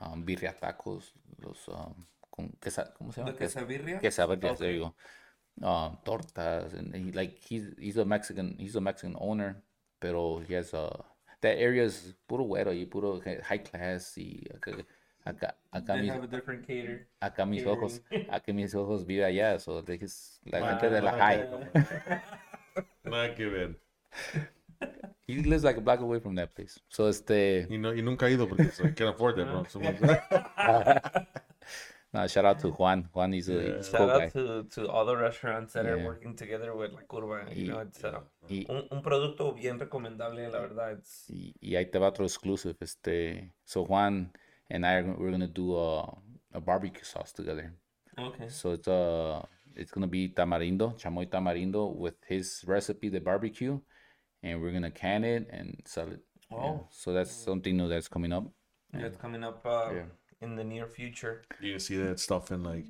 um, 0.00 0.24
birria 0.24 0.52
tacos, 0.58 1.12
los 1.38 1.68
um, 1.68 2.06
con 2.30 2.50
quesa, 2.60 2.92
¿cómo 2.94 3.12
se 3.12 3.20
llama? 3.20 3.32
¿De 3.32 3.38
quesabirria? 3.38 3.98
Quesabirrias, 4.00 4.58
there 4.58 4.70
Okay. 4.70 4.78
you 4.78 4.84
go. 4.84 4.94
Um, 5.60 5.98
tortas, 6.04 6.72
and 6.74 6.94
he 6.94 7.10
like 7.12 7.38
he's 7.40 7.74
he's 7.78 7.96
a 7.96 8.04
Mexican 8.04 8.56
he's 8.58 8.76
a 8.76 8.80
Mexican 8.80 9.16
owner, 9.18 9.62
pero 10.00 10.38
he 10.40 10.54
has 10.54 10.72
uh 10.72 11.02
that 11.40 11.58
area 11.58 11.84
is 11.84 12.14
puro 12.28 12.44
güero 12.44 12.72
y 12.72 12.84
puro 12.86 13.20
high 13.42 13.58
class 13.58 14.16
y 14.16 14.46
acá 14.54 14.84
acá 15.24 15.54
acá 15.72 15.96
mis, 15.96 16.10
have 16.10 16.22
a 16.24 16.28
different 16.28 16.62
cater. 16.66 17.08
acá 17.20 17.44
mis 17.44 17.64
catering. 17.64 17.78
ojos 17.78 18.00
acá 18.30 18.52
mis 18.52 18.74
ojos 18.74 19.04
vive 19.04 19.24
allá, 19.24 19.58
so 19.58 19.80
es 19.86 20.40
la 20.44 20.60
gente 20.60 20.90
de 20.90 21.02
la 21.02 21.12
high. 21.12 21.48
Nada 23.04 23.34
que 23.34 23.46
ver. 23.46 23.80
He 25.26 25.42
lives 25.42 25.62
like 25.62 25.76
a 25.76 25.80
block 25.82 26.00
away 26.00 26.20
from 26.20 26.34
that 26.36 26.54
place. 26.54 26.80
So 26.88 27.06
este 27.08 27.66
Y, 27.68 27.76
no, 27.76 27.92
you 27.92 28.02
nunca 28.02 28.28
he 28.28 28.34
ido 28.34 28.46
porque 28.48 28.62
I 28.82 28.92
can't 28.92 29.10
afford 29.14 29.36
that, 29.36 29.46
bro. 29.50 29.64
So, 29.68 29.78
no, 32.14 32.26
shout 32.28 32.44
out 32.46 32.58
to 32.60 32.70
Juan. 32.70 33.08
Juan 33.12 33.34
is 33.34 33.48
a, 33.50 33.52
Yeah. 33.52 33.76
he's 33.76 33.88
a 33.92 33.96
cool 33.98 34.06
Shout 34.08 34.18
guy. 34.18 34.24
out 34.26 34.32
to, 34.32 34.62
to 34.82 34.88
all 34.88 35.04
the 35.04 35.16
restaurants 35.16 35.74
that 35.74 35.84
are 35.86 35.98
working 35.98 36.34
together 36.34 36.74
with 36.74 36.92
La 36.92 37.02
Curva. 37.02 37.54
You 37.54 37.64
Y- 37.64 37.68
know, 37.68 37.80
it's 37.80 38.02
uh, 38.04 38.20
Y, 38.48 38.64
un, 38.70 38.84
un 38.90 39.02
producto 39.02 39.52
bien 39.54 39.78
recomendable, 39.78 40.48
la 40.50 40.60
verdad. 40.60 40.92
It's, 40.98 41.26
y, 41.28 41.52
y 41.60 41.76
ahí 41.76 41.90
te 41.90 41.98
va 41.98 42.08
otro 42.08 42.24
exclusive. 42.24 42.76
Este, 42.80 43.52
so 43.66 43.84
Juan 43.84 44.30
and 44.70 44.86
I 44.86 44.94
are 44.94 45.14
we're 45.18 45.30
gonna 45.30 45.46
do 45.46 45.76
a, 45.76 46.04
a 46.54 46.60
barbecue 46.60 47.04
sauce 47.04 47.32
together. 47.32 47.74
okay. 48.18 48.48
So 48.48 48.72
it's 48.72 48.88
uh 48.88 49.42
it's 49.76 49.90
gonna 49.92 50.06
be 50.08 50.30
tamarindo, 50.30 50.96
chamoy 50.98 51.28
tamarindo 51.28 51.94
with 51.94 52.14
his 52.26 52.64
recipe, 52.66 53.10
the 53.10 53.20
barbecue, 53.20 53.78
and 54.42 54.60
we're 54.60 54.72
gonna 54.72 54.90
can 54.90 55.24
it 55.24 55.48
and 55.50 55.80
sell 55.84 56.08
it. 56.08 56.20
Yeah. 56.50 56.56
Oh. 56.58 56.86
So 56.90 57.12
that's 57.12 57.30
something 57.30 57.76
new 57.76 57.88
that's 57.88 58.08
coming 58.08 58.32
up. 58.32 58.44
That's 58.92 59.16
coming 59.16 59.44
up 59.44 59.64
uh, 59.66 59.90
Yeah. 59.94 60.02
in 60.40 60.56
the 60.56 60.64
near 60.64 60.86
future. 60.86 61.42
you 61.60 61.72
can 61.72 61.80
see 61.80 61.96
that 61.98 62.18
stuff 62.20 62.50
in 62.52 62.62
like 62.62 62.86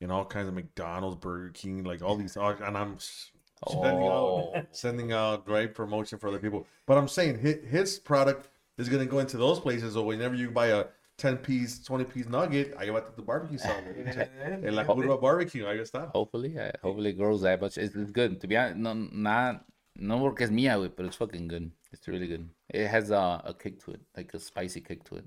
in 0.00 0.10
all 0.10 0.24
kinds 0.24 0.48
of 0.48 0.54
McDonald's, 0.54 1.16
Burger 1.16 1.50
King, 1.50 1.84
like 1.84 2.02
all 2.02 2.16
these, 2.16 2.36
and 2.36 2.76
I'm 2.78 2.94
s- 2.94 3.30
sending 3.68 4.02
Oh. 4.08 4.52
out, 4.56 4.66
sending 4.70 5.12
out 5.12 5.44
great 5.44 5.74
promotion 5.74 6.18
for 6.18 6.28
other 6.28 6.38
people. 6.38 6.66
But 6.86 6.96
I'm 6.98 7.08
saying 7.08 7.38
his, 7.40 7.56
his 7.68 7.98
product 7.98 8.48
is 8.78 8.88
gonna 8.88 9.06
go 9.06 9.18
into 9.18 9.36
those 9.36 9.60
places. 9.60 9.94
So 9.94 10.02
whenever 10.04 10.34
you 10.34 10.50
buy 10.50 10.68
a 10.68 10.84
ten 11.18 11.36
piece, 11.36 11.82
twenty 11.84 12.04
piece 12.04 12.26
nugget, 12.28 12.74
I 12.78 12.86
got 12.86 13.14
the 13.16 13.22
barbecue 13.22 13.58
and 13.64 14.74
like 14.74 14.86
la 14.88 14.94
curva 14.94 15.20
barbecue, 15.20 15.64
ahí 15.66 15.80
está. 15.80 16.10
Hopefully, 16.12 16.56
uh, 16.58 16.70
hopefully 16.82 17.10
it 17.10 17.18
grows 17.18 17.42
that 17.42 17.60
much. 17.60 17.76
It's, 17.76 17.94
it's 17.94 18.10
good. 18.12 18.40
To 18.40 18.46
be 18.46 18.56
honest, 18.56 18.76
no, 18.78 18.94
not 18.94 19.64
no 20.00 20.18
porque 20.18 20.44
es 20.44 20.50
mía, 20.50 20.76
güey, 20.76 20.88
but 20.88 21.06
it's 21.06 21.16
fucking 21.16 21.46
good. 21.48 21.70
It's 21.92 22.06
really 22.08 22.26
good. 22.26 22.48
It 22.68 22.88
has 22.88 23.10
a, 23.10 23.42
a 23.44 23.54
kick 23.54 23.78
to 23.84 23.92
it, 23.92 24.00
like 24.16 24.32
a 24.34 24.38
spicy 24.40 24.80
kick 24.80 25.04
to 25.04 25.16
it. 25.16 25.24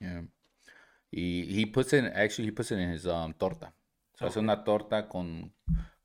Yeah. 0.00 0.22
He 1.10 1.44
he 1.46 1.66
puts 1.66 1.92
it 1.92 2.04
actually 2.14 2.46
he 2.46 2.52
puts 2.52 2.70
it 2.70 2.78
in 2.78 2.90
his 2.90 3.06
um 3.06 3.32
torta. 3.34 3.72
So 4.14 4.26
hace 4.26 4.38
una 4.38 4.62
torta 4.64 5.08
con 5.08 5.52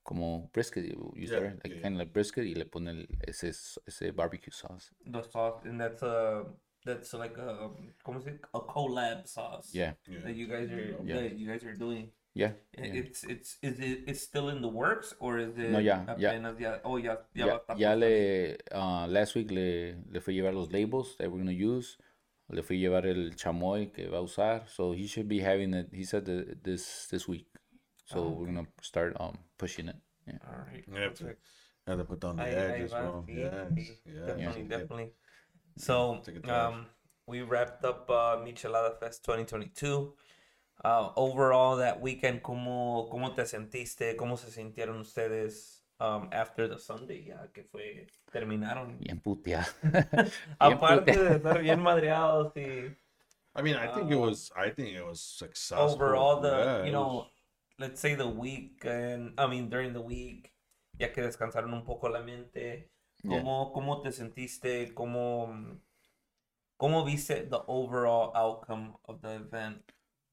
como 0.03 0.49
brisket, 0.53 0.85
you, 0.85 1.13
Yeah, 1.15 1.39
like 1.63 1.73
yeah, 1.75 1.81
kind 1.81 1.95
of 1.95 1.99
like 1.99 2.13
brisket 2.13 2.45
y 2.45 2.53
le 2.55 2.65
pone 2.65 2.89
el, 2.89 3.07
ese 3.27 3.49
ese 3.85 4.11
barbecue 4.15 4.51
sauce. 4.53 4.91
The 5.05 5.21
sauce, 5.23 5.61
and 5.65 5.79
that's 5.79 6.01
a 6.03 6.45
that's 6.85 7.13
like 7.13 7.37
a 7.37 7.69
¿cómo 8.03 8.21
se 8.23 8.31
dice? 8.31 8.41
a 8.53 8.59
collab 8.61 9.27
sauce. 9.27 9.73
Yeah. 9.73 9.93
Yeah. 10.07 10.19
That 10.23 10.35
you 10.35 10.47
guys 10.47 10.71
are 10.71 10.95
Yeah. 11.03 11.21
that 11.21 11.37
you 11.37 11.47
guys 11.47 11.63
are 11.63 11.75
doing. 11.75 12.11
Yeah. 12.35 12.51
It's 12.73 13.23
it's 13.23 13.55
is 13.63 13.79
it 13.79 14.03
it's 14.07 14.19
still 14.21 14.49
in 14.49 14.61
the 14.61 14.67
works 14.67 15.15
or 15.19 15.39
is 15.39 15.57
it 15.57 15.71
No, 15.71 15.79
ya, 15.79 16.03
ya. 16.19 16.31
apenas 16.35 16.59
ya 16.59 16.79
oh 16.83 16.97
ya 16.97 17.15
ya, 17.33 17.45
Ya, 17.47 17.59
va 17.67 17.75
ya 17.79 17.93
le, 17.95 18.57
uh, 18.75 19.07
last 19.07 19.35
week 19.35 19.51
le, 19.51 19.95
le 20.11 20.19
fui 20.19 20.35
llevar 20.35 20.53
los 20.53 20.69
labels 20.69 21.15
that 21.17 21.31
we're 21.31 21.39
gonna 21.39 21.55
use. 21.55 21.97
Le 22.49 22.61
fui 22.61 22.77
llevar 22.77 23.05
el 23.07 23.31
chamoy 23.37 23.87
que 23.93 24.09
va 24.09 24.17
a 24.17 24.21
usar. 24.21 24.67
So 24.67 24.91
he 24.91 25.07
should 25.07 25.29
be 25.29 25.39
having 25.39 25.73
it, 25.73 25.87
he 25.93 26.03
said 26.03 26.25
that 26.25 26.61
this, 26.61 27.07
this 27.09 27.25
week. 27.25 27.47
So 28.05 28.19
Oh, 28.19 28.29
we're 28.35 28.47
gonna 28.51 28.67
start 28.81 29.15
um 29.19 29.37
pushing 29.57 29.87
it. 29.87 29.95
Yeah. 30.27 30.37
All 30.45 30.59
right. 30.67 30.83
You 30.85 31.01
have 31.01 31.13
to, 31.15 31.23
perfect. 31.23 31.41
have 31.87 31.97
to 31.99 32.03
put 32.03 32.19
down 32.19 32.35
the 32.35 32.43
Ahí- 32.43 32.53
ahí 32.57 32.81
edges, 32.83 32.91
va, 32.91 32.99
bro. 33.01 33.23
sí, 33.27 33.35
Yes, 33.39 33.51
sí, 33.71 34.01
yes. 34.05 34.27
Definitely, 34.27 34.61
Yeah. 34.61 34.67
definitely. 34.77 35.09
So, 35.77 36.21
Take 36.25 36.37
a 36.37 36.41
charge. 36.41 36.73
um, 36.73 36.85
we 37.27 37.41
wrapped 37.43 37.85
up 37.85 38.09
uh, 38.09 38.37
Michelada 38.43 38.99
Fest 38.99 39.23
2022. 39.23 40.13
Uh, 40.83 41.09
overall, 41.15 41.77
that 41.77 41.99
weekend, 42.01 42.41
¿cómo, 42.41 43.07
¿cómo 43.09 43.33
te 43.33 43.45
sentiste? 43.45 44.15
¿Cómo 44.15 44.37
se 44.37 44.51
sintieron 44.51 44.99
ustedes 44.99 45.83
um, 45.99 46.29
after 46.31 46.67
the 46.67 46.77
Sunday? 46.77 47.25
Ya 47.25 47.47
que 47.53 47.63
fue, 47.63 48.07
terminaron. 48.31 48.97
Bien 48.99 49.19
puteado. 49.19 49.65
Aparte 50.59 51.11
de 51.17 51.35
estar 51.37 51.61
bien 51.61 51.79
madreados 51.81 52.55
y 52.55 52.95
I 53.57 53.61
mean, 53.63 53.77
I 53.77 53.87
think 53.87 54.11
it 54.11 54.17
was. 54.17 54.51
I 54.55 54.69
think 54.69 54.89
it 54.89 55.01
was 55.03 55.21
successful. 55.21 55.95
overall, 55.95 56.41
the, 56.41 56.49
Yeah, 56.49 56.85
you 56.85 56.91
know, 56.91 57.07
was- 57.15 57.31
let's 57.79 58.01
say 58.01 58.13
the 58.15 58.27
week, 58.27 58.83
and 58.85 59.33
I 59.39 59.47
mean 59.47 59.69
during 59.69 59.93
the 59.93 60.01
week, 60.01 60.51
ya 60.99 61.07
que 61.13 61.23
descansaron 61.23 61.73
un 61.73 61.83
poco 61.85 62.09
la 62.09 62.19
mente, 62.21 62.89
Yeah. 63.23 63.39
¿cómo, 63.41 63.71
cómo 63.73 64.01
te 64.03 64.11
sentiste? 64.11 64.93
¿Cómo, 64.93 65.79
¿Cómo 66.77 67.05
viste 67.05 67.47
the 67.49 67.61
overall 67.67 68.31
outcome 68.35 68.97
of 69.05 69.21
the 69.21 69.35
event 69.37 69.81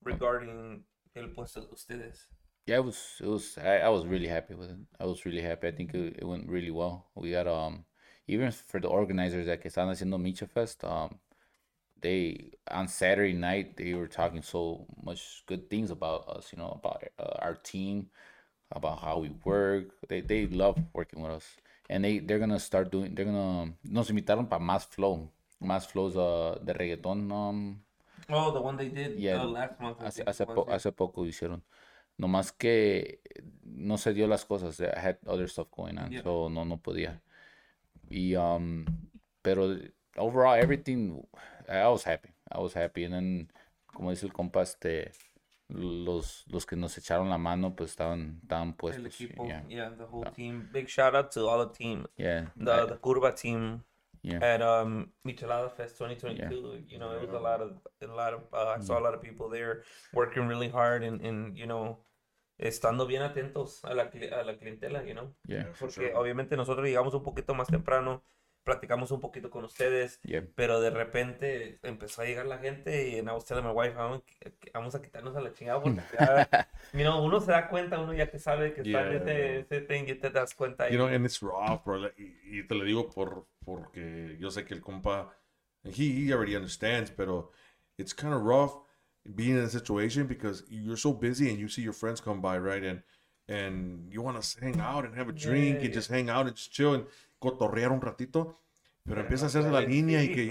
regarding 0.04 0.84
el 1.14 1.28
puesto 1.34 1.60
de 1.60 1.68
ustedes? 1.72 2.28
Yeah, 2.66 2.76
it 2.76 2.84
was 2.84 3.20
it 3.20 3.26
was 3.26 3.58
I, 3.58 3.78
I 3.78 3.88
was 3.88 4.06
really 4.06 4.28
happy 4.28 4.54
with 4.54 4.70
it. 4.70 4.78
I 5.00 5.04
was 5.06 5.24
really 5.24 5.40
happy. 5.42 5.68
I 5.68 5.72
think 5.72 5.94
it, 5.94 6.18
it 6.20 6.24
went 6.24 6.48
really 6.48 6.70
well. 6.70 7.06
We 7.14 7.32
got 7.32 7.46
um 7.48 7.84
even 8.28 8.52
for 8.52 8.80
the 8.80 8.88
organizers 8.88 9.46
that 9.46 9.62
están 9.64 9.88
haciendo 9.88 10.18
Micha 10.18 10.48
Fest, 10.48 10.84
um 10.84 11.18
they 12.00 12.52
on 12.70 12.88
Saturday 12.88 13.32
night 13.32 13.76
they 13.76 13.94
were 13.94 14.08
talking 14.08 14.42
so 14.42 14.86
much 15.02 15.44
good 15.46 15.68
things 15.70 15.90
about 15.90 16.28
us, 16.28 16.52
you 16.52 16.58
know, 16.58 16.78
about 16.78 17.02
uh, 17.18 17.38
our 17.40 17.54
team, 17.54 18.10
about 18.70 19.00
how 19.00 19.18
we 19.18 19.30
work. 19.44 19.94
They 20.08 20.20
they 20.20 20.46
love 20.46 20.78
working 20.94 21.22
with 21.22 21.32
us. 21.32 21.46
And 21.90 22.04
they 22.04 22.20
they're 22.20 22.38
going 22.38 22.50
to 22.50 22.60
start 22.60 22.90
doing 22.92 23.14
they're 23.14 23.24
going 23.26 23.36
to 23.36 23.90
nos 23.90 24.10
invitaron 24.10 24.48
para 24.48 24.60
más 24.62 24.86
flow. 24.86 25.30
Más 25.62 25.86
flows 25.86 26.16
uh 26.16 26.58
de 26.64 26.72
reggaeton 26.74 27.30
um 27.32 27.80
Oh, 28.28 28.53
the 28.53 28.61
one 28.61 28.77
they 28.77 28.89
did 28.89 29.19
Yeah, 29.19 29.43
uh, 29.43 29.47
last 29.47 29.81
month. 29.81 29.99
Hace, 30.01 30.23
hace, 30.27 30.47
po- 30.47 30.66
poco 30.93 31.27
hicieron. 31.27 31.62
Nomás 32.19 32.53
que 32.53 33.20
no 33.65 33.97
se 33.99 34.12
dio 34.12 34.27
las 34.27 34.44
cosas. 34.44 34.78
I 34.81 34.99
had 34.99 35.19
other 35.27 35.49
stuff 35.49 35.69
going 35.70 35.99
on, 35.99 36.11
Yeah. 36.12 36.23
so 36.23 36.49
no, 36.51 36.65
no 36.65 36.77
podía. 36.78 37.20
Y, 38.11 38.35
um, 38.36 38.85
pero 39.43 39.77
overall, 40.16 40.55
everything, 40.59 41.23
I 41.69 41.86
was 41.89 42.05
happy. 42.07 42.31
I 42.51 42.59
was 42.59 42.74
happy. 42.74 43.05
And 43.05 43.15
then, 43.15 43.53
como 43.86 44.11
dice 44.11 44.24
el 44.27 44.32
compa, 44.32 44.62
este, 44.62 45.11
los, 45.69 46.44
los 46.49 46.66
que 46.66 46.77
nos 46.77 46.97
echaron 46.99 47.31
la 47.31 47.39
mano, 47.39 47.74
pues 47.74 47.90
estaban, 47.90 48.40
estaban 48.43 48.69
El 48.69 48.74
puestos. 48.74 49.07
equipo, 49.20 49.47
Yeah, 49.47 49.65
yeah, 49.69 49.90
the 49.97 50.05
whole 50.05 50.31
team. 50.32 50.69
Big 50.73 50.89
shout 50.89 51.15
out 51.15 51.31
to 51.32 51.49
all 51.49 51.66
the 51.66 51.73
team. 51.73 52.05
yeah, 52.16 52.51
The, 52.57 52.73
I- 52.73 52.86
the 52.86 52.99
Curva 52.99 53.35
team 53.35 53.82
yeah, 54.23 54.39
at 54.40 54.62
um 54.62 55.11
Michelada 55.24 55.70
Fest 55.70 55.99
2022. 55.99 56.85
You 56.89 56.99
know, 56.99 57.11
it 57.12 57.20
was 57.23 57.32
a 57.35 57.40
lot 57.40 57.61
of 57.61 57.73
a 58.01 58.07
lot 58.07 58.35
of 58.35 58.43
uh, 58.53 58.77
I 58.78 58.81
saw 58.81 58.99
a 58.99 59.03
lot 59.03 59.15
of 59.15 59.23
people 59.23 59.49
there 59.49 59.82
working 60.12 60.47
really 60.49 60.69
hard 60.69 61.03
and, 61.03 61.20
and 61.20 61.57
you 61.57 61.66
know 61.66 61.99
estando 62.59 63.07
bien 63.07 63.23
atentos 63.23 63.82
a 63.85 63.94
la, 63.94 64.05
a 64.05 64.44
la 64.44 64.55
clientela, 64.57 65.03
you 65.05 65.15
know. 65.15 65.35
yeah, 65.49 65.65
Porque 65.81 65.94
sure. 65.94 66.15
obviamente 66.15 66.57
nosotros 66.57 66.86
llegamos 66.86 67.12
un 67.15 67.23
poquito 67.24 67.55
más 67.55 67.66
temprano, 67.69 68.23
platicamos 68.65 69.11
un 69.11 69.20
poquito 69.20 69.51
con 69.51 69.65
ustedes, 69.65 70.20
yeah, 70.23 70.43
pero 70.55 70.81
de 70.81 70.90
repente 70.90 71.81
empezó 71.82 72.23
a 72.23 72.27
llegar 72.27 72.47
la 72.47 72.59
gente 72.59 73.09
y 73.09 73.19
and 73.19 73.28
I 73.28 73.32
was 73.32 73.44
telling 73.44 73.65
my 73.65 73.73
wife, 73.73 73.94
"Vamos 73.97 74.23
a- 74.44 74.51
vamos 74.78 74.94
a 74.94 75.03
quitarnos 75.03 75.35
a 75.35 75.40
la 75.40 75.53
chingada 75.53 75.82
porque 75.82 76.01
ya, 76.20 76.69
you 76.93 77.01
know, 77.01 77.24
uno 77.24 77.40
se 77.40 77.51
da 77.51 77.69
cuenta, 77.69 77.99
uno 77.99 78.12
ya 78.15 78.31
que 78.31 78.39
sabe 78.39 78.73
que 78.74 78.82
está 78.82 79.01
en 79.09 79.12
Yeah. 79.12 79.23
ese, 79.24 79.59
ese 79.61 79.81
thing, 79.89 80.05
y 80.07 80.15
te 80.15 80.31
das 80.31 80.55
cuenta. 80.55 80.89
You 80.89 80.99
know, 80.99 81.09
and 81.09 81.24
it's 81.24 81.40
rough, 81.43 81.82
bro. 81.85 82.07
y, 82.16 82.36
y 82.61 82.66
te 82.69 82.74
lo 82.77 82.85
digo 82.85 83.09
por, 83.11 83.47
porque 83.64 84.36
yo 84.40 84.48
sé 84.51 84.64
que 84.64 84.74
el 84.74 84.80
compa, 84.80 85.30
he, 85.84 86.24
he 86.26 86.32
already 86.32 86.56
understands, 86.56 87.10
pero 87.10 87.51
it's 87.98 88.12
kind 88.12 88.34
of 88.34 88.43
rough 88.43 88.74
being 89.34 89.56
in 89.56 89.64
a 89.64 89.68
situation 89.68 90.26
because 90.26 90.64
you're 90.68 90.97
so 90.97 91.12
busy 91.12 91.48
and 91.51 91.59
you 91.59 91.68
see 91.68 91.82
your 91.82 91.93
friends 91.94 92.20
come 92.20 92.40
by, 92.40 92.59
right? 92.59 92.82
And 92.84 93.02
and 93.48 94.12
you 94.12 94.22
want 94.22 94.40
to 94.40 94.60
hang 94.60 94.80
out 94.80 95.05
and 95.05 95.14
have 95.16 95.28
a 95.28 95.32
drink 95.32 95.78
Yeah, 95.78 95.84
and 95.86 95.93
just 95.94 96.10
hang 96.10 96.30
out 96.30 96.47
and 96.47 96.55
just 96.56 96.72
chill 96.72 96.94
and 96.94 97.05
cotorrear 97.40 97.90
un 97.90 98.01
ratito. 98.01 98.56
Pero 99.05 99.20
empieza 99.20 99.47
a 99.47 99.48
hacerse 99.48 99.68
la 99.70 99.80
línea 99.80 100.22
y 100.22 100.28
que, 100.28 100.48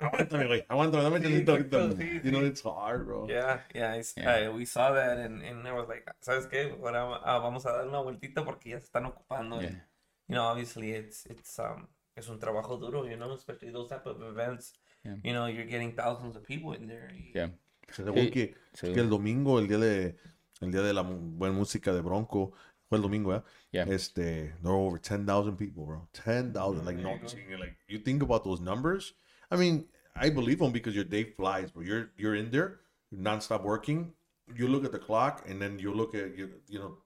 aguántame, 0.00 0.46
güey, 0.46 0.64
aguántame, 0.68 1.02
dame 1.04 1.20
tantito 1.22 1.52
ahorita. 1.52 1.92
sí, 1.96 2.20
You 2.24 2.32
know, 2.32 2.44
it's 2.44 2.60
hard, 2.60 3.06
bro. 3.06 3.28
Yeah, 3.28 3.60
yeah, 3.72 3.94
I 3.94 4.00
s- 4.00 4.14
Yeah. 4.16 4.32
I- 4.34 4.48
we 4.48 4.64
saw 4.64 4.92
that 4.92 5.18
and, 5.18 5.42
and 5.42 5.66
I 5.66 5.72
was 5.72 5.86
like, 5.88 6.04
¿sabes 6.20 6.46
qué? 6.48 6.72
Ahora 6.82 7.20
ah, 7.24 7.38
vamos 7.38 7.64
a 7.66 7.72
dar 7.72 7.86
una 7.86 8.00
vueltita 8.00 8.44
porque 8.44 8.70
ya 8.70 8.80
se 8.80 8.86
están 8.86 9.06
ocupando. 9.06 9.60
yeah, 9.60 9.68
And, 9.68 9.80
you 10.28 10.34
know, 10.34 10.44
obviously 10.46 10.90
it's 10.92 11.24
it's 11.26 11.56
um 11.60 11.86
es 12.18 12.28
un 12.28 12.38
trabajo 12.38 12.76
duro, 12.78 13.06
you 13.06 13.16
know, 13.16 13.32
especially 13.32 13.70
those 13.72 13.88
type 13.88 14.06
of 14.06 14.20
events. 14.22 14.72
Yeah. 15.04 15.16
You 15.22 15.32
know, 15.32 15.46
you're 15.46 15.66
getting 15.66 15.94
thousands 15.94 16.36
of 16.36 16.42
people 16.44 16.72
in 16.74 16.86
there. 16.88 17.08
y- 17.12 17.30
yeah. 17.34 17.50
Según 17.92 18.14
Sí, 18.24 18.30
que, 18.30 18.54
sí. 18.74 18.92
que 18.92 19.00
el 19.00 19.08
domingo, 19.08 19.58
el 19.58 19.66
día 19.68 19.78
de 19.78 20.16
el 20.60 20.70
día 20.72 20.82
de 20.82 20.92
la 20.92 21.02
buena 21.02 21.54
música 21.54 21.92
de 21.94 22.00
Bronco, 22.02 22.52
fue 22.88 22.96
el 22.98 23.02
domingo, 23.02 23.34
¿eh? 23.34 23.42
Yeah. 23.70 23.84
Este, 23.88 24.52
there 24.62 24.72
were 24.72 24.86
over 24.86 24.98
10,000 24.98 25.56
people, 25.56 25.84
bro. 25.86 26.08
10,000. 26.12 26.84
Like, 26.84 26.98
no, 27.00 27.10
like, 27.58 27.76
you 27.86 27.98
think 28.00 28.22
about 28.22 28.42
those 28.44 28.60
numbers. 28.60 29.14
I 29.50 29.56
mean, 29.56 29.86
I 30.16 30.30
believe 30.30 30.58
them 30.58 30.72
because 30.72 30.94
your 30.96 31.04
day 31.04 31.24
flies, 31.24 31.70
bro. 31.70 31.82
You're 31.82 32.10
you're 32.18 32.34
in 32.34 32.50
there, 32.50 32.80
you're 33.10 33.20
nonstop 33.22 33.62
working. 33.62 34.12
You 34.56 34.66
look 34.68 34.84
at 34.84 34.92
the 34.92 34.98
clock, 34.98 35.44
and 35.48 35.60
then 35.60 35.78
you 35.78 35.92
look 35.94 36.14
at, 36.14 36.36
you, 36.36 36.48
you 36.68 36.78
know, 36.80 36.98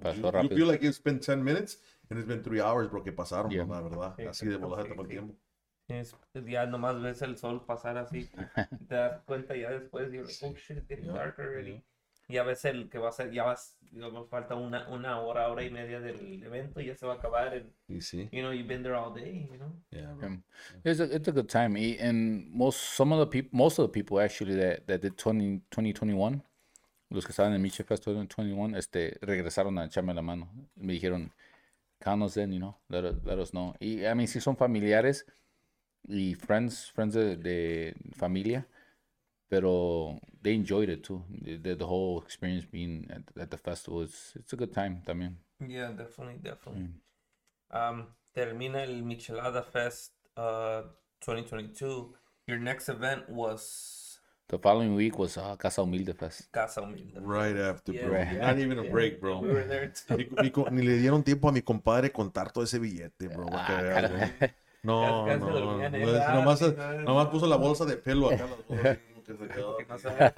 Pasó 0.00 0.42
you, 0.42 0.48
you 0.50 0.56
feel 0.56 0.66
like 0.66 0.82
it's 0.82 0.98
been 0.98 1.18
10 1.18 1.42
minutes, 1.42 1.78
and 2.10 2.18
it's 2.18 2.28
been 2.28 2.42
three 2.42 2.60
hours, 2.60 2.88
bro, 2.90 3.02
que 3.02 3.12
pasaron, 3.12 3.50
Yeah. 3.50 3.64
la 3.66 3.80
verdad. 3.80 4.14
Sí, 4.16 4.24
Así 4.26 4.46
de 4.46 4.56
volada 4.56 4.84
sí, 4.84 4.88
todo 4.90 5.02
el 5.02 5.06
sí. 5.08 5.10
tiempo. 5.12 5.34
Es, 5.86 6.14
ya 6.46 6.64
nomás 6.66 7.00
ves 7.02 7.20
el 7.22 7.36
sol 7.36 7.64
pasar 7.66 7.98
así, 7.98 8.26
te 8.88 8.94
das 8.94 9.20
cuenta 9.26 9.54
ya 9.54 9.70
después, 9.70 10.08
like, 10.10 10.24
oh 10.42 10.54
shit, 10.54 10.78
it's 10.78 10.88
getting 10.88 11.12
dark 11.12 11.38
already. 11.38 11.82
Ya 12.26 12.42
ves 12.42 12.64
el 12.64 12.88
que 12.88 12.96
va 12.98 13.10
a 13.10 13.12
ser, 13.12 13.30
ya 13.32 13.44
vas, 13.44 13.76
digamos, 13.90 14.30
falta 14.30 14.54
una, 14.54 14.88
una 14.88 15.20
hora, 15.20 15.46
hora 15.48 15.62
y 15.62 15.68
media 15.70 16.00
del 16.00 16.42
evento 16.42 16.80
y 16.80 16.86
ya 16.86 16.96
se 16.96 17.04
va 17.06 17.12
a 17.12 17.16
acabar. 17.16 17.52
And, 17.52 17.70
You 17.86 18.00
see? 18.00 18.30
you 18.32 18.40
know, 18.40 18.50
you've 18.50 18.66
been 18.66 18.82
there 18.82 18.94
all 18.94 19.12
day, 19.12 19.46
you 19.52 19.58
know. 19.58 19.74
Yeah, 19.90 20.14
bro. 20.14 20.38
It's 20.84 21.00
a 21.00 21.04
it's 21.14 21.28
a 21.28 21.32
good 21.32 21.50
time, 21.50 21.76
and 21.76 22.50
most 22.50 22.78
some 22.96 23.12
of 23.12 23.18
the 23.20 23.26
people, 23.26 23.50
most 23.52 23.78
of 23.78 23.84
the 23.86 23.92
people 23.92 24.18
actually 24.20 24.56
that 24.56 24.86
that 24.86 25.02
did 25.02 25.18
20, 25.18 25.60
2021, 25.70 26.42
los 27.10 27.26
que 27.26 27.32
estaban 27.32 27.52
en 27.52 27.60
Miche 27.60 27.84
Fest 27.84 28.04
2021, 28.06 28.74
este, 28.74 29.18
regresaron 29.20 29.78
a 29.78 29.84
echarme 29.84 30.14
la 30.14 30.22
mano. 30.22 30.48
Me 30.76 30.94
dijeron, 30.94 31.30
count 32.04 32.22
us 32.22 32.36
in, 32.36 32.52
you 32.52 32.60
know, 32.60 32.76
let 32.90 33.04
us, 33.04 33.16
let 33.24 33.38
us 33.38 33.52
know. 33.52 33.74
Y 33.80 34.06
I 34.06 34.14
mean, 34.14 34.26
sí 34.26 34.40
son 34.40 34.56
familiares 34.56 35.24
y 36.06 36.34
friends, 36.34 36.90
friends 36.94 37.14
de, 37.14 37.36
de 37.36 37.94
familia, 38.14 38.66
pero 39.48 40.20
they 40.42 40.54
enjoyed 40.54 40.90
it 40.90 41.02
too. 41.02 41.22
The, 41.42 41.74
the, 41.74 41.86
whole 41.86 42.20
experience 42.20 42.66
being 42.66 43.06
at, 43.10 43.22
at 43.40 43.50
the 43.50 43.56
festival, 43.56 44.02
it's, 44.02 44.32
it's 44.36 44.52
a 44.52 44.56
good 44.56 44.72
time 44.72 45.02
también. 45.06 45.36
Yeah, 45.66 45.92
definitely, 45.92 46.40
definitely. 46.42 46.90
Um, 47.70 48.08
termina 48.36 48.82
el 48.82 49.02
Michelada 49.02 49.64
Fest 49.64 50.12
uh, 50.36 50.82
2022. 51.20 52.14
Your 52.46 52.58
next 52.58 52.90
event 52.90 53.30
was 53.30 54.03
The 54.46 54.58
following 54.58 54.94
week 54.94 55.18
was 55.18 55.36
uh, 55.38 55.56
Casa 55.56 55.80
Humilde 55.82 56.14
Fest. 56.14 56.50
Casa 56.52 56.82
Humilde. 56.82 57.18
Right 57.20 57.56
after, 57.56 57.92
Yeah, 57.94 58.06
bro. 58.06 58.18
Right. 58.18 58.38
Not 58.40 58.58
even 58.58 58.78
a 58.78 58.84
Yeah, 58.84 58.90
break, 58.90 59.18
bro. 59.20 59.38
We 59.40 59.48
were 59.48 59.64
there 59.66 59.88
too. 59.88 60.16
Mi- 60.18 60.28
mi 60.42 60.50
co- 60.50 60.68
ni 60.70 60.82
le 60.82 60.98
dieron 60.98 61.24
tiempo 61.24 61.48
a 61.48 61.52
mi 61.52 61.62
compadre 61.62 62.12
contar 62.12 62.52
todo 62.52 62.62
ese 62.64 62.78
billete, 62.78 63.28
bro. 63.28 63.46
Ah, 63.50 63.64
cara- 63.66 64.08
bro. 64.08 64.18
No, 64.82 65.26
no, 65.38 65.88
no, 65.88 65.96
es- 65.96 66.12
la- 66.12 66.34
nomás, 66.34 66.58
sí, 66.58 66.74
no, 66.76 66.92
nomás 67.04 67.28
puso 67.28 67.46
la 67.46 67.56
bolsa 67.56 67.86
de 67.86 67.96
pelo 67.96 68.30
acá. 68.30 68.46
las 68.46 68.58
no 69.88 69.98
sabía. 69.98 70.34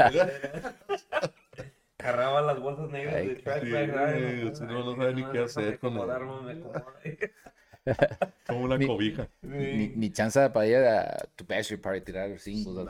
Cargaba 1.96 2.42
las 2.42 2.60
bolsas 2.60 2.88
negras 2.90 3.14
de 3.16 3.34
track 3.36 3.62
sí, 3.64 3.70
güey, 3.70 4.54
si 4.54 4.62
no, 4.62 4.84
no 4.84 4.94
sabe 4.94 5.14
ni 5.14 5.24
qué 5.32 5.38
hacer 5.40 5.78
con. 5.80 5.94
Como 8.46 8.60
una 8.62 8.78
cobija. 8.86 9.28
Ni, 9.42 9.88
ni 9.88 10.10
chance 10.10 10.48
para 10.50 10.66
ir 10.66 10.76
a 10.76 11.26
tu 11.34 11.44
bachelor 11.44 11.80
party 11.80 12.00
tirar 12.02 12.38
singles. 12.38 12.86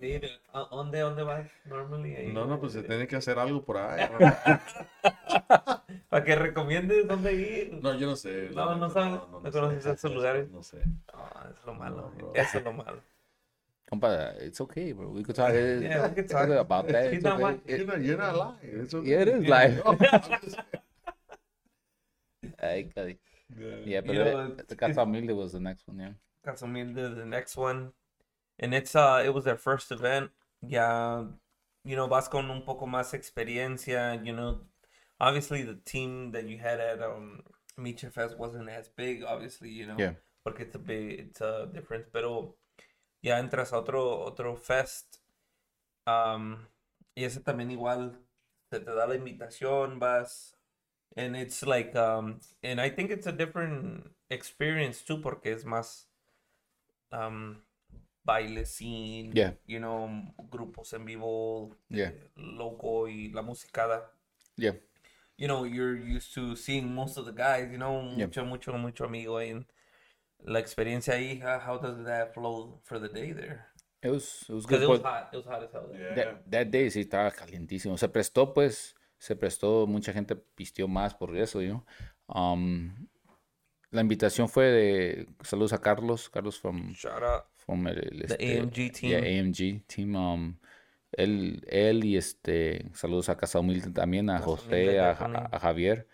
Así. 0.00 0.08
Nada 0.08 0.20
que- 0.20 0.26
Mire, 0.26 0.40
¿a 0.52 0.60
¿Dónde, 0.70 0.98
dónde 1.00 1.22
vas 1.22 1.46
normally? 1.64 2.16
Ahí, 2.16 2.32
No, 2.32 2.46
no, 2.46 2.58
pues 2.58 2.72
se 2.72 2.82
tiene 2.82 3.06
que 3.06 3.16
hacer 3.16 3.38
algo 3.38 3.62
por 3.64 3.76
ahí. 3.78 4.08
Para 6.08 6.24
que 6.24 6.34
recomiendes 6.36 7.06
dónde 7.06 7.32
ir. 7.34 7.74
No, 7.82 7.94
yo 7.94 8.06
no 8.08 8.16
sé. 8.16 8.50
No, 8.54 8.74
no 8.76 8.90
sabes, 8.90 9.20
no 9.30 9.40
conoces 9.42 9.84
sé, 9.84 9.90
esos 9.92 10.04
no 10.04 10.10
sé, 10.10 10.14
lugares. 10.16 10.50
No 10.50 10.62
sé. 10.62 10.78
No, 11.12 11.24
eso 11.44 11.54
es 11.60 11.66
lo 11.66 11.74
malo. 11.74 11.96
No, 11.96 12.10
bro. 12.16 12.32
eso 12.34 12.58
es 12.58 12.64
lo 12.64 12.72
malo. 12.72 13.00
Compa, 13.88 14.34
it's 14.40 14.60
okay, 14.60 14.92
bro. 14.92 15.10
We 15.10 15.22
could 15.22 15.34
talk, 15.36 15.50
eh, 15.50 15.80
Yeah, 15.82 16.08
we 16.08 16.14
could 16.14 16.28
talk 16.30 16.48
about 16.50 16.86
that. 16.88 17.12
It's 17.12 17.24
okay. 17.24 17.42
watching. 17.42 17.62
It- 17.66 17.78
You're 17.78 17.86
not, 17.86 18.00
you're 18.00 18.18
not 18.18 18.36
lying. 18.36 18.80
It's 18.82 18.94
okay. 18.94 19.08
yeah, 19.10 19.22
it 19.22 19.28
is. 19.28 19.48
No, 19.48 19.94
just- 20.42 20.58
Ay, 22.62 22.90
cari. 22.94 23.18
Yeah. 23.84 24.00
but 24.00 24.14
You 24.14 24.24
know, 24.24 24.54
the 24.68 24.76
Casa 24.76 25.00
Humilde 25.04 25.32
was 25.34 25.52
the 25.52 25.60
next 25.60 25.86
one, 25.88 25.98
yeah. 25.98 26.12
Casa 26.44 26.66
Humilde, 26.66 27.16
the 27.16 27.24
next 27.26 27.56
one. 27.56 27.92
And 28.60 28.74
it's 28.74 28.94
uh 28.94 29.22
it 29.24 29.32
was 29.32 29.44
their 29.44 29.56
first 29.56 29.90
event. 29.90 30.30
Yeah, 30.60 31.24
you 31.82 31.96
know, 31.96 32.06
vas 32.06 32.28
con 32.28 32.50
un 32.50 32.62
poco 32.62 32.86
más 32.86 33.14
experiencia, 33.14 34.22
you 34.24 34.34
know. 34.34 34.60
Obviously 35.18 35.62
the 35.62 35.78
team 35.84 36.32
that 36.32 36.46
you 36.46 36.58
had 36.58 36.78
at 36.78 37.02
um 37.02 37.40
Micha 37.78 38.12
Fest 38.12 38.38
wasn't 38.38 38.68
as 38.68 38.88
big, 38.88 39.24
obviously, 39.24 39.70
you 39.70 39.86
know. 39.86 39.96
Yeah. 39.98 40.12
Porque 40.44 40.60
it's 40.60 40.74
a 40.74 40.78
big 40.78 41.20
it's 41.20 41.40
a 41.40 41.68
difference, 41.72 42.06
pero 42.12 42.54
ya 43.22 43.38
entras 43.40 43.72
a 43.72 43.78
otro 43.78 44.24
otro 44.26 44.56
fest. 44.56 45.20
Um 46.06 46.66
y 47.16 47.24
ese 47.24 47.40
también 47.40 47.70
igual 47.70 48.18
se 48.70 48.80
te 48.80 48.90
da 48.94 49.06
la 49.06 49.14
invitación, 49.14 49.98
vas 49.98 50.54
and 51.16 51.34
it's 51.34 51.64
like 51.66 51.96
um 51.96 52.40
and 52.62 52.80
I 52.80 52.90
think 52.90 53.10
it's 53.10 53.26
a 53.26 53.32
different 53.32 54.10
experience 54.28 55.02
too 55.02 55.18
porque 55.20 55.46
es 55.46 55.64
más 55.64 56.04
um 57.10 57.62
baile 58.24 58.64
scene, 58.66 59.32
Yeah. 59.34 59.54
you 59.66 59.78
know, 59.78 60.08
grupos 60.50 60.92
en 60.92 61.04
vivo, 61.04 61.76
Yeah. 61.88 62.08
eh, 62.10 62.30
loco 62.36 63.08
y 63.08 63.30
la 63.32 63.42
musicada. 63.42 64.12
Yeah. 64.56 64.74
You 65.36 65.46
know, 65.46 65.64
you're 65.64 65.96
used 65.96 66.34
to 66.34 66.54
seeing 66.56 66.94
most 66.94 67.16
of 67.16 67.24
the 67.26 67.32
guys, 67.32 67.70
you 67.70 67.78
know, 67.78 68.02
Yeah. 68.16 68.26
mucho, 68.26 68.44
mucho, 68.44 68.72
mucho 68.78 69.04
amigo 69.04 69.38
ahí. 69.38 69.50
en 69.50 69.66
La 70.42 70.58
experiencia 70.58 71.14
ahí, 71.14 71.40
how, 71.42 71.78
does 71.78 72.04
that 72.06 72.32
flow 72.32 72.80
for 72.84 72.98
the 72.98 73.08
day 73.08 73.32
there? 73.34 73.66
It 74.02 74.10
was, 74.10 74.44
it 74.48 74.54
was 74.54 74.64
Because 74.66 74.80
good. 74.80 74.84
it 74.84 74.88
was 74.88 75.02
hot, 75.02 75.28
it 75.32 75.36
was 75.36 75.46
hot 75.46 75.62
as 75.62 75.70
hell. 75.72 75.88
there. 75.92 76.00
Yeah. 76.00 76.14
that, 76.14 76.50
that 76.50 76.66
day 76.70 76.90
sí 76.90 77.00
estaba 77.00 77.30
calientísimo. 77.30 77.98
Se 77.98 78.08
prestó, 78.08 78.54
pues, 78.54 78.94
se 79.18 79.36
prestó, 79.36 79.86
mucha 79.86 80.12
gente 80.14 80.36
pisteó 80.36 80.88
más 80.88 81.14
por 81.14 81.36
eso, 81.36 81.60
you 81.60 81.68
know. 81.68 81.84
Um, 82.26 83.08
la 83.90 84.00
invitación 84.00 84.48
fue 84.48 84.64
de, 84.66 85.26
saludos 85.42 85.72
a 85.74 85.78
Carlos, 85.82 86.30
Carlos 86.30 86.58
from, 86.58 86.92
Shout 86.94 87.22
out. 87.22 87.44
El, 87.86 88.22
este, 88.22 88.58
AMG 88.58 88.92
team. 88.92 89.10
Yeah, 89.10 89.40
AMG 89.40 89.82
team. 89.86 90.14
Um, 90.16 90.56
él, 91.12 91.64
él 91.68 92.04
y 92.04 92.16
este, 92.16 92.90
saludos 92.94 93.28
a 93.28 93.36
Casa 93.36 93.60
Humilde 93.60 93.90
también, 93.90 94.30
a 94.30 94.34
Casa 94.34 94.46
José, 94.46 95.00
a, 95.00 95.10
a- 95.10 95.58
Javier. 95.58 96.06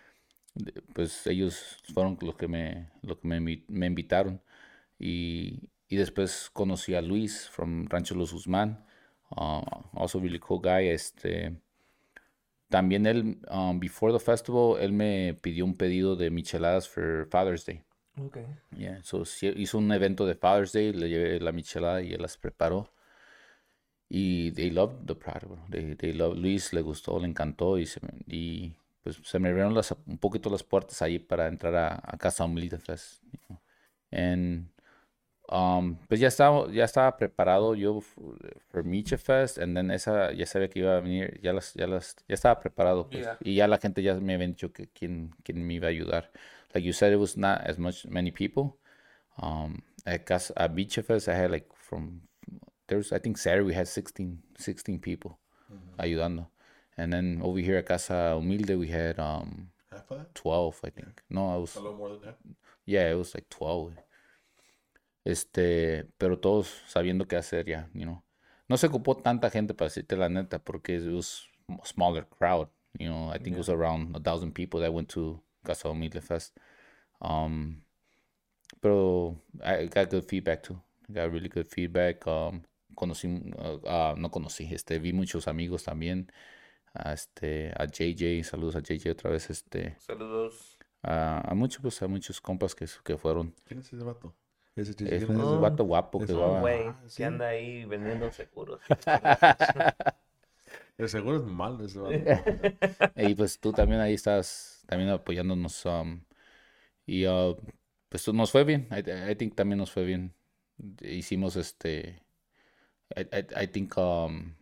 Pues 0.95 1.27
ellos 1.27 1.79
fueron 1.93 2.17
los 2.23 2.37
que 2.37 2.49
me, 2.49 2.89
los 3.03 3.19
que 3.19 3.29
me, 3.29 3.63
me 3.69 3.87
invitaron. 3.87 4.41
Y, 4.99 5.69
y 5.89 5.97
después 5.97 6.51
conocí 6.53 6.95
a 6.95 7.03
Luis 7.03 7.49
from 7.51 7.87
Rancho 7.89 8.15
Los 8.15 8.33
Guzmán. 8.33 8.85
Uh, 9.31 9.63
also 9.93 10.19
really 10.21 10.39
cool 10.39 10.61
guy. 10.63 10.89
Este, 10.89 11.57
también 12.69 13.07
él, 13.07 13.39
um, 13.51 13.79
before 13.79 14.13
the 14.13 14.19
festival, 14.19 14.79
él 14.81 14.93
me 14.93 15.35
pidió 15.35 15.65
un 15.65 15.77
pedido 15.77 16.17
de 16.17 16.31
micheladas 16.31 16.89
for 16.89 17.29
Father's 17.31 17.65
Day. 17.65 17.83
Okay. 18.19 18.47
Yeah, 18.77 19.01
so 19.03 19.23
hizo 19.23 19.79
un 19.79 19.93
evento 19.93 20.25
de 20.27 20.35
Father's 20.35 20.73
Day, 20.73 20.93
le 20.93 21.09
llevé 21.09 21.39
la 21.41 21.53
michelada 21.53 22.03
y 22.03 22.13
él 22.15 22.23
las 22.23 22.39
preparó. 22.39 22.91
Y 24.09 24.53
they 24.53 24.71
loved 24.71 25.07
the 25.07 25.15
product, 25.15 25.47
bro. 25.47 25.59
They, 25.69 25.95
they 25.97 26.13
loved, 26.13 26.39
Luis 26.39 26.73
le 26.73 26.81
gustó, 26.81 27.19
le 27.19 27.27
encantó 27.27 27.77
y, 27.79 27.87
se 27.87 28.01
y 28.27 28.73
pues 29.03 29.21
se 29.23 29.39
me 29.39 29.49
abrieron 29.49 29.75
las, 29.75 29.95
un 30.07 30.19
poquito 30.19 30.49
las 30.49 30.63
puertas 30.63 31.03
ahí 31.03 31.19
para 31.19 31.49
entrar 31.49 31.75
a, 31.75 31.95
a 32.03 32.17
Casa 32.17 32.45
Humilde 32.45 32.79
Fest. 32.79 33.23
you 33.33 33.39
know. 33.49 33.61
And, 34.13 34.69
um, 35.49 35.97
pues 36.09 36.21
ya 36.21 36.29
estaba, 36.29 36.71
ya 36.73 36.85
estaba 36.85 37.17
preparado 37.17 37.75
yo 37.75 38.01
for, 38.01 38.39
for 38.71 38.85
Miche 38.85 39.19
Fest, 39.19 39.59
and 39.59 39.77
then 39.77 39.91
esa 39.91 40.33
ya 40.33 40.47
sabía 40.47 40.71
que 40.71 40.79
iba 40.79 40.97
a 40.97 41.01
venir, 41.01 41.41
ya 41.43 41.53
las, 41.53 41.75
ya 41.75 41.87
las, 41.87 42.17
ya 42.29 42.35
estaba 42.35 42.61
preparado, 42.61 43.11
pues. 43.11 43.23
Yeah. 43.23 43.39
Y 43.41 43.57
ya 43.57 43.67
la 43.67 43.79
gente 43.79 44.03
ya 44.03 44.15
me 44.15 44.35
había 44.35 44.47
dicho 44.47 44.73
que 44.73 44.89
quién, 44.89 45.35
quién 45.43 45.67
me 45.67 45.75
iba 45.75 45.89
a 45.89 45.91
ayudar. 45.91 46.31
Like 46.77 46.85
you 46.85 46.93
said, 46.93 47.11
it 47.13 47.17
was 47.17 47.39
not 47.39 47.63
as 47.65 47.79
much 47.79 48.05
many 48.05 48.31
people. 48.31 48.77
Um, 49.41 49.81
at 50.05 50.27
Casa, 50.27 50.53
at 50.61 50.75
Beach 50.75 50.97
Fest, 51.01 51.27
I 51.27 51.35
had 51.35 51.51
like 51.51 51.65
from 51.75 52.21
there 52.87 52.99
was 52.99 53.13
I 53.13 53.19
think 53.19 53.39
Saturday 53.39 53.65
we 53.65 53.73
had 53.73 53.89
16, 53.89 54.43
16 54.59 54.99
people 55.01 55.39
ayudando, 55.99 56.49
and 56.99 57.11
then 57.13 57.41
over 57.43 57.59
here 57.59 57.79
at 57.79 57.87
Casa 57.87 58.35
Humilde 58.37 58.77
we 58.79 58.89
had 58.89 59.19
um 59.19 59.71
Half 59.91 60.11
of 60.11 60.19
that? 60.19 60.35
twelve, 60.35 60.79
I 60.85 60.91
think. 60.91 61.23
No, 61.31 61.49
I 61.49 61.57
was 61.57 61.77
A 61.77 61.81
little 61.81 61.97
more 61.97 62.11
than 62.11 62.21
that. 62.29 62.37
yeah, 62.85 63.11
it 63.11 63.17
was 63.17 63.33
like 63.35 63.49
twelve. 63.49 63.95
Este, 65.25 66.05
pero 66.19 66.37
todos 66.39 66.69
sabiendo 66.89 67.27
qué 67.27 67.37
hacer 67.37 67.67
ya, 67.67 67.87
you 67.95 68.05
know. 68.05 68.23
No 68.69 68.77
se 68.77 68.87
ocupó 68.89 69.17
tanta 69.17 69.49
gente 69.51 69.73
para 69.75 69.89
decirte 69.89 70.17
la 70.17 70.29
neta 70.29 70.59
porque 70.59 70.91
it 70.97 71.11
was 71.13 71.47
a 71.69 71.87
smaller 71.87 72.27
crowd, 72.29 72.69
you 72.99 73.09
know. 73.09 73.31
I 73.31 73.39
think 73.39 73.55
it 73.57 73.59
was 73.59 73.69
around 73.71 74.15
a 74.15 74.21
thousand 74.21 74.53
people 74.53 74.81
that 74.81 74.93
went 74.93 75.09
to 75.11 75.41
Casa 75.67 75.91
Humilde 75.91 76.23
Fest. 76.23 76.57
Um, 77.21 77.83
pero 78.81 79.37
I 79.63 79.87
got 79.89 80.11
good 80.11 80.25
feedback 80.25 80.63
too. 80.63 80.81
I 81.09 81.13
got 81.15 81.33
really 81.33 81.49
good 81.49 81.67
feedback. 81.69 82.27
Um, 82.27 82.63
conocí, 82.95 83.27
uh, 83.59 83.81
ah, 83.87 84.15
no 84.17 84.31
conocí, 84.31 84.73
este, 84.73 84.99
vi 84.99 85.13
muchos 85.13 85.49
amigos 85.49 85.85
también. 85.85 86.31
a 86.95 87.13
este, 87.13 87.73
a 87.77 87.85
JJ, 87.87 88.43
saludos 88.45 88.77
a 88.77 88.81
JJ 88.81 89.11
otra 89.13 89.31
vez, 89.31 89.51
este, 89.51 89.97
Saludos. 89.99 90.79
a, 91.03 91.43
a 91.51 91.55
muchos, 91.55 91.83
pues, 91.83 92.01
a 92.03 92.09
muchos 92.09 92.41
compas 92.41 92.75
que, 92.75 92.87
que 93.05 93.17
fueron. 93.19 93.55
¿Quién 93.67 93.81
es 93.81 93.93
ese 93.93 94.03
vato? 94.03 94.35
Ese 94.77 94.91
Es 94.93 94.97
¿quién 94.97 95.31
un 95.31 95.41
ese? 95.41 95.57
vato 95.61 95.85
guapo 95.85 96.19
que 96.19 96.25
es 96.25 96.31
un 96.31 96.41
va. 96.41 96.61
Güey 96.61 96.87
Ah, 96.89 96.97
sí. 97.07 97.19
que 97.19 97.25
anda 97.27 97.49
ahí 97.49 97.85
vendiendo 97.85 98.31
seguros. 98.33 98.81
De 100.99 101.09
seguro 101.09 101.37
es 101.37 101.43
malo 101.45 101.85
ese 101.85 101.99
vato. 101.99 102.15
Y 103.17 103.35
pues 103.35 103.59
tú 103.61 103.73
también 103.73 104.01
ahí 104.01 104.15
estás 104.15 104.76
también 104.87 105.11
apoyándonos. 105.11 105.85
um, 105.87 106.23
y 107.07 107.27
uh, 107.27 107.57
pues 108.09 108.27
nos 108.29 108.51
fue 108.51 108.65
bien. 108.65 108.89
I, 108.91 109.31
I 109.31 109.35
think 109.37 109.55
también 109.55 109.79
nos 109.79 109.91
fue 109.91 110.05
bien. 110.05 110.35
Hicimos 111.01 111.57
este. 111.57 112.23
I, 113.17 113.21
I, 113.33 113.63
I 113.63 113.67
think 113.67 113.97
um, 113.97 114.55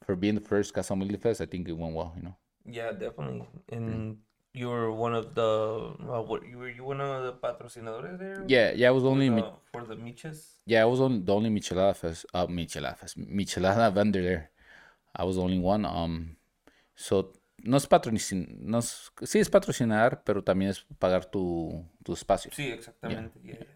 for 0.00 0.16
being 0.16 0.34
the 0.34 0.40
first 0.40 0.72
Casa 0.72 0.94
Fest, 1.20 1.40
I 1.40 1.46
think 1.46 1.68
it 1.68 1.76
went 1.76 1.94
well, 1.94 2.12
you 2.16 2.22
know. 2.22 2.36
Yeah, 2.64 2.92
definitely. 2.92 3.46
And 3.70 4.18
you 4.54 4.68
were 4.68 4.90
one 4.90 5.14
of 5.14 5.34
the, 5.34 5.42
uh, 5.42 6.22
what, 6.22 6.46
you 6.46 6.58
were 6.58 6.70
you 6.70 6.84
one 6.84 7.00
of 7.00 7.24
the 7.24 7.32
patrocinadores 7.34 8.18
there? 8.18 8.44
Yeah, 8.46 8.72
yeah, 8.74 8.88
I 8.88 8.90
was 8.90 9.04
only 9.04 9.28
the, 9.28 9.52
for 9.72 9.84
the 9.84 9.96
miches? 9.96 10.60
yeah, 10.64 10.82
I 10.82 10.84
was 10.86 11.00
only 11.00 11.20
the 11.20 11.34
only 11.34 11.50
Michelada 11.50 11.94
Fest, 11.94 12.26
uh, 12.32 12.46
Michelada 12.46 12.96
Fest, 12.96 13.18
Michelada 13.18 13.92
vendor 13.94 14.22
there. 14.22 14.50
I 15.14 15.24
was 15.24 15.36
the 15.36 15.42
only 15.42 15.58
one. 15.58 15.84
Um, 15.84 16.36
so 16.94 17.32
no 17.62 17.76
es 17.76 17.86
patrocinar, 17.86 18.48
no 18.58 18.78
es, 18.78 19.12
sí 19.22 19.38
es 19.38 19.48
patrocinar, 19.48 20.22
pero 20.24 20.42
también 20.42 20.70
es 20.70 20.84
pagar 20.98 21.24
tu, 21.26 21.84
tu 22.02 22.12
espacio. 22.12 22.50
Sí, 22.52 22.68
exactamente. 22.70 23.40
Yeah, 23.42 23.58
yeah. 23.58 23.66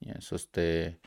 Yeah, 0.00 0.20
so 0.20 0.36
este, 0.36 1.00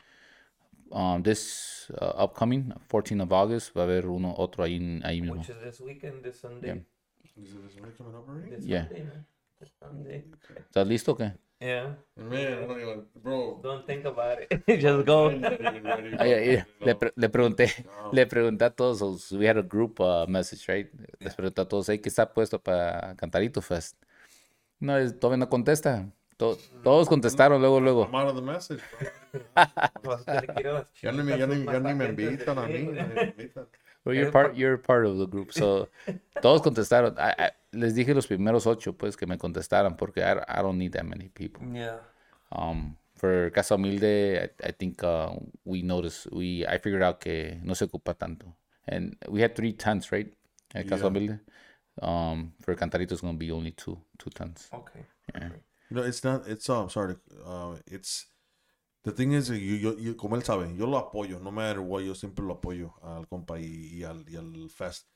um, 0.90 1.22
this 1.22 1.90
uh, 2.00 2.24
upcoming 2.24 2.72
14 2.88 3.22
of 3.22 3.32
August 3.32 3.74
va 3.74 3.82
a 3.82 3.84
haber 3.84 4.06
uno 4.06 4.34
otro 4.36 4.64
ahí, 4.64 4.78
mismo. 4.78 5.40
Which 5.40 5.48
is 5.48 5.60
this 5.62 5.80
weekend, 5.80 6.22
this 6.22 6.40
Sunday. 6.40 6.68
Yeah. 6.68 6.82
Is 7.24 7.54
it? 7.54 8.50
This 8.50 8.66
Yeah. 8.66 8.84
Sunday, 8.88 9.04
man. 9.04 9.26
This 9.58 9.72
Sunday. 9.78 10.30
¿Estás 10.68 10.86
listo 10.86 11.12
o 11.12 11.16
qué? 11.16 11.32
Yeah. 11.62 11.94
Man, 12.16 12.64
I 12.64 12.66
don't 12.66 12.80
even, 12.80 13.04
bro. 13.22 13.60
Don't 13.62 13.86
think 13.86 14.04
about 14.04 14.38
it. 14.42 14.50
Just 14.80 15.06
go. 15.06 15.28
I'm 15.30 16.26
yeah, 16.26 16.40
yeah. 16.42 16.64
Le, 16.80 16.94
pre- 16.96 17.12
le 17.14 17.28
pregunté, 17.28 17.70
No. 17.86 18.10
le 18.12 18.26
pregunté 18.26 18.64
a 18.64 18.70
todos, 18.70 19.30
we 19.30 19.46
had 19.46 19.56
a 19.56 19.62
group 19.62 20.00
uh, 20.00 20.26
message, 20.26 20.66
right? 20.66 20.88
Les 21.20 21.32
pregunté 21.36 21.60
a 21.60 21.64
todos, 21.64 21.88
hey, 21.88 22.00
¿qué 22.00 22.08
está 22.08 22.26
puesto 22.32 22.58
para 22.60 23.14
Cantarito 23.16 23.62
Fest? 23.62 23.96
No, 24.80 24.98
es- 24.98 25.16
todavía 25.20 25.38
no 25.38 25.48
contesta. 25.48 26.10
To- 26.36 26.58
todos 26.82 27.08
contestaron 27.08 27.60
luego, 27.60 27.80
luego. 27.80 28.06
I'm 28.06 28.14
out 28.16 28.28
of 28.30 28.34
the 28.34 28.42
message, 28.42 28.80
bro. 30.02 30.18
Ya 31.00 31.12
ni 31.12 31.22
me, 31.22 31.38
ya 31.38 31.46
ni, 31.46 31.64
ya 31.64 31.78
ni 31.78 31.94
me 31.94 32.06
invitan 32.06 32.58
a 32.58 32.66
mí. 32.66 32.88
Me. 34.04 34.12
Well, 34.12 34.14
you're 34.14 34.32
part, 34.32 34.56
you're 34.56 34.76
part 34.78 35.06
of 35.06 35.18
the 35.18 35.26
group. 35.26 35.52
So, 35.52 35.88
todos 36.42 36.62
contestaron. 36.62 37.18
I- 37.18 37.34
I- 37.38 37.50
les 37.74 37.94
dije 37.94 38.14
los 38.14 38.26
primeros 38.26 38.66
ocho, 38.66 38.92
pues, 38.92 39.16
que 39.16 39.26
me 39.26 39.38
contestaran, 39.38 39.96
porque 39.96 40.18
I, 40.18 40.42
I 40.48 40.62
don't 40.62 40.76
need 40.78 40.92
that 40.92 41.06
many 41.06 41.28
people. 41.28 41.62
Yeah. 41.72 41.98
Um, 42.50 42.96
for 43.16 43.48
Casa 43.50 43.76
Humilde, 43.76 44.42
I, 44.62 44.68
I 44.68 44.72
think 44.72 45.02
uh, 45.02 45.30
we 45.64 45.80
noticed, 45.82 46.28
we, 46.32 46.66
I 46.66 46.76
figured 46.78 47.02
out 47.02 47.20
que 47.20 47.58
no 47.62 47.72
se 47.74 47.86
ocupa 47.86 48.14
tanto. 48.18 48.54
And 48.86 49.16
we 49.28 49.40
had 49.40 49.54
three 49.56 49.72
tons, 49.72 50.12
right? 50.12 50.30
At 50.74 50.86
Casa 50.88 51.04
Yeah. 51.04 51.10
Humilde. 51.10 51.40
Um, 52.02 52.52
for 52.60 52.74
Cantarito, 52.74 53.12
it's 53.12 53.20
going 53.22 53.34
to 53.34 53.38
be 53.38 53.50
only 53.50 53.70
two, 53.70 53.96
two 54.18 54.30
tons. 54.30 54.68
Okay. 54.74 55.00
Yeah. 55.34 55.48
You 55.90 55.96
know, 55.96 56.02
it's 56.02 56.24
not, 56.24 56.46
it's, 56.46 56.68
um, 56.68 56.88
sorry, 56.90 57.16
uh, 57.46 57.76
it's, 57.86 58.26
the 59.04 59.12
thing 59.12 59.32
is, 59.32 59.48
you, 59.48 59.56
yo, 59.76 59.96
yo- 59.98 60.16
como 60.16 60.36
él 60.36 60.42
sabe, 60.44 60.74
yo 60.76 60.86
lo 60.86 60.98
apoyo, 60.98 61.40
no 61.40 61.50
matter 61.50 61.80
what, 61.80 62.02
yo 62.02 62.14
siempre 62.14 62.44
lo 62.44 62.54
apoyo 62.54 62.94
al 63.02 63.26
compa 63.28 63.58
y, 63.58 63.98
y 63.98 64.04
al, 64.04 64.24
y 64.28 64.36
al 64.36 64.70
fest. 64.70 65.08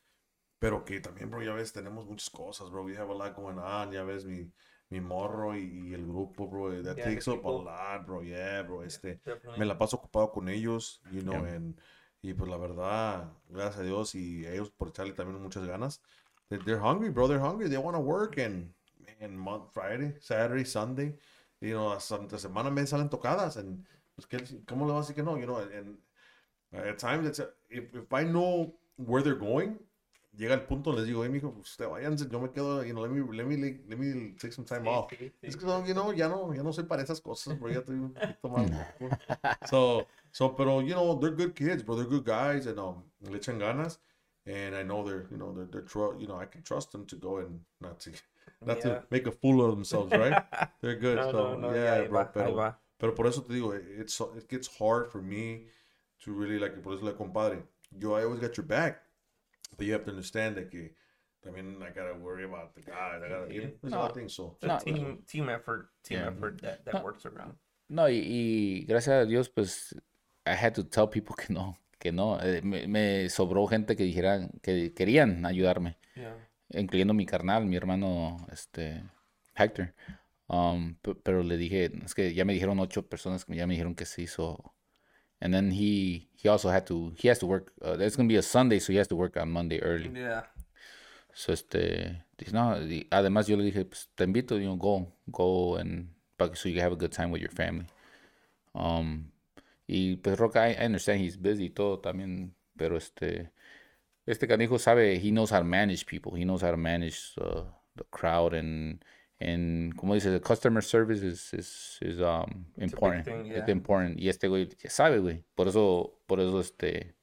Pero 0.58 0.84
que 0.84 1.00
también, 1.00 1.30
bro, 1.30 1.42
ya 1.42 1.52
ves, 1.52 1.72
tenemos 1.72 2.06
muchas 2.06 2.30
cosas, 2.30 2.70
bro. 2.70 2.82
We 2.84 2.96
have 2.96 3.10
a 3.10 3.14
lot 3.14 3.34
going 3.36 3.58
on, 3.58 3.92
ya 3.92 4.04
ves, 4.04 4.24
mi, 4.24 4.50
mi 4.90 5.00
morro 5.00 5.54
y, 5.54 5.90
y 5.90 5.94
el 5.94 6.06
grupo, 6.06 6.48
bro. 6.48 6.82
That 6.82 6.96
Yeah, 6.96 7.04
takes 7.04 7.26
the 7.26 7.32
up 7.32 7.44
a 7.44 7.50
lot, 7.50 8.06
bro. 8.06 8.22
Yeah, 8.22 8.62
bro, 8.62 8.82
este. 8.82 9.20
Definitely. 9.24 9.58
me 9.60 9.66
la 9.66 9.76
paso 9.76 9.96
ocupado 9.98 10.32
con 10.32 10.48
ellos, 10.48 11.00
you 11.12 11.20
know, 11.20 11.34
Yeah. 11.34 11.54
and, 11.56 11.78
y 12.22 12.32
pues 12.32 12.50
la 12.50 12.56
verdad, 12.56 13.32
gracias 13.50 13.80
a 13.80 13.82
Dios 13.82 14.14
y 14.14 14.46
a 14.46 14.52
ellos 14.54 14.70
por 14.70 14.88
echarle 14.88 15.12
también 15.12 15.40
muchas 15.42 15.66
ganas. 15.66 16.00
They're, 16.48 16.64
they're 16.64 16.80
hungry, 16.80 17.10
bro. 17.10 17.28
They're 17.28 17.38
hungry. 17.40 17.68
They 17.68 17.76
want 17.78 17.96
to 17.96 18.00
work 18.00 18.38
and, 18.38 18.72
and 19.20 19.38
month, 19.38 19.72
Friday, 19.72 20.14
Saturday, 20.20 20.64
Sunday, 20.64 21.14
you 21.60 21.72
know, 21.74 21.92
hasta 21.92 22.16
entre 22.16 22.38
semana 22.38 22.70
me 22.70 22.86
salen 22.86 23.08
tocadas 23.08 23.56
and 23.56 23.84
pues 24.14 24.26
¿qué, 24.26 24.38
¿cómo 24.66 24.86
le 24.86 24.92
vas 24.92 25.06
a 25.06 25.12
decir 25.12 25.14
que 25.16 25.22
no? 25.22 25.36
You 25.38 25.46
know, 25.46 25.56
and, 25.58 25.98
at 26.72 26.98
times 26.98 27.26
it's, 27.26 27.40
if, 27.70 27.94
if 27.94 28.12
I 28.12 28.24
know 28.24 28.72
where 28.96 29.22
they're 29.22 29.34
going, 29.38 29.78
llega 30.36 30.54
el 30.54 30.60
punto, 30.66 30.92
les 30.92 31.06
digo, 31.06 31.22
hey, 31.22 31.30
mijo, 31.30 31.52
pues 31.52 31.70
usted 31.70 31.86
váyanse, 31.88 32.28
yo 32.30 32.40
me 32.40 32.48
quedo, 32.50 32.84
you 32.84 32.92
know, 32.92 33.02
let 33.02 33.10
me, 33.10 33.20
let 33.32 33.46
me, 33.46 33.78
let 33.88 33.98
me 33.98 34.34
take 34.38 34.52
some 34.52 34.64
time 34.64 34.84
Sí, 34.84 34.88
off. 34.88 35.10
sí, 35.10 35.32
sí. 35.40 35.46
Es 35.48 35.56
que, 35.56 35.64
no, 35.66 35.84
you 35.86 35.94
know, 35.94 36.12
ya 36.12 36.28
no, 36.28 36.52
ya 36.54 36.62
no 36.62 36.72
soy 36.72 36.84
para 36.84 37.02
esas 37.02 37.20
cosas, 37.20 37.58
bro. 37.58 37.70
Ya 37.70 37.78
estoy 37.80 37.96
un 37.96 38.12
poquito 38.12 38.48
más. 38.48 38.70
so, 39.68 40.06
so, 40.32 40.50
pero, 40.54 40.80
you 40.80 40.94
know, 40.94 41.14
they're 41.18 41.34
good 41.34 41.54
kids, 41.54 41.82
bro. 41.82 41.96
They're 41.96 42.08
good 42.08 42.24
guys, 42.24 42.66
and 42.66 42.78
um, 42.78 43.02
le 43.22 43.38
echan 43.38 43.58
ganas. 43.58 43.98
And 44.46 44.76
I 44.76 44.82
know 44.82 45.02
they're, 45.02 45.26
you 45.30 45.38
know, 45.38 45.52
they're, 45.52 45.66
they're, 45.66 46.20
you 46.20 46.26
know, 46.26 46.36
I 46.36 46.46
can 46.46 46.62
trust 46.62 46.92
them 46.92 47.06
to 47.06 47.16
go 47.16 47.38
and 47.38 47.60
not 47.80 47.98
to, 48.00 48.10
not 48.64 48.76
Yeah. 48.78 49.00
to 49.00 49.06
make 49.10 49.26
a 49.26 49.32
fool 49.32 49.64
of 49.64 49.70
themselves, 49.74 50.12
right? 50.12 50.42
They're 50.80 50.96
good. 50.98 51.16
No, 51.16 51.30
so, 51.30 51.54
no, 51.56 51.70
no, 51.70 51.74
yeah, 51.74 52.04
bro. 52.08 52.18
va, 52.24 52.32
Pero, 52.32 52.76
pero 52.98 53.14
por 53.14 53.26
eso 53.26 53.42
te 53.42 53.52
digo, 53.52 53.74
it's, 53.74 54.20
it 54.36 54.48
gets 54.48 54.68
hard 54.78 55.08
for 55.10 55.20
me 55.22 55.66
to 56.24 56.32
really 56.32 56.58
like, 56.58 56.74
por 56.82 56.94
eso 56.94 57.04
la 57.04 57.12
compadre, 57.12 57.62
yo, 57.98 58.14
I 58.14 58.24
always 58.24 58.40
got 58.40 58.56
your 58.56 58.66
back, 58.66 59.02
but 59.76 59.86
you 59.86 59.92
have 59.92 60.04
to 60.04 60.10
understand 60.10 60.56
that 60.56 60.70
que 60.70 60.94
también 61.44 61.82
I 61.82 61.90
gotta 61.90 62.14
worry 62.14 62.44
about 62.44 62.74
the 62.74 62.80
guys, 62.80 63.22
I 63.22 63.28
gotta, 63.28 63.52
you 63.52 63.62
know, 63.62 63.70
there's 63.82 63.92
a 63.92 63.98
lot 63.98 64.10
of 64.10 64.16
things, 64.16 64.32
so. 64.34 64.56
No. 64.62 64.78
team 64.78 65.22
team 65.26 65.48
effort, 65.50 65.90
team 66.02 66.18
Yeah. 66.20 66.28
effort 66.28 66.60
that, 66.62 66.84
that 66.86 66.94
No. 66.94 67.02
works 67.04 67.26
around. 67.26 67.54
No, 67.88 68.08
y, 68.08 68.18
y 68.18 68.84
gracias 68.88 69.22
a 69.22 69.26
Dios, 69.26 69.48
pues, 69.48 69.94
I 70.46 70.54
had 70.54 70.74
to 70.74 70.82
tell 70.84 71.06
people 71.08 71.36
que 71.38 71.52
no, 71.54 71.76
que 72.00 72.10
no. 72.12 72.38
Eh, 72.40 72.60
me, 72.62 72.86
me 72.88 73.28
sobró 73.28 73.66
gente 73.68 73.94
que 73.94 74.04
dijeran, 74.04 74.50
que 74.62 74.92
querían 74.94 75.44
ayudarme, 75.44 75.96
Yeah. 76.16 76.34
Incluyendo 76.70 77.14
mi 77.14 77.26
carnal, 77.26 77.66
mi 77.66 77.76
hermano, 77.76 78.46
este, 78.52 79.02
Hector. 79.54 79.94
Um, 80.48 80.96
pe- 81.02 81.14
pero 81.16 81.42
le 81.42 81.56
dije, 81.56 81.90
es 82.04 82.14
que 82.14 82.32
ya 82.34 82.44
me 82.44 82.52
dijeron 82.52 82.78
ocho 82.78 83.08
personas 83.08 83.44
que 83.44 83.56
ya 83.56 83.66
me 83.66 83.74
dijeron 83.74 83.94
que 83.94 84.04
sí, 84.04 84.26
so. 84.26 84.74
And 85.40 85.52
then 85.52 85.70
he, 85.70 86.28
he 86.34 86.48
also 86.48 86.70
had 86.70 86.86
to, 86.86 87.12
he 87.18 87.28
has 87.28 87.38
to 87.40 87.46
work, 87.46 87.72
uh, 87.82 87.96
it's 87.98 88.16
gonna 88.16 88.28
be 88.28 88.36
a 88.36 88.42
Sunday, 88.42 88.78
so 88.78 88.92
he 88.92 88.98
has 88.98 89.08
to 89.08 89.16
work 89.16 89.36
on 89.36 89.50
Monday 89.50 89.80
early. 89.80 90.10
Yeah. 90.14 90.44
So, 91.34 91.52
este, 91.52 92.22
dice, 92.38 92.52
no, 92.52 92.76
y 92.80 93.06
además 93.10 93.46
yo 93.46 93.56
le 93.56 93.64
dije, 93.64 93.84
pues 93.84 94.08
te 94.14 94.24
invito, 94.24 94.56
you 94.56 94.64
know, 94.64 94.76
go, 94.76 95.12
go 95.30 95.76
and, 95.76 96.08
so 96.54 96.68
you 96.68 96.74
can 96.74 96.82
have 96.82 96.92
a 96.92 96.96
good 96.96 97.12
time 97.12 97.30
with 97.30 97.42
your 97.42 97.50
family. 97.50 97.86
Um, 98.74 99.30
y 99.86 100.16
pues 100.16 100.38
Roca, 100.38 100.60
I, 100.66 100.72
I 100.72 100.86
understand 100.86 101.20
he's 101.20 101.36
busy 101.36 101.66
y 101.66 101.70
todo 101.70 101.98
también, 101.98 102.54
pero 102.76 102.96
este, 102.96 103.50
este 104.26 104.46
canijo 104.46 104.78
sabe, 104.78 105.18
he 105.18 105.30
knows 105.30 105.50
how 105.50 105.58
to 105.58 105.64
manage 105.64 106.06
people, 106.06 106.34
he 106.34 106.44
knows 106.44 106.62
how 106.62 106.70
to 106.70 106.76
manage 106.76 107.34
uh, 107.40 107.62
the 107.96 108.04
crowd 108.10 108.54
and, 108.54 109.04
and 109.40 109.96
como 109.96 110.14
dice, 110.14 110.24
the 110.24 110.40
customer 110.40 110.80
service 110.80 111.22
is, 111.22 111.50
is, 111.52 111.98
is 112.02 112.20
um, 112.20 112.66
important, 112.78 113.24
thing, 113.24 113.46
it's 113.46 113.68
yeah. 113.68 113.72
important, 113.72 114.18
y 114.18 114.28
este 114.28 114.48
güey 114.48 114.68
sabe, 114.88 115.20
güey, 115.20 115.42
por 115.54 115.68
eso, 115.68 116.18
por 116.26 116.40
eso 116.40 116.58
este, 116.58 117.14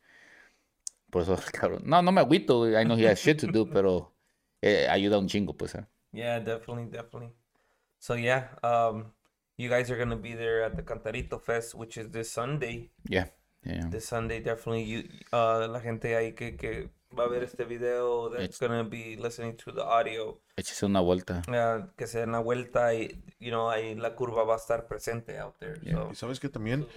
por 1.11 1.23
eso, 1.23 1.35
cabrón, 1.53 1.83
no, 1.85 2.01
no 2.01 2.11
me 2.11 2.21
agüito, 2.21 2.59
güey, 2.59 2.75
I 2.75 2.83
know 2.83 2.95
he 2.95 3.05
has 3.05 3.19
shit 3.19 3.39
to 3.39 3.47
do, 3.47 3.65
pero 3.73 4.13
eh, 4.61 4.87
ayuda 4.89 5.19
un 5.19 5.27
chingo, 5.27 5.57
pues, 5.57 5.75
eh. 5.75 5.85
Yeah, 6.13 6.39
definitely, 6.39 6.85
definitely. 6.85 7.33
So 7.99 8.13
yeah, 8.15 8.49
um, 8.63 9.13
you 9.57 9.69
guys 9.69 9.89
are 9.89 9.97
gonna 9.97 10.15
be 10.15 10.33
there 10.33 10.63
at 10.63 10.75
the 10.75 10.83
Cantarito 10.83 11.41
Fest, 11.41 11.73
which 11.73 11.97
is 11.97 12.09
this 12.09 12.29
Sunday. 12.29 12.91
Yeah, 13.09 13.27
yeah. 13.63 13.89
This 13.89 14.05
Sunday, 14.05 14.39
definitely. 14.41 14.83
You, 14.83 15.03
uh, 15.31 15.67
la 15.67 15.79
gente 15.81 16.15
ahí 16.15 16.33
que, 16.33 16.55
que 16.55 16.89
va 17.17 17.25
a 17.25 17.27
ver 17.27 17.43
este 17.43 17.63
video, 17.65 18.29
that's 18.29 18.43
It's- 18.43 18.59
gonna 18.59 18.83
be 18.83 19.15
listening 19.17 19.55
to 19.57 19.71
the 19.73 19.81
audio. 19.83 20.39
Échese 20.55 20.85
una 20.85 20.99
vuelta. 21.01 21.41
uh, 21.47 21.87
que 21.95 22.07
se 22.07 22.19
den 22.19 22.31
la 22.31 22.39
vuelta 22.39 22.93
y, 22.93 23.23
you 23.39 23.49
know, 23.49 23.69
ahí 23.69 23.95
la 23.95 24.15
curva 24.15 24.43
va 24.43 24.53
a 24.55 24.57
estar 24.57 24.87
presente 24.87 25.37
out 25.39 25.55
there. 25.59 25.75
So, 25.91 26.09
Y 26.11 26.15
sabes 26.15 26.39
que 26.39 26.49
también, 26.49 26.87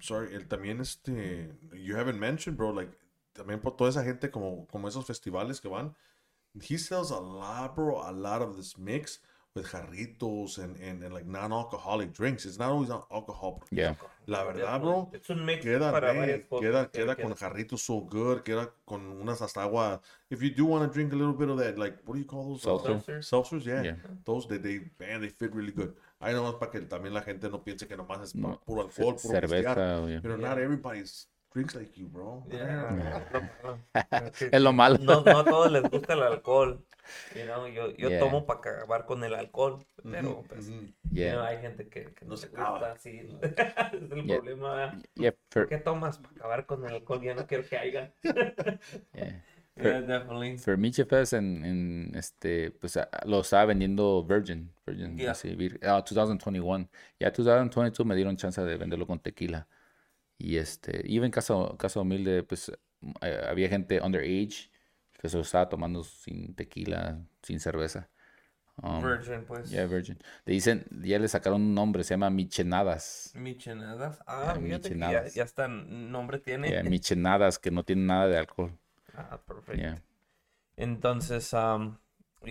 sorry, 0.00 0.34
el 0.34 0.46
también 0.46 0.80
este, 0.80 1.50
you 1.72 1.96
haven't 1.96 2.18
mentioned, 2.18 2.56
bro, 2.56 2.72
like, 2.72 2.92
también 3.32 3.60
por 3.60 3.76
toda 3.76 3.90
esa 3.90 4.02
gente 4.04 4.30
como, 4.30 4.66
como 4.68 4.88
esos 4.88 5.04
festivales 5.06 5.60
que 5.60 5.68
van, 5.68 5.94
he 6.54 6.78
sells 6.78 7.10
a 7.12 7.20
lot, 7.20 7.74
bro, 7.74 8.02
a 8.02 8.12
lot 8.12 8.42
of 8.42 8.56
this 8.56 8.76
mix 8.78 9.20
with 9.58 9.66
jarritos 9.70 10.58
and, 10.58 10.76
and, 10.80 11.02
and 11.02 11.12
like 11.12 11.26
non-alcoholic 11.26 12.12
drinks. 12.12 12.46
It's 12.46 12.58
not 12.58 12.70
always 12.70 12.90
alcohol. 12.90 13.62
Yeah. 13.70 13.94
La 14.26 14.44
verdad, 14.44 14.80
bro, 14.80 15.10
mix 15.44 15.64
queda, 15.64 15.90
para 15.90 16.12
cosas. 16.14 16.60
queda, 16.60 16.90
que- 16.90 17.00
queda 17.00 17.16
que- 17.16 17.22
con 17.24 17.34
jarritos 17.34 17.80
so 17.80 18.00
good, 18.00 18.42
queda 18.42 18.70
con 18.86 19.00
unas 19.20 19.40
hasta 19.40 19.62
agua. 19.62 20.00
If 20.30 20.42
you 20.42 20.50
do 20.50 20.66
want 20.66 20.84
to 20.86 20.92
drink 20.92 21.12
a 21.12 21.16
little 21.16 21.32
bit 21.32 21.48
of 21.48 21.58
that, 21.58 21.78
like, 21.78 21.98
what 22.04 22.14
do 22.14 22.20
you 22.20 22.26
call 22.26 22.44
those? 22.44 22.62
Seltzer. 22.62 23.20
Seltzers, 23.22 23.64
yeah. 23.64 23.82
Yeah. 23.82 23.96
Those, 24.24 24.46
they, 24.46 24.58
they, 24.58 24.80
man, 25.00 25.20
they 25.22 25.28
fit 25.28 25.54
really 25.54 25.72
good. 25.72 25.94
I 26.20 26.32
know, 26.32 26.52
para 26.58 26.70
que 26.70 26.80
también 26.82 27.14
la 27.14 27.22
gente 27.22 27.48
no 27.48 27.58
piense 27.62 27.86
que 27.86 27.96
nomás 27.96 28.20
es 28.22 28.34
No, 28.34 28.60
puro 28.66 28.82
alcohol, 28.82 29.14
puro. 29.16 29.34
Cerveza, 29.34 30.00
oye. 30.02 30.20
Pero 30.20 30.36
not 30.36 30.58
everybody's 30.58 31.26
drinks 31.52 31.74
like 31.74 31.92
you, 31.98 32.06
bro. 32.08 32.44
Yeah. 32.50 33.22
Es 34.52 34.60
lo 34.60 34.72
malo. 34.72 34.98
No, 34.98 35.22
no 35.22 35.38
a 35.40 35.44
todos 35.44 35.70
les 35.72 35.82
gusta 35.90 36.12
el 36.14 36.22
alcohol. 36.22 36.84
You 37.34 37.44
know, 37.44 37.66
yo 37.66 37.90
yo 37.96 38.10
Yeah. 38.10 38.20
tomo 38.20 38.44
para 38.44 38.60
acabar 38.60 39.06
con 39.06 39.24
el 39.24 39.34
alcohol, 39.34 39.78
pero 40.02 40.44
pues, 40.48 40.68
Mhm. 40.68 40.74
you 40.74 40.90
know, 40.90 40.92
Yeah. 41.12 41.46
hay 41.46 41.58
gente 41.58 41.88
que, 41.88 42.12
que 42.14 42.24
no 42.24 42.32
No 42.32 42.36
se 42.36 42.48
gusta 42.48 42.92
así. 42.92 43.20
es 43.42 44.12
el 44.12 44.24
Yeah. 44.26 44.36
problema. 44.36 44.98
Yeah, 45.14 45.32
for, 45.50 45.68
¿Qué 45.68 45.78
tomas 45.78 46.18
para 46.18 46.34
acabar 46.34 46.66
con 46.66 46.84
el 46.86 46.94
alcohol? 46.96 47.22
Ya 47.22 47.34
no 47.34 47.46
quiero 47.46 47.64
que 47.66 47.78
haya. 47.78 48.12
yeah. 49.14 49.42
Yeah, 49.80 50.00
definitely. 50.00 50.58
For 50.58 50.76
Fest 51.06 51.32
en, 51.34 51.64
en 51.64 52.12
este, 52.16 52.72
pues 52.72 52.96
a- 52.96 53.08
lo 53.24 53.40
estaba 53.40 53.66
vendiendo 53.66 54.24
Virgin, 54.24 54.70
Virgin, 54.84 55.16
Yeah. 55.16 55.30
así, 55.30 55.54
vir- 55.54 55.78
ah, 55.84 56.02
2021. 56.02 56.88
Ya 57.20 57.30
2022 57.30 58.04
me 58.04 58.16
dieron 58.16 58.36
chance 58.36 58.60
de 58.60 58.76
venderlo 58.76 59.06
con 59.06 59.18
tequila. 59.20 59.66
Y 60.38 60.56
este, 60.56 61.02
iba 61.04 61.26
en 61.26 61.32
casa, 61.32 61.54
casa 61.78 62.00
humilde, 62.00 62.44
pues 62.44 62.70
eh, 63.22 63.40
había 63.48 63.68
gente 63.68 64.00
underage 64.00 64.70
que 65.18 65.28
se 65.28 65.40
estaba 65.40 65.68
tomando 65.68 66.04
sin 66.04 66.54
tequila, 66.54 67.20
sin 67.42 67.58
cerveza. 67.58 68.08
Um, 68.80 69.02
Virgin, 69.02 69.44
pues. 69.44 69.70
yeah, 69.70 69.86
Virgin. 69.86 70.16
Le 70.44 70.52
dicen, 70.52 70.86
ya 71.02 71.18
le 71.18 71.26
sacaron 71.26 71.60
un 71.60 71.74
nombre, 71.74 72.04
se 72.04 72.14
llama 72.14 72.30
Michenadas. 72.30 73.32
Micheladas. 73.34 74.20
Ah, 74.26 74.54
Yeah, 74.54 74.62
fíjate 74.62 74.88
que 74.90 74.98
ya, 74.98 75.26
ya 75.26 75.42
está 75.42 75.66
nombre 75.66 76.38
tiene. 76.38 76.70
Yeah, 76.70 76.82
Michenadas, 76.88 77.58
que 77.58 77.72
no 77.72 77.82
tienen 77.82 78.06
nada 78.06 78.28
de 78.28 78.38
alcohol. 78.38 78.78
Ah, 79.14 79.40
perfecto. 79.44 80.00
Entonces, 80.76 81.52
um, 81.52 81.98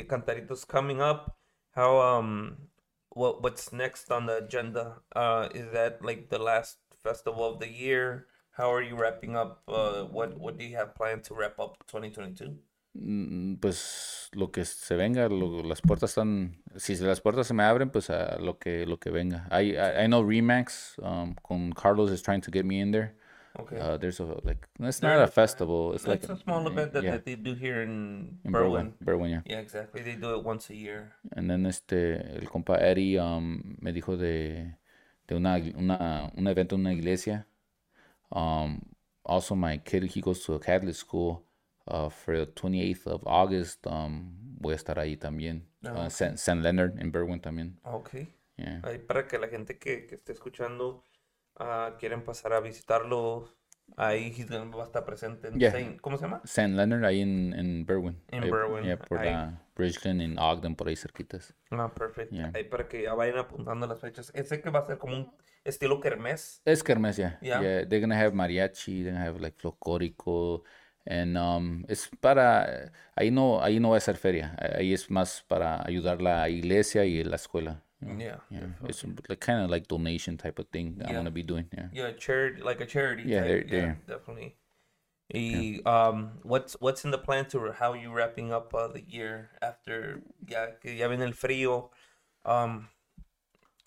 cantaritos 0.07 0.65
coming 0.65 0.99
up. 1.01 1.37
How 1.73 2.01
um, 2.01 2.69
what 3.09 3.41
what's 3.41 3.71
next 3.71 4.11
on 4.11 4.25
the 4.25 4.37
agenda? 4.43 5.01
Uh, 5.15 5.47
is 5.53 5.71
that 5.71 6.01
like 6.01 6.27
the 6.29 6.39
last 6.39 6.79
festival 7.07 7.43
of 7.45 7.59
the 7.59 7.67
year? 7.69 8.27
How 8.51 8.71
are 8.73 8.81
you 8.83 8.95
wrapping 8.95 9.35
up? 9.35 9.61
Uh, 9.67 10.05
what 10.11 10.37
what 10.39 10.57
do 10.57 10.65
you 10.65 10.75
have 10.77 10.93
planned 10.95 11.23
to 11.25 11.35
wrap 11.35 11.59
up 11.59 11.77
2022? 11.87 12.57
Mm, 12.99 13.59
Pues 13.61 14.29
lo 14.33 14.47
que 14.51 14.65
se 14.65 14.95
venga, 14.95 15.29
lo- 15.29 15.61
las 15.63 15.81
puertas 15.81 16.09
están, 16.11 16.55
si 16.75 16.95
se- 16.95 17.05
las 17.05 17.21
puertas 17.21 17.45
se 17.47 17.53
me 17.53 17.63
abren, 17.63 17.89
pues 17.91 18.09
a 18.09 18.37
lo 18.39 18.57
que 18.57 18.85
lo 18.87 18.97
que 18.97 19.11
venga. 19.11 19.47
I 19.51 19.75
I, 19.77 20.03
I 20.05 20.07
know 20.07 20.23
Remax 20.23 20.97
um, 21.03 21.35
con 21.43 21.71
Carlos 21.73 22.09
is 22.11 22.21
trying 22.23 22.41
to 22.41 22.51
get 22.51 22.65
me 22.65 22.79
in 22.81 22.91
there. 22.91 23.13
Okay. 23.59 23.79
Uh, 23.79 23.97
there's 23.97 24.19
a 24.19 24.25
like 24.43 24.67
it's 24.79 25.01
not 25.01 25.19
a 25.19 25.27
festival. 25.27 25.93
It's 25.93 26.05
like 26.07 26.23
a 26.29 26.37
small 26.37 26.65
event 26.67 26.93
that, 26.93 27.03
yeah, 27.03 27.11
that 27.11 27.25
they 27.25 27.35
do 27.35 27.53
here 27.55 27.81
in, 27.81 28.37
in. 28.45 28.51
Berwyn, 28.51 28.93
Berwyn, 29.03 29.29
yeah. 29.31 29.41
Yeah, 29.45 29.59
exactly. 29.61 30.01
They 30.03 30.15
do 30.15 30.35
it 30.35 30.43
once 30.43 30.69
a 30.69 30.75
year. 30.75 31.13
And 31.35 31.49
then 31.49 31.65
este 31.65 32.17
el 32.41 32.47
compa 32.49 32.77
Eddie 32.79 33.17
um, 33.19 33.77
me 33.81 33.91
dijo 33.93 34.15
de 34.17 34.75
de 35.27 35.35
una 35.35 35.57
una 35.75 36.31
un 36.35 36.47
evento 36.47 36.75
en 36.75 36.81
una 36.81 36.93
iglesia. 36.93 37.47
Um, 38.31 38.81
also 39.25 39.55
my 39.55 39.77
kid 39.79 40.03
he 40.15 40.21
goes 40.21 40.43
to 40.45 40.55
a 40.55 40.59
Catholic 40.59 40.95
school. 40.95 41.43
Uh, 41.87 42.09
for 42.09 42.37
the 42.37 42.45
28th 42.47 43.07
of 43.07 43.23
August, 43.25 43.87
um, 43.87 44.33
voy 44.59 44.73
a 44.73 44.75
estar 44.75 44.99
ahí 44.99 45.15
también. 45.17 45.61
Ah, 45.83 45.93
Uh, 45.95 46.05
ok. 46.07 46.09
San, 46.09 46.37
San 46.37 46.61
Leonard 46.61 46.99
en 46.99 47.11
Berwyn 47.11 47.39
también. 47.39 47.77
Okay. 47.83 48.27
Yeah. 48.57 48.81
Ahí 48.83 48.99
para 48.99 49.27
que 49.27 49.37
la 49.39 49.47
gente 49.47 49.77
que, 49.79 50.05
que 50.05 50.15
esté 50.15 50.33
escuchando 50.33 51.03
ah, 51.55 51.95
quieren 51.99 52.23
pasar 52.23 52.53
a 52.53 52.59
visitarlo, 52.59 53.49
ahí 53.95 54.33
he's 54.35 54.47
gonna- 54.49 54.75
va 54.75 54.83
a 54.83 54.85
estar 54.87 55.05
presente 55.05 55.47
en 55.47 55.59
Yeah. 55.59 55.71
Saint- 55.71 55.99
¿cómo 56.01 56.17
se 56.17 56.23
llama? 56.25 56.41
San 56.43 56.75
Leonard 56.75 57.05
ahí 57.05 57.21
en, 57.21 57.53
en 57.53 57.85
Berwyn. 57.85 58.19
En 58.29 58.43
Ahí- 58.43 58.51
Berwyn, 58.51 58.83
Yeah, 58.83 58.97
por 58.97 59.19
ahí. 59.19 59.31
la 59.31 59.61
Bridgeland 59.75 60.21
en 60.21 60.39
Ogden, 60.39 60.75
por 60.75 60.87
ahí 60.87 60.95
cerquitas. 60.95 61.53
Ah, 61.71 61.91
perfecto. 61.93 62.35
Yeah. 62.35 62.51
Ahí 62.53 62.63
para 62.63 62.87
que 62.87 63.03
ya 63.03 63.13
vayan 63.13 63.37
apuntando 63.37 63.87
las 63.87 63.99
fechas. 63.99 64.31
Sé 64.33 64.61
que 64.61 64.69
va 64.69 64.79
a 64.79 64.85
ser 64.85 64.97
como 64.97 65.15
un 65.15 65.31
estilo 65.63 65.99
kermés. 65.99 66.61
Es 66.65 66.83
kermes, 66.83 67.17
yeah. 67.17 67.37
Yeah. 67.41 67.61
Yeah, 67.61 67.87
they're 67.87 68.01
gonna 68.01 68.19
have 68.19 68.33
mariachi, 68.33 69.03
they're 69.03 69.11
gonna 69.13 69.25
have 69.25 69.39
like 69.39 69.57
folclórico, 69.59 70.63
and 71.05 71.37
um, 71.37 71.83
es 71.87 72.09
para, 72.19 72.91
ahí 73.15 73.31
no, 73.31 73.61
ahí 73.63 73.79
no 73.79 73.91
va 73.91 73.97
a 73.97 73.99
ser 74.01 74.17
feria, 74.17 74.55
ahí 74.75 74.93
es 74.93 75.09
más 75.09 75.43
para 75.47 75.85
ayudar 75.85 76.21
la 76.21 76.49
iglesia 76.49 77.05
y 77.05 77.23
la 77.23 77.35
escuela. 77.37 77.83
Yeah. 78.01 78.37
Yeah, 78.49 78.67
it's 78.83 79.03
like 79.27 79.39
kind 79.39 79.63
of 79.63 79.69
like 79.69 79.87
donation 79.87 80.37
type 80.37 80.59
of 80.59 80.67
thing 80.69 80.95
that 80.97 81.07
I'm 81.07 81.13
Yeah. 81.13 81.19
gonna 81.19 81.31
be 81.31 81.43
doing. 81.43 81.65
Yeah. 81.73 81.89
Yeah, 81.91 82.11
charity, 82.13 82.61
like 82.61 82.79
a 82.81 82.85
charity. 82.85 83.23
Yeah, 83.25 83.41
type. 83.41 83.47
they're- 83.47 83.65
yeah, 83.65 83.95
they're- 84.05 84.17
definitely. 84.17 84.55
Y, 85.33 85.81
um, 85.85 86.39
what's 86.43 86.77
what's 86.79 87.03
in 87.03 87.11
the 87.11 87.17
plan 87.17 87.45
to 87.49 87.71
how 87.73 87.93
you 87.93 88.13
wrapping 88.13 88.53
up 88.53 88.73
uh, 88.73 88.87
the 88.87 89.01
year 89.01 89.49
after 89.61 90.21
ya 90.47 90.67
que 90.81 90.93
ya 90.95 91.07
viene 91.09 91.23
el 91.25 91.33
frío? 91.33 91.89
Um, 92.45 92.87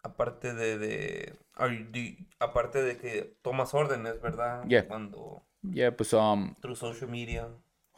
aparte 0.05 0.53
de, 0.55 0.77
de 0.78 1.32
are 1.57 1.70
you- 1.73 1.85
do 1.91 2.01
you- 2.01 2.16
aparte 2.41 2.82
de 2.82 2.97
que 2.99 3.37
tomas 3.43 3.73
órdenes, 3.73 4.20
¿verdad? 4.20 4.65
Yeah. 4.69 4.82
Cuando 4.82 5.43
Yeah, 5.62 5.91
pues 5.91 6.12
um, 6.15 6.57
through 6.62 6.74
social 6.77 7.09
media. 7.09 7.49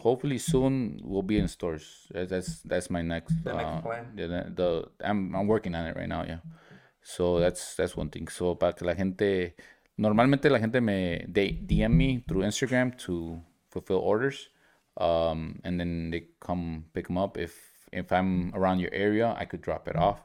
Hopefully 0.02 0.38
soon 0.38 1.00
we'll 1.02 1.22
be 1.22 1.38
in 1.38 1.48
stores. 1.48 2.06
That's 2.10 2.60
that's 2.62 2.90
my 2.90 3.02
next. 3.02 3.34
The 3.44 3.52
next 3.54 3.66
uh, 3.66 3.80
plan. 3.80 4.04
The, 4.16 4.26
the, 4.26 4.40
the- 4.54 4.88
I'm 5.08 5.34
I'm 5.34 5.46
working 5.46 5.74
on 5.74 5.86
it 5.86 5.96
right 5.96 6.08
now. 6.08 6.24
Yeah. 6.24 6.40
So 7.02 7.40
that's 7.40 7.74
that's 7.76 7.96
one 7.96 8.10
thing. 8.10 8.28
So 8.28 8.54
para 8.54 8.72
que 8.74 8.86
la 8.86 8.94
gente, 8.94 9.54
normalmente 9.96 10.50
la 10.50 10.58
gente 10.58 10.80
me 10.80 11.24
they 11.28 11.52
DM 11.52 11.92
me 11.96 12.24
through 12.26 12.44
Instagram 12.44 12.96
to 13.06 13.40
fulfill 13.70 13.98
orders, 13.98 14.48
um, 14.98 15.60
and 15.64 15.78
then 15.80 16.10
they 16.10 16.28
come 16.40 16.84
pick 16.92 17.06
them 17.06 17.18
up. 17.18 17.36
If 17.38 17.54
if 17.92 18.12
I'm 18.12 18.52
around 18.54 18.80
your 18.80 18.92
area, 18.92 19.34
I 19.38 19.44
could 19.44 19.62
drop 19.62 19.88
it 19.88 19.96
off, 19.96 20.20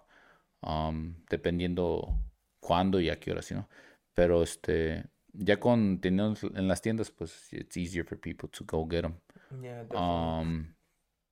um, 0.64 1.16
dependiendo 1.30 2.18
cuándo 2.62 2.99
y 2.99 3.10
a 3.10 3.16
qué 3.18 3.32
horas, 3.32 3.49
you 3.49 3.58
know. 3.58 3.68
Pero 4.16 4.41
este, 4.41 5.04
ya 5.34 5.58
con 5.60 5.99
teniendo 5.99 6.36
en 6.56 6.68
las 6.68 6.82
tiendas, 6.82 7.12
pues 7.12 7.49
it's 7.52 7.78
easier 7.78 8.04
for 8.06 8.18
people 8.18 8.49
to 8.49 8.64
go 8.66 8.86
get 8.86 9.02
them. 9.02 9.16
Yeah. 9.61 9.84
Um, 9.94 10.76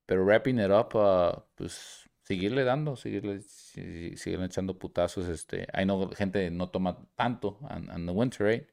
pero 0.08 0.24
wrapping 0.26 0.60
it 0.60 0.72
up, 0.72 0.96
uh, 0.96 1.42
pues 1.56 2.10
seguirle 2.24 2.64
dando, 2.64 2.96
seguirle, 2.96 3.42
seguirle 3.42 4.46
echando 4.46 4.78
putazos. 4.78 5.28
Este, 5.28 5.68
I 5.74 5.84
know 5.86 6.10
gente 6.16 6.50
no 6.52 6.70
toma 6.70 6.98
tanto 7.16 7.60
en 7.70 7.90
en 7.90 8.06
the 8.06 8.12
winter, 8.14 8.48
right? 8.48 8.68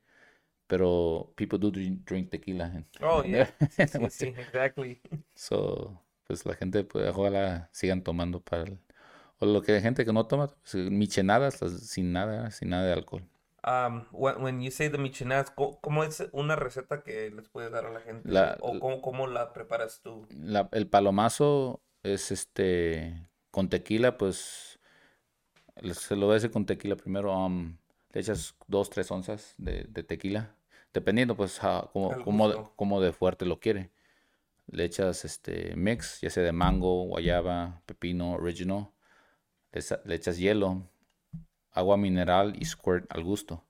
Pero 0.66 1.32
people 1.36 1.58
do 1.58 1.70
drink, 1.70 2.04
drink 2.06 2.30
tequila. 2.30 2.84
oh, 3.02 3.22
yeah. 3.24 3.46
sí, 3.86 4.08
sí, 4.10 4.26
exactly. 4.38 5.00
So, 5.34 6.00
pues 6.26 6.44
la 6.46 6.54
gente, 6.54 6.84
pues 6.84 7.08
ojalá 7.14 7.68
sigan 7.72 8.02
tomando 8.02 8.40
para 8.40 8.64
el- 8.64 8.78
O 9.40 9.46
lo 9.46 9.62
que 9.62 9.72
hay 9.72 9.82
gente 9.82 10.04
que 10.04 10.12
no 10.12 10.26
toma, 10.26 10.48
pues, 10.48 10.74
michenadas 10.90 11.60
las- 11.62 11.80
sin 11.88 12.12
nada, 12.12 12.50
sin 12.50 12.70
nada 12.70 12.86
de 12.86 12.92
alcohol. 12.92 13.24
Um, 13.64 14.06
when, 14.10 14.60
you 14.60 14.70
say 14.72 14.88
the 14.88 14.98
micheladas, 14.98 15.50
co- 15.52 15.78
¿cómo 15.80 16.02
es 16.02 16.28
una 16.32 16.56
receta 16.56 17.02
que 17.04 17.30
les 17.30 17.48
puedes 17.48 17.70
dar 17.70 17.86
a 17.86 17.90
la 17.90 18.00
gente? 18.00 18.28
La- 18.28 18.56
¿O 18.60 18.80
cómo, 18.80 19.00
cómo 19.00 19.26
la 19.28 19.52
preparas 19.52 20.00
tú? 20.02 20.26
La- 20.30 20.68
el 20.72 20.88
palomazo 20.88 21.80
es 22.02 22.32
este 22.32 23.30
con 23.52 23.68
tequila, 23.68 24.18
pues 24.18 24.80
se 25.92 26.16
lo 26.16 26.30
hacer 26.32 26.50
con 26.50 26.66
tequila 26.66 26.96
primero. 26.96 27.32
um, 27.36 27.76
le 28.12 28.20
echas 28.20 28.56
dos, 28.66 28.90
tres 28.90 29.10
onzas 29.10 29.54
de, 29.58 29.84
de 29.84 30.02
tequila, 30.02 30.54
dependiendo 30.92 31.36
pues 31.36 31.62
a 31.62 31.88
como, 31.92 32.12
Al 32.12 32.24
como, 32.24 32.48
de- 32.48 32.66
como 32.76 33.00
de 33.00 33.12
fuerte 33.12 33.46
lo 33.46 33.60
quiere. 33.60 33.92
Le 34.66 34.84
echas 34.84 35.24
este 35.24 35.74
mix, 35.76 36.20
ya 36.20 36.30
sea 36.30 36.42
de 36.42 36.52
mango, 36.52 37.04
guayaba, 37.04 37.82
pepino, 37.86 38.32
original. 38.32 38.90
Le 40.04 40.14
echas 40.14 40.38
hielo, 40.38 40.88
agua 41.72 41.96
mineral 41.96 42.54
y 42.58 42.64
squirt 42.64 43.06
al 43.12 43.24
gusto. 43.24 43.64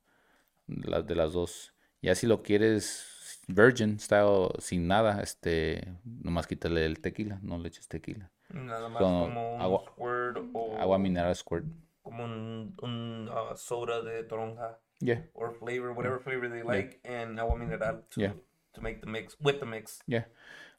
Las 0.66 1.06
de 1.06 1.14
las 1.14 1.32
dos. 1.32 1.74
Ya 2.00 2.14
si 2.14 2.26
lo 2.26 2.42
quieres 2.42 3.06
virgin 3.48 3.98
style 3.98 4.48
sin 4.58 4.86
nada, 4.88 5.20
este, 5.22 5.94
nomás 6.04 6.46
quítale 6.46 6.84
el 6.86 7.00
tequila, 7.00 7.38
no 7.42 7.58
le 7.58 7.68
eches 7.68 7.88
tequila. 7.88 8.30
Nada 8.50 8.88
más 8.88 8.98
Con 9.02 9.12
como 9.30 9.54
un 9.56 9.60
agua- 9.62 9.84
squirt 9.90 10.38
o 10.54 10.76
Agua 10.78 10.98
mineral 10.98 11.34
squirt. 11.34 11.64
como 12.02 12.24
un, 12.24 12.76
un 12.82 13.28
uh, 13.28 13.56
soda 13.56 14.02
de 14.02 14.24
toronja 14.24 14.78
Yeah, 15.00 15.24
or 15.34 15.52
flavor, 15.54 15.90
whatever 15.92 16.20
flavor 16.20 16.48
they 16.48 16.62
like, 16.62 17.00
and 17.04 17.38
agua 17.40 17.56
mineral 17.56 18.02
to, 18.10 18.20
Yeah. 18.20 18.34
to 18.72 18.80
make 18.80 19.00
the 19.00 19.06
mix, 19.08 19.36
with 19.40 19.58
the 19.58 19.66
mix. 19.66 20.00
yeah. 20.06 20.26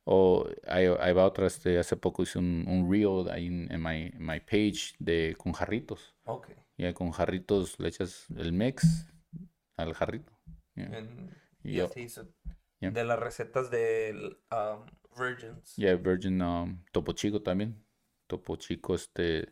O 0.06 0.48
ahí, 0.68 0.88
ahí 1.00 1.14
va 1.14 1.26
otra, 1.26 1.48
este, 1.48 1.80
hace 1.80 1.96
poco 1.96 2.24
hice 2.24 2.40
un, 2.40 2.66
un 2.68 2.92
reel 2.92 3.30
ahí 3.30 3.48
en, 3.48 3.72
en 3.72 3.82
my, 3.82 4.12
en 4.14 4.26
my 4.26 4.40
page 4.40 4.96
de 5.00 5.36
con 5.38 5.54
jarritos. 5.54 6.14
Okay. 6.26 6.56
Ya 6.78 6.94
con 6.94 7.12
jarritos 7.12 7.80
le 7.80 7.88
echas 7.88 8.28
el 8.36 8.52
mix 8.52 9.10
al 9.78 9.94
jarrito. 9.94 10.34
Yeah. 10.76 10.98
And 10.98 11.34
Y 11.64 11.76
yo-. 11.76 11.90
Yeah. 12.80 12.92
De 12.92 13.04
las 13.06 13.20
recetas 13.20 13.72
de 13.72 14.38
um, 14.52 14.86
virgins. 15.18 15.76
Yeah, 15.78 15.96
Virgin 15.96 16.42
um, 16.42 16.84
Topo 16.92 17.14
Chico 17.14 17.42
también. 17.42 17.82
Topo 18.28 18.58
Chico, 18.58 18.96
este, 18.96 19.48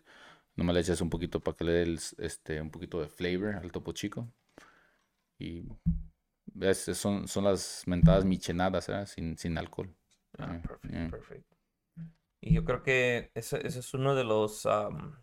nomás 0.56 0.76
le 0.76 0.82
echas 0.82 1.02
un 1.02 1.10
poquito 1.10 1.40
para 1.40 1.56
que 1.56 1.64
le 1.64 1.72
dé 1.72 1.98
este, 2.18 2.62
un 2.62 2.70
poquito 2.70 3.00
de 3.00 3.08
flavor 3.08 3.56
al 3.56 3.72
Topo 3.72 3.94
Chico. 3.94 4.30
Y 5.40 5.64
ves, 6.54 6.80
son, 6.94 7.28
son 7.28 7.46
las 7.46 7.84
mentadas 7.86 8.26
michenadas, 8.26 8.88
¿verdad? 8.88 9.06
Sin, 9.06 9.38
sin 9.38 9.58
alcohol. 9.58 9.96
Ah, 10.42 10.54
Yeah, 10.54 10.60
perfect, 10.62 10.94
yeah. 10.94 11.08
perfect. 11.10 11.44
Y 12.44 12.54
yo 12.56 12.64
creo 12.64 12.84
que 12.84 13.30
ese, 13.36 13.54
ese 13.66 13.80
es 13.80 13.94
uno 13.94 14.16
de 14.16 14.24
los 14.24 14.66
um, 14.66 15.16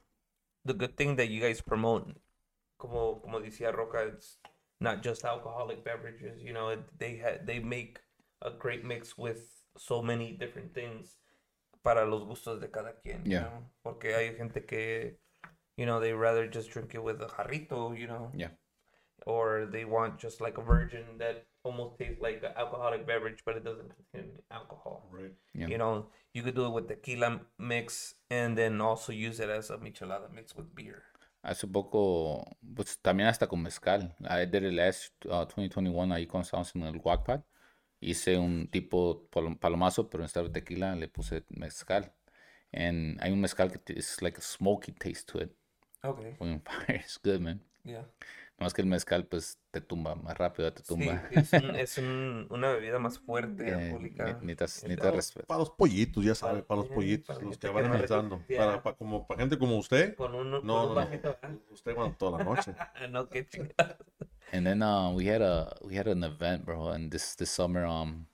the 0.64 0.74
good 0.74 0.96
thing 0.96 1.16
that 1.16 1.28
you 1.28 1.40
guys 1.40 1.60
promote. 1.60 2.14
Como 2.78 3.20
como 3.20 3.40
decía 3.40 3.72
Roca, 3.72 4.04
it's 4.06 4.38
not 4.80 5.02
just 5.02 5.24
alcoholic 5.24 5.82
beverages. 5.84 6.40
You 6.42 6.52
know, 6.52 6.76
they 6.98 7.18
ha 7.18 7.38
they 7.44 7.58
make 7.58 7.98
a 8.42 8.50
great 8.50 8.84
mix 8.84 9.18
with 9.18 9.40
so 9.76 10.00
many 10.02 10.32
different 10.32 10.72
things 10.74 11.16
para 11.82 12.04
los 12.06 12.22
gustos 12.24 12.60
de 12.60 12.68
cada 12.68 12.92
quien. 13.02 13.24
you 13.24 13.32
Yeah. 13.32 13.40
know? 13.48 13.64
Porque 13.82 14.14
hay 14.14 14.36
gente 14.36 14.64
que, 14.64 15.18
you 15.76 15.86
know, 15.86 15.98
they 15.98 16.12
rather 16.12 16.46
just 16.46 16.70
drink 16.70 16.94
it 16.94 17.02
with 17.02 17.20
a 17.20 17.26
jarrito. 17.26 17.98
You 17.98 18.06
know, 18.06 18.30
Yeah. 18.34 18.50
or 19.26 19.66
they 19.66 19.84
want 19.84 20.18
just 20.20 20.40
like 20.40 20.56
a 20.58 20.62
virgin 20.62 21.18
that 21.18 21.46
almost 21.68 21.98
tastes 21.98 22.20
like 22.20 22.42
an 22.42 22.52
alcoholic 22.56 23.06
beverage, 23.06 23.40
but 23.44 23.56
it 23.56 23.64
doesn't 23.64 23.90
contain 23.96 24.32
alcohol. 24.50 25.08
Right. 25.12 25.34
Yeah. 25.54 25.68
You 25.68 25.78
know, 25.78 25.94
you 26.34 26.42
could 26.42 26.54
do 26.54 26.66
it 26.66 26.72
with 26.72 26.88
tequila 26.88 27.40
mix 27.58 28.14
and 28.30 28.56
then 28.56 28.80
also 28.80 29.12
use 29.12 29.40
it 29.44 29.50
as 29.50 29.70
a 29.70 29.76
michelada 29.78 30.28
mix 30.32 30.54
with 30.56 30.74
beer. 30.74 31.02
Hace 31.42 31.66
poco, 31.66 32.44
pues 32.74 32.98
también 33.00 33.28
hasta 33.28 33.46
con 33.46 33.62
mezcal. 33.62 34.14
I 34.28 34.44
did 34.44 34.64
it 34.64 34.72
last 34.74 35.12
uh, 35.26 35.44
2021 35.46 36.12
ahí 36.12 36.26
cuando 36.26 36.44
estábamos 36.46 36.74
en 36.74 36.82
el 36.82 37.00
Wackpad. 37.04 37.42
Hice 38.00 38.36
un 38.38 38.68
tipo 38.68 39.28
palo- 39.30 39.56
palomazo, 39.58 40.08
pero 40.10 40.22
en 40.24 40.26
vez 40.26 40.34
de 40.34 40.50
tequila 40.50 40.94
le 40.96 41.08
puse 41.08 41.44
mezcal. 41.50 42.12
And 42.72 43.18
hay 43.22 43.32
un 43.32 43.40
mezcal 43.40 43.70
que 43.70 43.94
es 43.94 44.20
like 44.22 44.38
a 44.38 44.42
smoky 44.42 44.92
taste 44.92 45.26
to 45.32 45.38
it. 45.38 45.50
Okay. 46.04 46.34
When 46.38 46.60
fire, 46.60 46.96
it's 47.04 47.18
good, 47.18 47.40
man. 47.40 47.60
Yeah. 47.84 48.04
Más 48.60 48.74
que 48.74 48.82
el 48.82 48.88
mezcal, 48.88 49.24
pues 49.26 49.58
te 49.70 49.80
tumba 49.80 50.16
más 50.16 50.36
rápido, 50.36 50.72
te 50.72 50.82
Sí, 50.82 50.88
tumba. 50.88 51.22
es, 51.30 51.52
un- 51.52 51.76
es 51.76 51.98
un- 51.98 52.46
una 52.50 52.72
bebida 52.72 52.98
más 52.98 53.18
fuerte, 53.20 53.68
Eh, 53.68 53.72
alcohólica. 53.72 54.30
Eh, 54.30 54.96
respeto. 55.12 55.46
Para 55.46 55.60
los 55.60 55.70
pollitos, 55.70 56.24
ya 56.24 56.34
sabe, 56.34 56.62
para 56.62 56.80
los 56.80 56.90
pollitos, 56.90 57.36
para 57.36 57.46
los 57.46 57.56
que 57.56 57.68
que 57.68 57.72
van 57.72 57.88
no 57.88 57.94
empezando. 57.94 58.42
Para, 58.56 58.82
para, 58.82 58.96
como, 58.96 59.26
para 59.26 59.40
gente 59.40 59.58
como 59.58 59.78
usted, 59.78 60.14
Con 60.16 60.34
un, 60.34 60.50
con 60.50 60.66
no, 60.66 60.88
un 60.88 60.94
no, 60.94 61.00
no. 61.00 61.60
Usted 61.70 61.96
va 61.96 62.10
toda 62.18 62.38
la 62.38 62.44
noche. 62.44 62.74
no, 63.10 63.28
qué 63.28 63.46
chingada. 63.50 63.96
And 64.52 64.66
then 64.66 64.82
uh, 64.82 65.12
we 65.12 65.26
had 65.26 65.42
a 65.42 65.76
we 65.84 65.94
had 65.94 66.08
an 66.08 66.24
event, 66.24 66.64
bro, 66.64 66.88
and 66.88 67.10
this 67.12 67.36
this 67.36 67.50
summer 67.50 67.84
um 67.84 68.26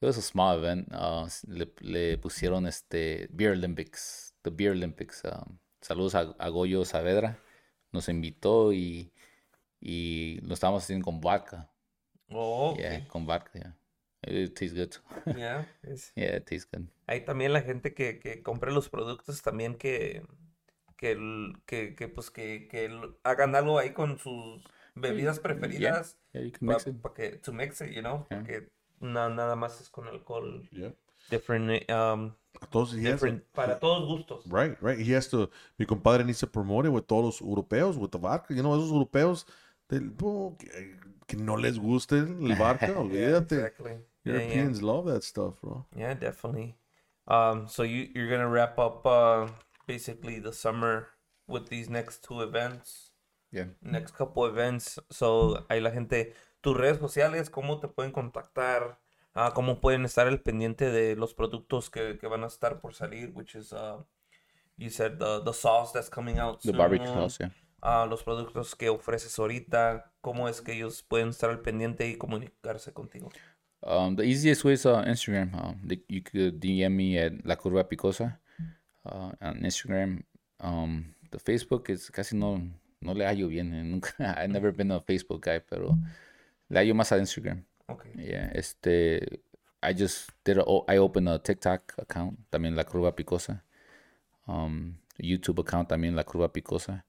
it 0.00 0.06
was 0.06 0.18
a 0.18 0.22
small 0.22 0.56
event. 0.58 0.88
Uh, 0.92 1.26
le, 1.48 1.66
le 1.80 2.18
pusieron 2.18 2.66
este 2.66 3.28
Beer 3.32 3.52
Olympics, 3.52 4.34
the 4.42 4.50
Beer 4.50 4.72
Olympics. 4.72 5.22
Um, 5.24 5.58
saludos 5.80 6.14
a, 6.14 6.34
a 6.38 6.48
Goyo 6.50 6.84
Saavedra, 6.84 7.38
nos 7.92 8.08
invitó 8.10 8.72
y 8.74 9.10
y 9.80 10.40
lo 10.42 10.54
estábamos 10.54 10.82
haciendo 10.82 11.04
con 11.04 11.20
vodka. 11.20 11.70
Oh, 12.30 12.74
Yeah, 12.78 12.96
okay. 12.96 13.06
con 13.08 13.26
vodka. 13.26 13.50
Yeah, 13.54 13.74
it 14.44 14.54
tastes 14.54 14.74
good. 14.74 14.94
Yeah, 15.36 15.66
yeah, 16.16 16.36
it 16.36 16.46
tastes 16.46 16.66
good. 16.70 16.88
Hay 17.06 17.24
también 17.24 17.52
la 17.52 17.60
gente 17.60 17.94
que, 17.94 18.18
que 18.18 18.42
compra 18.42 18.70
los 18.72 18.88
productos 18.88 19.42
también 19.42 19.74
que, 19.76 20.22
que, 20.96 21.16
que, 21.66 21.94
que, 21.94 22.08
pues 22.08 22.30
que, 22.30 22.66
que 22.68 22.90
hagan 23.24 23.54
algo 23.54 23.78
ahí 23.78 23.92
con 23.92 24.18
sus 24.18 24.62
bebidas 24.94 25.40
preferidas 25.40 26.16
Yeah, 26.32 26.42
you 26.42 26.52
can 26.52 26.66
para 26.68 26.78
mix 26.78 26.86
it. 26.86 27.12
que 27.14 27.36
to 27.38 27.52
mix 27.52 27.80
it, 27.80 27.90
you 27.90 28.00
know, 28.02 28.26
Yeah. 28.30 28.38
porque 28.38 28.68
na- 29.00 29.28
nada 29.28 29.56
más 29.56 29.80
es 29.80 29.90
con 29.90 30.06
alcohol 30.08 30.68
Yeah. 30.72 30.92
different 31.30 31.90
um 31.90 32.34
Entonces, 32.62 32.98
has 32.98 33.04
to- 33.04 33.10
different 33.12 33.44
para 33.52 33.78
todos 33.80 34.06
gustos. 34.06 34.44
Right, 34.46 34.78
right. 34.80 34.98
He 34.98 35.14
has 35.16 35.28
to, 35.30 35.50
mi 35.76 35.84
compadre 35.86 36.24
needs 36.24 36.38
to 36.40 36.46
promote 36.46 36.86
it 36.88 36.92
with 36.94 37.04
todos 37.06 37.24
los 37.24 37.40
europeos, 37.40 37.96
with 37.96 38.10
the 38.10 38.18
vodka. 38.18 38.54
You 38.54 38.62
know, 38.62 38.74
esos 38.76 38.90
europeos 38.90 39.44
del- 39.88 40.12
oh, 40.22 40.56
que, 40.58 40.96
que 41.26 41.36
no 41.36 41.56
les 41.56 41.78
guste 41.78 42.18
el 42.18 42.38
Yeah, 42.48 42.98
olvídate. 42.98 43.56
exactly. 43.56 43.92
Yeah, 44.24 44.34
yeah. 44.34 44.40
Europeans 44.40 44.82
love 44.82 45.06
that 45.12 45.22
stuff, 45.22 45.60
bro. 45.60 45.86
Yeah, 45.96 46.14
definitely. 46.14 46.76
Um, 47.26 47.68
so 47.68 47.82
you 47.84 48.08
you're 48.14 48.28
gonna 48.30 48.48
wrap 48.48 48.78
up 48.78 49.04
uh 49.06 49.46
basically 49.86 50.40
the 50.40 50.52
summer 50.52 51.08
with 51.46 51.68
these 51.68 51.90
next 51.90 52.22
two 52.22 52.40
events, 52.42 53.12
Yeah. 53.50 53.66
next 53.82 54.14
couple 54.16 54.46
events. 54.46 54.98
So 55.10 55.64
ahí 55.68 55.80
la 55.82 55.90
gente, 55.90 56.34
tus 56.62 56.76
redes 56.76 56.98
sociales, 56.98 57.50
cómo 57.50 57.80
te 57.80 57.88
pueden 57.88 58.12
contactar, 58.12 58.98
ah, 59.34 59.52
cómo 59.54 59.80
pueden 59.80 60.04
estar 60.04 60.26
al 60.26 60.40
pendiente 60.40 60.90
de 60.90 61.16
los 61.16 61.34
productos 61.34 61.90
que, 61.90 62.18
que 62.18 62.26
van 62.26 62.44
a 62.44 62.46
estar 62.46 62.80
por 62.80 62.94
salir, 62.94 63.30
which 63.34 63.54
is 63.54 63.72
uh, 63.72 64.02
you 64.76 64.88
said 64.90 65.18
the 65.18 65.40
the 65.44 65.52
sauce 65.52 65.92
that's 65.92 66.08
coming 66.10 66.38
out 66.38 66.60
The 66.62 66.72
barbecue 66.72 67.06
sauce, 67.06 67.38
yeah. 67.40 67.50
Ah, 67.84 68.06
los 68.08 68.24
productos 68.24 68.74
que 68.74 68.88
ofreces 68.88 69.38
ahorita, 69.38 70.12
cómo 70.20 70.48
es 70.48 70.60
que 70.60 70.72
ellos 70.72 71.02
pueden 71.02 71.28
estar 71.28 71.50
al 71.50 71.60
pendiente 71.60 72.08
y 72.08 72.16
comunicarse 72.16 72.92
contigo. 72.92 73.30
Um, 73.82 74.16
the 74.16 74.24
easiest 74.24 74.64
way 74.64 74.72
is 74.72 74.86
uh, 74.86 75.02
Instagram. 75.06 75.54
Um, 75.54 75.78
the, 75.86 76.02
you 76.08 76.22
could 76.22 76.58
DM 76.58 76.92
me 76.96 77.18
at 77.18 77.32
La 77.44 77.54
Curva 77.56 77.84
Picosa 77.84 78.38
uh, 79.04 79.30
on 79.42 79.60
Instagram. 79.62 80.24
Um, 80.60 81.14
the 81.30 81.38
Facebook 81.38 81.90
is 81.90 82.08
casi 82.10 82.34
no, 82.36 82.62
no 83.02 83.12
le 83.12 83.26
hallo 83.26 83.48
bien. 83.48 83.74
eh, 83.74 83.82
Nunca, 83.82 84.14
I've 84.38 84.50
never 84.50 84.72
been 84.72 84.90
a 84.90 85.00
Facebook 85.00 85.42
guy, 85.42 85.60
pero 85.60 85.98
le 86.70 86.78
hallo 86.80 86.94
más 86.94 87.12
a 87.12 87.18
Instagram. 87.18 87.62
Okay. 87.86 88.10
Yeah, 88.16 88.50
este, 88.54 89.42
I 89.82 89.92
just 89.92 90.30
did 90.44 90.56
a, 90.56 90.64
I 90.88 90.96
opened 90.96 91.28
a 91.28 91.38
TikTok 91.38 91.92
account, 91.98 92.38
también 92.50 92.74
La 92.74 92.84
Curva 92.84 93.14
Picosa. 93.14 93.62
Um, 94.48 94.96
YouTube 95.22 95.60
account 95.60 95.90
también 95.90 96.16
La 96.16 96.24
Curva 96.24 96.50
Picosa. 96.50 97.04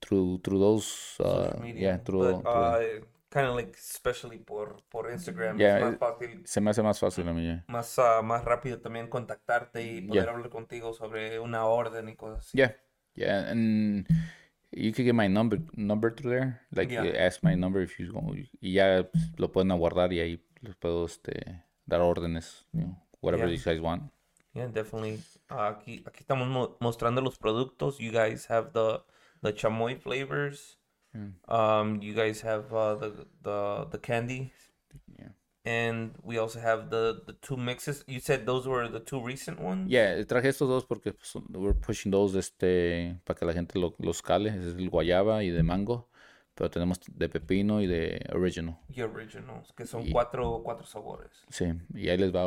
Through 0.00 0.40
through 0.42 0.58
those, 0.60 1.16
uh, 1.20 1.58
media. 1.60 1.80
yeah, 1.82 1.98
through, 2.04 2.20
But, 2.22 2.42
through- 2.42 3.00
uh, 3.00 3.04
kind 3.30 3.46
of 3.48 3.56
like 3.56 3.72
especially 3.76 4.38
por, 4.38 4.82
por 4.90 5.10
Instagram 5.10 5.58
Yeah, 5.58 5.78
es 5.78 5.84
más 5.84 5.92
it- 5.94 5.98
fácil, 5.98 6.42
se 6.46 6.60
me 6.60 6.70
hace 6.70 6.82
más 6.82 6.98
fácil 7.00 7.26
a 7.28 7.32
mí. 7.32 7.42
yeah. 7.44 7.64
más, 7.68 7.98
ah, 7.98 8.20
más 8.22 8.44
rápido 8.44 8.80
también 8.80 9.08
contactarte 9.08 9.82
y 9.82 10.02
poder 10.02 10.24
Yeah. 10.24 10.32
hablar 10.32 10.50
contigo 10.50 10.92
sobre 10.92 11.38
una 11.40 11.64
orden 11.66 12.08
y 12.08 12.16
cosas 12.16 12.38
así. 12.46 12.58
Yeah, 12.58 12.76
yeah, 13.14 13.50
and 13.50 14.06
You 14.74 14.90
could 14.92 15.04
get 15.04 15.14
my 15.14 15.28
number 15.28 15.60
number 15.74 16.10
through 16.14 16.30
there. 16.32 16.60
Like 16.70 16.96
ask 17.18 17.42
my 17.42 17.54
number 17.54 17.82
if 17.82 17.98
you 17.98 18.10
go. 18.10 18.22
Y 18.60 18.72
ya 18.72 19.06
lo 19.36 19.52
pueden 19.52 19.68
guardar 19.78 20.14
y 20.14 20.20
ahí 20.20 20.42
les 20.62 20.74
puedo 20.76 21.04
este, 21.04 21.62
dar 21.84 22.00
órdenes. 22.00 22.64
You 22.72 22.80
know, 22.80 22.96
whatever 23.20 23.50
you 23.50 23.60
guys 23.62 23.80
want. 23.80 24.10
Yeah, 24.54 24.68
definitely. 24.68 25.20
Uh, 25.50 25.60
aquí, 25.76 26.02
aquí 26.06 26.20
estamos 26.20 26.48
mo- 26.48 26.78
mostrando 26.80 27.20
los 27.20 27.36
productos. 27.38 27.98
You 27.98 28.12
guys 28.12 28.48
have 28.50 28.70
the 28.72 29.02
the 29.42 29.52
chamoy 29.52 29.98
flavors. 30.00 30.78
Um, 31.46 32.00
you 32.00 32.14
guys 32.14 32.40
have 32.42 32.72
uh, 32.72 32.94
the 32.94 33.26
the 33.42 33.86
the 33.90 33.98
candy, 33.98 34.50
Yeah. 35.18 35.32
and 35.66 36.14
we 36.22 36.38
also 36.38 36.58
have 36.58 36.88
the 36.88 37.20
the 37.26 37.34
two 37.34 37.56
mixes. 37.58 38.02
You 38.06 38.18
said 38.20 38.46
those 38.46 38.66
were 38.66 38.88
the 38.88 39.00
two 39.00 39.20
recent 39.22 39.60
ones. 39.60 39.90
Yeah, 39.90 40.24
traje 40.26 40.48
estos 40.48 40.68
dos 40.68 40.86
porque 40.86 41.12
pues, 41.12 41.34
we're 41.50 41.74
pushing 41.78 42.10
those 42.10 42.34
este, 42.38 43.18
para 43.24 43.38
que 43.38 43.44
la 43.46 43.52
gente 43.52 43.78
lo- 43.78 43.94
los 43.98 44.22
cale. 44.22 44.48
Es 44.48 44.74
el 44.74 44.88
guayaba 44.88 45.42
y 45.44 45.50
de 45.50 45.62
mango. 45.62 46.08
Pero 46.54 46.70
tenemos 46.70 46.98
de 47.10 47.28
pepino 47.30 47.80
y 47.82 47.86
de 47.86 48.26
original. 48.34 48.78
The 48.94 49.04
originals, 49.04 49.72
que 49.74 49.86
son 49.86 50.06
Y- 50.06 50.12
cuatro 50.12 50.62
cuatro 50.62 50.86
sabores. 50.86 51.30
Sí, 51.50 51.64
y 51.94 52.08
ahí 52.10 52.16
les 52.18 52.30
va 52.30 52.42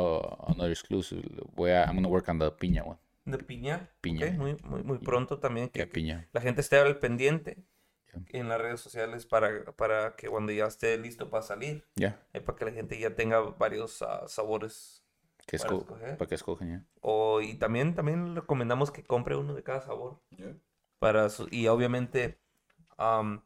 another 0.48 0.70
exclusive. 0.70 1.22
Voy 1.54 1.70
a, 1.70 1.84
I'm 1.86 1.96
gonna 1.96 2.08
work 2.08 2.28
on 2.28 2.38
the 2.38 2.50
piña 2.52 2.82
one. 2.84 2.98
De 3.26 3.38
piña. 3.38 3.90
Piña. 4.00 4.26
ok, 4.28 4.32
muy, 4.34 4.56
muy, 4.64 4.82
muy 4.82 4.98
pronto 4.98 5.38
también. 5.38 5.68
Que, 5.68 5.80
Yeah, 5.80 5.86
que 5.86 5.92
piña. 5.92 6.28
la 6.32 6.40
gente 6.40 6.60
esté 6.62 6.78
al 6.78 6.98
pendiente 6.98 7.58
Yeah. 8.14 8.40
en 8.40 8.48
las 8.48 8.58
redes 8.60 8.80
sociales 8.80 9.26
para, 9.26 9.72
para 9.72 10.16
que 10.16 10.28
cuando 10.28 10.50
ya 10.52 10.64
esté 10.66 10.96
listo 10.96 11.28
para 11.28 11.42
salir, 11.42 11.84
Ya, 11.96 12.18
eh, 12.32 12.40
para 12.40 12.56
que 12.56 12.64
la 12.64 12.70
gente 12.72 12.98
ya 12.98 13.14
tenga 13.14 13.40
varios 13.40 14.00
ah, 14.00 14.26
sabores. 14.28 15.02
que 15.46 15.58
Para 15.58 15.70
esco- 15.70 15.80
escoger. 15.82 16.16
para 16.16 16.28
que 16.28 16.34
escogen, 16.34 16.68
ya. 16.70 16.84
O, 17.02 17.40
y 17.42 17.54
también, 17.54 17.94
también 17.94 18.34
recomendamos 18.34 18.90
que 18.90 19.04
compre 19.04 19.36
uno 19.36 19.54
de 19.54 19.62
cada 19.62 19.82
sabor. 19.82 20.18
Yeah. 20.30 20.54
Para 20.98 21.28
su- 21.28 21.46
y 21.50 21.66
obviamente, 21.68 22.38
um, 22.98 23.42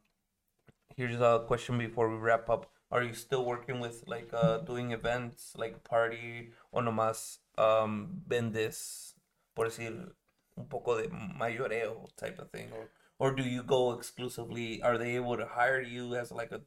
here's 0.96 1.20
a 1.20 1.44
question 1.48 1.76
before 1.78 2.08
we 2.08 2.18
wrap 2.20 2.48
up. 2.48 2.66
Are 2.90 3.04
you 3.06 3.12
still 3.14 3.44
working 3.44 3.80
with 3.80 4.06
like 4.06 4.28
uh, 4.34 4.58
doing 4.64 4.92
events, 4.92 5.54
like 5.56 5.78
party, 5.88 6.52
o 6.70 6.80
nomás 6.80 7.40
um, 7.58 8.22
vendes, 8.26 9.14
por 9.54 9.66
decir, 9.68 10.14
un 10.56 10.68
poco 10.68 10.96
de 10.96 11.08
mayoreo 11.08 12.06
type 12.16 12.40
of 12.40 12.50
thing? 12.50 12.70
Or, 12.72 12.88
or 13.18 13.34
do 13.34 13.42
you 13.42 13.62
go 13.62 13.92
exclusively, 13.92 14.80
are 14.82 14.98
they 14.98 15.16
able 15.16 15.36
to 15.36 15.46
hire 15.46 15.80
you 15.82 16.14
as 16.16 16.32
like 16.32 16.52
a, 16.52 16.60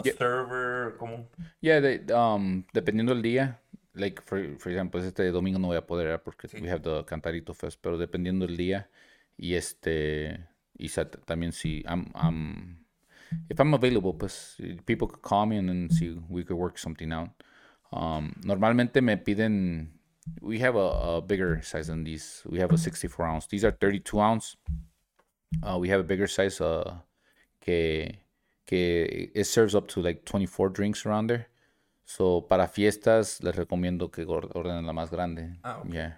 a 0.00 0.04
Yeah. 0.04 0.12
server? 0.12 0.96
Como, 0.98 1.28
Yeah, 1.60 1.80
de- 1.80 2.12
um, 2.14 2.64
dependiendo 2.72 3.12
del 3.14 3.22
día, 3.22 3.60
like 3.94 4.22
for, 4.22 4.58
for 4.58 4.70
example, 4.70 5.00
este 5.00 5.30
domingo 5.32 5.58
no 5.58 5.68
voy 5.68 5.76
a 5.76 5.86
poder 5.86 6.22
porque 6.22 6.48
Sí. 6.48 6.58
we 6.60 6.68
have 6.68 6.82
the 6.82 7.04
Cantarito 7.04 7.54
Fest, 7.54 7.78
pero 7.82 7.98
dependiendo 7.98 8.46
del 8.46 8.56
día 8.56 8.88
y 9.36 9.54
este 9.54 10.46
y 10.78 10.88
también 11.24 11.52
si 11.52 11.82
I'm, 11.88 12.10
I'm 12.14 12.84
if 13.48 13.58
I'm 13.60 13.74
available, 13.74 14.14
pues 14.14 14.56
people 14.86 15.08
could 15.08 15.22
call 15.22 15.46
me 15.46 15.58
and 15.58 15.68
then 15.68 15.90
see 15.90 16.10
we 16.28 16.44
could 16.44 16.58
work 16.58 16.78
something 16.78 17.12
out. 17.12 17.30
Um, 17.92 18.32
normalmente 18.44 19.00
me 19.02 19.16
piden 19.18 19.95
we 20.40 20.58
have 20.60 20.76
a, 20.76 20.78
a 21.16 21.22
bigger 21.22 21.60
size 21.62 21.86
than 21.88 22.04
these. 22.04 22.42
We 22.46 22.58
have 22.58 22.72
a 22.72 22.78
64 22.78 23.26
ounce. 23.26 23.46
These 23.46 23.64
are 23.64 23.70
32 23.72 24.20
ounce. 24.20 24.56
Uh, 25.62 25.78
we 25.78 25.88
have 25.88 26.00
a 26.00 26.04
bigger 26.04 26.26
size 26.26 26.60
uh, 26.60 26.94
que 27.60 28.18
que 28.66 29.30
it 29.34 29.44
serves 29.44 29.74
up 29.74 29.86
to 29.88 30.00
like 30.02 30.24
24 30.24 30.70
drinks 30.70 31.06
around 31.06 31.28
there. 31.28 31.46
So, 32.04 32.40
para 32.42 32.66
fiestas 32.68 33.42
les 33.42 33.54
recomiendo 33.56 34.10
que 34.10 34.24
or- 34.24 34.48
ordenen 34.54 34.86
la 34.86 34.92
más 34.92 35.10
grande. 35.10 35.58
Ah, 35.64 35.78
ok. 35.80 35.92
Yeah. 35.92 36.12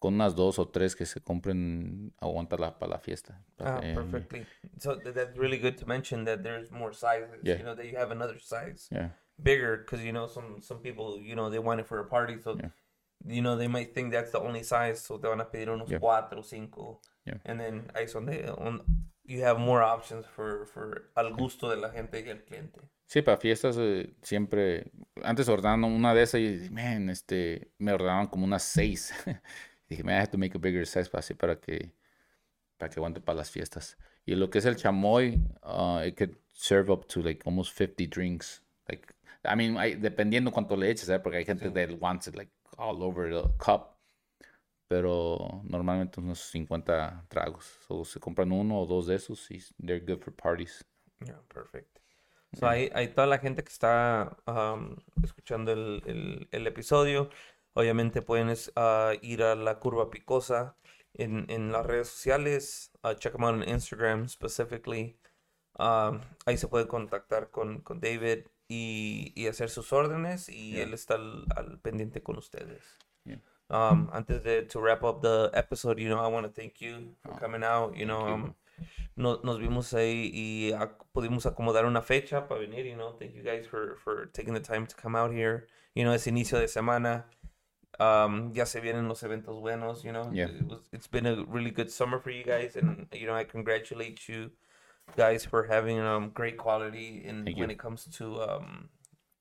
Con 0.00 0.14
unas 0.14 0.34
dos 0.34 0.58
o 0.58 0.66
tres 0.66 0.94
que 0.94 1.06
se 1.06 1.20
compren, 1.20 2.12
aguanta 2.20 2.58
la, 2.58 2.78
para 2.78 2.90
la 2.92 2.98
fiesta. 2.98 3.38
Ah, 3.60 3.80
Eh, 3.82 3.94
perfectly. 3.94 4.46
So 4.78 4.96
that's 4.96 5.36
really 5.38 5.56
good 5.58 5.78
to 5.78 5.86
mention 5.86 6.24
that 6.24 6.42
there's 6.42 6.70
more 6.70 6.92
sizes. 6.92 7.40
Yeah. 7.42 7.56
You 7.58 7.64
know 7.64 7.74
that 7.74 7.86
you 7.86 7.96
have 7.96 8.10
another 8.10 8.38
size 8.38 8.88
Yeah. 8.90 9.08
bigger 9.42 9.78
because 9.78 10.04
you 10.04 10.12
know 10.12 10.26
some 10.26 10.60
some 10.60 10.78
people 10.80 11.18
you 11.18 11.34
know 11.34 11.48
they 11.50 11.58
want 11.58 11.80
it 11.80 11.86
for 11.86 12.00
a 12.00 12.04
party, 12.04 12.36
so 12.42 12.56
Yeah. 12.58 12.68
You 13.24 13.40
know 13.42 13.56
they 13.56 13.68
might 13.68 13.92
think 13.94 14.12
that's 14.12 14.32
the 14.32 14.38
only 14.38 14.62
size, 14.62 15.00
so 15.00 15.18
te 15.18 15.28
van 15.28 15.40
a 15.40 15.50
pedir 15.50 15.70
unos 15.70 15.88
Yeah. 15.88 15.98
cuatro, 16.00 16.42
cinco, 16.42 17.00
Yeah. 17.24 17.38
and 17.44 17.58
then 17.60 17.90
ahí 17.94 18.06
son 18.08 18.26
de 18.26 18.50
un, 18.58 18.82
you 19.24 19.42
have 19.44 19.58
more 19.58 19.82
options 19.82 20.26
for 20.26 20.66
for 20.66 21.10
al 21.16 21.32
gusto 21.34 21.68
de 21.70 21.76
la 21.76 21.90
gente 21.90 22.20
y 22.20 22.28
el 22.28 22.44
cliente. 22.44 22.80
Sí, 23.06 23.22
para 23.22 23.36
fiestas 23.36 23.76
eh, 23.78 24.14
siempre, 24.22 24.90
antes 25.22 25.48
ordenaban 25.48 25.84
una 25.84 26.14
de 26.14 26.22
esas 26.22 26.40
y, 26.40 26.68
man, 26.70 27.10
este, 27.10 27.70
me 27.78 27.92
ordenaban 27.92 28.26
como 28.28 28.44
unas 28.44 28.62
seis. 28.62 29.12
Dije, 29.88 30.02
man, 30.02 30.14
I 30.16 30.18
have 30.20 30.30
to 30.30 30.38
make 30.38 30.54
a 30.56 30.58
bigger 30.58 30.86
size 30.86 31.08
para 31.10 31.20
así 31.20 31.34
para 31.34 31.56
que, 31.60 31.92
para 32.78 32.88
que 32.90 32.98
aguante 32.98 33.20
para 33.20 33.36
las 33.36 33.50
fiestas. 33.50 33.96
Y 34.26 34.34
lo 34.34 34.48
que 34.48 34.58
es 34.58 34.64
el 34.64 34.76
chamoy, 34.76 35.38
uh, 35.62 36.00
it 36.04 36.16
could 36.16 36.34
serve 36.52 36.90
up 36.90 37.06
to 37.08 37.20
like 37.22 37.42
almost 37.46 37.76
50 37.76 38.06
drinks. 38.06 38.62
Like, 38.88 39.06
I 39.44 39.54
mean, 39.54 39.76
hay- 39.76 39.96
dependiendo 39.96 40.50
cuánto 40.50 40.74
le 40.76 40.90
eches, 40.90 41.08
¿eh? 41.10 41.18
Porque 41.18 41.36
hay 41.38 41.44
gente 41.44 41.70
that 41.70 41.90
wants 42.00 42.26
it 42.26 42.34
like 42.34 42.50
all 42.78 43.02
over 43.02 43.30
the 43.30 43.48
cup. 43.58 43.98
Pero 44.88 45.62
normalmente 45.64 46.20
unos 46.20 46.40
50 46.40 47.26
tragos. 47.28 47.78
O 47.88 48.04
se 48.04 48.20
compran 48.20 48.52
uno 48.52 48.80
o 48.80 48.86
dos 48.86 49.06
de 49.06 49.16
esos 49.16 49.50
y 49.50 49.62
they're 49.78 50.00
good 50.00 50.22
for 50.22 50.32
parties. 50.32 50.84
Yeah, 51.24 51.40
perfect. 51.48 51.98
So 52.52 52.68
hay, 52.68 52.90
hay 52.94 53.08
toda 53.08 53.26
la 53.26 53.38
gente 53.38 53.64
que 53.64 53.72
está 53.72 54.36
um, 54.46 54.96
escuchando 55.22 55.72
el, 55.72 56.02
el, 56.06 56.48
el 56.52 56.66
episodio. 56.66 57.30
Obviamente 57.72 58.22
pueden 58.22 58.54
ah, 58.76 59.12
ir 59.22 59.42
a 59.42 59.56
la 59.56 59.80
curva 59.80 60.10
picosa 60.10 60.76
en, 61.14 61.46
en 61.48 61.72
las 61.72 61.84
redes 61.84 62.08
sociales. 62.08 62.92
uh, 63.04 63.14
check 63.14 63.32
them 63.32 63.44
out 63.44 63.54
on 63.54 63.62
Instagram 63.62 64.28
specifically. 64.28 65.18
Um, 65.78 66.20
ahí 66.46 66.56
se 66.56 66.68
puede 66.68 66.86
contactar 66.86 67.50
con, 67.50 67.80
con 67.80 68.00
David 68.00 68.46
y, 68.68 69.32
y 69.36 69.46
hacer 69.46 69.68
sus 69.68 69.92
órdenes 69.92 70.48
y 70.48 70.72
Yeah. 70.72 70.82
él 70.84 70.94
está 70.94 71.14
al, 71.14 71.44
al 71.56 71.78
pendiente 71.80 72.22
con 72.22 72.36
ustedes. 72.38 72.82
Yeah. 73.24 73.38
Um, 73.70 74.08
antes 74.12 74.42
de 74.42 74.62
to 74.62 74.80
wrap 74.80 75.02
up 75.04 75.20
the 75.22 75.50
episode, 75.54 75.98
you 75.98 76.08
know, 76.08 76.18
I 76.20 76.28
want 76.28 76.46
to 76.46 76.52
thank 76.52 76.80
you 76.80 77.14
for 77.22 77.32
Oh, 77.32 77.38
coming 77.38 77.62
out. 77.64 77.96
You 77.96 78.04
know, 78.06 78.26
um, 78.26 78.54
no- 79.16 79.40
nos 79.42 79.58
vimos 79.58 79.92
ahí 79.94 80.30
y 80.34 80.72
ac- 80.72 81.04
pudimos 81.12 81.46
acomodar 81.46 81.86
una 81.86 82.02
fecha 82.02 82.46
para 82.46 82.60
venir, 82.60 82.84
you 82.86 82.94
know. 82.96 83.12
Thank 83.18 83.34
you 83.34 83.42
guys 83.42 83.66
for, 83.66 83.96
for 84.04 84.26
taking 84.32 84.52
the 84.54 84.60
time 84.60 84.86
to 84.86 84.94
come 84.96 85.16
out 85.16 85.32
here. 85.32 85.66
You 85.94 86.04
know, 86.04 86.12
es 86.12 86.26
inicio 86.26 86.58
de 86.58 86.68
semana. 86.68 87.24
Um, 88.00 88.52
ya 88.52 88.66
se 88.66 88.80
vienen 88.80 89.06
los 89.08 89.22
eventos 89.22 89.60
buenos, 89.60 90.02
you 90.02 90.10
know. 90.12 90.28
Yeah. 90.32 90.48
It 90.48 90.66
was, 90.68 90.80
it's 90.92 91.06
been 91.06 91.26
a 91.26 91.44
really 91.46 91.70
good 91.70 91.90
summer 91.90 92.18
for 92.18 92.30
you 92.30 92.42
guys, 92.44 92.76
and 92.76 93.06
you 93.12 93.26
know, 93.26 93.34
I 93.36 93.44
congratulate 93.44 94.28
you 94.28 94.50
guys 95.16 95.44
for 95.44 95.64
having 95.64 96.00
um 96.00 96.30
great 96.34 96.56
quality 96.56 97.22
in 97.24 97.44
Thank 97.44 97.56
when 97.58 97.68
you. 97.68 97.74
it 97.74 97.78
comes 97.78 98.04
to 98.18 98.40
um 98.42 98.88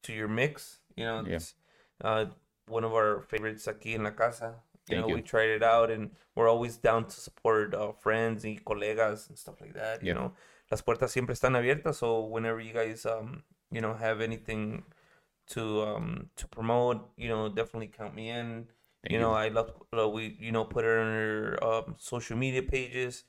to 0.04 0.14
your 0.14 0.28
mix. 0.28 0.80
You 0.96 1.06
know, 1.06 1.26
Yeah. 1.28 1.36
it's 1.36 1.56
uh 2.02 2.26
one 2.68 2.84
of 2.84 2.94
our 2.94 3.22
favorites 3.22 3.68
aquí 3.68 3.96
en 3.96 4.04
la 4.04 4.12
casa. 4.12 4.56
You 4.88 4.96
Thank 4.96 5.02
know, 5.02 5.10
you. 5.10 5.16
we 5.16 5.22
tried 5.22 5.50
it 5.50 5.64
out, 5.64 5.90
and 5.90 6.12
we're 6.36 6.50
always 6.50 6.76
down 6.78 7.06
to 7.06 7.12
support 7.16 7.74
uh, 7.74 7.94
friends 7.94 8.44
y 8.44 8.60
colegas 8.66 9.30
and 9.30 9.38
stuff 9.38 9.62
like 9.62 9.74
that. 9.76 10.04
You 10.04 10.14
know, 10.14 10.34
las 10.72 10.82
puertas 10.82 11.12
siempre 11.12 11.34
están 11.36 11.56
abiertas. 11.56 11.96
So 11.96 12.22
whenever 12.26 12.60
you 12.60 12.74
guys 12.74 13.06
um 13.06 13.44
you 13.72 13.82
know 13.82 13.94
have 13.94 14.22
anything 14.22 14.84
to 15.48 15.82
um 15.84 16.30
to 16.36 16.48
promote, 16.48 17.10
you 17.18 17.30
know, 17.30 17.50
definitely 17.50 17.88
count 17.88 18.16
me 18.16 18.30
in. 18.30 18.68
You 19.10 19.20
you. 19.20 19.20
know, 19.20 19.34
I 19.34 19.50
love 19.50 19.72
uh, 19.98 20.08
we 20.10 20.36
you 20.40 20.52
know 20.52 20.64
put 20.66 20.86
it 20.86 20.98
on 20.98 21.08
our 21.08 21.64
um, 21.64 21.96
social 21.98 22.38
media 22.38 22.64
pages. 22.64 23.26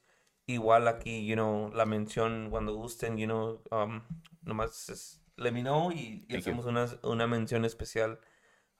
Igual 0.47 0.89
aquí, 0.89 1.27
you 1.27 1.35
know, 1.35 1.71
la 1.75 1.87
mención 1.87 2.51
cuando 2.51 2.75
gusten, 2.75 3.16
you 3.16 3.27
know, 3.27 3.62
um, 3.71 4.03
nomás 4.43 4.89
es- 4.91 5.21
let 5.37 5.53
me 5.53 5.62
know 5.62 5.91
y, 5.91 6.27
y 6.29 6.37
hacemos 6.37 6.66
una, 6.66 6.87
una 7.03 7.27
mención 7.27 7.65
especial 7.65 8.21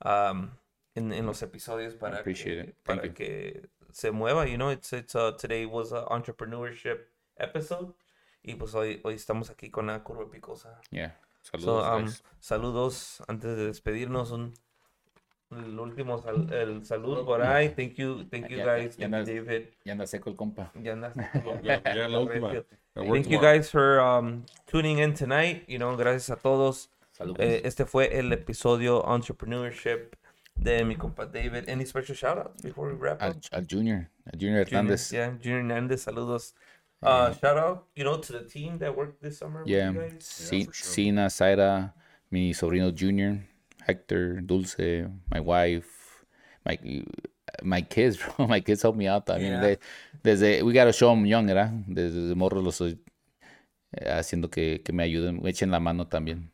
um, 0.05 0.51
en, 0.95 1.12
en 1.12 1.27
los 1.27 1.43
episodios 1.43 1.95
para 1.95 2.23
que, 2.23 2.74
para 2.85 3.07
you. 3.07 3.15
que 3.15 3.70
se 3.93 4.11
mueva, 4.11 4.47
you 4.47 4.57
know, 4.57 4.70
it's, 4.70 4.93
it's, 4.93 5.15
uh, 5.15 5.32
today 5.36 5.65
was 5.65 5.93
a 5.93 6.05
entrepreneurship 6.11 7.09
episode 7.36 7.95
y 8.43 8.55
pues 8.57 8.74
hoy, 8.74 9.01
hoy 9.03 9.15
estamos 9.15 9.49
aquí 9.51 9.70
con 9.70 9.86
la 9.86 10.05
curva 10.05 10.31
picosa. 10.31 10.81
Yeah. 10.91 11.19
So, 11.41 11.59
Saludos, 11.59 11.86
um, 11.86 12.27
saludos 12.41 13.23
antes 13.27 13.57
de 13.57 13.66
despedirnos. 13.66 14.31
Un, 14.32 14.55
el 15.51 15.79
último 15.79 16.19
sal- 16.19 16.53
el 16.53 16.85
salud 16.85 17.25
por 17.25 17.43
ahí. 17.43 17.69
Thank 17.71 17.95
you, 17.95 18.25
thank 18.25 18.49
you 18.49 18.59
Ya- 18.59 18.65
guys. 18.77 18.97
ya 18.97 19.07
andas- 19.07 19.27
David. 19.27 19.69
Ya 19.85 19.93
anda 19.93 20.07
seco 20.07 20.31
el 20.31 20.37
compa. 20.37 20.73
Ya 20.83 20.93
andas- 20.95 21.15
Ya, 21.62 21.83
ya 21.85 22.09
la 22.09 22.19
última. 22.21 22.53
Thank 22.95 23.27
you 23.29 23.41
guys 23.41 23.71
for 23.71 23.99
um, 24.01 24.45
tuning 24.66 24.99
in 24.99 25.15
tonight. 25.15 25.65
You 25.69 25.79
know, 25.79 25.97
gracias 25.97 26.31
a 26.31 26.37
todos. 26.37 26.91
Saludos. 27.12 27.39
Eh, 27.41 27.62
este 27.65 27.85
fue 27.87 28.19
el 28.19 28.33
episodio 28.33 29.05
Entrepreneurship 29.15 30.15
de 30.57 30.85
mi 30.85 30.97
compa 30.97 31.27
David. 31.27 31.69
Any 31.69 31.85
special 31.87 32.16
shout 32.16 32.39
outs 32.39 32.62
before 32.62 32.93
we 32.93 32.99
wrap 32.99 33.23
up? 33.23 33.37
al 33.53 33.65
Junior, 33.69 34.09
al 34.27 34.39
Junior 34.39 34.65
Hernández. 34.66 35.12
yeah, 35.12 35.31
Junior 35.41 35.59
Hernandez, 35.61 36.03
saludos. 36.03 36.55
Uh, 37.03 37.33
shout 37.35 37.59
out, 37.59 37.87
you 37.95 38.03
know, 38.03 38.16
to 38.19 38.33
the 38.33 38.45
team 38.49 38.79
that 38.79 38.97
worked 38.97 39.21
this 39.21 39.39
summer 39.39 39.62
Yeah, 39.66 39.91
with 39.91 39.97
you 39.97 40.11
guys. 40.11 40.49
For 40.49 40.57
sure. 40.57 40.73
Sina, 40.73 41.27
Zaira, 41.29 41.93
mi 42.31 42.55
sobrino 42.55 42.91
Junior, 42.93 43.39
Hector, 43.86 44.40
Dulce, 44.40 45.09
my 45.31 45.40
wife, 45.40 46.24
my 46.65 46.78
my 47.62 47.82
kids, 47.82 48.19
bro. 48.36 48.47
My 48.47 48.61
kids 48.61 48.82
help 48.82 48.97
me 48.97 49.09
out 49.09 49.27
también. 49.27 49.52
Yeah. 49.52 49.61
They- 49.61 49.78
desde, 50.23 50.62
we 50.62 50.73
gotta 50.73 50.93
show 50.93 51.11
them 51.11 51.27
young, 51.27 51.47
¿verdad? 51.47 51.70
Desde 51.86 52.35
morro 52.35 52.62
los 52.62 52.81
estoy 52.81 52.98
eh, 53.93 54.11
haciendo 54.11 54.51
que, 54.51 54.82
que 54.82 54.93
me 54.93 55.02
ayuden, 55.02 55.43
me 55.43 55.51
echen 55.51 55.70
la 55.70 55.81
mano 55.81 56.06
también. 56.06 56.51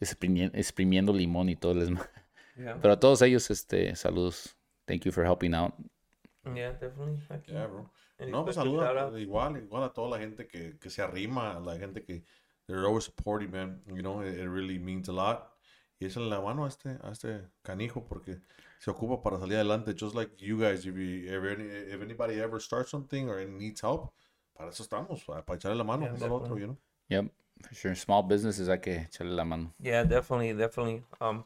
Exprimiendo, 0.00 0.56
exprimiendo 0.56 1.12
limón 1.12 1.48
y 1.48 1.56
todo. 1.56 1.74
Les... 1.74 1.90
Yeah. 2.56 2.78
Pero 2.80 2.94
a 2.94 3.00
todos 3.00 3.22
ellos, 3.22 3.50
este, 3.50 3.94
saludos. 3.96 4.56
Thank 4.86 5.04
you 5.04 5.12
for 5.12 5.24
helping 5.24 5.54
out. 5.54 5.74
Yeah, 6.44 6.72
definitely. 6.72 7.18
Aquí. 7.28 7.52
Yeah, 7.52 7.66
bro. 7.66 7.90
No, 8.28 8.44
pues 8.44 8.56
shout-outs? 8.56 9.18
igual, 9.18 9.56
igual 9.56 9.84
a 9.84 9.92
toda 9.92 10.10
la 10.10 10.18
gente 10.18 10.46
que, 10.46 10.78
que 10.78 10.90
se 10.90 11.02
arrima, 11.02 11.58
la 11.60 11.78
gente 11.78 12.04
que 12.04 12.22
they're 12.66 12.84
always 12.86 13.04
supporting, 13.04 13.50
man. 13.50 13.80
You 13.86 14.02
know, 14.02 14.20
it, 14.20 14.38
it 14.38 14.48
really 14.48 14.78
means 14.78 15.08
a 15.08 15.12
lot. 15.12 15.52
Y 16.00 16.06
es 16.06 16.16
la 16.16 16.40
mano 16.40 16.64
a 16.64 16.68
este, 16.68 16.96
a 17.02 17.10
este 17.12 17.42
canijo 17.62 18.04
porque 18.04 18.38
se 18.78 18.90
ocupa 18.90 19.22
para 19.22 19.38
salir 19.38 19.56
adelante. 19.56 19.94
Just 19.94 20.14
like 20.14 20.32
you 20.38 20.58
guys, 20.58 20.86
if, 20.86 20.96
you, 20.96 21.26
if, 21.26 21.58
if 21.94 22.02
anybody 22.02 22.40
ever 22.40 22.58
starts 22.58 22.90
something 22.90 23.28
or 23.28 23.44
needs 23.46 23.82
help, 23.82 24.10
para 24.56 24.70
eso 24.70 24.82
estamos, 24.82 25.22
para, 25.26 25.42
para 25.44 25.58
echarle 25.58 25.76
la 25.76 25.84
mano 25.84 26.06
Yeah, 26.06 26.14
uno 26.14 26.24
al 26.24 26.32
otro, 26.32 26.56
you 26.56 26.66
know. 26.68 26.76
Yep, 27.10 27.26
for 27.68 27.74
sure. 27.74 27.94
Small 27.94 28.22
businesses 28.22 28.68
hay 28.70 28.78
que 28.78 29.06
echarle 29.10 29.34
la 29.36 29.44
mano. 29.44 29.74
Yeah, 29.78 30.04
definitely, 30.04 30.54
definitely. 30.54 31.02
Um, 31.20 31.44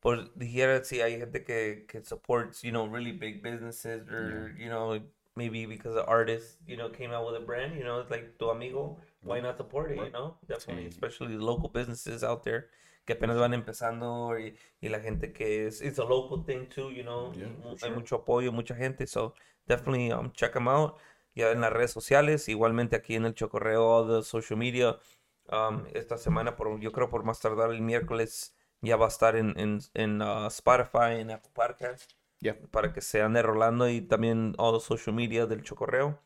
por 0.00 0.16
dijera 0.38 0.82
si 0.86 1.02
hay 1.02 1.18
gente 1.18 1.44
que, 1.44 1.84
que 1.86 2.02
supports, 2.02 2.64
you 2.64 2.72
know, 2.72 2.86
really 2.86 3.12
big 3.12 3.42
businesses 3.42 4.08
or, 4.08 4.54
you 4.58 4.70
know, 4.70 4.98
maybe 5.36 5.66
because 5.66 5.94
the 5.94 6.06
artist, 6.06 6.56
you 6.66 6.78
know, 6.78 6.88
came 6.88 7.10
out 7.12 7.26
with 7.26 7.36
a 7.36 7.44
brand, 7.44 7.76
you 7.76 7.84
know, 7.84 8.00
it's 8.00 8.10
like 8.10 8.38
tu 8.38 8.48
amigo, 8.48 8.96
why 9.22 9.38
not 9.40 9.58
support 9.58 9.90
it, 9.90 9.98
you 9.98 10.10
know? 10.10 10.34
Definitely, 10.48 10.84
Sí. 10.84 10.92
especially 10.92 11.36
the 11.36 11.44
local 11.44 11.68
businesses 11.68 12.24
out 12.24 12.42
there 12.42 12.68
que 13.04 13.14
apenas 13.14 13.36
van 13.38 13.54
empezando 13.54 14.38
y, 14.38 14.56
y 14.80 14.88
la 14.88 15.00
gente 15.00 15.32
que 15.32 15.66
es, 15.66 15.82
it's 15.82 15.98
a 15.98 16.04
local 16.04 16.44
thing 16.44 16.66
too, 16.68 16.90
you 16.90 17.02
know, 17.02 17.32
Yeah, 17.34 17.46
hay 17.70 17.76
sure. 17.78 17.90
mucho 17.94 18.16
apoyo, 18.16 18.52
mucha 18.52 18.74
gente, 18.74 19.06
so 19.06 19.34
definitely 19.66 20.12
um, 20.12 20.30
check 20.32 20.52
them 20.52 20.68
out. 20.68 20.94
Ya 21.34 21.50
en 21.50 21.60
las 21.62 21.72
redes 21.72 21.90
sociales, 21.90 22.48
igualmente 22.48 22.94
aquí 22.96 23.14
en 23.14 23.24
el 23.24 23.34
Chocorreo, 23.34 23.84
all 23.84 24.06
the 24.08 24.22
social 24.22 24.58
media. 24.58 24.98
Um, 25.50 25.84
esta 25.94 26.16
semana, 26.18 26.56
por, 26.56 26.78
yo 26.80 26.92
creo 26.92 27.08
por 27.10 27.24
más 27.24 27.40
tardar 27.40 27.70
el 27.70 27.80
miércoles, 27.80 28.54
ya 28.80 28.96
va 28.96 29.06
a 29.06 29.08
estar 29.08 29.34
en, 29.36 29.58
en, 29.58 29.80
en 29.94 30.22
uh, 30.22 30.46
Spotify, 30.48 31.20
en 31.20 31.30
Apple 31.30 31.50
Podcast, 31.54 32.10
Yeah. 32.40 32.56
para 32.72 32.92
que 32.92 33.00
se 33.00 33.22
ande 33.22 33.40
rolando 33.40 33.88
y 33.88 34.00
también 34.00 34.54
all 34.58 34.76
the 34.76 34.84
social 34.84 35.14
media 35.14 35.46
del 35.46 35.62
Chocorreo. 35.62 36.18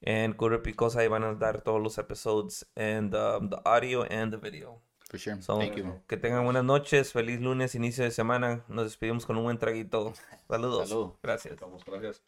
En 0.00 0.32
Cura 0.32 0.62
Picosa 0.62 1.00
ahí 1.00 1.08
van 1.08 1.22
a 1.22 1.34
dar 1.34 1.62
todos 1.62 1.80
los 1.80 1.96
episodes 1.98 2.66
and 2.74 3.14
um, 3.14 3.48
the 3.50 3.56
audio 3.64 4.02
and 4.10 4.32
the 4.32 4.36
video. 4.36 4.82
For 5.10 5.18
sure. 5.18 5.42
So, 5.42 5.58
Thank 5.58 5.74
you. 5.76 6.00
Que 6.06 6.16
tengan 6.16 6.44
buenas 6.44 6.62
noches, 6.62 7.12
feliz 7.12 7.40
lunes, 7.40 7.74
inicio 7.74 8.04
de 8.04 8.12
semana. 8.12 8.64
Nos 8.68 8.84
despedimos 8.84 9.26
con 9.26 9.36
un 9.36 9.42
buen 9.42 9.58
traguito. 9.58 10.14
Saludos. 10.48 10.88
Salud. 10.88 11.12
Gracias. 11.20 11.54
Estamos, 11.54 11.84
gracias. 11.84 12.22